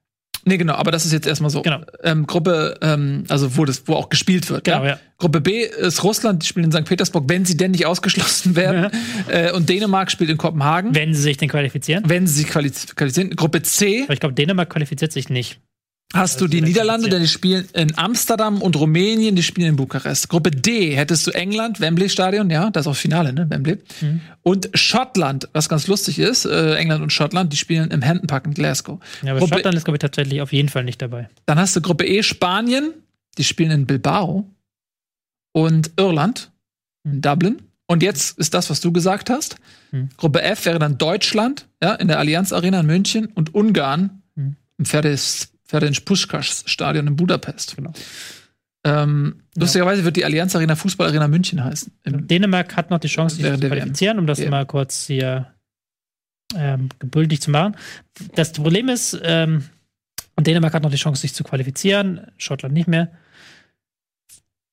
Nee, 0.45 0.57
genau, 0.59 0.75
aber 0.75 0.91
das 0.91 1.05
ist 1.07 1.13
jetzt 1.13 1.27
erstmal 1.27 1.51
so. 1.51 1.63
Genau. 1.63 1.81
Ähm, 2.03 2.27
Gruppe, 2.27 2.77
ähm, 2.83 3.25
also 3.29 3.57
wo 3.57 3.65
das, 3.65 3.83
wo 3.87 3.95
auch 3.95 4.09
gespielt 4.09 4.51
wird. 4.51 4.65
Genau, 4.65 4.85
ja. 4.85 4.99
Gruppe 5.19 5.41
B 5.41 5.63
ist 5.65 6.03
Russland, 6.05 6.43
die 6.43 6.47
spielen 6.47 6.67
in 6.67 6.73
St. 6.73 6.85
Petersburg, 6.85 7.25
wenn 7.29 7.45
sie 7.45 7.57
denn 7.57 7.71
nicht 7.71 7.87
ausgeschlossen 7.87 8.57
werden. 8.57 8.91
äh, 9.29 9.53
und 9.53 9.69
Dänemark 9.69 10.11
spielt 10.11 10.31
in 10.31 10.37
Kopenhagen, 10.37 10.95
Wenn 10.95 11.15
sie 11.15 11.23
sich 11.23 11.37
denn 11.37 11.49
qualifizieren. 11.49 12.05
wenn 12.07 12.27
sie 12.27 12.43
sich 12.43 12.49
qualifizieren. 12.49 13.31
Gruppe 13.37 13.63
C 13.63 14.03
Aber 14.05 14.13
ich 14.13 14.21
glaube, 14.21 14.35
Dänemark 14.35 14.71
qualifiziert 14.71 15.13
sich 15.13 15.29
nicht. 15.31 15.61
Hast 16.13 16.41
du 16.41 16.47
die 16.47 16.59
wieder 16.59 16.67
Niederlande, 16.69 17.09
denn 17.09 17.23
die 17.23 17.29
spielen 17.29 17.67
in 17.73 17.97
Amsterdam 17.99 18.63
und 18.63 18.77
Rumänien, 18.77 19.35
die 19.35 19.43
spielen 19.43 19.71
in 19.71 19.77
Bukarest. 19.77 20.29
Gruppe 20.29 20.51
D 20.51 20.95
hättest 20.95 21.27
du 21.27 21.31
England, 21.33 21.81
Wembley 21.81 22.09
Stadion, 22.09 22.51
ja, 22.51 22.71
das 22.71 22.83
ist 22.87 22.87
auch 22.89 22.97
Finale, 22.97 23.33
ne, 23.33 23.49
Wembley. 23.51 23.79
Mhm. 24.01 24.21
Und 24.43 24.71
Schottland, 24.75 25.49
was 25.53 25.69
ganz 25.69 25.87
lustig 25.87 26.19
ist, 26.19 26.45
äh, 26.45 26.75
England 26.77 27.03
und 27.03 27.13
Schottland, 27.13 27.53
die 27.53 27.57
spielen 27.57 27.91
im 27.91 28.05
Hampton 28.05 28.27
Park 28.29 28.47
in 28.47 28.55
Glasgow. 28.55 29.01
Ja, 29.23 29.31
aber 29.33 29.41
Gruppe, 29.41 29.55
Schottland 29.55 29.77
ist, 29.77 29.85
glaube 29.85 29.97
ich, 29.97 30.01
tatsächlich 30.01 30.41
auf 30.41 30.53
jeden 30.53 30.69
Fall 30.69 30.85
nicht 30.85 31.01
dabei. 31.03 31.29
dann 31.47 31.59
hast 31.59 31.75
du 31.75 31.81
Gruppe 31.81 32.07
E 32.07 32.23
Spanien, 32.23 32.93
die 33.39 33.45
spielen 33.45 33.71
in 33.73 33.87
Bilbao 33.87 34.47
und 35.53 35.91
Irland 35.97 36.51
in 37.05 37.21
Dublin. 37.23 37.63
Und 37.87 38.03
jetzt 38.03 38.39
ist 38.39 38.55
das, 38.55 38.71
was 38.71 38.81
du 38.81 38.93
gesagt 38.93 39.29
hast. 39.29 39.57
Hm. 39.91 40.09
Gruppe 40.17 40.41
F 40.43 40.65
wäre 40.65 40.79
dann 40.79 40.97
Deutschland, 40.97 41.67
ja, 41.83 41.93
in 41.95 42.09
der 42.09 42.19
Allianz 42.19 42.53
Arena 42.53 42.81
in 42.81 42.87
München 42.87 43.27
und 43.27 43.55
Ungarn 43.55 44.23
Hm. 44.37 44.57
im 44.79 44.85
Ferenc 44.87 45.49
Ferenc 45.65 45.97
Puskás 46.05 46.63
Stadion 46.67 47.07
in 47.07 47.17
Budapest. 47.17 47.77
Genau. 47.77 47.93
Ähm, 48.85 49.41
Lustigerweise 49.57 50.05
wird 50.05 50.17
die 50.17 50.25
Allianz 50.25 50.55
Arena 50.55 50.77
Fußball 50.77 51.09
Arena 51.09 51.27
München 51.29 51.65
heißen. 51.65 51.93
Dänemark 52.05 52.77
hat 52.77 52.91
noch 52.91 52.99
die 52.99 53.09
Chance, 53.09 53.37
sich 53.37 53.45
zu 53.45 53.59
qualifizieren, 53.69 54.19
um 54.19 54.27
das 54.27 54.39
WM. 54.41 54.51
mal 54.51 54.67
kurz 54.67 55.07
hier 55.07 55.55
ähm, 56.55 56.91
gebüldig 56.99 57.41
zu 57.41 57.51
machen. 57.51 57.77
Das 58.35 58.53
Problem 58.53 58.89
ist, 58.91 59.19
ähm, 59.23 59.65
Dänemark 60.39 60.75
hat 60.75 60.83
noch 60.83 60.91
die 60.91 60.97
Chance, 60.99 61.23
sich 61.23 61.33
zu 61.35 61.45
qualifizieren, 61.45 62.27
Schottland 62.37 62.75
nicht 62.75 62.89
mehr. 62.89 63.11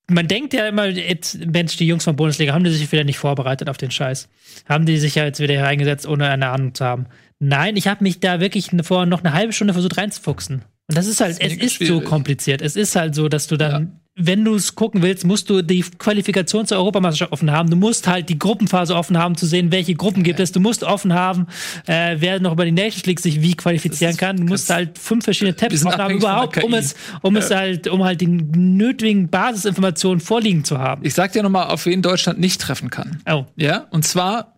Man 0.10 0.28
denkt 0.28 0.54
ja 0.54 0.68
immer, 0.68 0.88
jetzt, 0.88 1.38
Mensch, 1.46 1.78
die 1.78 1.88
Jungs 1.88 2.04
von 2.04 2.18
Bundesliga, 2.18 2.54
haben 2.54 2.66
die 2.66 2.72
sich 2.72 2.92
wieder 2.92 3.06
nicht 3.06 3.18
vorbereitet 3.18 3.70
auf 3.70 3.78
den 3.78 3.92
Scheiß? 3.92 4.28
Haben 4.68 4.86
die 4.86 4.98
sich 4.98 5.16
ja 5.16 5.24
jetzt 5.24 5.39
wieder 5.39 5.54
hier 5.54 5.64
reingesetzt, 5.64 6.06
ohne 6.06 6.28
eine 6.28 6.50
Ahnung 6.50 6.74
zu 6.76 6.84
haben? 6.84 7.06
Nein, 7.39 7.78
ich 7.78 7.88
habe 7.88 8.04
mich 8.04 8.20
da 8.20 8.42
wirklich 8.42 8.74
ne- 8.74 8.84
vor 8.84 9.06
noch 9.06 9.22
eine 9.24 9.32
halbe 9.34 9.54
Stunde 9.54 9.74
versucht 9.74 9.98
reinzufuchsen. 9.98 10.64
Und 10.92 10.98
das 10.98 11.08
ist 11.08 11.22
halt, 11.22 11.39
ist 11.39 11.42
es 11.42 11.54
ist 11.58 11.80
so 11.80 11.86
schwierig. 11.86 12.06
kompliziert. 12.06 12.62
Es 12.62 12.76
ist 12.76 12.96
halt 12.96 13.16
so, 13.16 13.30
dass 13.30 13.48
du 13.48 13.56
dann, 13.56 14.00
wenn 14.16 14.44
du 14.44 14.54
es 14.56 14.76
gucken 14.76 15.02
willst, 15.02 15.26
musst 15.26 15.50
du 15.50 15.62
die 15.62 15.82
Qualifikation 15.82 16.66
zur 16.68 16.78
Europameisterschaft 16.80 17.32
offen 17.32 17.50
haben. 17.50 17.70
Du 17.70 17.78
musst 17.78 18.08
halt 18.08 18.28
die 18.28 18.38
Gruppenphase 18.38 18.94
offen 18.94 19.18
haben, 19.18 19.36
zu 19.38 19.46
sehen, 19.46 19.72
welche 19.72 19.96
Gruppen 19.96 20.24
gibt 20.24 20.42
es. 20.42 20.52
Du 20.52 20.60
musst 20.60 20.84
offen 20.84 21.14
haben, 21.14 21.48
äh, 21.88 22.18
wer 22.20 22.42
noch 22.42 22.52
über 22.52 22.66
die 22.66 22.74
Nations 22.74 23.06
League 23.06 23.22
sich 23.22 23.42
wie 23.42 23.56
qualifizieren 23.56 24.10
Das 24.12 24.16
ist 24.16 24.20
kann. 24.20 24.36
Du 24.38 24.44
musst 24.44 24.70
halt 24.70 24.98
fünf 25.00 25.24
verschiedene 25.24 25.56
Tabs 25.56 25.86
offen 25.86 25.98
haben, 25.98 26.16
überhaupt, 26.16 26.62
um 26.62 26.74
es, 26.74 26.96
um 27.22 27.38
es 27.38 27.50
halt, 27.52 27.88
um 27.88 28.04
halt 28.04 28.20
die 28.20 28.28
nötigen 28.28 29.30
Basisinformationen 29.30 30.20
vorliegen 30.20 30.66
zu 30.66 30.78
haben. 30.78 31.06
ich 31.06 31.14
sag 31.14 31.32
dir 31.32 31.42
noch 31.42 31.50
mal, 31.50 31.68
auf 31.68 31.86
wen 31.86 32.02
Deutschland 32.02 32.38
nicht 32.38 32.60
treffen 32.60 32.89
kann. 32.89 33.22
Oh, 33.30 33.46
Ja, 33.56 33.88
und 33.92 34.04
zwar 34.04 34.56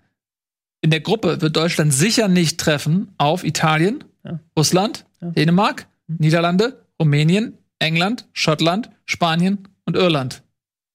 in 0.81 0.89
der 0.89 0.99
Gruppe 0.99 1.41
wird 1.41 1.55
Deutschland 1.55 1.93
sicher 1.93 2.27
nicht 2.27 2.59
treffen 2.59 3.13
auf 3.19 3.43
Italien, 3.43 4.03
Ja. 4.25 4.39
Russland, 4.57 5.05
Dänemark, 5.21 5.85
Niederlande, 6.07 6.85
Rumänien, 6.99 7.57
England, 7.79 8.27
Schottland, 8.33 8.89
Spanien 9.05 9.67
und 9.85 9.95
Irland. 9.95 10.43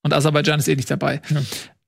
Und 0.02 0.12
Aserbaidschan 0.12 0.60
ist 0.60 0.68
eh 0.68 0.76
nicht 0.76 0.90
dabei. 0.90 1.20
Ja. 1.30 1.42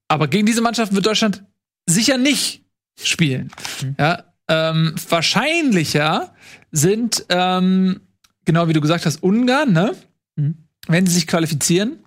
Aber 0.09 0.29
gegen 0.29 0.47
diese 0.47 0.61
Mannschaften 0.61 0.95
wird 0.95 1.07
Deutschland 1.07 1.45
sicher 1.87 2.19
nicht 2.19 2.65
spielen. 3.03 3.51
Ja, 3.99 4.25
ähm, 4.49 4.95
wahrscheinlicher 5.09 6.35
sind, 6.73 7.25
ähm, 7.29 8.01
genau 8.45 8.69
wie 8.69 8.73
du 8.73 8.81
gesagt 8.81 9.07
hast, 9.07 9.23
Ungarn, 9.23 9.73
ne? 9.73 9.95
Mhm. 10.37 10.57
Wenn 10.89 11.07
sie 11.07 11.15
sich 11.15 11.27
qualifizieren. 11.27 12.01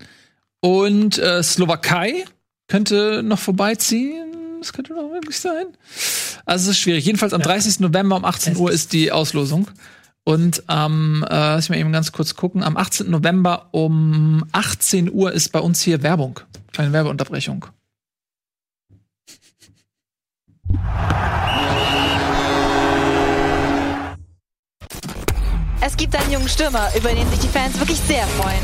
Und 0.59 1.17
äh, 1.17 1.41
Slowakei 1.41 2.25
könnte 2.67 3.23
noch 3.23 3.39
vorbeiziehen. 3.39 4.59
Das 4.59 4.73
könnte 4.73 4.93
noch 4.93 5.09
möglich 5.09 5.37
sein. 5.39 5.65
Also 6.45 6.69
es 6.69 6.77
ist 6.77 6.81
schwierig. 6.81 7.05
Jedenfalls 7.05 7.33
am 7.33 7.41
30. 7.41 7.79
November 7.81 8.15
um 8.15 8.25
18 8.25 8.53
Es 8.53 8.59
Uhr 8.59 8.71
ist 8.71 8.93
die 8.93 9.11
Auslosung. 9.11 9.67
Und 10.25 10.63
am, 10.67 11.23
äh, 11.23 11.27
lass 11.29 11.65
ich 11.65 11.69
mal 11.69 11.77
eben 11.77 11.91
ganz 11.91 12.11
kurz 12.11 12.35
gucken, 12.35 12.63
am 12.63 12.77
18. 12.77 13.09
November 13.09 13.67
um 13.71 14.45
18 14.53 15.11
Uhr 15.11 15.33
ist 15.33 15.51
bei 15.51 15.59
uns 15.59 15.81
hier 15.81 16.01
Werbung. 16.01 16.39
Kleine 16.71 16.93
Werbeunterbrechung. 16.93 17.67
gibt 26.03 26.21
einen 26.21 26.33
jungen 26.33 26.49
Stürmer, 26.49 26.89
über 26.97 27.09
den 27.13 27.29
sich 27.29 27.39
die 27.39 27.47
Fans 27.47 27.79
wirklich 27.79 27.97
sehr 27.97 28.27
freuen. 28.27 28.59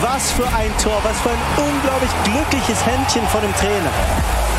Was 0.00 0.32
für 0.32 0.46
ein 0.46 0.76
Tor, 0.82 1.00
was 1.04 1.20
für 1.20 1.30
ein 1.30 1.38
unglaublich 1.56 2.10
glückliches 2.24 2.84
Händchen 2.84 3.24
von 3.28 3.40
dem 3.40 3.54
Trainer. 3.54 4.51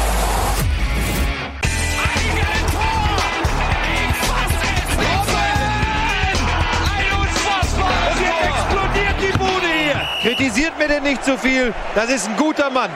Mir 10.83 10.89
denn 10.89 11.03
nicht 11.03 11.23
zu 11.23 11.37
viel. 11.37 11.73
Das 11.95 12.09
ist 12.09 12.27
ein 12.27 12.35
guter 12.35 12.69
Mann. 12.69 12.91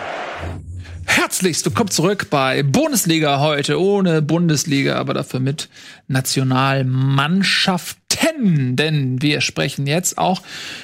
Herzlichst 1.05 1.65
willkommen 1.65 1.89
zurück 1.89 2.27
bei 2.29 2.61
Bundesliga 2.61 3.39
heute, 3.39 3.79
ohne 3.79 4.21
Bundesliga, 4.21 4.97
aber 4.97 5.13
dafür 5.13 5.39
mit 5.39 5.69
Nationalmannschaften. 6.09 8.75
Denn 8.75 9.21
wir 9.21 9.39
sprechen 9.39 9.87
jetzt 9.87 10.17
auch 10.17 10.41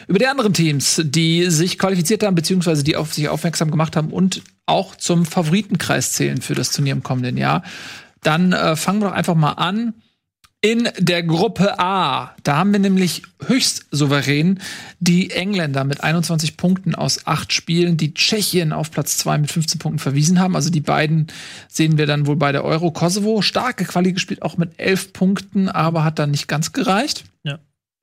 über 0.07 0.17
die 0.17 0.27
anderen 0.27 0.53
Teams, 0.53 1.01
die 1.03 1.49
sich 1.49 1.77
qualifiziert 1.77 2.23
haben, 2.23 2.35
beziehungsweise 2.35 2.85
die 2.85 2.95
auf 2.95 3.13
sich 3.13 3.27
aufmerksam 3.27 3.69
gemacht 3.69 3.97
haben 3.97 4.11
und 4.11 4.41
auch 4.65 4.95
zum 4.95 5.25
Favoritenkreis 5.25 6.13
zählen 6.13 6.41
für 6.41 6.55
das 6.55 6.71
Turnier 6.71 6.93
im 6.93 7.03
kommenden 7.03 7.35
Jahr. 7.35 7.63
Dann 8.21 8.53
äh, 8.53 8.77
fangen 8.77 9.01
wir 9.01 9.09
doch 9.09 9.15
einfach 9.15 9.35
mal 9.35 9.51
an 9.53 9.93
in 10.63 10.87
der 10.97 11.23
Gruppe 11.23 11.77
A. 11.77 12.33
Da 12.43 12.55
haben 12.55 12.71
wir 12.71 12.79
nämlich 12.79 13.23
höchst 13.45 13.85
souverän 13.91 14.61
die 15.01 15.29
Engländer 15.31 15.83
mit 15.83 16.01
21 16.01 16.55
Punkten 16.55 16.95
aus 16.95 17.27
acht 17.27 17.51
Spielen, 17.51 17.97
die 17.97 18.13
Tschechien 18.13 18.71
auf 18.71 18.89
Platz 18.89 19.17
zwei 19.17 19.37
mit 19.37 19.51
15 19.51 19.77
Punkten 19.77 19.99
verwiesen 19.99 20.39
haben. 20.39 20.55
Also 20.55 20.69
die 20.69 20.79
beiden 20.79 21.27
sehen 21.67 21.97
wir 21.97 22.05
dann 22.05 22.27
wohl 22.27 22.37
bei 22.37 22.53
der 22.53 22.63
Euro. 22.63 22.91
Kosovo 22.91 23.41
starke 23.41 23.83
Quali 23.83 24.13
gespielt, 24.13 24.41
auch 24.41 24.55
mit 24.55 24.71
elf 24.77 25.11
Punkten, 25.11 25.67
aber 25.67 26.05
hat 26.05 26.17
dann 26.17 26.31
nicht 26.31 26.47
ganz 26.47 26.71
gereicht. 26.71 27.25
Ja. 27.43 27.59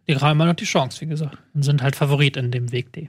Die 0.07 0.17
haben 0.17 0.33
immer 0.33 0.45
noch 0.45 0.55
die 0.55 0.67
Chance, 0.67 1.01
wie 1.01 1.07
gesagt. 1.07 1.39
Und 1.55 1.63
sind 1.63 1.83
halt 1.83 1.97
Favorit 1.97 2.37
in 2.37 2.51
dem 2.51 2.73
Weg 2.73 2.93
D. 2.93 3.09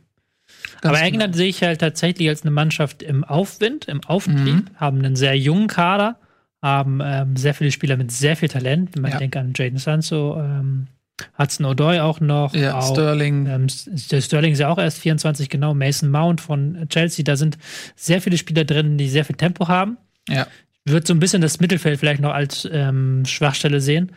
Ganz 0.80 0.98
Aber 0.98 1.06
England 1.06 1.36
sehe 1.36 1.50
ich 1.50 1.62
halt 1.62 1.82
tatsächlich 1.82 2.30
als 2.30 2.44
eine 2.44 2.52
Mannschaft 2.52 3.04
im 3.04 3.26
Aufwind, 3.26 3.86
im 3.90 4.02
Auftrieb, 4.02 4.72
haben 4.76 5.00
einen 5.00 5.18
sehr 5.18 5.38
jungen 5.38 5.68
Kader, 5.68 6.18
haben 6.62 7.00
ähm, 7.04 7.36
sehr 7.36 7.54
viele 7.54 7.72
Spieler 7.72 7.98
mit 7.98 8.12
sehr 8.12 8.36
viel 8.36 8.50
Talent. 8.50 8.96
Man 9.00 9.12
Ja. 9.12 9.18
denkt 9.18 9.36
an 9.38 9.54
Jaden 9.56 9.78
Sancho, 9.80 10.40
ähm, 10.40 10.88
Hudson 11.38 11.66
O'Doy 11.66 12.00
auch 12.02 12.20
noch. 12.20 12.54
Ja, 12.56 12.80
auch, 12.80 12.92
Sterling. 12.94 13.46
Ähm, 13.48 13.68
Sterling 13.70 14.54
ist 14.54 14.60
ja 14.60 14.70
auch 14.70 14.78
erst 14.80 15.00
24, 15.00 15.50
genau. 15.50 15.74
Mason 15.74 16.10
Mount 16.10 16.42
von 16.42 16.88
Chelsea. 16.90 17.24
Da 17.24 17.36
sind 17.36 17.58
sehr 17.96 18.22
viele 18.22 18.38
Spieler 18.38 18.64
drin, 18.66 18.98
die 18.98 19.08
sehr 19.10 19.26
viel 19.26 19.36
Tempo 19.36 19.68
haben. 19.68 19.98
Ja. 20.28 20.48
Ich 20.84 20.92
würde 20.92 21.06
so 21.06 21.14
ein 21.14 21.20
bisschen 21.20 21.42
das 21.42 21.60
Mittelfeld 21.60 22.00
vielleicht 22.00 22.22
noch 22.22 22.34
als 22.34 22.68
ähm, 22.72 23.24
Schwachstelle 23.26 23.82
sehen. 23.82 24.12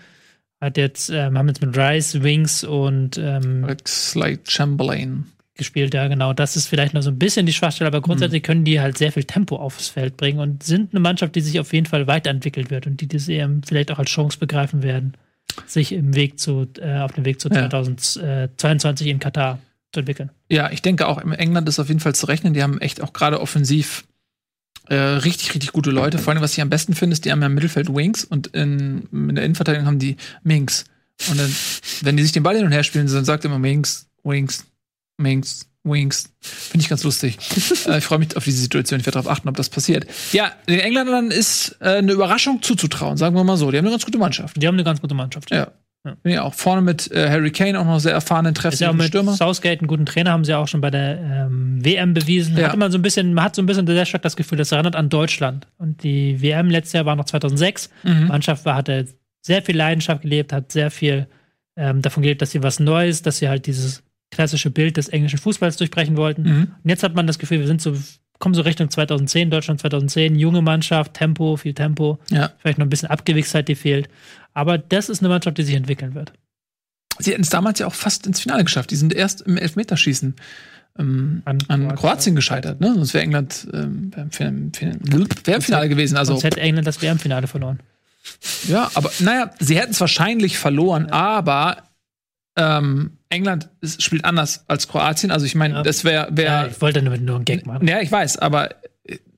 Hat 0.63 0.79
jetzt, 0.79 1.11
ähm, 1.11 1.37
haben 1.37 1.49
jetzt 1.49 1.61
mit 1.61 1.77
Rice, 1.77 2.23
Wings 2.23 2.65
und 2.65 3.19
ähm, 3.19 3.67
Slade 3.87 4.41
Chamberlain. 4.49 5.27
Gespielt, 5.55 5.95
ja, 5.95 6.09
genau. 6.09 6.33
Das 6.33 6.57
ist 6.57 6.67
vielleicht 6.67 6.95
noch 6.95 7.03
so 7.03 7.11
ein 7.11 7.19
bisschen 7.19 7.47
die 7.47 7.53
Schwachstelle, 7.53 7.89
aber 7.89 8.01
grundsätzlich 8.01 8.43
können 8.43 8.65
die 8.65 8.81
halt 8.81 8.99
sehr 8.99 9.13
viel 9.13 9.25
Tempo 9.25 9.57
aufs 9.57 9.89
Feld 9.89 10.17
bringen 10.17 10.41
und 10.41 10.63
sind 10.63 10.93
eine 10.93 11.01
Mannschaft, 11.01 11.35
die 11.35 11.41
sich 11.41 11.61
auf 11.61 11.73
jeden 11.73 11.87
Fall 11.87 12.07
weiterentwickelt 12.07 12.71
wird 12.71 12.87
und 12.87 13.01
die 13.01 13.09
das 13.09 13.29
EM 13.29 13.63
vielleicht 13.63 13.91
auch 13.93 13.99
als 13.99 14.11
Chance 14.11 14.39
begreifen 14.39 14.83
werden, 14.83 15.15
sich 15.67 15.93
im 15.93 16.15
Weg 16.15 16.41
zu, 16.41 16.67
äh, 16.81 16.99
auf 16.99 17.13
dem 17.13 17.25
Weg 17.25 17.41
zu 17.41 17.49
Ja. 17.49 17.71
2022 17.71 19.07
in 19.07 19.19
Katar 19.21 19.59
zu 19.93 20.01
entwickeln. 20.01 20.31
Ja, 20.51 20.71
ich 20.71 20.83
denke 20.83 21.07
auch, 21.07 21.19
in 21.19 21.33
England 21.33 21.69
ist 21.69 21.79
auf 21.79 21.89
jeden 21.89 22.01
Fall 22.01 22.15
zu 22.15 22.27
rechnen. 22.27 22.55
Die 22.55 22.63
haben 22.63 22.81
echt 22.81 23.01
auch 23.01 23.13
gerade 23.13 23.41
offensiv 23.41 24.05
äh, 24.89 24.95
richtig, 24.97 25.55
richtig 25.55 25.73
gute 25.73 25.91
Leute. 25.91 26.19
Vor 26.19 26.33
allem, 26.33 26.43
was 26.43 26.53
ich 26.53 26.61
am 26.61 26.69
besten 26.71 26.95
finde, 26.95 27.15
ist, 27.15 27.25
die 27.25 27.33
haben 27.33 27.41
ja 27.41 27.47
im 27.47 27.55
Mittelfeld 27.55 27.89
Wings 27.95 28.25
und 28.25 28.49
in, 28.49 29.09
in 29.13 29.35
der 29.35 29.45
Innenverteidigung 29.45 29.87
haben 29.87 29.99
die 29.99 30.17
Minks. 30.43 30.85
Und 31.31 31.39
dann, 31.39 31.55
wenn 32.03 32.17
die 32.17 32.23
sich 32.23 32.33
den 32.33 32.43
Ball 32.43 32.57
hin 32.57 32.67
und 32.67 32.73
her 32.73 32.83
spielen, 32.83 33.07
dann 33.07 33.25
sagt 33.25 33.45
immer 33.45 33.59
Minks, 33.59 34.09
Wings, 34.25 34.67
Minks, 35.17 35.69
Wings. 35.85 36.33
Finde 36.41 36.83
ich 36.83 36.89
ganz 36.89 37.05
lustig. 37.05 37.39
äh, 37.87 37.99
ich 37.99 38.05
freue 38.05 38.19
mich 38.19 38.37
auf 38.37 38.45
diese 38.45 38.61
Situation. 38.61 39.01
Ich 39.01 39.07
werde 39.07 39.21
darauf 39.21 39.31
achten, 39.31 39.49
ob 39.49 39.57
das 39.57 39.69
passiert. 39.69 40.07
Ja, 40.33 40.53
den 40.69 40.81
Engländern 40.81 41.31
ist 41.31 41.77
äh, 41.81 41.97
eine 41.97 42.13
Überraschung 42.13 42.63
zuzutrauen, 42.63 43.17
sagen 43.17 43.37
wir 43.37 43.45
mal 43.45 43.57
so. 43.57 43.71
Die 43.71 43.79
haben 43.79 43.85
eine 43.85 43.93
ganz 43.93 44.05
gute 44.05 44.19
Mannschaft. 44.19 44.61
Die 44.61 44.67
haben 44.67 44.75
eine 44.75 44.85
ganz 44.85 45.01
gute 45.01 45.15
Mannschaft. 45.15 45.51
Ja. 45.51 45.73
Ja, 46.23 46.43
auch 46.43 46.53
vorne 46.53 46.83
mit 46.83 47.11
äh, 47.13 47.31
Harry 47.31 47.51
Kane 47.51 47.81
auch 47.81 47.87
noch 47.87 47.99
sehr 47.99 48.13
erfahrenen 48.13 48.55
Ist 48.55 48.81
ja 48.81 48.91
auch 48.91 48.95
mit 48.95 49.07
Stürmer. 49.07 49.33
Southgate 49.33 49.81
einen 49.81 49.89
guten 49.89 50.05
Trainer, 50.05 50.33
haben 50.33 50.45
sie 50.45 50.53
auch 50.55 50.69
schon 50.69 50.83
bei 50.83 50.91
der 50.91 51.19
ähm, 51.19 51.83
WM 51.83 52.13
bewiesen. 52.13 52.59
Ja. 52.59 52.69
Hat 52.69 52.75
immer 52.75 52.91
so 52.91 52.99
ein 52.99 53.03
bisschen, 53.03 53.33
man 53.33 53.45
hat 53.45 53.57
so 53.57 53.63
ein 53.63 53.67
bisschen 53.67 53.87
sehr 53.87 54.05
stark 54.05 54.23
das 54.23 54.37
Gefühl, 54.37 54.59
das 54.59 54.71
erinnert 54.71 54.97
an 54.97 55.09
Deutschland. 55.09 55.67
Und 55.79 56.03
die 56.03 56.43
WM 56.43 56.69
letztes 56.69 56.93
Jahr 56.93 57.07
war 57.07 57.17
noch 57.17 57.25
2006. 57.25 57.89
Mhm. 58.03 58.09
Die 58.09 58.25
Mannschaft 58.27 58.67
war, 58.67 58.77
hatte 58.77 59.07
sehr 59.41 59.63
viel 59.63 59.79
Leidenschaft 59.79 60.23
gelebt, 60.23 60.53
hat 60.53 60.73
sehr 60.73 60.91
viel 60.91 61.27
ähm, 61.77 62.03
davon 62.03 62.23
gelebt, 62.23 62.43
dass 62.43 62.51
sie 62.51 62.63
was 62.63 62.81
Neues, 62.81 63.23
dass 63.23 63.39
sie 63.39 63.49
halt 63.49 63.67
dieses 63.67 64.04
klassische 64.31 64.71
Bild 64.71 64.97
des 64.97 65.09
englischen 65.09 65.39
Fußballs 65.39 65.77
durchbrechen 65.77 66.17
wollten. 66.17 66.43
Mhm. 66.43 66.63
Und 66.83 66.89
jetzt 66.91 67.03
hat 67.03 67.15
man 67.15 67.27
das 67.27 67.39
Gefühl, 67.39 67.61
wir 67.61 67.67
sind 67.67 67.81
so, 67.81 67.97
kommen 68.39 68.55
so 68.55 68.63
Richtung 68.63 68.91
2010, 68.91 69.51
Deutschland 69.51 69.81
2010, 69.81 70.37
junge 70.39 70.63
Mannschaft, 70.63 71.15
Tempo, 71.15 71.57
viel 71.57 71.75
Tempo, 71.75 72.19
Ja. 72.31 72.51
vielleicht 72.59 72.79
noch 72.79 72.87
ein 72.87 72.91
bisschen 72.91 73.11
Abgewichstheit, 73.11 73.69
die 73.69 73.75
fehlt. 73.77 74.09
Aber 74.53 74.79
das 74.79 75.09
ist 75.09 75.21
eine 75.21 75.29
Mannschaft, 75.29 75.59
die 75.59 75.63
sich 75.63 75.75
entwickeln 75.75 76.15
wird. 76.15 76.33
Sie 77.19 77.31
hätten 77.31 77.43
es 77.43 77.51
damals 77.51 77.79
ja 77.79 77.87
auch 77.87 77.95
fast 77.95 78.27
ins 78.27 78.41
Finale 78.41 78.65
geschafft. 78.65 78.91
Die 78.91 78.97
sind 78.97 79.15
erst 79.15 79.43
im 79.43 79.57
Elfmeterschießen 79.57 80.35
ähm, 80.99 81.43
An 81.45 81.59
an, 81.69 81.81
Kroatien. 81.81 81.97
Kroatien 81.97 82.37
gescheitert. 82.37 82.81
Ne? 82.81 82.93
Sonst 82.95 83.15
wäre 83.15 83.25
England 83.25 83.67
ähm, 83.73 84.11
im, 84.17 84.31
Finale 84.33 85.89
gewesen. 85.89 86.17
Also 86.17 86.33
Sonst 86.33 86.45
hätte 86.45 86.61
England 86.61 86.87
das 86.87 87.03
WM-Finale 87.03 87.47
verloren. 87.47 87.81
ja, 88.69 88.91
aber 88.95 89.11
naja, 89.21 89.51
sie 89.59 89.77
hätten 89.79 89.93
es 89.93 90.01
wahrscheinlich 90.01 90.59
verloren, 90.59 91.07
aber 91.07 91.83
ähm, 92.57 93.19
England 93.31 93.69
ist, 93.81 94.03
spielt 94.03 94.25
anders 94.25 94.65
als 94.69 94.87
Kroatien. 94.89 95.31
Also 95.31 95.45
ich 95.47 95.55
meine, 95.55 95.75
Ja. 95.75 95.83
das 95.83 96.05
wäre 96.05 96.29
Ja, 96.31 96.37
wär, 96.37 96.69
ich 96.71 96.81
wollte 96.81 97.03
nur, 97.03 97.17
nur 97.19 97.37
einen 97.37 97.45
Gag 97.45 97.67
machen. 97.67 97.87
ja, 97.89 98.01
ich 98.01 98.11
weiß, 98.13 98.39
aber 98.39 98.71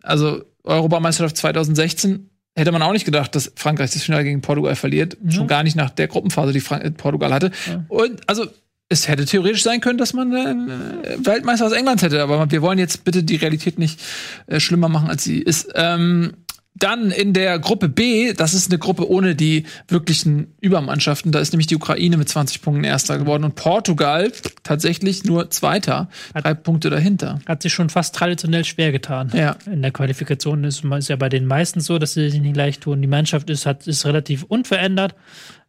also 0.03 0.45
Europameisterschaft 0.65 1.37
2016 1.37 2.29
hätte 2.55 2.73
man 2.73 2.83
auch 2.83 2.93
nicht 2.93 3.05
gedacht, 3.05 3.35
dass 3.35 3.53
Frankreich 3.57 3.91
das 3.93 4.03
Finale 4.03 4.25
gegen 4.25 4.41
Portugal 4.41 4.77
verliert. 4.77 5.17
Schon 5.29 5.47
gar 5.47 5.63
nicht 5.63 5.77
nach 5.77 5.91
der 5.91 6.09
Gruppenphase, 6.09 6.53
die 6.53 6.61
Frank 6.61 6.85
äh, 6.85 6.91
Portugal 6.91 7.33
hatte. 7.33 7.51
Und 7.89 8.21
also 8.29 8.47
es 8.89 9.09
hätte 9.09 9.25
theoretisch 9.25 9.63
sein 9.63 9.81
können, 9.81 9.99
dass 9.99 10.13
man 10.13 10.33
äh, 10.33 11.17
Weltmeister 11.27 11.67
aus 11.67 11.73
England 11.73 12.03
hätte, 12.03 12.23
aber 12.23 12.51
wir 12.51 12.63
wollen 12.63 12.79
jetzt 12.79 13.05
bitte 13.05 13.23
die 13.25 13.37
Realität 13.37 13.79
nicht 13.79 14.01
äh, 14.47 14.61
schlimmer 14.61 14.89
machen, 14.89 15.09
als 15.09 15.25
sie 15.25 15.41
ist. 15.41 15.69
Ähm, 15.75 16.35
dann 16.79 17.11
in 17.11 17.33
der 17.33 17.59
Gruppe 17.59 17.89
B, 17.89 18.33
das 18.35 18.53
ist 18.53 18.71
eine 18.71 18.79
Gruppe 18.79 19.09
ohne 19.09 19.35
die 19.35 19.65
wirklichen 19.89 20.55
Übermannschaften. 20.61 21.33
Da 21.33 21.39
ist 21.39 21.53
nämlich 21.53 21.67
die 21.67 21.77
Ukraine 21.77 22.17
mit 22.17 22.29
20 22.29 22.61
Punkten 22.61 22.85
Erster 22.85 23.19
geworden 23.19 23.45
und 23.45 23.55
Portugal 23.55 24.31
tatsächlich 24.63 25.25
nur 25.25 25.51
Zweiter, 25.51 26.09
drei 26.35 26.55
Punkte 26.55 26.91
dahinter. 26.91 27.41
Hat 27.47 27.63
sich 27.63 27.73
schon 27.73 27.89
fast 27.89 28.15
traditionell 28.15 28.65
schwer 28.65 28.93
getan. 28.93 29.31
Ja. 29.35 29.57
In 29.65 29.83
der 29.83 29.91
Qualifikation 29.91 30.65
ist 30.65 30.85
es 30.85 31.09
ja 31.09 31.17
bei 31.17 31.29
den 31.29 31.47
meisten 31.47 31.81
so, 31.81 31.99
dass 31.99 32.13
sie 32.13 32.29
sich 32.29 32.41
nicht 32.41 32.57
leicht 32.57 32.83
tun. 32.83 33.01
Die 33.01 33.09
Mannschaft 33.09 33.49
ist, 33.49 33.65
hat, 33.65 33.87
ist 33.87 34.05
relativ 34.05 34.43
unverändert, 34.43 35.15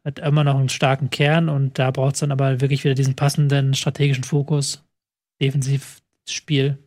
hat 0.04 0.20
immer 0.20 0.44
noch 0.44 0.60
einen 0.60 0.70
starken 0.70 1.10
Kern 1.10 1.48
und 1.48 1.80
da 1.80 1.92
braucht 1.92 2.16
es 2.16 2.20
dann 2.20 2.32
aber 2.32 2.60
wirklich 2.60 2.84
wieder 2.84 2.96
diesen 2.96 3.16
passenden 3.16 3.74
strategischen 3.74 4.26
Fokus, 4.26 4.84
Defensivspiel. 5.42 6.78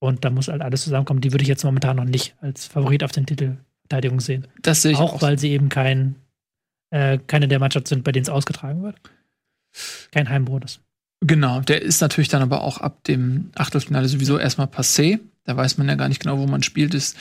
Und 0.00 0.24
da 0.24 0.30
muss 0.30 0.48
halt 0.48 0.62
alles 0.62 0.84
zusammenkommen. 0.84 1.20
Die 1.20 1.32
würde 1.32 1.42
ich 1.42 1.48
jetzt 1.48 1.64
momentan 1.64 1.96
noch 1.96 2.04
nicht 2.04 2.36
als 2.40 2.66
Favorit 2.66 3.02
auf 3.02 3.12
den 3.12 3.26
Titel 3.26 3.56
Verteidigung 3.82 4.20
sehen. 4.20 4.46
Das 4.62 4.82
sehe 4.82 4.92
ich 4.92 4.98
auch 4.98 5.14
auch. 5.14 5.22
weil 5.22 5.38
sie 5.38 5.50
eben 5.50 5.68
kein, 5.68 6.16
äh, 6.90 7.18
keine 7.26 7.48
der 7.48 7.58
Mannschaft 7.58 7.88
sind, 7.88 8.04
bei 8.04 8.12
denen 8.12 8.24
es 8.24 8.28
ausgetragen 8.28 8.82
wird. 8.82 8.96
Kein 10.10 10.28
Heimbonus. 10.28 10.80
Genau, 11.20 11.60
der 11.60 11.82
ist 11.82 12.00
natürlich 12.00 12.28
dann 12.28 12.42
aber 12.42 12.62
auch 12.62 12.78
ab 12.78 13.02
dem 13.04 13.50
Achtelfinale 13.54 14.08
sowieso 14.08 14.38
erstmal 14.38 14.68
passé. 14.68 15.18
Da 15.44 15.56
weiß 15.56 15.78
man 15.78 15.88
ja 15.88 15.94
gar 15.94 16.08
nicht 16.08 16.20
genau, 16.20 16.38
wo 16.38 16.46
man 16.46 16.62
spielt. 16.62 16.94
Ist 16.94 17.16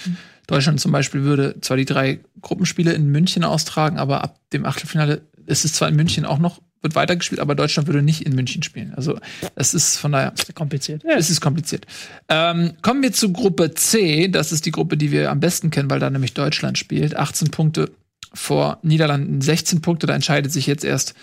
Deutschland 0.48 0.80
zum 0.80 0.91
Beispiel 0.91 1.24
würde 1.24 1.56
zwar 1.62 1.78
die 1.78 1.86
drei 1.86 2.20
Gruppenspiele 2.41 2.93
in 2.93 3.08
München 3.10 3.43
austragen, 3.43 3.98
aber 3.98 4.24
ab 4.24 4.39
dem 4.54 4.66
Achtelfinale 4.66 5.22
ist 5.45 5.66
es 5.66 5.74
zwar 5.74 5.89
in 5.89 5.95
München 5.95 6.26
auch 6.26 6.39
noch, 6.39 6.62
wird 6.82 6.95
weitergespielt, 6.95 7.41
aber 7.41 7.56
Deutschland 7.56 7.88
würde 7.88 8.02
nicht 8.02 8.26
in 8.26 8.36
München 8.36 8.64
spielen. 8.64 8.93
Also 8.95 9.20
es 9.56 9.74
ist 9.74 9.98
von 9.98 10.12
daher 10.12 10.34
Sehr 10.36 10.54
kompliziert. 10.54 11.04
es 11.06 11.30
ist 11.30 11.41
kompliziert. 11.41 11.86
Ähm, 12.30 12.74
kommen 12.82 13.02
wir 13.02 13.12
zu 13.12 13.34
Gruppe 13.34 13.74
C. 13.74 14.28
Das 14.30 14.52
ist 14.52 14.66
die 14.66 14.72
Gruppe, 14.72 14.95
die 14.95 15.12
wir 15.12 15.32
am 15.32 15.39
besten 15.39 15.70
kennen, 15.70 15.89
weil 15.89 16.00
da 16.00 16.10
nämlich 16.10 16.34
Deutschland 16.34 16.78
spielt. 16.78 17.16
18 17.16 17.52
Punkte 17.52 17.91
vor 18.34 18.80
Niederlanden, 18.84 19.41
16 19.41 19.82
Punkte. 19.82 20.08
Da 20.08 20.14
entscheidet 20.14 20.52
sich 20.52 20.68
jetzt 20.68 20.86
erst 20.86 21.14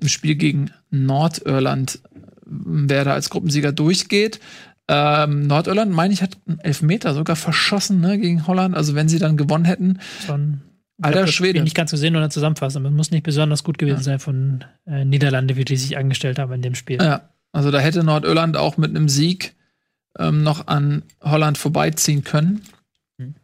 im 0.00 0.08
Spiel 0.08 0.34
gegen 0.34 0.70
Nordirland, 0.90 2.00
wer 2.44 3.04
da 3.04 3.12
als 3.14 3.30
Gruppensieger 3.30 3.72
durchgeht. 3.72 4.40
Ähm, 4.88 5.46
Nordirland, 5.46 5.92
meine 5.92 6.12
ich, 6.12 6.22
hat 6.22 6.36
einen 6.46 6.60
Elfmeter 6.60 7.14
sogar 7.14 7.36
verschossen 7.36 8.00
ne, 8.00 8.18
gegen 8.18 8.46
Holland. 8.46 8.76
Also 8.76 8.94
wenn 8.94 9.08
sie 9.08 9.18
dann 9.18 9.36
gewonnen 9.36 9.64
hätten, 9.64 9.98
Schon, 10.26 10.60
ich 10.98 11.04
Alter 11.06 11.26
Schwede. 11.26 11.50
Spiel 11.52 11.62
nicht 11.64 11.74
ganz 11.76 11.90
gesehen 11.90 12.14
oder 12.16 12.28
zusammenfassen. 12.30 12.82
Man 12.82 12.94
muss 12.94 13.10
nicht 13.10 13.22
besonders 13.24 13.64
gut 13.64 13.78
gewesen 13.78 13.98
Ja. 13.98 14.02
sein 14.02 14.18
von 14.18 14.64
äh, 14.86 15.04
Niederlande, 15.04 15.56
wie 15.56 15.64
die 15.64 15.76
sich 15.76 15.96
angestellt 15.96 16.38
haben 16.38 16.52
in 16.52 16.62
dem 16.62 16.74
Spiel. 16.74 16.98
Ja, 17.00 17.30
also 17.52 17.70
da 17.70 17.78
hätte 17.78 18.04
Nordirland 18.04 18.56
auch 18.56 18.76
mit 18.76 18.90
einem 18.90 19.08
Sieg 19.08 19.54
ähm, 20.18 20.42
noch 20.42 20.66
an 20.66 21.02
Holland 21.22 21.56
vorbeiziehen 21.58 22.22
können. 22.24 22.60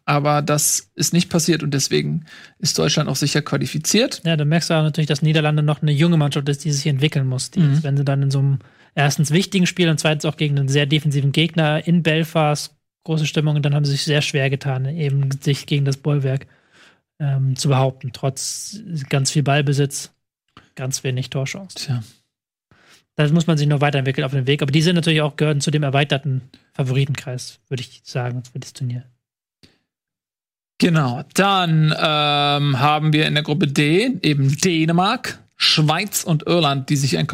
Aber 0.04 0.42
das 0.42 0.90
ist 0.96 1.12
nicht 1.12 1.30
passiert 1.30 1.62
und 1.62 1.72
deswegen 1.72 2.24
ist 2.58 2.76
Deutschland 2.76 3.08
auch 3.08 3.14
sicher 3.14 3.40
qualifiziert. 3.40 4.20
Ja, 4.24 4.36
dann 4.36 4.48
merkst 4.48 4.68
du 4.68 4.74
auch 4.74 4.82
natürlich, 4.82 5.06
dass 5.06 5.22
Niederlande 5.22 5.62
noch 5.62 5.80
eine 5.80 5.92
junge 5.92 6.16
Mannschaft 6.16 6.48
ist, 6.48 6.64
die 6.64 6.72
sich 6.72 6.86
entwickeln 6.88 7.26
muss. 7.28 7.52
Die 7.52 7.60
Mhm. 7.60 7.82
wenn 7.84 7.96
sie 7.96 8.04
dann 8.04 8.20
in 8.22 8.30
so 8.32 8.40
einem 8.40 8.58
erstens 8.94 9.30
wichtigen 9.30 9.66
Spiel 9.66 9.88
und 9.88 9.98
zweitens 9.98 10.24
auch 10.24 10.36
gegen 10.36 10.58
einen 10.58 10.68
sehr 10.68 10.86
defensiven 10.86 11.32
Gegner 11.32 11.86
in 11.86 12.02
Belfast 12.02 12.74
große 13.04 13.26
Stimmung 13.26 13.56
und 13.56 13.62
dann 13.62 13.74
haben 13.74 13.84
sie 13.84 13.92
sich 13.92 14.04
sehr 14.04 14.22
schwer 14.22 14.50
getan, 14.50 14.84
eben 14.84 15.30
sich 15.40 15.66
gegen 15.66 15.84
das 15.84 15.96
Bollwerk 15.96 16.46
ähm, 17.18 17.56
zu 17.56 17.68
behaupten, 17.68 18.10
trotz 18.12 18.80
ganz 19.08 19.30
viel 19.30 19.42
Ballbesitz, 19.42 20.12
ganz 20.74 21.04
wenig 21.04 21.30
Torchance. 21.30 21.76
Tja. 21.76 22.02
Da 23.16 23.28
muss 23.28 23.46
man 23.46 23.58
sich 23.58 23.66
noch 23.66 23.80
weiterentwickeln 23.80 24.24
auf 24.24 24.32
dem 24.32 24.46
Weg. 24.46 24.62
Aber 24.62 24.72
die 24.72 24.80
sind 24.80 24.94
natürlich 24.94 25.20
auch 25.20 25.36
gehören 25.36 25.60
zu 25.60 25.70
dem 25.70 25.82
erweiterten 25.82 26.42
Favoritenkreis, 26.72 27.58
würde 27.68 27.82
ich 27.82 28.00
sagen, 28.04 28.42
für 28.50 28.58
das 28.58 28.72
Turnier. 28.72 29.04
Genau. 30.78 31.24
Dann 31.34 31.94
ähm, 31.98 32.80
haben 32.80 33.12
wir 33.12 33.26
in 33.26 33.34
der 33.34 33.42
Gruppe 33.42 33.66
D 33.66 34.18
eben 34.22 34.56
Dänemark, 34.56 35.38
Schweiz 35.56 36.24
und 36.24 36.46
Irland, 36.46 36.88
die 36.88 36.96
sich 36.96 37.18
ein 37.18 37.26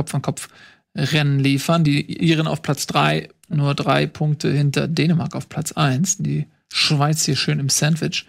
Kopf-an-Kopf-Rennen 0.96 1.38
liefern. 1.38 1.84
Die 1.84 2.24
Iren 2.26 2.46
auf 2.46 2.62
Platz 2.62 2.86
drei, 2.86 3.28
nur 3.48 3.74
drei 3.74 4.06
Punkte 4.06 4.50
hinter 4.50 4.88
Dänemark 4.88 5.34
auf 5.34 5.48
Platz 5.48 5.72
eins. 5.72 6.18
Die 6.18 6.46
Schweiz 6.72 7.24
hier 7.24 7.36
schön 7.36 7.60
im 7.60 7.68
Sandwich. 7.68 8.26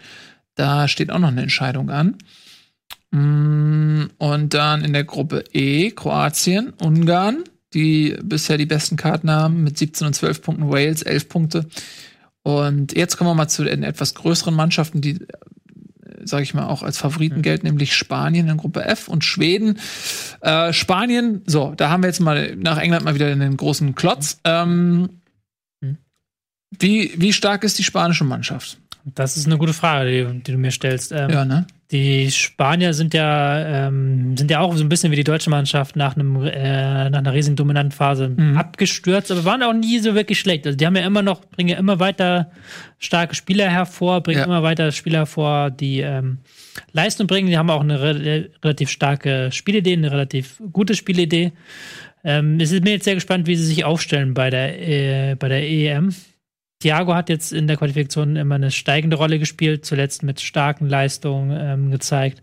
Da 0.54 0.88
steht 0.88 1.10
auch 1.10 1.18
noch 1.18 1.28
eine 1.28 1.42
Entscheidung 1.42 1.90
an. 1.90 2.16
Mm, 3.10 4.10
Und 4.18 4.54
dann 4.54 4.84
in 4.84 4.92
der 4.92 5.04
Gruppe 5.04 5.44
E 5.52 5.90
Kroatien, 5.90 6.72
Ungarn, 6.80 7.44
die 7.74 8.16
bisher 8.22 8.58
die 8.58 8.66
besten 8.66 8.96
Karten 8.96 9.30
haben 9.30 9.62
mit 9.64 9.78
17 9.78 10.06
und 10.06 10.14
12 10.14 10.42
Punkten, 10.42 10.70
Wales 10.70 11.02
11 11.02 11.28
Punkte. 11.28 11.66
Und 12.42 12.96
jetzt 12.96 13.16
kommen 13.16 13.30
wir 13.30 13.34
mal 13.34 13.48
zu 13.48 13.64
den 13.64 13.82
etwas 13.82 14.14
größeren 14.14 14.54
Mannschaften, 14.54 15.00
die, 15.00 15.18
sage 16.24 16.42
ich 16.42 16.54
mal, 16.54 16.66
auch 16.66 16.82
als 16.82 16.98
Favoriten 16.98 17.42
gelten, 17.42 17.66
nämlich 17.66 17.94
Spanien 17.96 18.48
in 18.48 18.56
Gruppe 18.56 18.84
F 18.84 19.08
und 19.08 19.24
Schweden. 19.24 19.78
Äh, 20.40 20.72
Spanien, 20.72 21.42
so, 21.46 21.74
da 21.76 21.90
haben 21.90 22.02
wir 22.02 22.08
jetzt 22.08 22.20
mal 22.20 22.56
nach 22.56 22.78
England 22.78 23.04
mal 23.04 23.14
wieder 23.14 23.26
einen 23.26 23.56
großen 23.56 23.94
Klotz. 23.94 24.40
Ähm, 24.44 25.08
Hm. 25.82 25.96
wie, 26.78 27.12
wie 27.16 27.32
stark 27.32 27.64
ist 27.64 27.78
die 27.78 27.84
spanische 27.84 28.24
Mannschaft? 28.24 28.78
Das 29.14 29.36
ist 29.36 29.46
eine 29.46 29.58
gute 29.58 29.72
Frage, 29.72 30.10
die, 30.10 30.40
die 30.42 30.52
du 30.52 30.58
mir 30.58 30.70
stellst. 30.70 31.12
Ähm, 31.12 31.30
Ja, 31.30 31.44
ne? 31.44 31.66
Die 31.90 32.30
Spanier 32.30 32.92
sind 32.92 33.14
ja, 33.14 33.86
ähm, 33.88 34.36
sind 34.36 34.50
ja 34.50 34.60
auch 34.60 34.76
so 34.76 34.84
ein 34.84 34.90
bisschen 34.90 35.10
wie 35.10 35.16
die 35.16 35.24
deutsche 35.24 35.48
Mannschaft 35.48 35.96
nach, 35.96 36.16
einem, 36.16 36.36
äh, 36.44 37.08
nach 37.08 37.18
einer 37.20 37.32
riesigen 37.32 37.56
Dominantenphase 37.56 38.28
Mhm. 38.28 38.58
abgestürzt, 38.58 39.30
aber 39.32 39.44
waren 39.46 39.62
auch 39.62 39.72
nie 39.72 39.98
so 39.98 40.14
wirklich 40.14 40.38
schlecht. 40.38 40.66
Also 40.66 40.76
die 40.76 40.84
haben 40.84 40.96
ja 40.96 41.06
immer 41.06 41.22
noch, 41.22 41.40
bringen 41.46 41.70
ja 41.70 41.78
immer 41.78 41.98
weiter 41.98 42.50
starke 42.98 43.34
Spieler 43.34 43.70
hervor, 43.70 44.20
bringen 44.22 44.40
Ja. 44.40 44.44
immer 44.44 44.62
weiter 44.62 44.92
Spieler 44.92 45.20
hervor, 45.20 45.70
die 45.70 46.00
ähm, 46.00 46.38
Leistung 46.92 47.26
bringen. 47.26 47.48
Die 47.48 47.56
haben 47.56 47.70
auch 47.70 47.80
eine 47.80 48.00
re 48.02 48.50
relativ 48.62 48.90
starke 48.90 49.48
Spielidee, 49.50 49.94
eine 49.94 50.10
relativ 50.12 50.60
gute 50.72 50.94
Spielidee. 50.94 51.52
Ähm, 52.22 52.60
es 52.60 52.70
ist 52.70 52.84
mir 52.84 52.90
jetzt 52.90 53.04
sehr 53.04 53.14
gespannt, 53.14 53.46
wie 53.46 53.56
sie 53.56 53.64
sich 53.64 53.84
aufstellen 53.86 54.34
bei 54.34 54.50
der, 54.50 54.88
äh, 55.30 55.34
bei 55.36 55.48
der 55.48 55.62
EM. 55.66 56.14
Thiago 56.80 57.14
hat 57.14 57.28
jetzt 57.28 57.52
in 57.52 57.66
der 57.66 57.76
Qualifikation 57.76 58.36
immer 58.36 58.54
eine 58.54 58.70
steigende 58.70 59.16
Rolle 59.16 59.38
gespielt, 59.38 59.84
zuletzt 59.84 60.22
mit 60.22 60.40
starken 60.40 60.88
Leistungen 60.88 61.56
ähm, 61.60 61.90
gezeigt. 61.90 62.42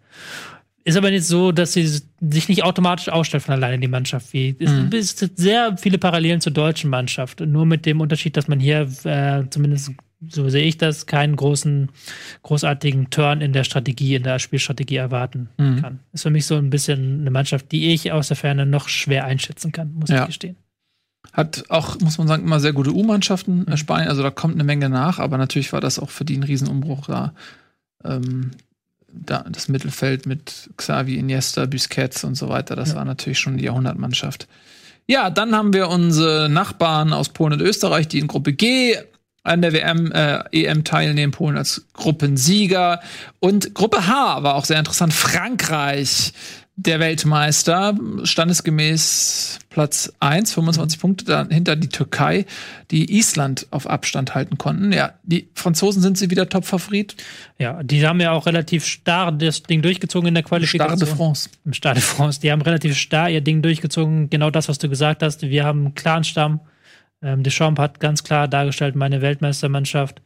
Ist 0.84 0.98
aber 0.98 1.10
nicht 1.10 1.26
so, 1.26 1.52
dass 1.52 1.74
sie 1.74 1.88
sich 1.88 2.48
nicht 2.48 2.64
automatisch 2.64 3.10
ausstellt 3.10 3.42
von 3.44 3.56
alleine, 3.56 3.80
die 3.80 3.88
Mannschaft. 3.88 4.34
Wie, 4.34 4.56
es 4.60 4.70
Mhm. 4.72 4.90
es 4.94 5.16
gibt 5.20 5.38
sehr 5.40 5.78
viele 5.78 5.98
Parallelen 5.98 6.42
zur 6.42 6.52
deutschen 6.54 6.90
Mannschaft. 6.92 7.40
Nur 7.40 7.66
mit 7.66 7.86
dem 7.88 8.02
Unterschied, 8.02 8.38
dass 8.38 8.48
man 8.48 8.60
hier, 8.60 8.82
äh, 9.04 9.44
zumindest 9.50 9.94
so 10.30 10.48
sehe 10.50 10.64
ich 10.66 10.78
das, 10.78 11.06
keinen 11.08 11.36
großen, 11.36 11.90
großartigen 12.44 13.10
Turn 13.10 13.42
in 13.42 13.52
der 13.54 13.64
Strategie, 13.64 14.16
in 14.16 14.24
der 14.24 14.38
Spielstrategie 14.40 14.96
erwarten 14.98 15.50
Mhm. 15.58 15.82
kann. 15.82 16.00
Ist 16.14 16.24
für 16.24 16.30
mich 16.30 16.46
so 16.46 16.56
ein 16.56 16.70
bisschen 16.70 17.22
eine 17.22 17.32
Mannschaft, 17.32 17.72
die 17.72 17.92
ich 17.94 18.12
aus 18.12 18.28
der 18.28 18.38
Ferne 18.38 18.66
noch 18.66 18.88
schwer 18.88 19.26
einschätzen 19.26 19.72
kann, 19.72 19.94
muss 19.96 20.10
Ja. 20.10 20.22
ich 20.22 20.28
gestehen. 20.28 20.56
Hat 21.34 21.66
auch, 21.70 22.00
muss 22.00 22.18
man 22.18 22.28
sagen, 22.28 22.44
immer 22.44 22.60
sehr 22.60 22.74
gute 22.74 22.94
U-Mannschaften, 22.94 23.68
äh, 23.68 23.78
Spanien. 23.78 24.10
Also 24.10 24.24
da 24.24 24.30
kommt 24.32 24.56
eine 24.56 24.64
Menge 24.64 24.90
nach, 24.90 25.20
aber 25.20 25.38
natürlich 25.38 25.74
war 25.74 25.82
das 25.82 26.00
auch 26.00 26.10
für 26.10 26.26
die 26.26 26.38
ein 26.38 26.44
Riesenumbruch 26.44 27.08
da. 27.08 27.34
Ähm, 28.04 28.52
da 29.12 29.46
das 29.50 29.70
Mittelfeld 29.70 30.26
mit 30.26 30.70
Xavi, 30.78 31.16
Iniesta, 31.16 31.66
Busquets 31.66 32.24
und 32.24 32.36
so 32.36 32.50
weiter, 32.50 32.76
das 32.76 32.90
Ja. 32.90 32.96
war 32.96 33.06
natürlich 33.06 33.40
schon 33.40 33.58
die 33.58 33.64
Jahrhundertmannschaft. 33.66 34.48
Ja, 35.08 35.30
dann 35.30 35.56
haben 35.56 35.74
wir 35.74 35.88
unsere 35.90 36.50
Nachbarn 36.50 37.14
aus 37.14 37.30
Polen 37.30 37.54
und 37.54 37.62
Österreich, 37.62 38.08
die 38.08 38.20
in 38.20 38.28
Gruppe 38.28 38.54
G 38.54 38.96
an 39.44 39.62
der 39.62 39.74
WM, 39.74 40.12
äh, 40.12 40.40
EM 40.52 40.84
teilnehmen, 40.84 41.32
Polen 41.32 41.56
als 41.58 41.86
Gruppensieger. 41.94 43.00
Und 43.40 43.76
Gruppe 43.76 44.08
H 44.08 44.42
war 44.42 44.56
auch 44.56 44.66
sehr 44.66 44.80
interessant, 44.80 45.14
Frankreich, 45.14 46.34
der 46.78 47.00
Weltmeister, 47.00 47.98
standesgemäß 48.24 49.60
Platz 49.70 50.12
1, 50.20 50.54
25 50.54 51.00
Punkte, 51.00 51.26
dahinter 51.26 51.76
die 51.78 51.88
Türkei, 51.88 52.46
die 52.92 53.18
Island 53.18 53.68
auf 53.72 53.90
Abstand 53.90 54.36
halten 54.36 54.58
konnten. 54.58 54.92
Ja, 54.92 55.14
die 55.24 55.48
Franzosen 55.54 56.02
sind 56.02 56.18
sie 56.18 56.30
wieder 56.30 56.50
Top-Favorit. 56.50 57.16
Ja, 57.58 57.82
die 57.82 58.06
haben 58.06 58.20
ja 58.20 58.32
auch 58.32 58.46
relativ 58.46 58.86
starr 58.86 59.32
das 59.32 59.64
Ding 59.64 59.82
durchgezogen 59.82 60.28
in 60.28 60.34
der 60.34 60.42
Stade 60.42 60.50
Qualifikation. 60.50 61.00
de 61.00 61.08
France. 61.08 61.50
Im 61.64 61.74
Stade 61.74 62.00
de 62.00 62.04
France. 62.04 62.42
Die 62.42 62.52
haben 62.52 62.62
relativ 62.62 62.98
starr 62.98 63.30
ihr 63.30 63.42
Ding 63.42 63.62
durchgezogen. 63.62 64.30
Genau 64.30 64.50
das, 64.50 64.68
was 64.68 64.78
du 64.78 64.90
gesagt 64.90 65.24
hast. 65.24 65.44
Wir 65.44 65.64
haben 65.64 65.86
einen 65.86 65.96
klaren 65.96 66.26
Stamm. 66.26 66.60
Ähm, 67.22 67.44
Deschamps 67.44 67.80
hat 67.80 68.00
ganz 68.02 68.24
klar 68.24 68.50
dargestellt, 68.50 68.96
meine 68.96 69.22
Weltmeistermannschaft, 69.22 70.22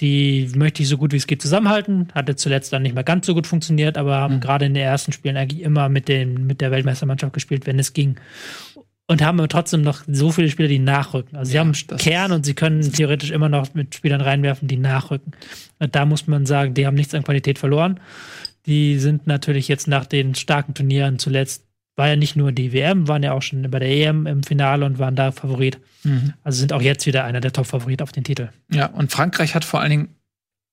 die 0.00 0.50
möchte 0.56 0.82
ich 0.82 0.88
so 0.88 0.98
gut 0.98 1.12
wie 1.12 1.16
es 1.16 1.26
geht 1.26 1.40
zusammenhalten. 1.42 2.08
Hatte 2.14 2.34
zuletzt 2.36 2.72
dann 2.72 2.82
nicht 2.82 2.94
mehr 2.94 3.04
ganz 3.04 3.26
so 3.26 3.34
gut 3.34 3.46
funktioniert, 3.46 3.96
aber 3.96 4.16
haben 4.16 4.40
gerade 4.40 4.66
in 4.66 4.74
den 4.74 4.82
ersten 4.82 5.12
Spielen 5.12 5.36
eigentlich 5.36 5.62
immer 5.62 5.88
mit, 5.88 6.08
den, 6.08 6.46
mit 6.46 6.60
der 6.60 6.70
Weltmeistermannschaft 6.70 7.32
gespielt, 7.32 7.66
wenn 7.66 7.78
es 7.78 7.92
ging. 7.92 8.16
Und 9.06 9.22
haben 9.22 9.38
aber 9.38 9.48
trotzdem 9.48 9.82
noch 9.82 10.02
so 10.06 10.32
viele 10.32 10.48
Spieler, 10.48 10.68
die 10.68 10.78
nachrücken. 10.78 11.36
Also 11.36 11.50
sie 11.50 11.56
Ja, 11.56 11.60
haben 11.60 11.74
das 11.88 12.00
Kern 12.00 12.32
und 12.32 12.44
sie 12.46 12.54
können 12.54 12.80
theoretisch 12.90 13.30
immer 13.30 13.50
noch 13.50 13.74
mit 13.74 13.94
Spielern 13.94 14.22
reinwerfen, 14.22 14.66
die 14.66 14.78
nachrücken. 14.78 15.32
Und 15.78 15.94
da 15.94 16.06
muss 16.06 16.26
man 16.26 16.46
sagen, 16.46 16.74
die 16.74 16.86
haben 16.86 16.94
nichts 16.94 17.14
an 17.14 17.22
Qualität 17.22 17.58
verloren. 17.58 18.00
Die 18.66 18.98
sind 18.98 19.26
natürlich 19.26 19.68
jetzt 19.68 19.88
nach 19.88 20.06
den 20.06 20.34
starken 20.34 20.72
Turnieren 20.72 21.18
zuletzt, 21.18 21.64
war 21.96 22.08
ja 22.08 22.16
nicht 22.16 22.36
nur 22.36 22.52
die 22.52 22.72
WM, 22.72 23.08
waren 23.08 23.22
ja 23.22 23.32
auch 23.32 23.42
schon 23.42 23.70
bei 23.70 23.78
der 23.78 23.88
EM 23.88 24.26
im 24.26 24.42
Finale 24.42 24.84
und 24.84 24.98
waren 24.98 25.16
da 25.16 25.32
Favorit. 25.32 25.78
Also 26.42 26.58
sind 26.58 26.72
auch 26.72 26.82
jetzt 26.82 27.06
wieder 27.06 27.24
einer 27.24 27.40
der 27.40 27.52
Top-Favorit 27.52 28.02
auf 28.02 28.12
den 28.12 28.24
Titel. 28.24 28.48
Ja, 28.70 28.86
und 28.86 29.12
Frankreich 29.12 29.54
hat 29.54 29.64
vor 29.64 29.80
allen 29.80 29.90
Dingen 29.90 30.08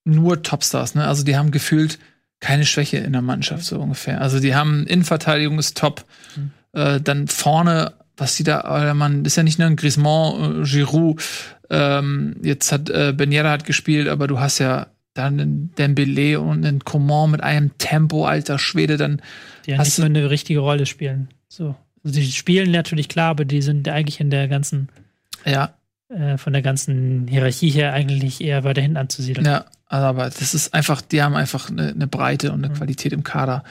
nur 0.03 0.41
Topstars, 0.41 0.95
ne? 0.95 1.07
Also 1.07 1.23
die 1.23 1.37
haben 1.37 1.51
gefühlt 1.51 1.99
keine 2.39 2.65
Schwäche 2.65 2.97
in 2.97 3.13
der 3.13 3.21
Mannschaft, 3.21 3.63
so 3.63 3.79
ungefähr. 3.79 4.19
Also 4.19 4.39
die 4.39 4.55
haben 4.55 4.87
Innenverteidigung 4.87 5.59
ist 5.59 5.77
top. 5.77 6.05
Äh, 6.73 6.99
dann 6.99 7.27
vorne, 7.27 7.93
was 8.17 8.35
die 8.35 8.43
da, 8.43 8.89
äh, 8.89 8.93
man 8.93 9.25
ist 9.25 9.35
ja 9.35 9.43
nicht 9.43 9.59
nur 9.59 9.67
ein 9.67 9.75
Griezmann, 9.75 10.61
äh, 10.61 10.63
Giroud, 10.63 11.21
ähm, 11.69 12.35
jetzt 12.41 12.71
hat 12.71 12.89
äh, 12.89 13.13
Ben 13.15 13.31
Yedder 13.31 13.51
hat 13.51 13.65
gespielt, 13.65 14.07
aber 14.07 14.27
du 14.27 14.39
hast 14.39 14.59
ja 14.59 14.87
dann 15.13 15.39
einen 15.39 15.75
Dembele 15.75 16.39
und 16.39 16.65
einen 16.65 16.83
Coman 16.83 17.31
mit 17.31 17.41
einem 17.43 17.77
Tempo, 17.77 18.25
alter 18.25 18.57
Schwede, 18.59 18.97
dann 18.97 19.21
Die 19.65 19.71
ja 19.71 19.77
Hast 19.77 19.97
nicht 19.99 20.05
eine 20.05 20.29
richtige 20.29 20.59
Rolle 20.59 20.85
spielen. 20.85 21.29
So. 21.47 21.75
Also 22.03 22.19
die 22.19 22.31
spielen 22.31 22.71
natürlich 22.71 23.09
klar, 23.09 23.29
aber 23.31 23.45
die 23.45 23.61
sind 23.61 23.87
eigentlich 23.89 24.19
in 24.19 24.29
der 24.29 24.47
ganzen, 24.47 24.89
ja, 25.45 25.73
äh, 26.09 26.37
von 26.37 26.53
der 26.53 26.61
ganzen 26.61 27.27
Hierarchie 27.27 27.69
her 27.69 27.93
eigentlich 27.93 28.41
eher 28.41 28.63
weiter 28.63 28.81
hinten 28.81 28.97
anzusiedeln. 28.97 29.45
Ja, 29.45 29.65
also 29.87 30.05
aber 30.07 30.23
das 30.25 30.53
ist 30.53 30.73
einfach, 30.73 31.01
die 31.01 31.21
haben 31.21 31.35
einfach 31.35 31.69
eine, 31.69 31.89
eine 31.89 32.07
Breite 32.07 32.51
und 32.53 32.63
eine 32.63 32.73
Qualität 32.73 33.11
im 33.13 33.23
Kader. 33.23 33.63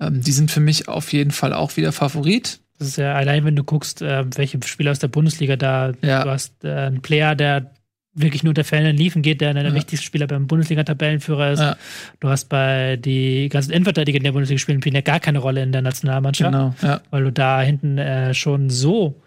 Ähm, 0.00 0.20
die 0.22 0.32
sind 0.32 0.50
für 0.50 0.60
mich 0.60 0.88
auf 0.88 1.12
jeden 1.12 1.30
Fall 1.30 1.52
auch 1.54 1.76
wieder 1.76 1.92
Favorit. 1.92 2.60
Das 2.78 2.88
ist 2.88 2.96
ja 2.96 3.14
allein, 3.14 3.44
wenn 3.44 3.56
du 3.56 3.62
guckst, 3.64 4.02
äh, 4.02 4.24
welche 4.36 4.58
Spieler 4.64 4.90
aus 4.90 4.98
der 4.98 5.08
Bundesliga 5.08 5.56
da, 5.56 5.92
Ja. 6.02 6.24
du 6.24 6.30
hast 6.30 6.64
äh, 6.64 6.72
einen 6.72 7.00
Player, 7.02 7.34
der 7.34 7.70
wirklich 8.12 8.42
nur 8.42 8.54
der 8.54 8.64
Fan 8.64 8.84
liefen 8.96 9.22
geht, 9.22 9.40
der 9.40 9.50
einer 9.50 9.60
der 9.62 9.70
Ja. 9.70 9.76
wichtigsten 9.76 10.04
Spieler 10.04 10.26
beim 10.26 10.46
Bundesliga-Tabellenführer 10.48 11.52
ist. 11.52 11.60
Ja. 11.60 11.76
Du 12.18 12.28
hast 12.28 12.48
bei 12.48 12.96
die 12.96 13.48
ganzen 13.48 13.70
Innenverteidiger 13.72 14.16
in 14.18 14.24
der 14.24 14.32
Bundesliga 14.32 14.58
spielen, 14.58 14.80
spielen 14.80 14.96
ja 14.96 15.00
gar 15.00 15.20
keine 15.20 15.38
Rolle 15.38 15.62
in 15.62 15.70
der 15.72 15.82
Nationalmannschaft, 15.82 16.50
Genau, 16.52 16.74
ja. 16.82 17.00
weil 17.10 17.24
du 17.24 17.32
da 17.32 17.60
hinten 17.62 17.98
äh, 17.98 18.34
schon 18.34 18.68
so 18.68 19.22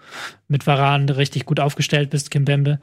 mit 0.50 0.68
Varan 0.68 1.08
richtig 1.10 1.46
gut 1.46 1.60
aufgestellt 1.62 2.10
bist, 2.10 2.30
Kimbembe, 2.30 2.80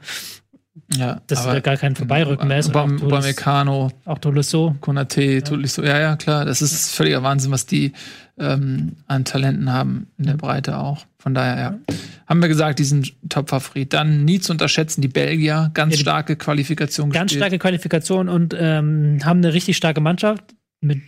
ja 0.95 1.21
dass 1.27 1.43
da 1.45 1.59
gar 1.59 1.77
kein 1.77 1.95
Vorbeirücken 1.95 2.47
mehr 2.47 2.59
ist. 2.59 2.69
Upamecano, 2.75 3.91
auch 4.05 4.17
Tolisso. 4.17 4.75
Konate, 4.81 5.43
Tolisso, 5.43 5.83
ja, 5.83 5.99
ja, 5.99 6.15
klar. 6.15 6.45
Das 6.45 6.61
ist 6.61 6.95
völliger 6.95 7.21
Wahnsinn, 7.23 7.51
was 7.51 7.65
die 7.65 7.93
ähm, 8.39 8.93
an 9.07 9.23
Talenten 9.25 9.71
haben, 9.71 10.07
in 10.17 10.25
der 10.25 10.33
Breite 10.35 10.77
auch. 10.79 11.05
Von 11.21 11.33
daher, 11.35 11.57
ja. 11.57 11.95
Haben 12.27 12.41
wir 12.41 12.47
gesagt, 12.47 12.79
die 12.79 12.83
sind 12.83 13.13
Top-Favorit. 13.29 13.93
Dann 13.93 14.25
nie 14.25 14.39
zu 14.39 14.51
unterschätzen, 14.51 15.01
die 15.01 15.07
Belgier, 15.07 15.69
ganz 15.73 15.93
Ja, 15.93 15.97
die- 15.97 16.01
starke 16.01 16.35
Qualifikation 16.35 17.11
Ganz 17.11 17.29
gespielt. 17.31 17.41
starke 17.43 17.59
Qualifikation 17.59 18.27
und 18.29 18.55
ähm, 18.57 19.19
haben 19.23 19.37
eine 19.39 19.53
richtig 19.53 19.77
starke 19.77 20.01
Mannschaft 20.01 20.43
mit 20.81 21.01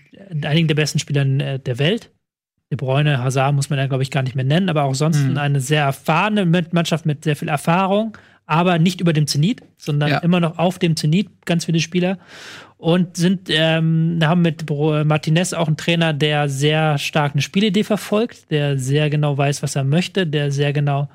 einigen 0.44 0.68
der 0.68 0.76
besten 0.76 1.00
Spielern 1.00 1.40
äh, 1.40 1.60
der 1.60 1.80
Welt. 1.80 2.12
De 2.72 2.78
Bruyne, 2.78 3.24
Hazard 3.24 3.56
muss 3.56 3.70
man 3.70 3.80
ja, 3.80 3.88
glaube 3.88 4.04
ich, 4.04 4.12
gar 4.12 4.22
nicht 4.24 4.36
mehr 4.36 4.46
nennen, 4.46 4.70
aber 4.70 4.84
auch 4.84 4.96
sonst 4.96 5.20
Mhm. 5.24 5.38
eine 5.38 5.60
sehr 5.60 5.84
erfahrene 5.84 6.46
Mannschaft 6.72 7.06
mit 7.06 7.24
sehr 7.24 7.36
viel 7.36 7.48
Erfahrung, 7.48 8.16
aber 8.46 8.78
nicht 8.80 9.00
über 9.02 9.14
dem 9.14 9.28
Zenit, 9.28 9.62
sondern 9.78 10.10
Ja. 10.10 10.18
immer 10.20 10.40
noch 10.40 10.58
auf 10.58 10.80
dem 10.80 10.96
Zenit, 10.96 11.30
ganz 11.46 11.66
viele 11.66 11.80
Spieler. 11.80 12.18
Und 12.78 13.16
sind, 13.16 13.48
ähm, 13.50 14.20
haben 14.22 14.42
mit 14.42 14.66
Bro- 14.66 15.06
Martinez 15.06 15.54
auch 15.54 15.68
einen 15.68 15.78
Trainer, 15.78 16.12
der 16.12 16.50
sehr 16.50 16.98
stark 16.98 17.32
eine 17.34 17.42
Spielidee 17.42 17.84
verfolgt, 17.86 18.52
der 18.52 18.78
sehr 18.78 19.10
genau 19.10 19.38
weiß, 19.38 19.64
was 19.64 19.76
er 19.78 19.86
möchte, 19.86 20.28
der 20.28 20.52
sehr 20.52 20.74
genau, 20.74 21.10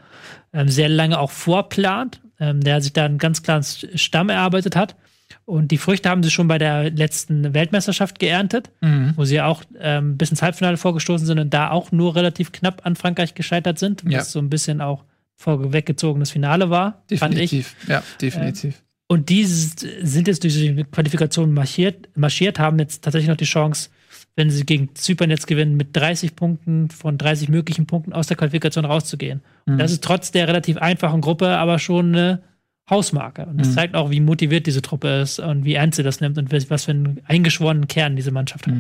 ähm, 0.55 0.68
sehr 0.70 0.88
lange 0.88 1.18
auch 1.18 1.30
vorplant, 1.30 2.20
ähm, 2.40 2.62
der 2.62 2.80
sich 2.80 2.94
da 2.94 3.05
einen 3.05 3.18
ganz 3.18 3.42
klaren 3.42 3.62
Stamm 3.94 4.30
erarbeitet 4.30 4.76
hat. 4.76 4.96
Und 5.44 5.70
die 5.70 5.76
Früchte 5.78 6.09
haben 6.09 6.22
sie 6.22 6.30
schon 6.30 6.48
bei 6.48 6.56
der 6.56 6.90
letzten 6.90 7.52
Weltmeisterschaft 7.52 8.18
geerntet, 8.18 8.70
wo 9.16 9.24
sie 9.26 9.40
auch 9.42 9.62
ähm, 9.78 10.16
bis 10.16 10.30
ins 10.30 10.40
Halbfinale 10.42 10.78
vorgestoßen 10.78 11.26
sind 11.26 11.38
und 11.38 11.52
da 11.52 11.70
auch 11.70 11.92
nur 11.92 12.16
relativ 12.16 12.50
knapp 12.52 12.86
an 12.86 12.96
Frankreich 12.96 13.34
gescheitert 13.34 13.78
sind, 13.78 14.05
was 14.06 14.12
Ja. 14.12 14.24
so 14.24 14.38
ein 14.38 14.48
bisschen 14.48 14.80
auch 14.80 15.05
vorweggezogenes 15.39 16.31
Finale 16.31 16.69
war, 16.69 17.02
fand 17.16 17.39
ich. 17.39 17.51
Definitiv. 17.51 17.77
Ja, 17.89 18.02
definitiv. 18.20 18.82
Und 19.06 19.31
die 19.31 19.44
sind 19.44 20.28
jetzt 20.28 20.44
durch 20.44 20.55
die 20.55 20.85
Qualifikation 20.85 21.55
marschiert, 21.55 22.10
marschiert, 22.15 22.59
haben 22.59 22.78
jetzt 22.78 23.02
tatsächlich 23.02 23.31
noch 23.31 23.36
die 23.36 23.47
Chance, 23.47 23.89
wenn 24.36 24.51
sie 24.51 24.66
gegen 24.66 24.94
Zypern 24.94 25.31
jetzt 25.31 25.47
gewinnen, 25.47 25.77
mit 25.77 25.97
30 25.97 26.36
Punkten 26.36 26.90
von 26.90 27.16
30 27.16 27.48
möglichen 27.48 27.86
Punkten 27.86 28.12
aus 28.12 28.27
der 28.27 28.36
Qualifikation 28.36 28.85
rauszugehen. 28.85 29.40
Und 29.65 29.78
das 29.78 29.93
ist 29.93 30.05
trotz 30.05 30.31
der 30.31 30.47
relativ 30.47 30.77
einfachen 30.77 31.23
Gruppe 31.23 31.48
aber 31.56 31.78
schon 31.78 32.15
eine 32.15 32.43
Hausmarke. 32.90 33.47
Und 33.47 33.59
das 33.60 33.74
zeigt 33.74 33.94
auch, 33.94 34.10
wie 34.10 34.20
motiviert 34.20 34.66
diese 34.66 34.82
Truppe 34.82 35.20
ist 35.20 35.40
und 35.40 35.65
wie 35.65 35.74
ernst 35.74 35.97
sie 35.97 36.02
das 36.02 36.20
nimmt 36.20 36.39
und 36.39 36.52
was 36.70 36.85
für 36.85 36.90
einen 36.90 37.20
eingeschworenen 37.24 37.89
Kern 37.89 38.16
diese 38.16 38.31
Mannschaft 38.31 38.66
hat. 38.66 38.74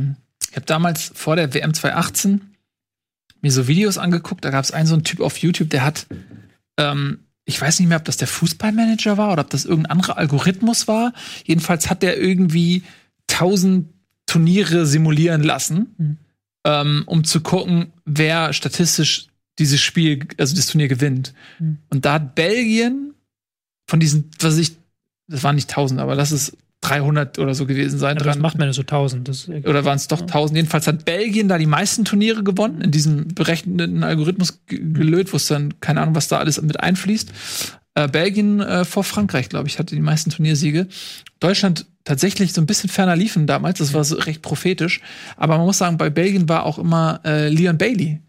Ich 0.50 0.56
habe 0.56 0.66
damals 0.66 1.12
vor 1.14 1.36
der 1.36 1.52
WM 1.54 1.74
2018 1.74 2.40
mir 3.40 3.52
so 3.52 3.68
Videos 3.68 3.98
angeguckt. 3.98 4.44
Da 4.44 4.50
gab 4.50 4.64
es 4.64 4.72
einen 4.72 4.86
so 4.86 4.94
einen 4.94 5.04
Typ 5.04 5.20
auf 5.20 5.38
YouTube, 5.38 5.70
der 5.70 5.84
hat, 5.84 6.06
ähm, 6.78 7.24
ich 7.44 7.60
weiß 7.60 7.80
nicht 7.80 7.88
mehr, 7.88 7.98
ob 7.98 8.04
das 8.04 8.18
der 8.18 8.28
Fußballmanager 8.28 9.16
war 9.16 9.32
oder 9.32 9.42
ob 9.42 9.50
das 9.50 9.64
irgendein 9.64 9.92
anderer 9.92 10.18
Algorithmus 10.18 10.86
war. 10.86 11.12
Jedenfalls 11.44 11.88
hat 11.88 12.02
der 12.02 12.20
irgendwie 12.20 12.82
1000 13.30 13.88
Turniere 14.26 14.84
simulieren 14.84 15.42
lassen, 15.42 16.18
ähm, 16.64 17.04
um 17.06 17.24
zu 17.24 17.40
gucken, 17.40 17.92
wer 18.04 18.52
statistisch 18.52 19.28
dieses 19.58 19.80
Spiel, 19.80 20.26
also 20.36 20.54
das 20.54 20.66
Turnier 20.66 20.88
gewinnt. 20.88 21.32
Und 21.88 22.04
da 22.04 22.14
hat 22.14 22.34
Belgien 22.34 23.14
von 23.86 23.98
diesen, 23.98 24.30
was 24.40 24.58
ich, 24.58 24.76
das 25.26 25.42
waren 25.42 25.56
nicht 25.56 25.70
1000, 25.70 26.00
aber 26.00 26.14
lass 26.14 26.30
es 26.30 26.56
300 26.88 27.38
oder 27.38 27.54
so 27.54 27.66
gewesen 27.66 27.98
sein. 27.98 28.16
Das 28.16 28.24
dran 28.26 28.40
macht 28.40 28.58
man 28.58 28.66
ja 28.68 28.72
so 28.72 28.82
1000. 28.82 29.28
Das, 29.28 29.48
oder 29.48 29.84
waren 29.84 29.96
es 29.96 30.08
doch 30.08 30.20
1000? 30.20 30.56
Jedenfalls 30.56 30.86
hat 30.86 31.04
Belgien 31.04 31.48
da 31.48 31.58
die 31.58 31.66
meisten 31.66 32.04
Turniere 32.04 32.42
gewonnen, 32.42 32.80
in 32.80 32.90
diesem 32.90 33.28
berechneten 33.34 34.02
Algorithmus 34.04 34.60
ge- 34.66 34.80
gelöt, 34.80 35.32
wo 35.32 35.36
es 35.36 35.46
dann, 35.46 35.80
keine 35.80 36.00
Ahnung, 36.00 36.14
was 36.14 36.28
da 36.28 36.38
alles 36.38 36.60
mit 36.62 36.80
einfließt. 36.80 37.30
Äh, 37.94 38.08
Belgien 38.08 38.60
äh, 38.60 38.84
vor 38.84 39.04
Frankreich, 39.04 39.48
glaube 39.48 39.68
ich, 39.68 39.78
hatte 39.78 39.94
die 39.94 40.00
meisten 40.00 40.30
Turniersiege. 40.30 40.86
Deutschland 41.40 41.86
tatsächlich 42.04 42.52
so 42.52 42.60
ein 42.60 42.66
bisschen 42.66 42.88
ferner 42.88 43.16
liefen 43.16 43.46
damals, 43.46 43.78
das 43.78 43.92
war 43.92 44.02
so 44.04 44.16
recht 44.16 44.40
prophetisch. 44.42 45.00
Aber 45.36 45.56
man 45.58 45.66
muss 45.66 45.78
sagen, 45.78 45.98
bei 45.98 46.08
Belgien 46.10 46.48
war 46.48 46.64
auch 46.64 46.78
immer 46.78 47.20
äh, 47.24 47.48
Leon 47.48 47.76
Bailey 47.76 48.20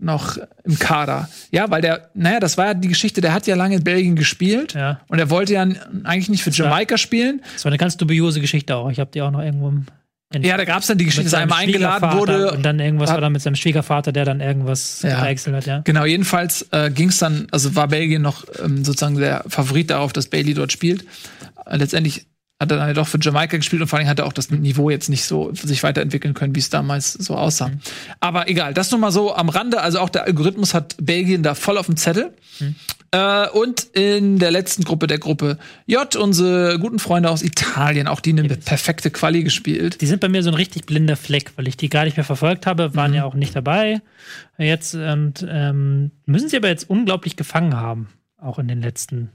noch 0.00 0.38
im 0.64 0.78
Kader. 0.78 1.28
Ja, 1.50 1.70
weil 1.70 1.82
der, 1.82 2.10
naja, 2.14 2.40
das 2.40 2.56
war 2.58 2.66
ja 2.66 2.74
die 2.74 2.88
Geschichte, 2.88 3.20
der 3.20 3.32
hat 3.32 3.46
ja 3.46 3.54
lange 3.56 3.76
in 3.76 3.84
Belgien 3.84 4.16
gespielt 4.16 4.74
Ja. 4.74 5.00
und 5.08 5.18
er 5.18 5.30
wollte 5.30 5.52
ja 5.54 5.62
eigentlich 6.04 6.28
nicht 6.28 6.42
für 6.42 6.50
Jamaika 6.50 6.96
spielen, 6.98 7.42
das 7.54 7.64
war 7.64 7.70
eine 7.70 7.78
ganz 7.78 7.96
dubiose 7.96 8.40
Geschichte 8.40 8.76
auch. 8.76 8.90
Ich 8.90 8.98
habe 9.00 9.10
die 9.12 9.22
auch 9.22 9.30
noch 9.30 9.40
irgendwo 9.42 9.68
im 9.68 9.86
ja, 10.32 10.56
da 10.56 10.64
gab 10.64 10.80
es 10.82 10.86
dann 10.86 10.96
die 10.96 11.06
Geschichte, 11.06 11.24
dass 11.24 11.32
er 11.32 11.40
seinem 11.40 11.50
einmal 11.52 11.64
eingeladen 11.64 12.12
wurde 12.16 12.52
Und 12.52 12.62
dann 12.62 12.78
irgendwas 12.78 13.08
hat- 13.10 13.16
war 13.16 13.20
da 13.22 13.30
mit 13.30 13.42
seinem 13.42 13.56
Schwiegervater, 13.56 14.12
der 14.12 14.24
dann 14.24 14.40
irgendwas 14.40 15.02
Ja. 15.02 15.16
gedeichselt 15.16 15.56
hat, 15.56 15.66
ja. 15.66 15.80
Genau, 15.80 16.04
jedenfalls 16.04 16.68
äh, 16.70 16.88
ging 16.92 17.08
es 17.08 17.18
dann, 17.18 17.48
also 17.50 17.74
war 17.74 17.88
Belgien 17.88 18.22
noch 18.22 18.44
ähm, 18.64 18.84
sozusagen 18.84 19.16
der 19.16 19.42
Favorit 19.48 19.90
darauf, 19.90 20.12
dass 20.12 20.28
Bailey 20.28 20.54
dort 20.54 20.70
spielt. 20.70 21.04
Äh, 21.66 21.78
letztendlich 21.78 22.26
hat 22.60 22.70
er 22.70 22.76
dann 22.76 22.88
ja 22.88 22.92
doch 22.94 23.08
für 23.08 23.18
Jamaika 23.20 23.56
gespielt 23.56 23.80
und 23.80 23.88
vor 23.88 23.98
allem 23.98 24.06
hat 24.06 24.18
er 24.18 24.26
auch 24.26 24.34
das 24.34 24.50
Niveau 24.50 24.90
jetzt 24.90 25.08
nicht 25.08 25.24
so 25.24 25.50
sich 25.54 25.82
weiterentwickeln 25.82 26.34
können, 26.34 26.54
wie 26.54 26.58
es 26.60 26.68
damals 26.68 27.14
so 27.14 27.34
aussah. 27.34 27.70
Aber 28.20 28.48
egal, 28.48 28.74
das 28.74 28.90
nur 28.90 29.00
mal 29.00 29.10
so 29.10 29.34
am 29.34 29.48
Rande. 29.48 29.80
Also 29.80 29.98
auch 29.98 30.10
der 30.10 30.24
Algorithmus 30.24 30.74
hat 30.74 30.94
Belgien 31.00 31.42
da 31.42 31.54
voll 31.54 31.78
auf 31.78 31.86
dem 31.86 31.96
Zettel. 31.96 32.34
Äh, 33.12 33.48
und 33.48 33.84
in 33.94 34.38
der 34.38 34.50
letzten 34.50 34.84
Gruppe, 34.84 35.06
der 35.06 35.18
Gruppe 35.18 35.58
J, 35.86 36.14
unsere 36.16 36.78
guten 36.78 36.98
Freunde 36.98 37.30
aus 37.30 37.42
Italien, 37.42 38.06
auch 38.06 38.20
die 38.20 38.30
eine 38.30 38.46
perfekte 38.48 39.10
Quali 39.10 39.42
gespielt. 39.42 40.00
Die 40.02 40.06
sind 40.06 40.20
bei 40.20 40.28
mir 40.28 40.42
so 40.42 40.50
ein 40.50 40.54
richtig 40.54 40.84
blinder 40.84 41.16
Fleck, 41.16 41.52
weil 41.56 41.66
ich 41.66 41.78
die 41.78 41.88
gar 41.88 42.04
nicht 42.04 42.18
mehr 42.18 42.24
verfolgt 42.24 42.66
habe, 42.66 42.90
Mhm. 42.90 42.96
waren 42.96 43.14
ja 43.14 43.24
auch 43.24 43.34
nicht 43.34 43.56
dabei. 43.56 44.02
Jetzt 44.58 44.94
und 44.94 45.44
ähm, 45.48 46.10
müssen 46.26 46.50
sie 46.50 46.58
aber 46.58 46.68
jetzt 46.68 46.88
unglaublich 46.90 47.36
gefangen 47.36 47.74
haben, 47.76 48.08
auch 48.36 48.58
in 48.58 48.68
den 48.68 48.82
letzten 48.82 49.30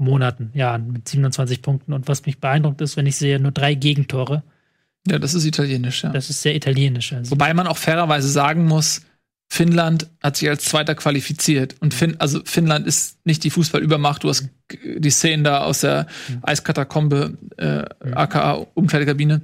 Monaten, 0.00 0.50
Jahren 0.54 0.92
mit 0.92 1.08
27 1.08 1.62
Punkten. 1.62 1.92
Und 1.92 2.08
was 2.08 2.26
mich 2.26 2.38
beeindruckt 2.38 2.80
ist, 2.80 2.96
wenn 2.96 3.06
ich 3.06 3.16
sehe, 3.16 3.38
nur 3.38 3.52
drei 3.52 3.74
Gegentore. 3.74 4.42
Ja, 5.06 5.18
das 5.18 5.34
ist 5.34 5.44
italienisch, 5.44 6.02
ja. 6.02 6.10
Das 6.10 6.30
ist 6.30 6.42
sehr 6.42 6.54
italienisch. 6.54 7.12
Also, 7.12 7.30
Wobei 7.30 7.54
man 7.54 7.66
auch 7.66 7.78
fairerweise 7.78 8.28
sagen 8.28 8.66
muss, 8.66 9.02
Finnland 9.52 10.08
hat 10.22 10.36
sich 10.36 10.48
als 10.48 10.64
Zweiter 10.64 10.94
qualifiziert. 10.94 11.74
Und 11.80 11.92
Finn, 11.92 12.16
also 12.20 12.40
Finnland 12.44 12.86
ist 12.86 13.18
nicht 13.26 13.42
die 13.42 13.50
Fußballübermacht. 13.50 14.22
Du 14.22 14.28
hast 14.28 14.48
die 14.84 15.10
Szenen 15.10 15.42
da 15.42 15.62
aus 15.62 15.80
der 15.80 16.06
Eiskatakombe, 16.42 17.36
äh, 17.56 17.84
aka 18.12 18.66
Umkleidekabine, 18.74 19.42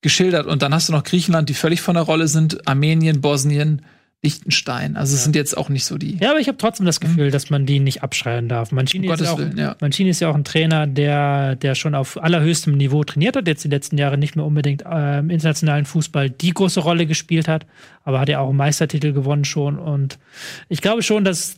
geschildert. 0.00 0.46
Und 0.46 0.62
dann 0.62 0.72
hast 0.72 0.88
du 0.88 0.92
noch 0.92 1.04
Griechenland, 1.04 1.50
die 1.50 1.54
völlig 1.54 1.82
von 1.82 1.94
der 1.94 2.04
Rolle 2.04 2.28
sind, 2.28 2.66
Armenien, 2.66 3.20
Bosnien, 3.20 3.82
Liechtenstein. 4.24 4.96
Also 4.96 5.16
es 5.16 5.24
sind 5.24 5.34
jetzt 5.34 5.56
auch 5.56 5.68
nicht 5.68 5.84
so 5.84 5.98
die. 5.98 6.16
ja, 6.18 6.30
aber 6.30 6.38
ich 6.38 6.46
habe 6.46 6.56
trotzdem 6.56 6.86
das 6.86 7.00
Gefühl, 7.00 7.32
dass 7.32 7.50
man 7.50 7.66
die 7.66 7.80
nicht 7.80 8.04
abschreien 8.04 8.48
darf. 8.48 8.70
Mancini, 8.70 9.08
Um 9.08 9.14
ist 9.14 9.20
ja, 9.20 9.32
auch, 9.32 9.38
Willen, 9.38 9.58
ja. 9.58 9.76
Mancini 9.80 10.10
ist 10.10 10.20
ja 10.20 10.30
auch 10.30 10.36
ein 10.36 10.44
Trainer, 10.44 10.86
der, 10.86 11.56
der 11.56 11.74
schon 11.74 11.96
auf 11.96 12.22
allerhöchstem 12.22 12.76
Niveau 12.76 13.02
trainiert 13.02 13.34
hat, 13.34 13.48
jetzt 13.48 13.64
die 13.64 13.68
letzten 13.68 13.98
Jahre 13.98 14.18
nicht 14.18 14.36
mehr 14.36 14.44
unbedingt 14.44 14.82
äh, 14.82 15.18
im 15.18 15.30
internationalen 15.30 15.86
Fußball 15.86 16.30
die 16.30 16.52
große 16.52 16.78
Rolle 16.78 17.06
gespielt 17.06 17.48
hat, 17.48 17.66
aber 18.04 18.20
hat 18.20 18.28
ja 18.28 18.38
auch 18.38 18.50
einen 18.50 18.58
Meistertitel 18.58 19.12
gewonnen 19.12 19.44
schon. 19.44 19.76
Und 19.76 20.20
ich 20.68 20.80
glaube 20.80 21.02
schon, 21.02 21.24
dass 21.24 21.56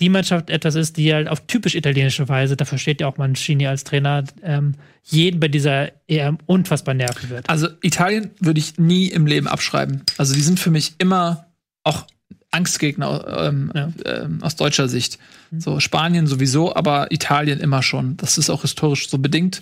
die 0.00 0.08
Mannschaft 0.08 0.50
etwas 0.50 0.76
ist, 0.76 0.96
die 0.96 1.12
halt 1.12 1.28
auf 1.28 1.46
typisch 1.46 1.74
italienische 1.74 2.28
Weise, 2.28 2.56
dafür 2.56 2.78
steht 2.78 3.00
ja 3.00 3.08
auch 3.08 3.16
Mancini 3.16 3.66
als 3.66 3.82
Trainer, 3.82 4.22
ähm, 4.42 4.74
jeden 5.02 5.40
bei 5.40 5.48
dieser 5.48 5.90
EM 6.08 6.38
unfassbar 6.46 6.94
nerven 6.94 7.30
wird. 7.30 7.50
Also 7.50 7.68
Italien 7.82 8.30
würde 8.40 8.60
ich 8.60 8.78
nie 8.78 9.08
im 9.08 9.26
Leben 9.26 9.48
abschreiben. 9.48 10.02
Also 10.16 10.34
die 10.34 10.40
sind 10.40 10.60
für 10.60 10.70
mich 10.70 10.94
immer 10.98 11.43
auch 11.84 12.06
Angstgegner 12.50 13.26
ähm, 13.48 13.72
Ja. 13.74 13.92
ähm, 14.04 14.38
aus 14.42 14.56
deutscher 14.56 14.88
Sicht. 14.88 15.18
So 15.56 15.78
Spanien 15.80 16.26
sowieso, 16.26 16.74
aber 16.74 17.12
Italien 17.12 17.60
immer 17.60 17.82
schon. 17.82 18.16
Das 18.16 18.38
ist 18.38 18.50
auch 18.50 18.62
historisch 18.62 19.08
so 19.08 19.18
bedingt. 19.18 19.60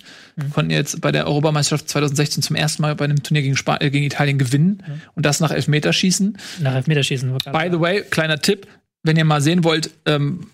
Konnten 0.53 0.71
jetzt 0.71 1.01
bei 1.01 1.11
der 1.11 1.27
Europameisterschaft 1.27 1.89
2016 1.89 2.41
zum 2.43 2.55
ersten 2.55 2.81
Mal 2.81 2.95
bei 2.95 3.05
einem 3.05 3.21
Turnier 3.21 3.43
gegen, 3.43 3.55
Spa 3.57 3.77
äh, 3.79 3.89
gegen 3.91 4.05
Italien 4.05 4.37
gewinnen 4.37 4.81
und 5.15 5.25
das 5.25 5.39
nach 5.39 5.51
Elfmeterschießen. 5.51 6.37
Nach 6.61 6.73
Elfmeterschießen. 6.75 7.31
By 7.51 7.69
the 7.71 7.79
way, 7.79 8.03
kleiner 8.09 8.39
Tipp, 8.39 8.67
wenn 9.03 9.17
ihr 9.17 9.25
mal 9.25 9.41
sehen 9.41 9.63
wollt, 9.63 9.91
ähm, 10.05 10.47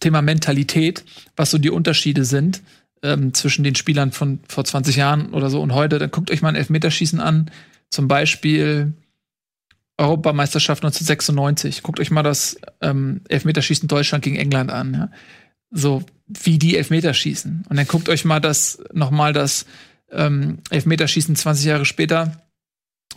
Thema 0.00 0.22
Mentalität, 0.22 1.04
was 1.36 1.50
so 1.50 1.58
die 1.58 1.70
Unterschiede 1.70 2.24
sind 2.24 2.62
ähm, 3.02 3.32
zwischen 3.34 3.62
den 3.64 3.74
Spielern 3.74 4.10
von 4.12 4.40
vor 4.48 4.64
20 4.64 4.96
Jahren 4.96 5.32
oder 5.32 5.50
so 5.50 5.60
und 5.60 5.72
heute, 5.72 5.98
dann 5.98 6.10
guckt 6.10 6.30
euch 6.30 6.42
mal 6.42 6.48
ein 6.50 6.56
Elfmeterschießen 6.56 7.20
an. 7.20 7.50
Zum 7.90 8.08
Beispiel 8.08 8.92
Europameisterschaft 9.96 10.82
1996. 10.82 11.82
Guckt 11.82 12.00
euch 12.00 12.10
mal 12.10 12.22
das 12.22 12.56
ähm, 12.80 13.20
Elfmeterschießen 13.28 13.88
Deutschland 13.88 14.24
gegen 14.24 14.36
England 14.36 14.70
an. 14.70 14.94
Ja? 14.94 15.10
So 15.70 16.04
wie 16.26 16.58
die 16.58 16.76
Elfmeterschießen. 16.76 17.66
Und 17.68 17.76
dann 17.76 17.86
guckt 17.86 18.08
euch 18.08 18.24
mal 18.24 18.40
das 18.40 18.82
nochmal 18.92 19.32
das 19.32 19.66
ähm, 20.10 20.58
Elfmeterschießen 20.70 21.36
20 21.36 21.66
Jahre 21.66 21.84
später 21.84 22.40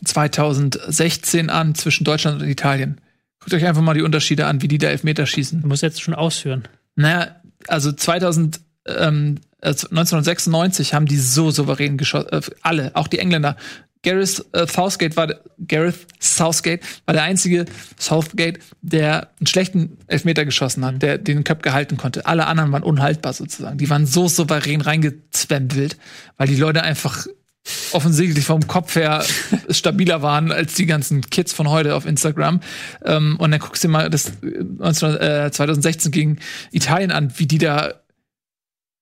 2016 0.04 1.49
an 1.49 1.76
zwischen 1.76 2.04
Deutschland 2.04 2.41
und 2.41 2.48
Italien. 2.48 3.02
Guckt 3.40 3.54
euch 3.54 3.66
einfach 3.66 3.82
mal 3.82 3.94
die 3.94 4.02
Unterschiede 4.02 4.45
an, 4.45 4.62
wie 4.62 4.68
die 4.68 4.78
da 4.78 4.90
Elfmeter 4.90 5.26
schießen. 5.26 5.62
Du 5.62 5.68
musst 5.68 5.84
jetzt 5.84 6.02
schon 6.02 6.14
ausführen. 6.14 6.68
Naja, 6.95 7.36
also 7.68 7.91
2000, 7.91 8.60
ähm, 8.88 9.40
also 9.62 9.88
1996 9.88 10.94
haben 10.94 11.06
die 11.06 11.18
so 11.18 11.52
souverän 11.52 11.98
geschossen, 11.98 12.30
äh, 12.32 12.41
alle, 12.62 12.95
auch 12.95 13.08
die 13.08 13.20
Engländer. 13.20 13.58
Gareth 14.08 14.46
äh, 14.54 14.66
Southgate 14.68 15.18
war 15.18 15.28
der- 15.28 15.42
Gareth 15.68 16.08
Southgate 16.22 16.82
war 17.06 17.14
der 17.14 17.24
einzige 17.24 17.66
Southgate, 18.00 18.60
der 18.82 19.30
einen 19.40 19.48
schlechten 19.48 19.98
Elfmeter 20.08 20.46
geschossen 20.46 20.86
hat, 20.86 21.02
der 21.02 21.18
den 21.18 21.44
Köpf 21.44 21.62
gehalten 21.62 21.98
konnte. 21.98 22.26
Alle 22.26 22.48
anderen 22.48 22.72
waren 22.72 22.84
unhaltbar 22.84 23.34
sozusagen. 23.34 23.78
Die 23.78 23.90
waren 23.90 24.06
so 24.06 24.28
souverän 24.30 24.80
reingezwembelt, 24.82 25.98
weil 26.38 26.48
die 26.48 26.56
Leute 26.56 26.84
einfach 26.84 27.28
offensichtlich 27.92 28.46
vom 28.46 28.66
Kopf 28.66 28.96
her 28.96 29.26
stabiler 29.70 30.22
waren 30.22 30.54
als 30.54 30.76
die 30.76 30.86
ganzen 30.86 31.22
Kids 31.22 31.52
von 31.52 31.70
heute 31.70 31.96
auf 31.96 32.06
Instagram. 32.06 32.62
Ähm, 33.04 33.36
und 33.40 33.52
dann 33.52 33.60
guckst 33.60 33.84
du 33.84 33.90
dir 33.90 33.92
mal 33.92 34.10
das 34.10 34.30
äh, 34.42 34.64
19, 34.64 35.16
äh, 35.18 35.52
2016 35.52 36.12
gegen 36.14 36.40
Italien 36.72 37.12
an, 37.12 37.34
wie 37.38 37.46
die 37.46 37.58
da 37.58 37.96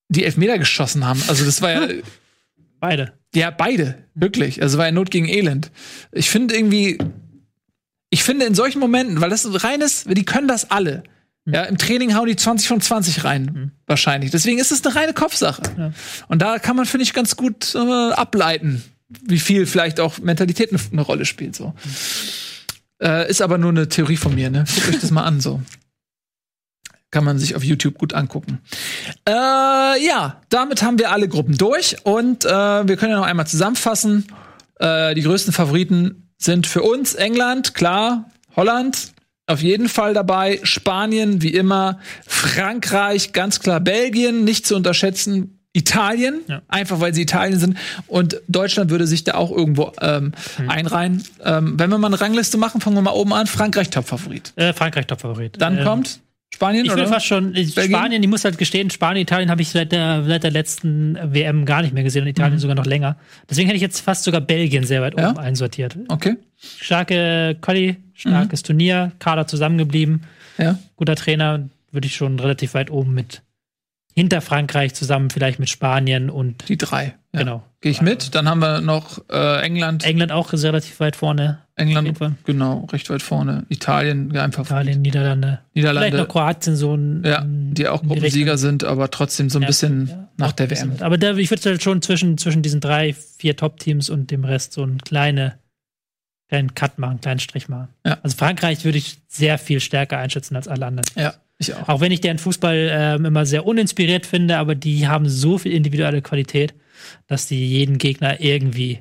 die 0.10 0.23
Elfmeter 0.26 0.57
geschossen 0.57 1.06
haben. 1.06 1.22
Also 1.27 1.45
das 1.45 1.61
war 1.61 1.72
ja 1.72 1.88
Beide. 2.85 3.13
ja, 3.33 3.49
beide, 3.49 3.95
wirklich. 4.13 4.61
Also 4.61 4.77
war 4.77 4.85
ja 4.85 4.91
Not 4.91 5.09
gegen 5.09 5.27
Elend. 5.27 5.71
Ich 6.11 6.29
finde 6.29 6.55
irgendwie, 6.55 6.97
ich 8.11 8.23
finde 8.23 8.45
in 8.45 8.53
solchen 8.53 8.79
Momenten, 8.79 9.21
weil 9.21 9.29
das 9.29 9.41
so 9.41 9.51
reines, 9.51 10.03
die 10.03 10.23
können 10.23 10.47
das 10.47 10.69
alle. 10.69 11.03
Ja, 11.47 11.63
im 11.63 11.77
Training 11.77 12.15
hauen 12.15 12.27
die 12.27 12.35
20 12.35 12.67
von 12.67 12.81
20 12.81 13.23
rein, 13.23 13.71
wahrscheinlich. 13.87 14.31
Deswegen 14.31 14.59
ist 14.59 14.71
es 14.71 14.85
eine 14.85 14.95
reine 14.95 15.13
Kopfsache. 15.13 15.61
Ja. 15.77 15.91
Und 16.27 16.41
da 16.41 16.57
kann 16.59 16.75
man, 16.75 16.85
finde 16.85 17.03
ich, 17.03 17.13
ganz 17.13 17.35
gut 17.35 17.75
äh, 17.75 18.11
ableiten, 18.13 18.83
wie 19.23 19.39
viel 19.39 19.65
vielleicht 19.65 19.99
auch 19.99 20.17
Mentalität 20.19 20.71
eine, 20.71 20.79
eine 20.91 21.01
Rolle 21.01 21.25
spielt. 21.25 21.55
So. 21.55 21.73
Äh, 23.01 23.29
ist 23.29 23.41
aber 23.41 23.57
nur 23.57 23.71
eine 23.71 23.89
Theorie 23.89 24.17
von 24.17 24.33
mir, 24.33 24.49
ne? 24.49 24.65
Guckt 24.73 24.89
euch 24.89 25.01
das 25.01 25.11
mal 25.11 25.23
an, 25.23 25.39
so. 25.39 25.61
Kann 27.15 27.23
man 27.23 27.39
sich 27.39 27.55
auf 27.55 27.63
YouTube 27.63 27.97
gut 27.97 28.13
angucken. 28.13 28.59
Äh, 29.25 29.31
ja, 29.31 30.41
damit 30.49 30.83
haben 30.83 30.99
wir 30.99 31.11
alle 31.13 31.29
Gruppen 31.29 31.57
durch 31.57 31.95
und 32.03 32.43
äh, 32.43 32.49
wir 32.49 32.97
können 32.97 33.11
ja 33.13 33.17
noch 33.19 33.25
einmal 33.25 33.47
zusammenfassen. 33.47 34.27
Äh, 34.81 35.15
die 35.15 35.21
größten 35.21 35.53
Favoriten 35.53 36.27
sind 36.37 36.67
für 36.67 36.81
uns 36.83 37.13
England, 37.13 37.73
klar, 37.73 38.29
Holland, 38.57 39.13
auf 39.47 39.61
jeden 39.61 39.87
Fall 39.87 40.13
dabei, 40.13 40.59
Spanien 40.63 41.41
wie 41.41 41.53
immer, 41.53 41.99
Frankreich, 42.27 43.31
ganz 43.31 43.61
klar 43.61 43.79
Belgien, 43.79 44.43
nicht 44.43 44.67
zu 44.67 44.75
unterschätzen, 44.75 45.61
Italien, 45.71 46.41
Ja. 46.49 46.63
einfach 46.67 46.99
weil 46.99 47.13
sie 47.13 47.21
Italien 47.21 47.57
sind 47.57 47.77
und 48.07 48.41
Deutschland 48.49 48.89
würde 48.91 49.07
sich 49.07 49.23
da 49.23 49.35
auch 49.35 49.51
irgendwo 49.51 49.93
ähm, 50.01 50.33
Hm. 50.57 50.69
einreihen. 50.69 51.23
Ähm, 51.45 51.79
wenn 51.79 51.89
wir 51.89 51.97
mal 51.97 52.07
eine 52.07 52.19
Rangliste 52.19 52.57
machen, 52.57 52.81
fangen 52.81 52.97
wir 52.97 53.01
mal 53.01 53.11
oben 53.11 53.31
an, 53.31 53.47
Frankreich 53.47 53.89
Top-Favorit. 53.89 54.51
Äh, 54.57 54.73
Frankreich 54.73 55.07
Top-Favorit. 55.07 55.61
Dann 55.61 55.77
Ähm, 55.77 55.83
kommt 55.85 56.19
Spanien, 56.56 56.86
Ich 56.86 56.91
oder? 56.91 57.02
will 57.02 57.07
fast 57.07 57.26
schon, 57.26 57.49
äh, 57.49 57.64
Belgien? 57.65 57.84
Spanien, 57.90 58.23
ich 58.23 58.30
muss 58.30 58.45
halt 58.45 58.57
gestehen, 58.57 58.90
Spanien, 58.90 59.23
Italien 59.23 59.49
habe 59.52 59.61
ich 59.61 59.69
seit 59.69 59.91
der, 59.91 60.23
seit 60.23 60.44
der 60.44 60.52
letzten 60.52 61.18
WM 61.22 61.65
gar 61.65 61.82
nicht 61.82 61.94
mehr 61.94 62.03
gesehen 62.03 62.22
und 62.23 62.30
Italien 62.30 62.60
sogar 62.60 62.76
noch 62.76 62.86
länger. 62.86 63.18
Deswegen 63.49 63.68
hätte 63.68 63.76
ich 63.76 63.82
jetzt 63.82 63.99
fast 63.99 64.23
sogar 64.23 64.40
Belgien 64.41 64.86
sehr 64.86 65.02
weit 65.02 65.19
Ja? 65.19 65.32
oben 65.32 65.40
einsortiert. 65.40 65.98
Okay, 66.07 66.38
Starke 66.80 67.57
Colli, 67.61 67.98
starkes 68.14 68.64
Turnier, 68.64 69.11
Kader 69.19 69.48
zusammengeblieben, 69.48 70.23
ja. 70.57 70.80
guter 70.95 71.15
Trainer, 71.15 71.68
würde 71.91 72.07
ich 72.07 72.15
schon 72.15 72.40
relativ 72.40 72.73
weit 72.73 72.90
oben 72.90 73.14
mit 73.14 73.41
hinter 74.15 74.41
Frankreich 74.41 74.93
zusammen, 74.93 75.29
vielleicht 75.29 75.59
mit 75.59 75.69
Spanien 75.69 76.29
und 76.29 76.67
Die 76.69 76.77
drei. 76.77 77.15
Ja. 77.33 77.39
Genau. 77.41 77.63
Gehe 77.81 77.91
ich 77.91 78.01
mit. 78.01 78.33
Dann 78.33 78.47
haben 78.49 78.59
wir 78.59 78.79
noch 78.81 79.19
äh, 79.29 79.61
England. 79.61 80.05
England 80.05 80.31
auch 80.31 80.53
relativ 80.53 80.99
weit 81.01 81.15
vorne. 81.17 81.59
England, 81.77 82.17
genau, 82.45 82.85
recht 82.93 83.09
weit 83.09 83.21
vorne. 83.21 83.65
Italien, 83.67 84.31
ja, 84.33 84.45
einfach 84.45 84.63
Italien, 84.63 85.01
Niederlande. 85.01 85.59
Vielleicht 85.73 85.75
Niederlande. 85.75 86.17
noch 86.19 86.27
Kroatien 86.29 86.77
so 86.77 86.95
ein. 86.95 87.21
Ja, 87.25 87.43
die 87.45 87.89
auch 87.89 88.01
Gruppensieger 88.01 88.57
sind, 88.57 88.85
aber 88.85 89.11
trotzdem 89.11 89.49
so 89.49 89.59
ein 89.59 89.63
Ja, 89.63 89.67
bisschen 89.67 90.07
ja, 90.07 90.29
nach 90.37 90.53
der 90.53 90.69
WM. 90.71 90.89
mit. 90.91 91.01
Aber 91.03 91.17
da, 91.17 91.35
ich 91.35 91.49
würde 91.51 91.69
halt 91.69 91.83
schon 91.83 92.01
zwischen, 92.01 92.37
zwischen 92.37 92.61
diesen 92.61 92.79
drei, 92.79 93.13
vier 93.13 93.57
Top-Teams 93.57 94.09
und 94.09 94.31
dem 94.31 94.45
Rest 94.45 94.71
so 94.71 94.83
einen 94.83 94.99
kleine, 94.99 95.59
kleinen 96.47 96.73
Cut 96.75 96.97
machen, 96.97 97.11
einen 97.11 97.21
kleinen 97.21 97.39
Strich 97.41 97.67
machen. 97.67 97.89
Ja. 98.05 98.19
Also 98.23 98.37
Frankreich 98.37 98.85
würde 98.85 98.97
ich 98.97 99.17
sehr 99.27 99.57
viel 99.57 99.81
stärker 99.81 100.17
einschätzen 100.17 100.55
als 100.55 100.69
alle 100.69 100.85
anderen. 100.85 101.09
Ja, 101.17 101.33
ich 101.57 101.73
auch. 101.73 101.88
Auch 101.88 102.02
wenn 102.02 102.11
ich 102.11 102.22
deren 102.22 102.38
Fußball 102.38 102.90
ähm, 102.91 103.26
immer 103.26 103.45
sehr 103.45 103.65
uninspiriert 103.65 104.26
finde, 104.26 104.57
aber 104.57 104.76
die 104.76 105.07
haben 105.07 105.30
so 105.30 105.57
viel 105.57 105.72
individuelle 105.73 106.22
Qualität, 106.22 106.73
dass 107.27 107.48
die 107.48 107.65
jeden 107.68 107.98
Gegner 107.98 108.41
irgendwie 108.41 108.99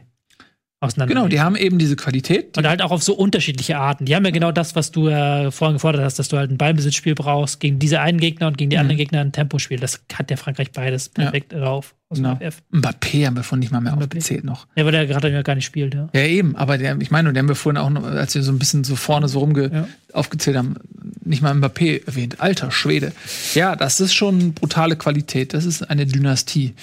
auseinander. 0.85 1.15
Genau, 1.15 1.28
die 1.28 1.40
haben 1.40 1.56
eben 1.56 1.78
diese 1.78 1.97
Qualität. 1.97 2.56
und 2.56 2.66
halt 2.66 2.81
auch 2.82 2.90
auf 2.90 3.02
so 3.02 3.15
unterschiedliche 3.15 3.77
Arten. 3.78 4.05
Die 4.05 4.15
haben 4.15 4.24
ja 4.24 4.31
genau 4.31 4.52
das, 4.52 4.77
was 4.77 4.90
du 4.93 5.09
ja 5.09 5.51
vorhin 5.51 5.74
gefordert 5.74 6.02
hast, 6.05 6.19
dass 6.19 6.28
du 6.28 6.36
halt 6.36 6.51
ein 6.51 6.59
Ballbesitzspiel 6.59 7.15
brauchst 7.15 7.61
gegen 7.61 7.78
diese 7.78 8.01
einen 8.01 8.19
Gegner 8.19 8.47
und 8.47 8.59
gegen 8.59 8.70
die 8.70 8.78
anderen 8.78 8.98
Gegner 8.98 9.20
ein 9.20 9.32
Tempospiel. 9.32 9.78
Das 9.81 10.01
hat 10.12 10.31
der 10.31 10.36
Frankreich 10.39 10.70
beides 10.73 11.09
perfekt 11.09 11.52
drauf. 11.52 11.94
Aus 12.11 12.19
dem 12.19 12.39
Genau. 12.39 12.51
Mbappé 12.73 13.27
haben 13.27 13.35
wir 13.36 13.43
von 13.43 13.59
nicht 13.59 13.73
mal 13.73 13.81
mehr 13.81 13.94
Mbappé. 13.94 14.02
aufgezählt 14.05 14.44
noch. 14.44 14.66
Ja, 14.77 14.85
weil 14.85 14.93
der 14.93 15.06
gerade 15.06 15.31
ja 15.31 15.43
gar 15.43 15.55
nicht 15.56 15.65
spielt, 15.65 15.94
ja. 15.94 16.09
Ja, 16.15 16.20
eben, 16.27 16.55
aber 16.55 16.78
der, 16.78 16.97
ich 17.01 17.11
meine, 17.11 17.28
und 17.28 17.35
den 17.35 17.40
haben 17.40 17.48
wir 17.48 17.55
vorhin 17.56 17.78
auch 17.81 17.90
noch, 17.90 18.05
als 18.05 18.35
wir 18.35 18.43
so 18.43 18.52
ein 18.52 18.59
bisschen 18.59 18.85
so 18.85 18.94
vorne 18.94 19.27
so 19.27 19.39
rumge 19.40 19.70
Ja. 19.73 19.89
aufgezählt 20.12 20.56
haben, 20.56 20.77
nicht 21.24 21.40
mal 21.43 21.52
Mbappé 21.55 22.06
erwähnt. 22.06 22.40
Alter 22.40 22.70
Schwede. 22.70 23.12
Ja, 23.55 23.74
das 23.74 23.98
ist 24.01 24.15
schon 24.15 24.52
brutale 24.52 24.97
Qualität. 24.97 25.55
Das 25.55 25.65
ist 25.65 25.82
eine 25.90 26.05
Dynastie. 26.06 26.74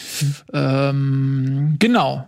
Ähm, 0.53 1.75
genau. 1.79 2.27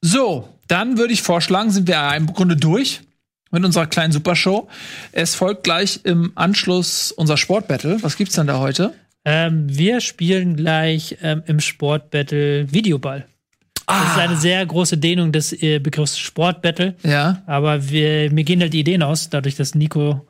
So, 0.00 0.48
dann 0.72 0.96
würde 0.96 1.12
ich 1.12 1.20
vorschlagen, 1.20 1.70
sind 1.70 1.86
wir 1.86 2.14
im 2.16 2.26
Grunde 2.26 2.56
durch 2.56 3.02
mit 3.50 3.62
unserer 3.62 3.86
kleinen 3.86 4.12
Supershow. 4.12 4.68
Es 5.12 5.34
folgt 5.34 5.64
gleich 5.64 6.00
im 6.04 6.32
Anschluss 6.34 7.12
unser 7.12 7.36
Sportbattle. 7.36 8.02
Was 8.02 8.16
gibt's 8.16 8.36
denn 8.36 8.46
da 8.46 8.58
heute? 8.58 8.94
Ähm, 9.26 9.66
wir 9.68 10.00
spielen 10.00 10.56
gleich 10.56 11.18
ähm, 11.22 11.42
im 11.46 11.60
Sportbattle 11.60 12.72
Videoball. 12.72 13.26
Das 13.86 14.12
ist 14.12 14.18
eine 14.18 14.36
sehr 14.36 14.64
große 14.64 14.96
Dehnung 14.96 15.32
des 15.32 15.52
äh, 15.62 15.78
Begriffs 15.78 16.18
Sportbattle. 16.18 16.94
Ja. 17.02 17.42
Aber 17.46 17.90
wir, 17.90 18.32
mir 18.32 18.44
gehen 18.44 18.62
halt 18.62 18.72
die 18.72 18.80
Ideen 18.80 19.02
aus, 19.02 19.28
dadurch, 19.28 19.56
dass 19.56 19.74
Nico 19.74 20.26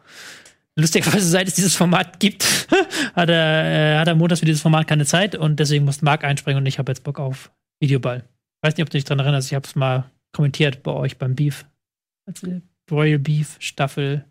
lustigerweise 0.74 1.28
seit 1.28 1.46
es 1.46 1.54
dieses 1.54 1.76
Format 1.76 2.18
gibt, 2.18 2.66
hat 3.14 3.30
er, 3.30 3.94
äh, 3.94 3.98
hat 3.98 4.08
er 4.08 4.16
montags 4.16 4.40
für 4.40 4.46
dieses 4.46 4.62
Format 4.62 4.88
keine 4.88 5.06
Zeit 5.06 5.36
und 5.36 5.60
deswegen 5.60 5.84
muss 5.84 6.02
Marc 6.02 6.24
einspringen 6.24 6.58
und 6.58 6.66
ich 6.66 6.80
habe 6.80 6.90
jetzt 6.90 7.04
Bock 7.04 7.20
auf 7.20 7.52
Videoball. 7.78 8.24
Weiß 8.62 8.76
nicht, 8.76 8.82
ob 8.82 8.90
du 8.90 8.96
dich 8.96 9.04
daran 9.04 9.20
erinnerst, 9.20 9.48
ich 9.48 9.54
habe 9.54 9.66
es 9.66 9.76
mal 9.76 10.04
kommentiert 10.32 10.82
bei 10.82 10.92
euch 10.92 11.18
beim 11.18 11.34
Beef. 11.34 11.64
Als, 12.26 12.42
äh, 12.42 12.60
Royal 12.90 13.18
Beef 13.18 13.56
Staffel 13.58 14.24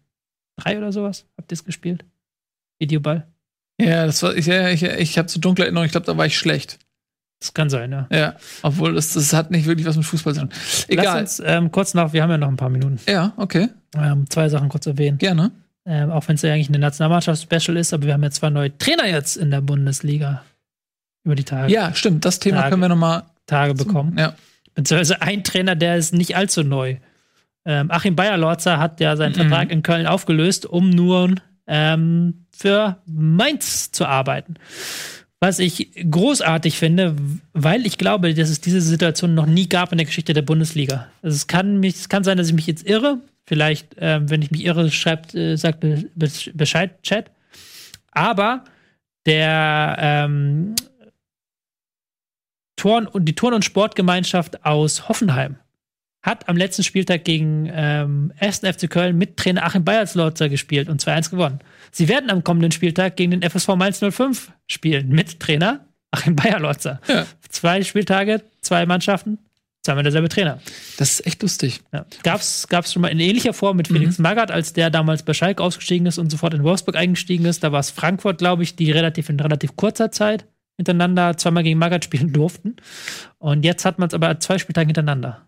3 0.58 0.78
oder 0.78 0.92
sowas. 0.92 1.26
Habt 1.38 1.52
ihr 1.52 1.56
es 1.56 1.64
gespielt? 1.66 2.06
Videoball? 2.80 3.28
Ja, 3.80 4.06
das 4.06 4.22
war, 4.24 4.36
ich, 4.36 4.48
ich, 4.48 4.84
ich 4.84 5.18
habe 5.18 5.30
so 5.30 5.40
dunkle 5.40 5.66
Erinnerungen, 5.66 5.86
ich 5.88 5.92
glaube, 5.92 6.06
da 6.06 6.16
war 6.18 6.26
ich 6.26 6.38
schlecht. 6.38 6.78
Das 7.40 7.54
kann 7.56 7.70
sein, 7.72 7.92
ja. 7.92 8.08
Ja, 8.12 8.36
obwohl 8.62 8.94
das, 8.94 9.14
das 9.14 9.34
hat 9.34 9.50
nicht 9.50 9.66
wirklich 9.66 9.88
was 9.88 9.98
mit 9.98 10.06
Fußball 10.06 10.34
zu 10.36 10.42
tun. 10.42 10.50
Lass 10.52 10.86
Egal. 10.90 11.22
uns 11.22 11.42
ähm, 11.44 11.72
kurz 11.72 11.96
noch, 11.96 12.14
wir 12.14 12.22
haben 12.22 12.30
ja 12.30 12.38
noch 12.38 12.50
ein 12.50 12.58
paar 12.58 12.70
Minuten, 12.70 13.00
Ja, 13.08 13.34
okay, 13.38 13.70
ähm, 13.96 14.30
zwei 14.30 14.48
Sachen 14.50 14.70
kurz 14.70 14.86
erwähnen. 14.86 15.18
gerne. 15.18 15.52
Ähm, 15.84 16.12
auch 16.12 16.28
wenn 16.28 16.36
es 16.36 16.44
ja 16.44 16.54
eigentlich 16.54 16.70
eine 16.70 16.78
Nationalmannschaft-Special 16.78 17.76
ist, 17.78 17.92
aber 17.94 18.04
wir 18.06 18.14
haben 18.14 18.22
ja 18.22 18.30
zwei 18.30 18.52
neue 18.52 18.78
Trainer 18.78 19.08
jetzt 19.08 19.38
in 19.38 19.50
der 19.50 19.62
Bundesliga 19.62 20.44
über 21.26 21.34
die 21.34 21.44
Tage, 21.44 21.74
Ja, 21.74 21.92
stimmt, 21.96 22.24
das 22.26 22.38
Thema 22.38 22.58
Tage. 22.58 22.70
können 22.72 22.82
wir 22.84 22.90
noch 22.90 22.96
mal 22.98 23.24
Tage 23.48 23.74
bekommen. 23.74 24.16
Ja. 24.20 24.36
Beziehungsweise 24.76 25.22
ein 25.22 25.44
Trainer, 25.44 25.76
der 25.76 25.98
ist 25.98 26.14
nicht 26.14 26.36
allzu 26.36 26.64
neu. 26.64 26.98
Ähm, 27.66 27.92
Achim 27.92 28.16
Bayerlorzer 28.16 28.80
hat 28.80 29.00
ja 29.00 29.16
seinen 29.16 29.34
Mhm. 29.34 29.50
Vertrag 29.50 29.72
in 29.72 29.84
Köln 29.84 30.08
aufgelöst, 30.08 30.66
um 30.66 30.90
nur 30.90 31.36
ähm, 31.68 32.46
für 32.52 32.98
Mainz 33.06 33.92
zu 33.92 34.06
arbeiten. 34.06 34.56
Was 35.40 35.58
ich 35.60 35.92
großartig 36.10 36.78
finde, 36.78 37.16
weil 37.54 37.86
ich 37.86 37.98
glaube, 37.98 38.34
dass 38.34 38.50
es 38.50 38.62
diese 38.62 38.82
Situation 38.82 39.34
noch 39.34 39.48
nie 39.48 39.68
gab 39.68 39.92
in 39.92 39.98
der 39.98 40.06
Geschichte 40.06 40.34
der 40.34 40.44
Bundesliga. 40.44 41.08
Also 41.24 41.36
es 41.36 41.48
kann 41.48 41.80
mich, 41.80 41.96
es 41.96 42.10
kann 42.10 42.24
sein, 42.24 42.38
dass 42.38 42.48
ich 42.48 42.54
mich 42.54 42.68
jetzt 42.68 42.88
irre. 42.88 43.18
Vielleicht, 43.46 43.96
ähm, 43.98 44.30
wenn 44.30 44.44
ich 44.44 44.52
mich 44.52 44.64
irre, 44.64 44.92
schreibt, 44.92 45.34
äh, 45.34 45.56
sagt 45.56 45.80
be 45.80 46.06
be 46.16 46.30
Bescheid, 46.54 47.02
Chat. 47.02 47.32
Aber 48.12 48.64
der 49.26 49.96
ähm, 50.00 50.76
Turn 52.82 53.06
und 53.06 53.26
die 53.26 53.36
Turn- 53.36 53.54
und 53.54 53.64
Sportgemeinschaft 53.64 54.66
aus 54.66 55.08
Hoffenheim 55.08 55.58
hat 56.24 56.50
am 56.50 56.58
letzten 56.58 56.82
Spieltag 56.82 57.26
gegen 57.26 57.70
ähm, 57.72 58.34
1. 58.40 58.62
FC 58.62 58.90
Köln 58.90 59.20
mit 59.20 59.38
Trainer 59.38 59.64
Achim 59.64 59.86
Bayerslotzer 59.86 60.50
gespielt 60.50 60.90
und 60.90 61.00
2-1 61.00 61.30
gewonnen. 61.30 61.60
Sie 61.92 62.08
werden 62.08 62.32
am 62.32 62.44
kommenden 62.44 62.72
Spieltag 62.72 63.18
gegen 63.18 63.40
den 63.40 63.48
FSV 63.48 63.76
Mainz 63.76 64.00
05 64.00 64.52
spielen 64.66 65.10
mit 65.10 65.40
Trainer 65.40 65.86
Achim 66.10 66.36
Bayerlotzer. 66.36 67.00
Ja. 67.08 67.28
Zwei 67.50 67.84
Spieltage, 67.84 68.42
zwei 68.62 68.88
Mannschaften, 68.88 69.38
zweimal 69.84 70.02
derselbe 70.02 70.30
Trainer. 70.30 70.60
Das 70.98 71.12
ist 71.12 71.28
echt 71.28 71.44
lustig. 71.44 71.82
Ja. 71.94 72.08
Gab's, 72.24 72.68
gab's 72.68 72.94
schon 72.94 73.04
mal 73.04 73.10
in 73.10 73.20
ähnlicher 73.20 73.54
Form 73.54 73.78
mit 73.78 73.90
Felix 73.90 74.18
Magath, 74.18 74.50
als 74.50 74.74
der 74.74 74.90
damals 74.90 75.22
bei 75.22 75.36
Schalke 75.36 75.62
ausgestiegen 75.62 76.08
ist 76.08 76.18
und 76.18 76.32
sofort 76.32 76.56
in 76.56 76.64
Wolfsburg 76.64 76.96
eingestiegen 76.96 77.46
ist. 77.46 77.64
Da 77.64 77.72
war 77.72 77.80
es 77.80 77.92
Frankfurt, 77.92 78.40
glaube 78.40 78.64
ich, 78.64 78.76
die 78.76 78.90
relativ 78.90 79.30
in 79.30 79.40
relativ 79.40 79.76
kurzer 79.76 80.12
Zeit 80.12 80.48
hintereinander 80.82 81.38
zweimal 81.38 81.64
gegen 81.64 81.80
Magath 81.80 82.06
spielen 82.06 82.34
durften. 82.34 82.76
Und 83.38 83.64
jetzt 83.64 83.86
hat 83.86 84.00
man 84.00 84.08
es 84.08 84.14
aber 84.14 84.40
zwei 84.40 84.58
Spieltage 84.58 84.88
hintereinander. 84.88 85.48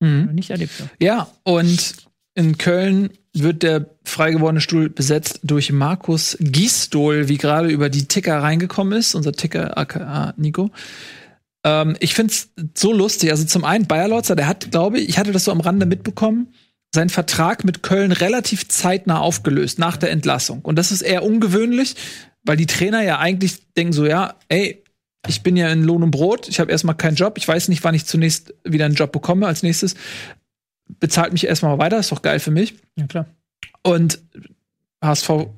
Mhm. 0.00 0.30
Nicht 0.32 0.50
erlebt. 0.50 0.72
So. 0.76 0.84
Ja, 1.00 1.28
und 1.42 1.94
in 2.34 2.58
Köln 2.58 3.10
wird 3.32 3.62
der 3.62 3.86
frei 4.04 4.32
gewordene 4.32 4.60
Stuhl 4.60 4.88
besetzt 4.88 5.40
durch 5.42 5.72
Markus 5.72 6.36
Giesdohl, 6.40 7.28
wie 7.28 7.38
gerade 7.38 7.68
über 7.68 7.88
die 7.88 8.08
Ticker 8.08 8.42
reingekommen 8.42 8.98
ist, 8.98 9.14
unser 9.14 9.32
Ticker 9.32 9.78
aka 9.78 10.34
Nico. 10.36 10.70
Ähm, 11.64 11.96
ich 12.00 12.14
find's 12.14 12.50
so 12.74 12.92
lustig. 12.92 13.30
Also 13.30 13.44
zum 13.44 13.64
einen 13.64 13.86
Bayer 13.86 14.08
Lorzer, 14.08 14.36
der 14.36 14.48
hat, 14.48 14.70
glaube 14.70 14.98
ich, 14.98 15.08
ich 15.08 15.18
hatte 15.18 15.32
das 15.32 15.44
so 15.44 15.52
am 15.52 15.60
Rande 15.60 15.86
mitbekommen, 15.86 16.48
seinen 16.92 17.10
Vertrag 17.10 17.64
mit 17.64 17.82
Köln 17.82 18.10
relativ 18.10 18.68
zeitnah 18.68 19.20
aufgelöst 19.20 19.78
nach 19.78 19.96
der 19.96 20.10
Entlassung. 20.10 20.60
Und 20.62 20.76
das 20.76 20.90
ist 20.90 21.02
eher 21.02 21.22
ungewöhnlich, 21.22 21.94
weil 22.42 22.56
die 22.56 22.66
Trainer 22.66 23.02
ja 23.02 23.18
eigentlich 23.18 23.72
denken 23.74 23.92
so, 23.92 24.06
ja, 24.06 24.34
ey, 24.48 24.82
ich 25.26 25.42
bin 25.42 25.56
ja 25.56 25.68
in 25.68 25.84
Lohn 25.84 26.02
und 26.02 26.10
Brot, 26.10 26.48
ich 26.48 26.60
habe 26.60 26.70
erstmal 26.70 26.96
keinen 26.96 27.16
Job, 27.16 27.36
ich 27.36 27.46
weiß 27.46 27.68
nicht, 27.68 27.84
wann 27.84 27.94
ich 27.94 28.06
zunächst 28.06 28.54
wieder 28.64 28.86
einen 28.86 28.94
Job 28.94 29.12
bekomme 29.12 29.46
als 29.46 29.62
nächstes. 29.62 29.94
Bezahlt 30.98 31.32
mich 31.32 31.46
erstmal 31.46 31.78
weiter, 31.78 31.98
ist 31.98 32.10
doch 32.10 32.22
geil 32.22 32.40
für 32.40 32.50
mich. 32.50 32.74
Ja, 32.96 33.06
klar. 33.06 33.26
Und 33.82 34.18
HSV 35.04 35.48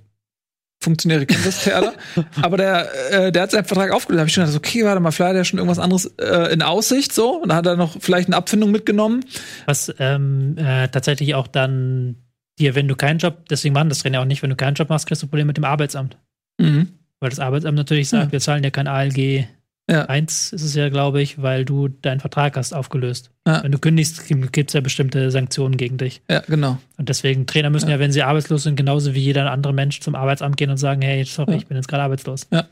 Funktionäre 0.83 1.27
kennen 1.27 1.45
das 1.45 1.63
Theater. 1.63 1.95
Aber 2.43 2.57
der, 2.57 3.13
äh, 3.13 3.33
der 3.33 3.43
hat 3.43 3.53
seinen 3.53 3.65
Vertrag 3.65 3.93
aufgelöst. 3.93 4.19
Da 4.19 4.21
habe 4.21 4.29
ich 4.29 4.35
schon 4.35 4.45
gedacht, 4.45 4.59
okay, 4.59 4.85
warte 4.85 5.01
mal, 5.01 5.13
vielleicht 5.13 5.31
hat 5.31 5.37
er 5.37 5.45
schon 5.45 5.59
irgendwas 5.59 5.79
anderes 5.79 6.07
äh, 6.19 6.53
in 6.53 6.63
Aussicht 6.63 7.13
so. 7.13 7.41
Und 7.41 7.51
da 7.51 7.57
hat 7.57 7.67
er 7.67 7.77
noch 7.77 7.97
vielleicht 8.01 8.29
eine 8.29 8.37
Abfindung 8.37 8.71
mitgenommen. 8.71 9.25
Was 9.67 9.95
ähm, 9.99 10.57
äh, 10.59 10.89
tatsächlich 10.89 11.35
auch 11.35 11.47
dann 11.47 12.17
dir, 12.59 12.75
wenn 12.75 12.89
du 12.89 12.97
keinen 12.97 13.19
Job, 13.19 13.49
deswegen 13.49 13.75
machen 13.75 13.89
das 13.89 14.01
Trainer 14.01 14.21
auch 14.21 14.25
nicht, 14.25 14.43
wenn 14.43 14.51
du 14.51 14.57
keinen 14.57 14.75
Job 14.75 14.89
machst, 14.89 15.07
kriegst 15.07 15.23
du 15.23 15.29
Probleme 15.29 15.49
mit 15.49 15.57
dem 15.57 15.65
Arbeitsamt. 15.65 16.19
Mhm. 16.62 16.89
Weil 17.20 17.30
das 17.30 17.39
Arbeitsamt 17.40 17.76
natürlich 17.76 18.09
sagt, 18.09 18.26
Ja. 18.26 18.32
wir 18.32 18.40
zahlen 18.40 18.62
dir 18.62 18.70
kein 18.70 18.89
ALG 18.89 19.47
Ja. 19.90 20.06
1 20.06 20.52
ist 20.52 20.62
es 20.62 20.74
ja, 20.74 20.89
glaube 20.89 21.20
ich, 21.22 21.43
weil 21.43 21.64
du 21.64 21.89
deinen 21.89 22.20
Vertrag 22.20 22.56
hast 22.56 22.72
aufgelöst. 22.72 23.30
Ja. 23.47 23.62
Wenn 23.62 23.72
du 23.72 23.78
kündigst, 23.78 24.22
gibt 24.52 24.70
es 24.70 24.74
ja 24.74 24.80
bestimmte 24.80 25.30
Sanktionen 25.30 25.76
gegen 25.76 25.98
dich. 25.98 26.22
Ja, 26.30 26.40
genau. 26.40 26.78
Und 26.98 27.09
deswegen, 27.09 27.47
Trainer 27.47 27.68
müssen 27.70 27.90
ja. 27.90 27.98
wenn 27.98 28.12
sie 28.12 28.22
arbeitslos 28.22 28.62
sind, 28.62 28.76
genauso 28.76 29.14
wie 29.14 29.20
jeder 29.20 29.51
andere 29.51 29.72
Mensch 29.74 30.01
zum 30.01 30.14
Arbeitsamt 30.14 30.56
gehen 30.56 30.70
und 30.70 30.76
sagen, 30.78 31.02
hey, 31.02 31.24
sorry, 31.24 31.56
ich 31.56 31.66
bin 31.66 31.76
jetzt 31.76 31.89
gerade 31.89 32.05
arbeitslos. 32.05 32.47
Ja, 32.52 32.64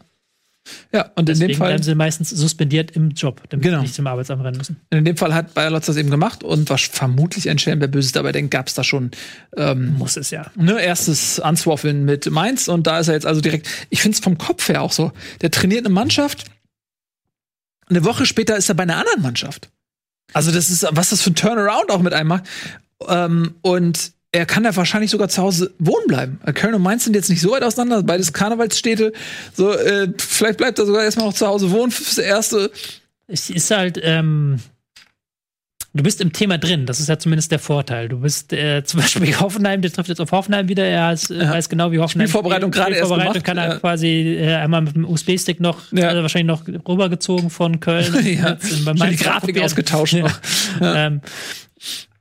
und 0.93 1.21
in 1.21 1.27
Deswegen 1.27 1.49
dem 1.49 1.57
Fall. 1.59 1.69
bleiben 1.69 1.83
sie 1.83 1.95
meistens 1.95 2.31
suspendiert 2.31 2.91
im 2.93 3.11
Job, 3.11 3.43
damit 3.49 3.65
Genau. 3.65 3.79
sie 3.79 3.83
nicht 3.83 3.95
zum 3.95 4.07
Arbeitsamt 4.07 4.43
rennen 4.45 4.59
müssen. 4.59 4.77
In 4.91 5.05
dem 5.05 5.17
Fall 5.17 5.35
hat 5.35 5.55
Bayer 5.55 5.71
Lotz 5.71 5.87
das 5.87 5.97
eben 5.97 6.11
gemacht 6.11 6.43
und 6.45 6.71
was 6.71 6.83
vermutlich 6.83 7.49
ein 7.51 7.59
Schelm, 7.59 7.81
wer 7.81 7.89
Böses 7.89 8.13
dabei 8.13 8.33
denkt, 8.33 8.51
gab 8.51 8.69
es 8.69 8.75
da 8.75 8.85
schon 8.85 9.11
ähm, 9.57 9.95
Muss 9.99 10.17
es 10.17 10.31
ja. 10.31 10.51
ne, 10.57 10.81
erstes 10.81 11.41
Answaffeln 11.41 12.05
mit 12.05 12.31
Mainz 12.31 12.69
und 12.69 12.87
da 12.87 12.99
ist 13.01 13.09
er 13.09 13.15
jetzt 13.15 13.27
also 13.27 13.41
direkt, 13.41 13.69
ich 13.91 14.03
finde 14.03 14.17
es 14.17 14.21
vom 14.21 14.39
Kopf 14.39 14.69
her 14.69 14.83
auch 14.83 14.93
so, 14.93 15.13
der 15.41 15.51
trainiert 15.51 15.85
eine 15.87 15.95
Mannschaft, 15.95 16.45
eine 17.89 18.05
Woche 18.05 18.27
später 18.27 18.57
ist 18.57 18.69
er 18.69 18.75
bei 18.75 18.85
einer 18.85 18.99
anderen 18.99 19.23
Mannschaft. 19.23 19.71
Also 20.33 20.53
das 20.53 20.71
ist, 20.71 20.87
was 20.93 21.11
das 21.11 21.23
für 21.23 21.31
ein 21.31 21.35
Turnaround 21.35 21.91
auch 21.91 22.03
mit 22.03 22.13
einem 22.13 22.29
macht. 22.29 22.45
Ähm, 23.09 23.57
und 23.63 24.13
er 24.33 24.47
kann 24.47 24.63
da 24.63 24.75
wahrscheinlich 24.77 25.11
sogar 25.11 25.29
zu 25.29 25.43
Hause 25.43 25.73
wohnen 25.79 26.07
bleiben. 26.07 26.41
Köln 26.55 26.75
und 26.75 26.83
Mainz 26.83 27.05
sind 27.05 27.15
jetzt 27.15 27.31
nicht 27.31 27.41
so 27.41 27.51
weit 27.51 27.63
auseinander, 27.65 28.03
beides 28.03 28.33
Karnevalsstädte. 28.33 29.13
So, 29.55 29.73
äh, 29.73 30.13
vielleicht 30.19 30.59
bleibt 30.59 30.79
er 30.79 30.87
sogar 30.87 31.03
erstmal 31.03 31.27
noch 31.27 31.35
zu 31.35 31.47
Hause 31.47 31.71
wohnen 31.73 31.91
fürs 31.91 32.19
Erste. 32.19 32.71
Es 33.27 33.51
ist 33.51 33.71
halt, 33.73 33.99
ähm, 34.03 34.61
du 35.95 36.05
bist 36.05 36.21
im 36.21 36.33
Thema 36.33 36.59
drin, 36.59 36.87
das 36.87 37.01
ist 37.01 37.09
ja 37.09 37.19
zumindest 37.19 37.51
der 37.51 37.59
Vorteil. 37.59 38.09
Du 38.09 38.21
bist 38.21 38.53
äh, 38.53 38.83
zum 38.85 39.01
Beispiel 39.01 39.39
Hoffenheim, 39.41 39.83
der 39.83 39.93
trifft 39.93 40.09
jetzt 40.09 40.21
auf 40.21 40.31
Hoffenheim 40.31 40.69
wieder, 40.69 40.85
er 40.85 41.13
ist, 41.13 41.31
äh, 41.33 41.43
Ja. 41.43 41.51
weiß 41.51 41.69
genau, 41.69 41.91
wie 41.91 41.99
Hoffenheim 41.99 42.29
Spielvorbereitung 42.29 42.71
gerade 42.71 42.95
erst 42.95 43.11
gemacht, 43.11 43.43
kann 43.43 43.59
er 43.59 43.69
ja. 43.69 43.79
quasi 43.79 44.37
äh, 44.39 44.55
einmal 44.55 44.83
mit 44.83 44.95
dem 44.95 45.05
USB-Stick 45.09 45.59
noch, 45.59 45.91
Ja. 45.91 46.13
äh, 46.13 46.23
wahrscheinlich 46.23 46.47
noch 46.47 46.67
rübergezogen 46.89 47.51
von 47.51 47.81
Köln. 47.81 48.15
Ja. 48.25 48.51
Jetzt 48.51 48.87
die 48.87 49.17
Grafik 49.17 49.61
ausgetauscht 49.61 50.13
Ja. 50.15 50.23
noch. 50.23 50.41
Ähm, 50.81 51.21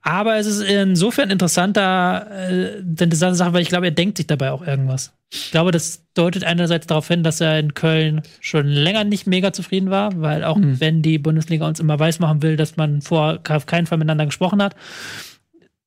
aber 0.01 0.37
es 0.37 0.47
ist 0.47 0.61
insofern 0.61 1.29
interessanter, 1.29 2.27
äh, 2.49 2.81
denn 2.81 3.09
das 3.09 3.19
Sache, 3.19 3.53
weil 3.53 3.61
ich 3.61 3.69
glaube, 3.69 3.87
er 3.87 3.91
denkt 3.91 4.17
sich 4.17 4.27
dabei 4.27 4.51
auch 4.51 4.65
irgendwas. 4.65 5.13
Ich 5.31 5.51
glaube, 5.51 5.71
das 5.71 6.05
deutet 6.15 6.43
einerseits 6.43 6.87
darauf 6.87 7.07
hin, 7.07 7.21
dass 7.21 7.39
er 7.41 7.59
in 7.59 7.73
Köln 7.75 8.21
schon 8.39 8.65
länger 8.67 9.03
nicht 9.03 9.27
mega 9.27 9.53
zufrieden 9.53 9.89
war, 9.91 10.19
weil 10.21 10.43
auch 10.43 10.57
Mhm. 10.57 10.79
wenn 10.79 11.01
die 11.01 11.19
Bundesliga 11.19 11.67
uns 11.67 11.79
immer 11.79 11.99
weismachen 11.99 12.41
will, 12.41 12.55
dass 12.55 12.77
man 12.77 13.01
vor 13.01 13.39
auf 13.47 13.65
keinen 13.65 13.85
Fall 13.85 13.97
miteinander 13.99 14.25
gesprochen 14.25 14.61
hat, 14.63 14.75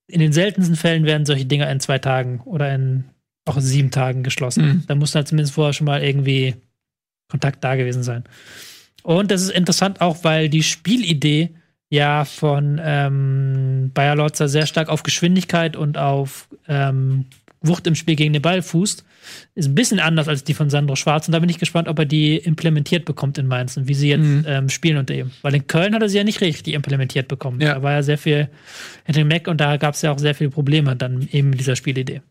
in 0.07 0.21
den 0.21 0.33
seltensten 0.33 0.77
Fällen 0.77 1.05
werden 1.05 1.27
solche 1.27 1.47
Dinger 1.47 1.71
in 1.71 1.81
zwei 1.81 1.99
Tagen 1.99 2.41
oder 2.45 2.73
in 2.75 3.05
auch 3.45 3.57
in 3.57 3.63
sieben 3.63 3.91
Tagen 3.91 4.23
geschlossen. 4.23 4.65
Mhm. 4.65 4.85
Da 4.87 4.95
muss 4.95 5.15
halt 5.15 5.27
zumindest 5.27 5.55
vorher 5.55 5.73
schon 5.73 5.87
mal 5.87 6.03
irgendwie 6.03 6.55
Kontakt 7.29 7.65
da 7.65 7.75
gewesen 7.75 8.03
sein. 8.05 8.25
Und 9.03 9.33
das 9.33 9.43
ist 9.43 9.51
interessant 9.51 10.01
auch, 10.01 10.23
weil 10.23 10.49
die 10.49 10.63
Spielidee 10.63 11.51
ja 11.93 12.25
von 12.25 12.81
ähm, 12.83 13.91
Bayer 13.93 14.17
Lorzer 14.17 14.49
sehr 14.49 14.65
stark 14.67 14.89
auf 14.89 15.03
Geschwindigkeit 15.03 15.77
und 15.77 15.99
auf 15.99 16.49
ähm, 16.67 17.27
Wucht 17.61 17.87
im 17.87 17.95
Spiel 17.95 18.17
gegen 18.17 18.33
den 18.33 18.41
Ball 18.43 18.63
fußt. 18.63 19.05
Ist 19.55 19.69
ein 19.69 19.75
bisschen 19.75 20.01
anders 20.01 20.27
als 20.27 20.43
die 20.43 20.55
von 20.55 20.71
Sandro 20.71 20.97
Schwarz. 20.97 21.29
Und 21.29 21.33
da 21.33 21.39
bin 21.39 21.51
ich 21.51 21.59
gespannt, 21.59 21.89
ob 21.89 21.99
er 21.99 22.07
die 22.07 22.39
implementiert 22.39 23.05
bekommt 23.05 23.37
in 23.37 23.47
Mainz 23.47 23.77
und 23.77 23.89
wie 23.89 23.95
sie 23.95 24.09
jetzt 24.09 24.25
Mhm. 24.25 24.45
ähm, 24.49 24.69
spielen 24.71 24.97
unter 24.97 25.15
ihm. 25.15 25.31
Weil 25.43 25.55
in 25.55 25.67
Köln 25.67 25.95
hat 25.95 26.01
er 26.03 26.09
sie 26.09 26.17
ja 26.17 26.25
nicht 26.25 26.41
richtig 26.41 26.73
implementiert 26.75 27.29
bekommen. 27.29 27.61
Ja. 27.61 27.75
Da 27.75 27.83
war 27.83 27.93
ja 27.93 28.03
sehr 28.03 28.19
viel 28.19 28.49
hinter 29.05 29.21
dem 29.21 29.29
Mac 29.29 29.47
und 29.47 29.61
da 29.61 29.77
gab 29.77 29.95
es 29.95 30.03
ja 30.03 30.11
auch 30.13 30.19
sehr 30.19 30.35
viele 30.35 30.51
Probleme 30.51 30.97
dann 30.97 31.29
eben 31.31 31.51
mit 31.51 31.61
dieser 31.61 31.77
Spielidee. 31.77 32.23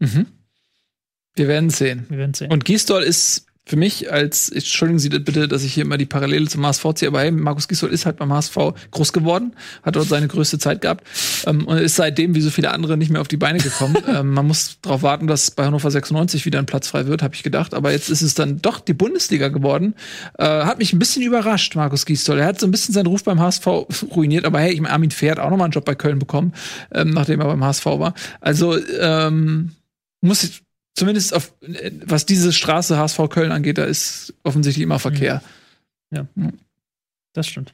Wir 1.36 1.48
werden 1.48 1.70
sehen. 1.70 2.08
Wir 2.10 2.18
werden 2.18 2.34
sehen. 2.34 2.52
Und 2.52 2.66
Gisdol 2.66 3.04
ist 3.04 3.46
für 3.72 3.78
mich 3.78 4.12
als, 4.12 4.50
entschuldigen 4.50 5.00
Sie 5.00 5.08
das 5.08 5.24
bitte, 5.24 5.48
dass 5.48 5.64
ich 5.64 5.74
hier 5.74 5.86
immer 5.86 5.98
die 5.98 6.06
Parallele 6.06 6.46
zum 6.50 6.66
HSV 6.66 6.86
ziehe, 6.96 7.08
aber 7.08 7.22
hey, 7.22 7.32
Markus 7.32 7.70
Gisdol 7.70 7.90
ist 7.92 8.06
halt 8.06 8.18
beim 8.18 8.34
HSV 8.34 8.58
groß 8.92 9.14
geworden, 9.14 9.54
hat 9.82 9.96
dort 9.96 10.10
seine 10.10 10.28
größte 10.28 10.60
Zeit 10.60 10.82
gehabt 10.82 11.08
ähm, 11.46 11.66
und 11.66 11.78
ist 11.78 11.96
seitdem, 11.96 12.36
wie 12.36 12.42
so 12.42 12.50
viele 12.50 12.72
andere, 12.72 12.98
nicht 12.98 13.12
mehr 13.12 13.22
auf 13.22 13.30
die 13.30 13.38
Beine 13.38 13.60
gekommen. 13.60 13.96
ähm, 14.10 14.34
man 14.34 14.46
muss 14.46 14.76
darauf 14.82 15.04
warten, 15.04 15.26
dass 15.26 15.52
bei 15.52 15.64
Hannover 15.64 15.90
96 15.90 16.46
wieder 16.46 16.60
ein 16.60 16.66
Platz 16.66 16.90
frei 16.90 17.06
wird, 17.06 17.24
habe 17.24 17.34
ich 17.34 17.44
gedacht. 17.44 17.74
Aber 17.74 17.94
jetzt 17.94 18.10
ist 18.10 18.22
es 18.22 18.34
dann 18.34 18.62
doch 18.62 18.82
die 18.82 18.94
Bundesliga 18.94 19.48
geworden. 19.48 19.96
Äh, 20.38 20.44
hat 20.44 20.78
mich 20.78 20.92
ein 20.92 21.00
bisschen 21.00 21.24
überrascht, 21.24 21.74
Markus 21.78 22.06
Gisdol. 22.06 22.40
Er 22.40 22.48
hat 22.48 22.60
so 22.60 22.68
ein 22.68 22.72
bisschen 22.72 22.94
seinen 22.94 23.08
Ruf 23.08 23.24
beim 23.24 23.40
HSV 23.40 23.66
ruiniert, 24.14 24.44
aber 24.44 24.60
hey, 24.60 24.74
ich 24.74 24.82
meine, 24.82 24.94
Armin 24.94 25.12
Pferd 25.12 25.40
auch 25.40 25.50
noch 25.50 25.56
mal 25.56 25.64
einen 25.64 25.72
Job 25.72 25.86
bei 25.86 25.96
Köln 25.96 26.20
bekommen, 26.20 26.52
ähm, 26.94 27.12
nachdem 27.12 27.40
er 27.40 27.46
beim 27.46 27.64
HSV 27.64 27.86
war. 27.86 28.16
Also 28.42 28.78
ähm, 29.00 29.72
muss 30.20 30.44
ich 30.44 30.62
zumindest 30.96 31.34
auf, 31.34 31.54
was 32.06 32.26
diese 32.26 32.54
Straße 32.54 32.98
HSV 32.98 33.30
Köln 33.30 33.52
angeht, 33.52 33.78
da 33.78 33.86
ist 33.86 34.34
offensichtlich 34.44 34.84
immer 34.84 35.00
Verkehr. 35.00 35.42
Das 37.34 37.48
stimmt. 37.48 37.74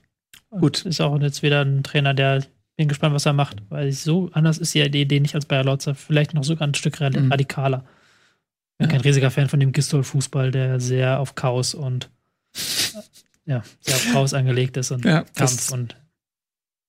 Gut. 0.50 0.86
Ist 0.86 1.02
auch 1.02 1.20
jetzt 1.20 1.42
wieder 1.44 1.62
ein 1.66 1.84
Trainer, 1.84 2.14
der 2.14 2.44
bin 2.78 2.88
gespannt, 2.88 3.16
was 3.16 3.26
er 3.26 3.34
macht, 3.34 3.58
weil 3.70 3.92
so 3.92 4.30
anders 4.34 4.60
ist 4.60 4.74
ja 4.76 4.88
die 4.88 5.02
Idee 5.02 5.20
nicht 5.20 5.34
als 5.36 5.46
Bayer 5.48 5.64
Lotzer, 5.64 5.96
vielleicht 5.96 6.34
noch 6.36 6.44
sogar 6.44 6.68
ein 6.68 6.76
Stück 6.76 7.00
Mhm. 7.00 7.32
radikaler. 7.32 7.84
Ich 8.74 8.78
bin 8.78 8.88
Ja. 8.88 8.92
kein 8.92 9.02
riesiger 9.02 9.32
Fan 9.32 9.50
von 9.50 9.60
dem 9.60 9.72
Gistol-Fußball, 9.72 10.52
der 10.52 10.80
sehr 10.80 11.20
auf 11.20 11.34
Chaos 11.34 11.74
und 11.74 12.10
ja, 13.46 13.64
sehr 13.82 13.96
auf 13.96 14.12
Chaos 14.12 14.34
angelegt 14.36 14.78
ist 14.78 14.92
und 14.92 15.04
Ja, 15.06 15.24
Kampf 15.36 15.72
und 15.72 15.96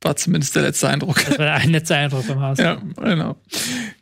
war 0.03 0.15
zumindest 0.17 0.55
der 0.55 0.63
letzte 0.63 0.89
Eindruck. 0.89 1.25
das 1.27 1.39
war 1.39 1.55
ein 1.55 1.71
letzter 1.71 1.97
Eindruck 1.97 2.27
beim 2.27 2.41
HSV. 2.41 2.61
Ja, 2.61 2.79
genau. 2.97 3.37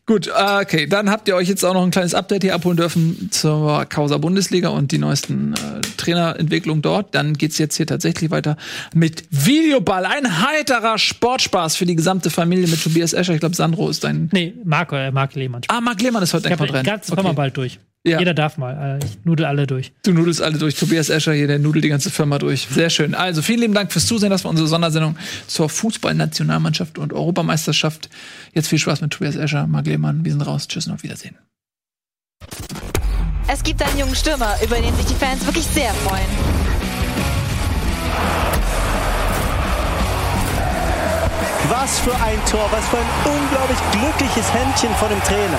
Gut, 0.05 0.29
äh, 0.29 0.61
okay, 0.63 0.87
dann 0.87 1.11
habt 1.11 1.27
ihr 1.27 1.35
euch 1.35 1.49
jetzt 1.49 1.65
auch 1.65 1.75
noch 1.75 1.83
ein 1.83 1.91
kleines 1.91 2.15
Update 2.15 2.45
hier 2.45 2.55
abholen 2.55 2.77
dürfen 2.77 3.29
zur 3.33 3.87
Causa 3.87 4.19
Bundesliga 4.19 4.69
und 4.69 4.93
die 4.93 4.99
neuesten 4.99 5.55
äh, 5.55 5.81
Trainerentwicklungen 5.97 6.83
dort. 6.83 7.15
Dann 7.15 7.35
geht's 7.35 7.59
jetzt 7.59 7.77
hier 7.77 7.87
tatsächlich 7.87 8.31
weiter 8.31 8.57
mit 8.95 9.25
Videoball. 9.31 10.05
Ein 10.05 10.47
heiterer 10.47 10.99
Sportspaß 10.99 11.77
für 11.77 11.87
die 11.87 11.97
gesamte 11.97 12.31
Familie 12.31 12.69
mit 12.69 12.83
Tobias 12.83 13.15
Escher. 13.15 13.35
Ich 13.35 13.41
glaube, 13.41 13.57
Sandro 13.57 13.89
ist 13.89 14.05
dein. 14.05 14.29
Nee, 14.33 14.55
Marco, 14.65 14.95
äh, 14.97 15.11
Marc 15.11 15.35
Lehmann. 15.35 15.63
Ah, 15.69 15.81
Marc 15.81 16.01
Lehmann 16.03 16.23
ist 16.23 16.35
heute 16.35 16.51
einfach 16.51 16.67
den 16.67 16.75
dran. 16.75 16.85
ganzen 16.85 17.17
Sommer 17.17 17.35
bald 17.35 17.57
durch. 17.57 17.81
Ja. 18.07 18.21
Jeder 18.21 18.35
darf 18.35 18.57
mal. 18.57 19.01
Äh, 19.03 19.05
Ich 19.05 19.19
nudel 19.25 19.47
alle 19.47 19.67
durch. 19.67 19.93
Du 20.05 20.13
nudelst 20.13 20.41
alle 20.41 20.59
durch. 20.59 20.77
Tobias 20.77 21.09
Escher 21.09 21.33
hier, 21.33 21.49
der 21.49 21.59
nudelt 21.59 21.85
die 21.85 21.89
ganze 21.89 22.09
Firma 22.11 22.39
durch. 22.39 22.69
Sehr 22.71 22.89
schön. 22.89 23.17
Also 23.17 23.43
vielen 23.43 23.59
lieben 23.59 23.75
Dank 23.75 23.93
fürs 23.93 24.07
Zusehen. 24.07 24.31
Das 24.31 24.45
war 24.45 24.51
unsere 24.51 24.69
Sondersendung 24.69 25.17
zur 25.49 25.69
Fußballnationalmannschaft 25.69 26.99
und 26.99 27.13
Europameisterschaft. 27.13 28.09
Jetzt 28.55 28.69
viel 28.69 28.79
Spaß 28.79 29.01
mit 29.01 29.11
Tobias 29.11 29.35
Escher, 29.35 29.67
Marc 29.67 29.87
Lehmann. 29.87 30.25
Wir 30.25 30.31
sind 30.31 30.43
raus. 30.43 30.69
Tschüss 30.69 30.87
und 30.87 30.93
auf 30.95 31.03
Wiedersehen. 31.03 31.37
Es 33.49 33.63
gibt 33.65 33.83
einen 33.83 33.99
jungen 33.99 34.15
Stürmer, 34.15 34.55
über 34.65 34.77
den 34.77 34.95
sich 34.97 35.07
die 35.07 35.15
Fans 35.15 35.45
wirklich 35.45 35.65
sehr 35.67 35.93
freuen. 35.93 36.27
Was 41.69 41.99
für 41.99 42.15
ein 42.15 42.39
Tor, 42.49 42.69
was 42.71 42.87
für 42.87 42.99
ein 42.99 43.11
unglaublich 43.25 43.79
glückliches 43.91 44.53
Händchen 44.55 44.95
von 44.97 45.09
dem 45.09 45.21
Trainer. 45.25 45.59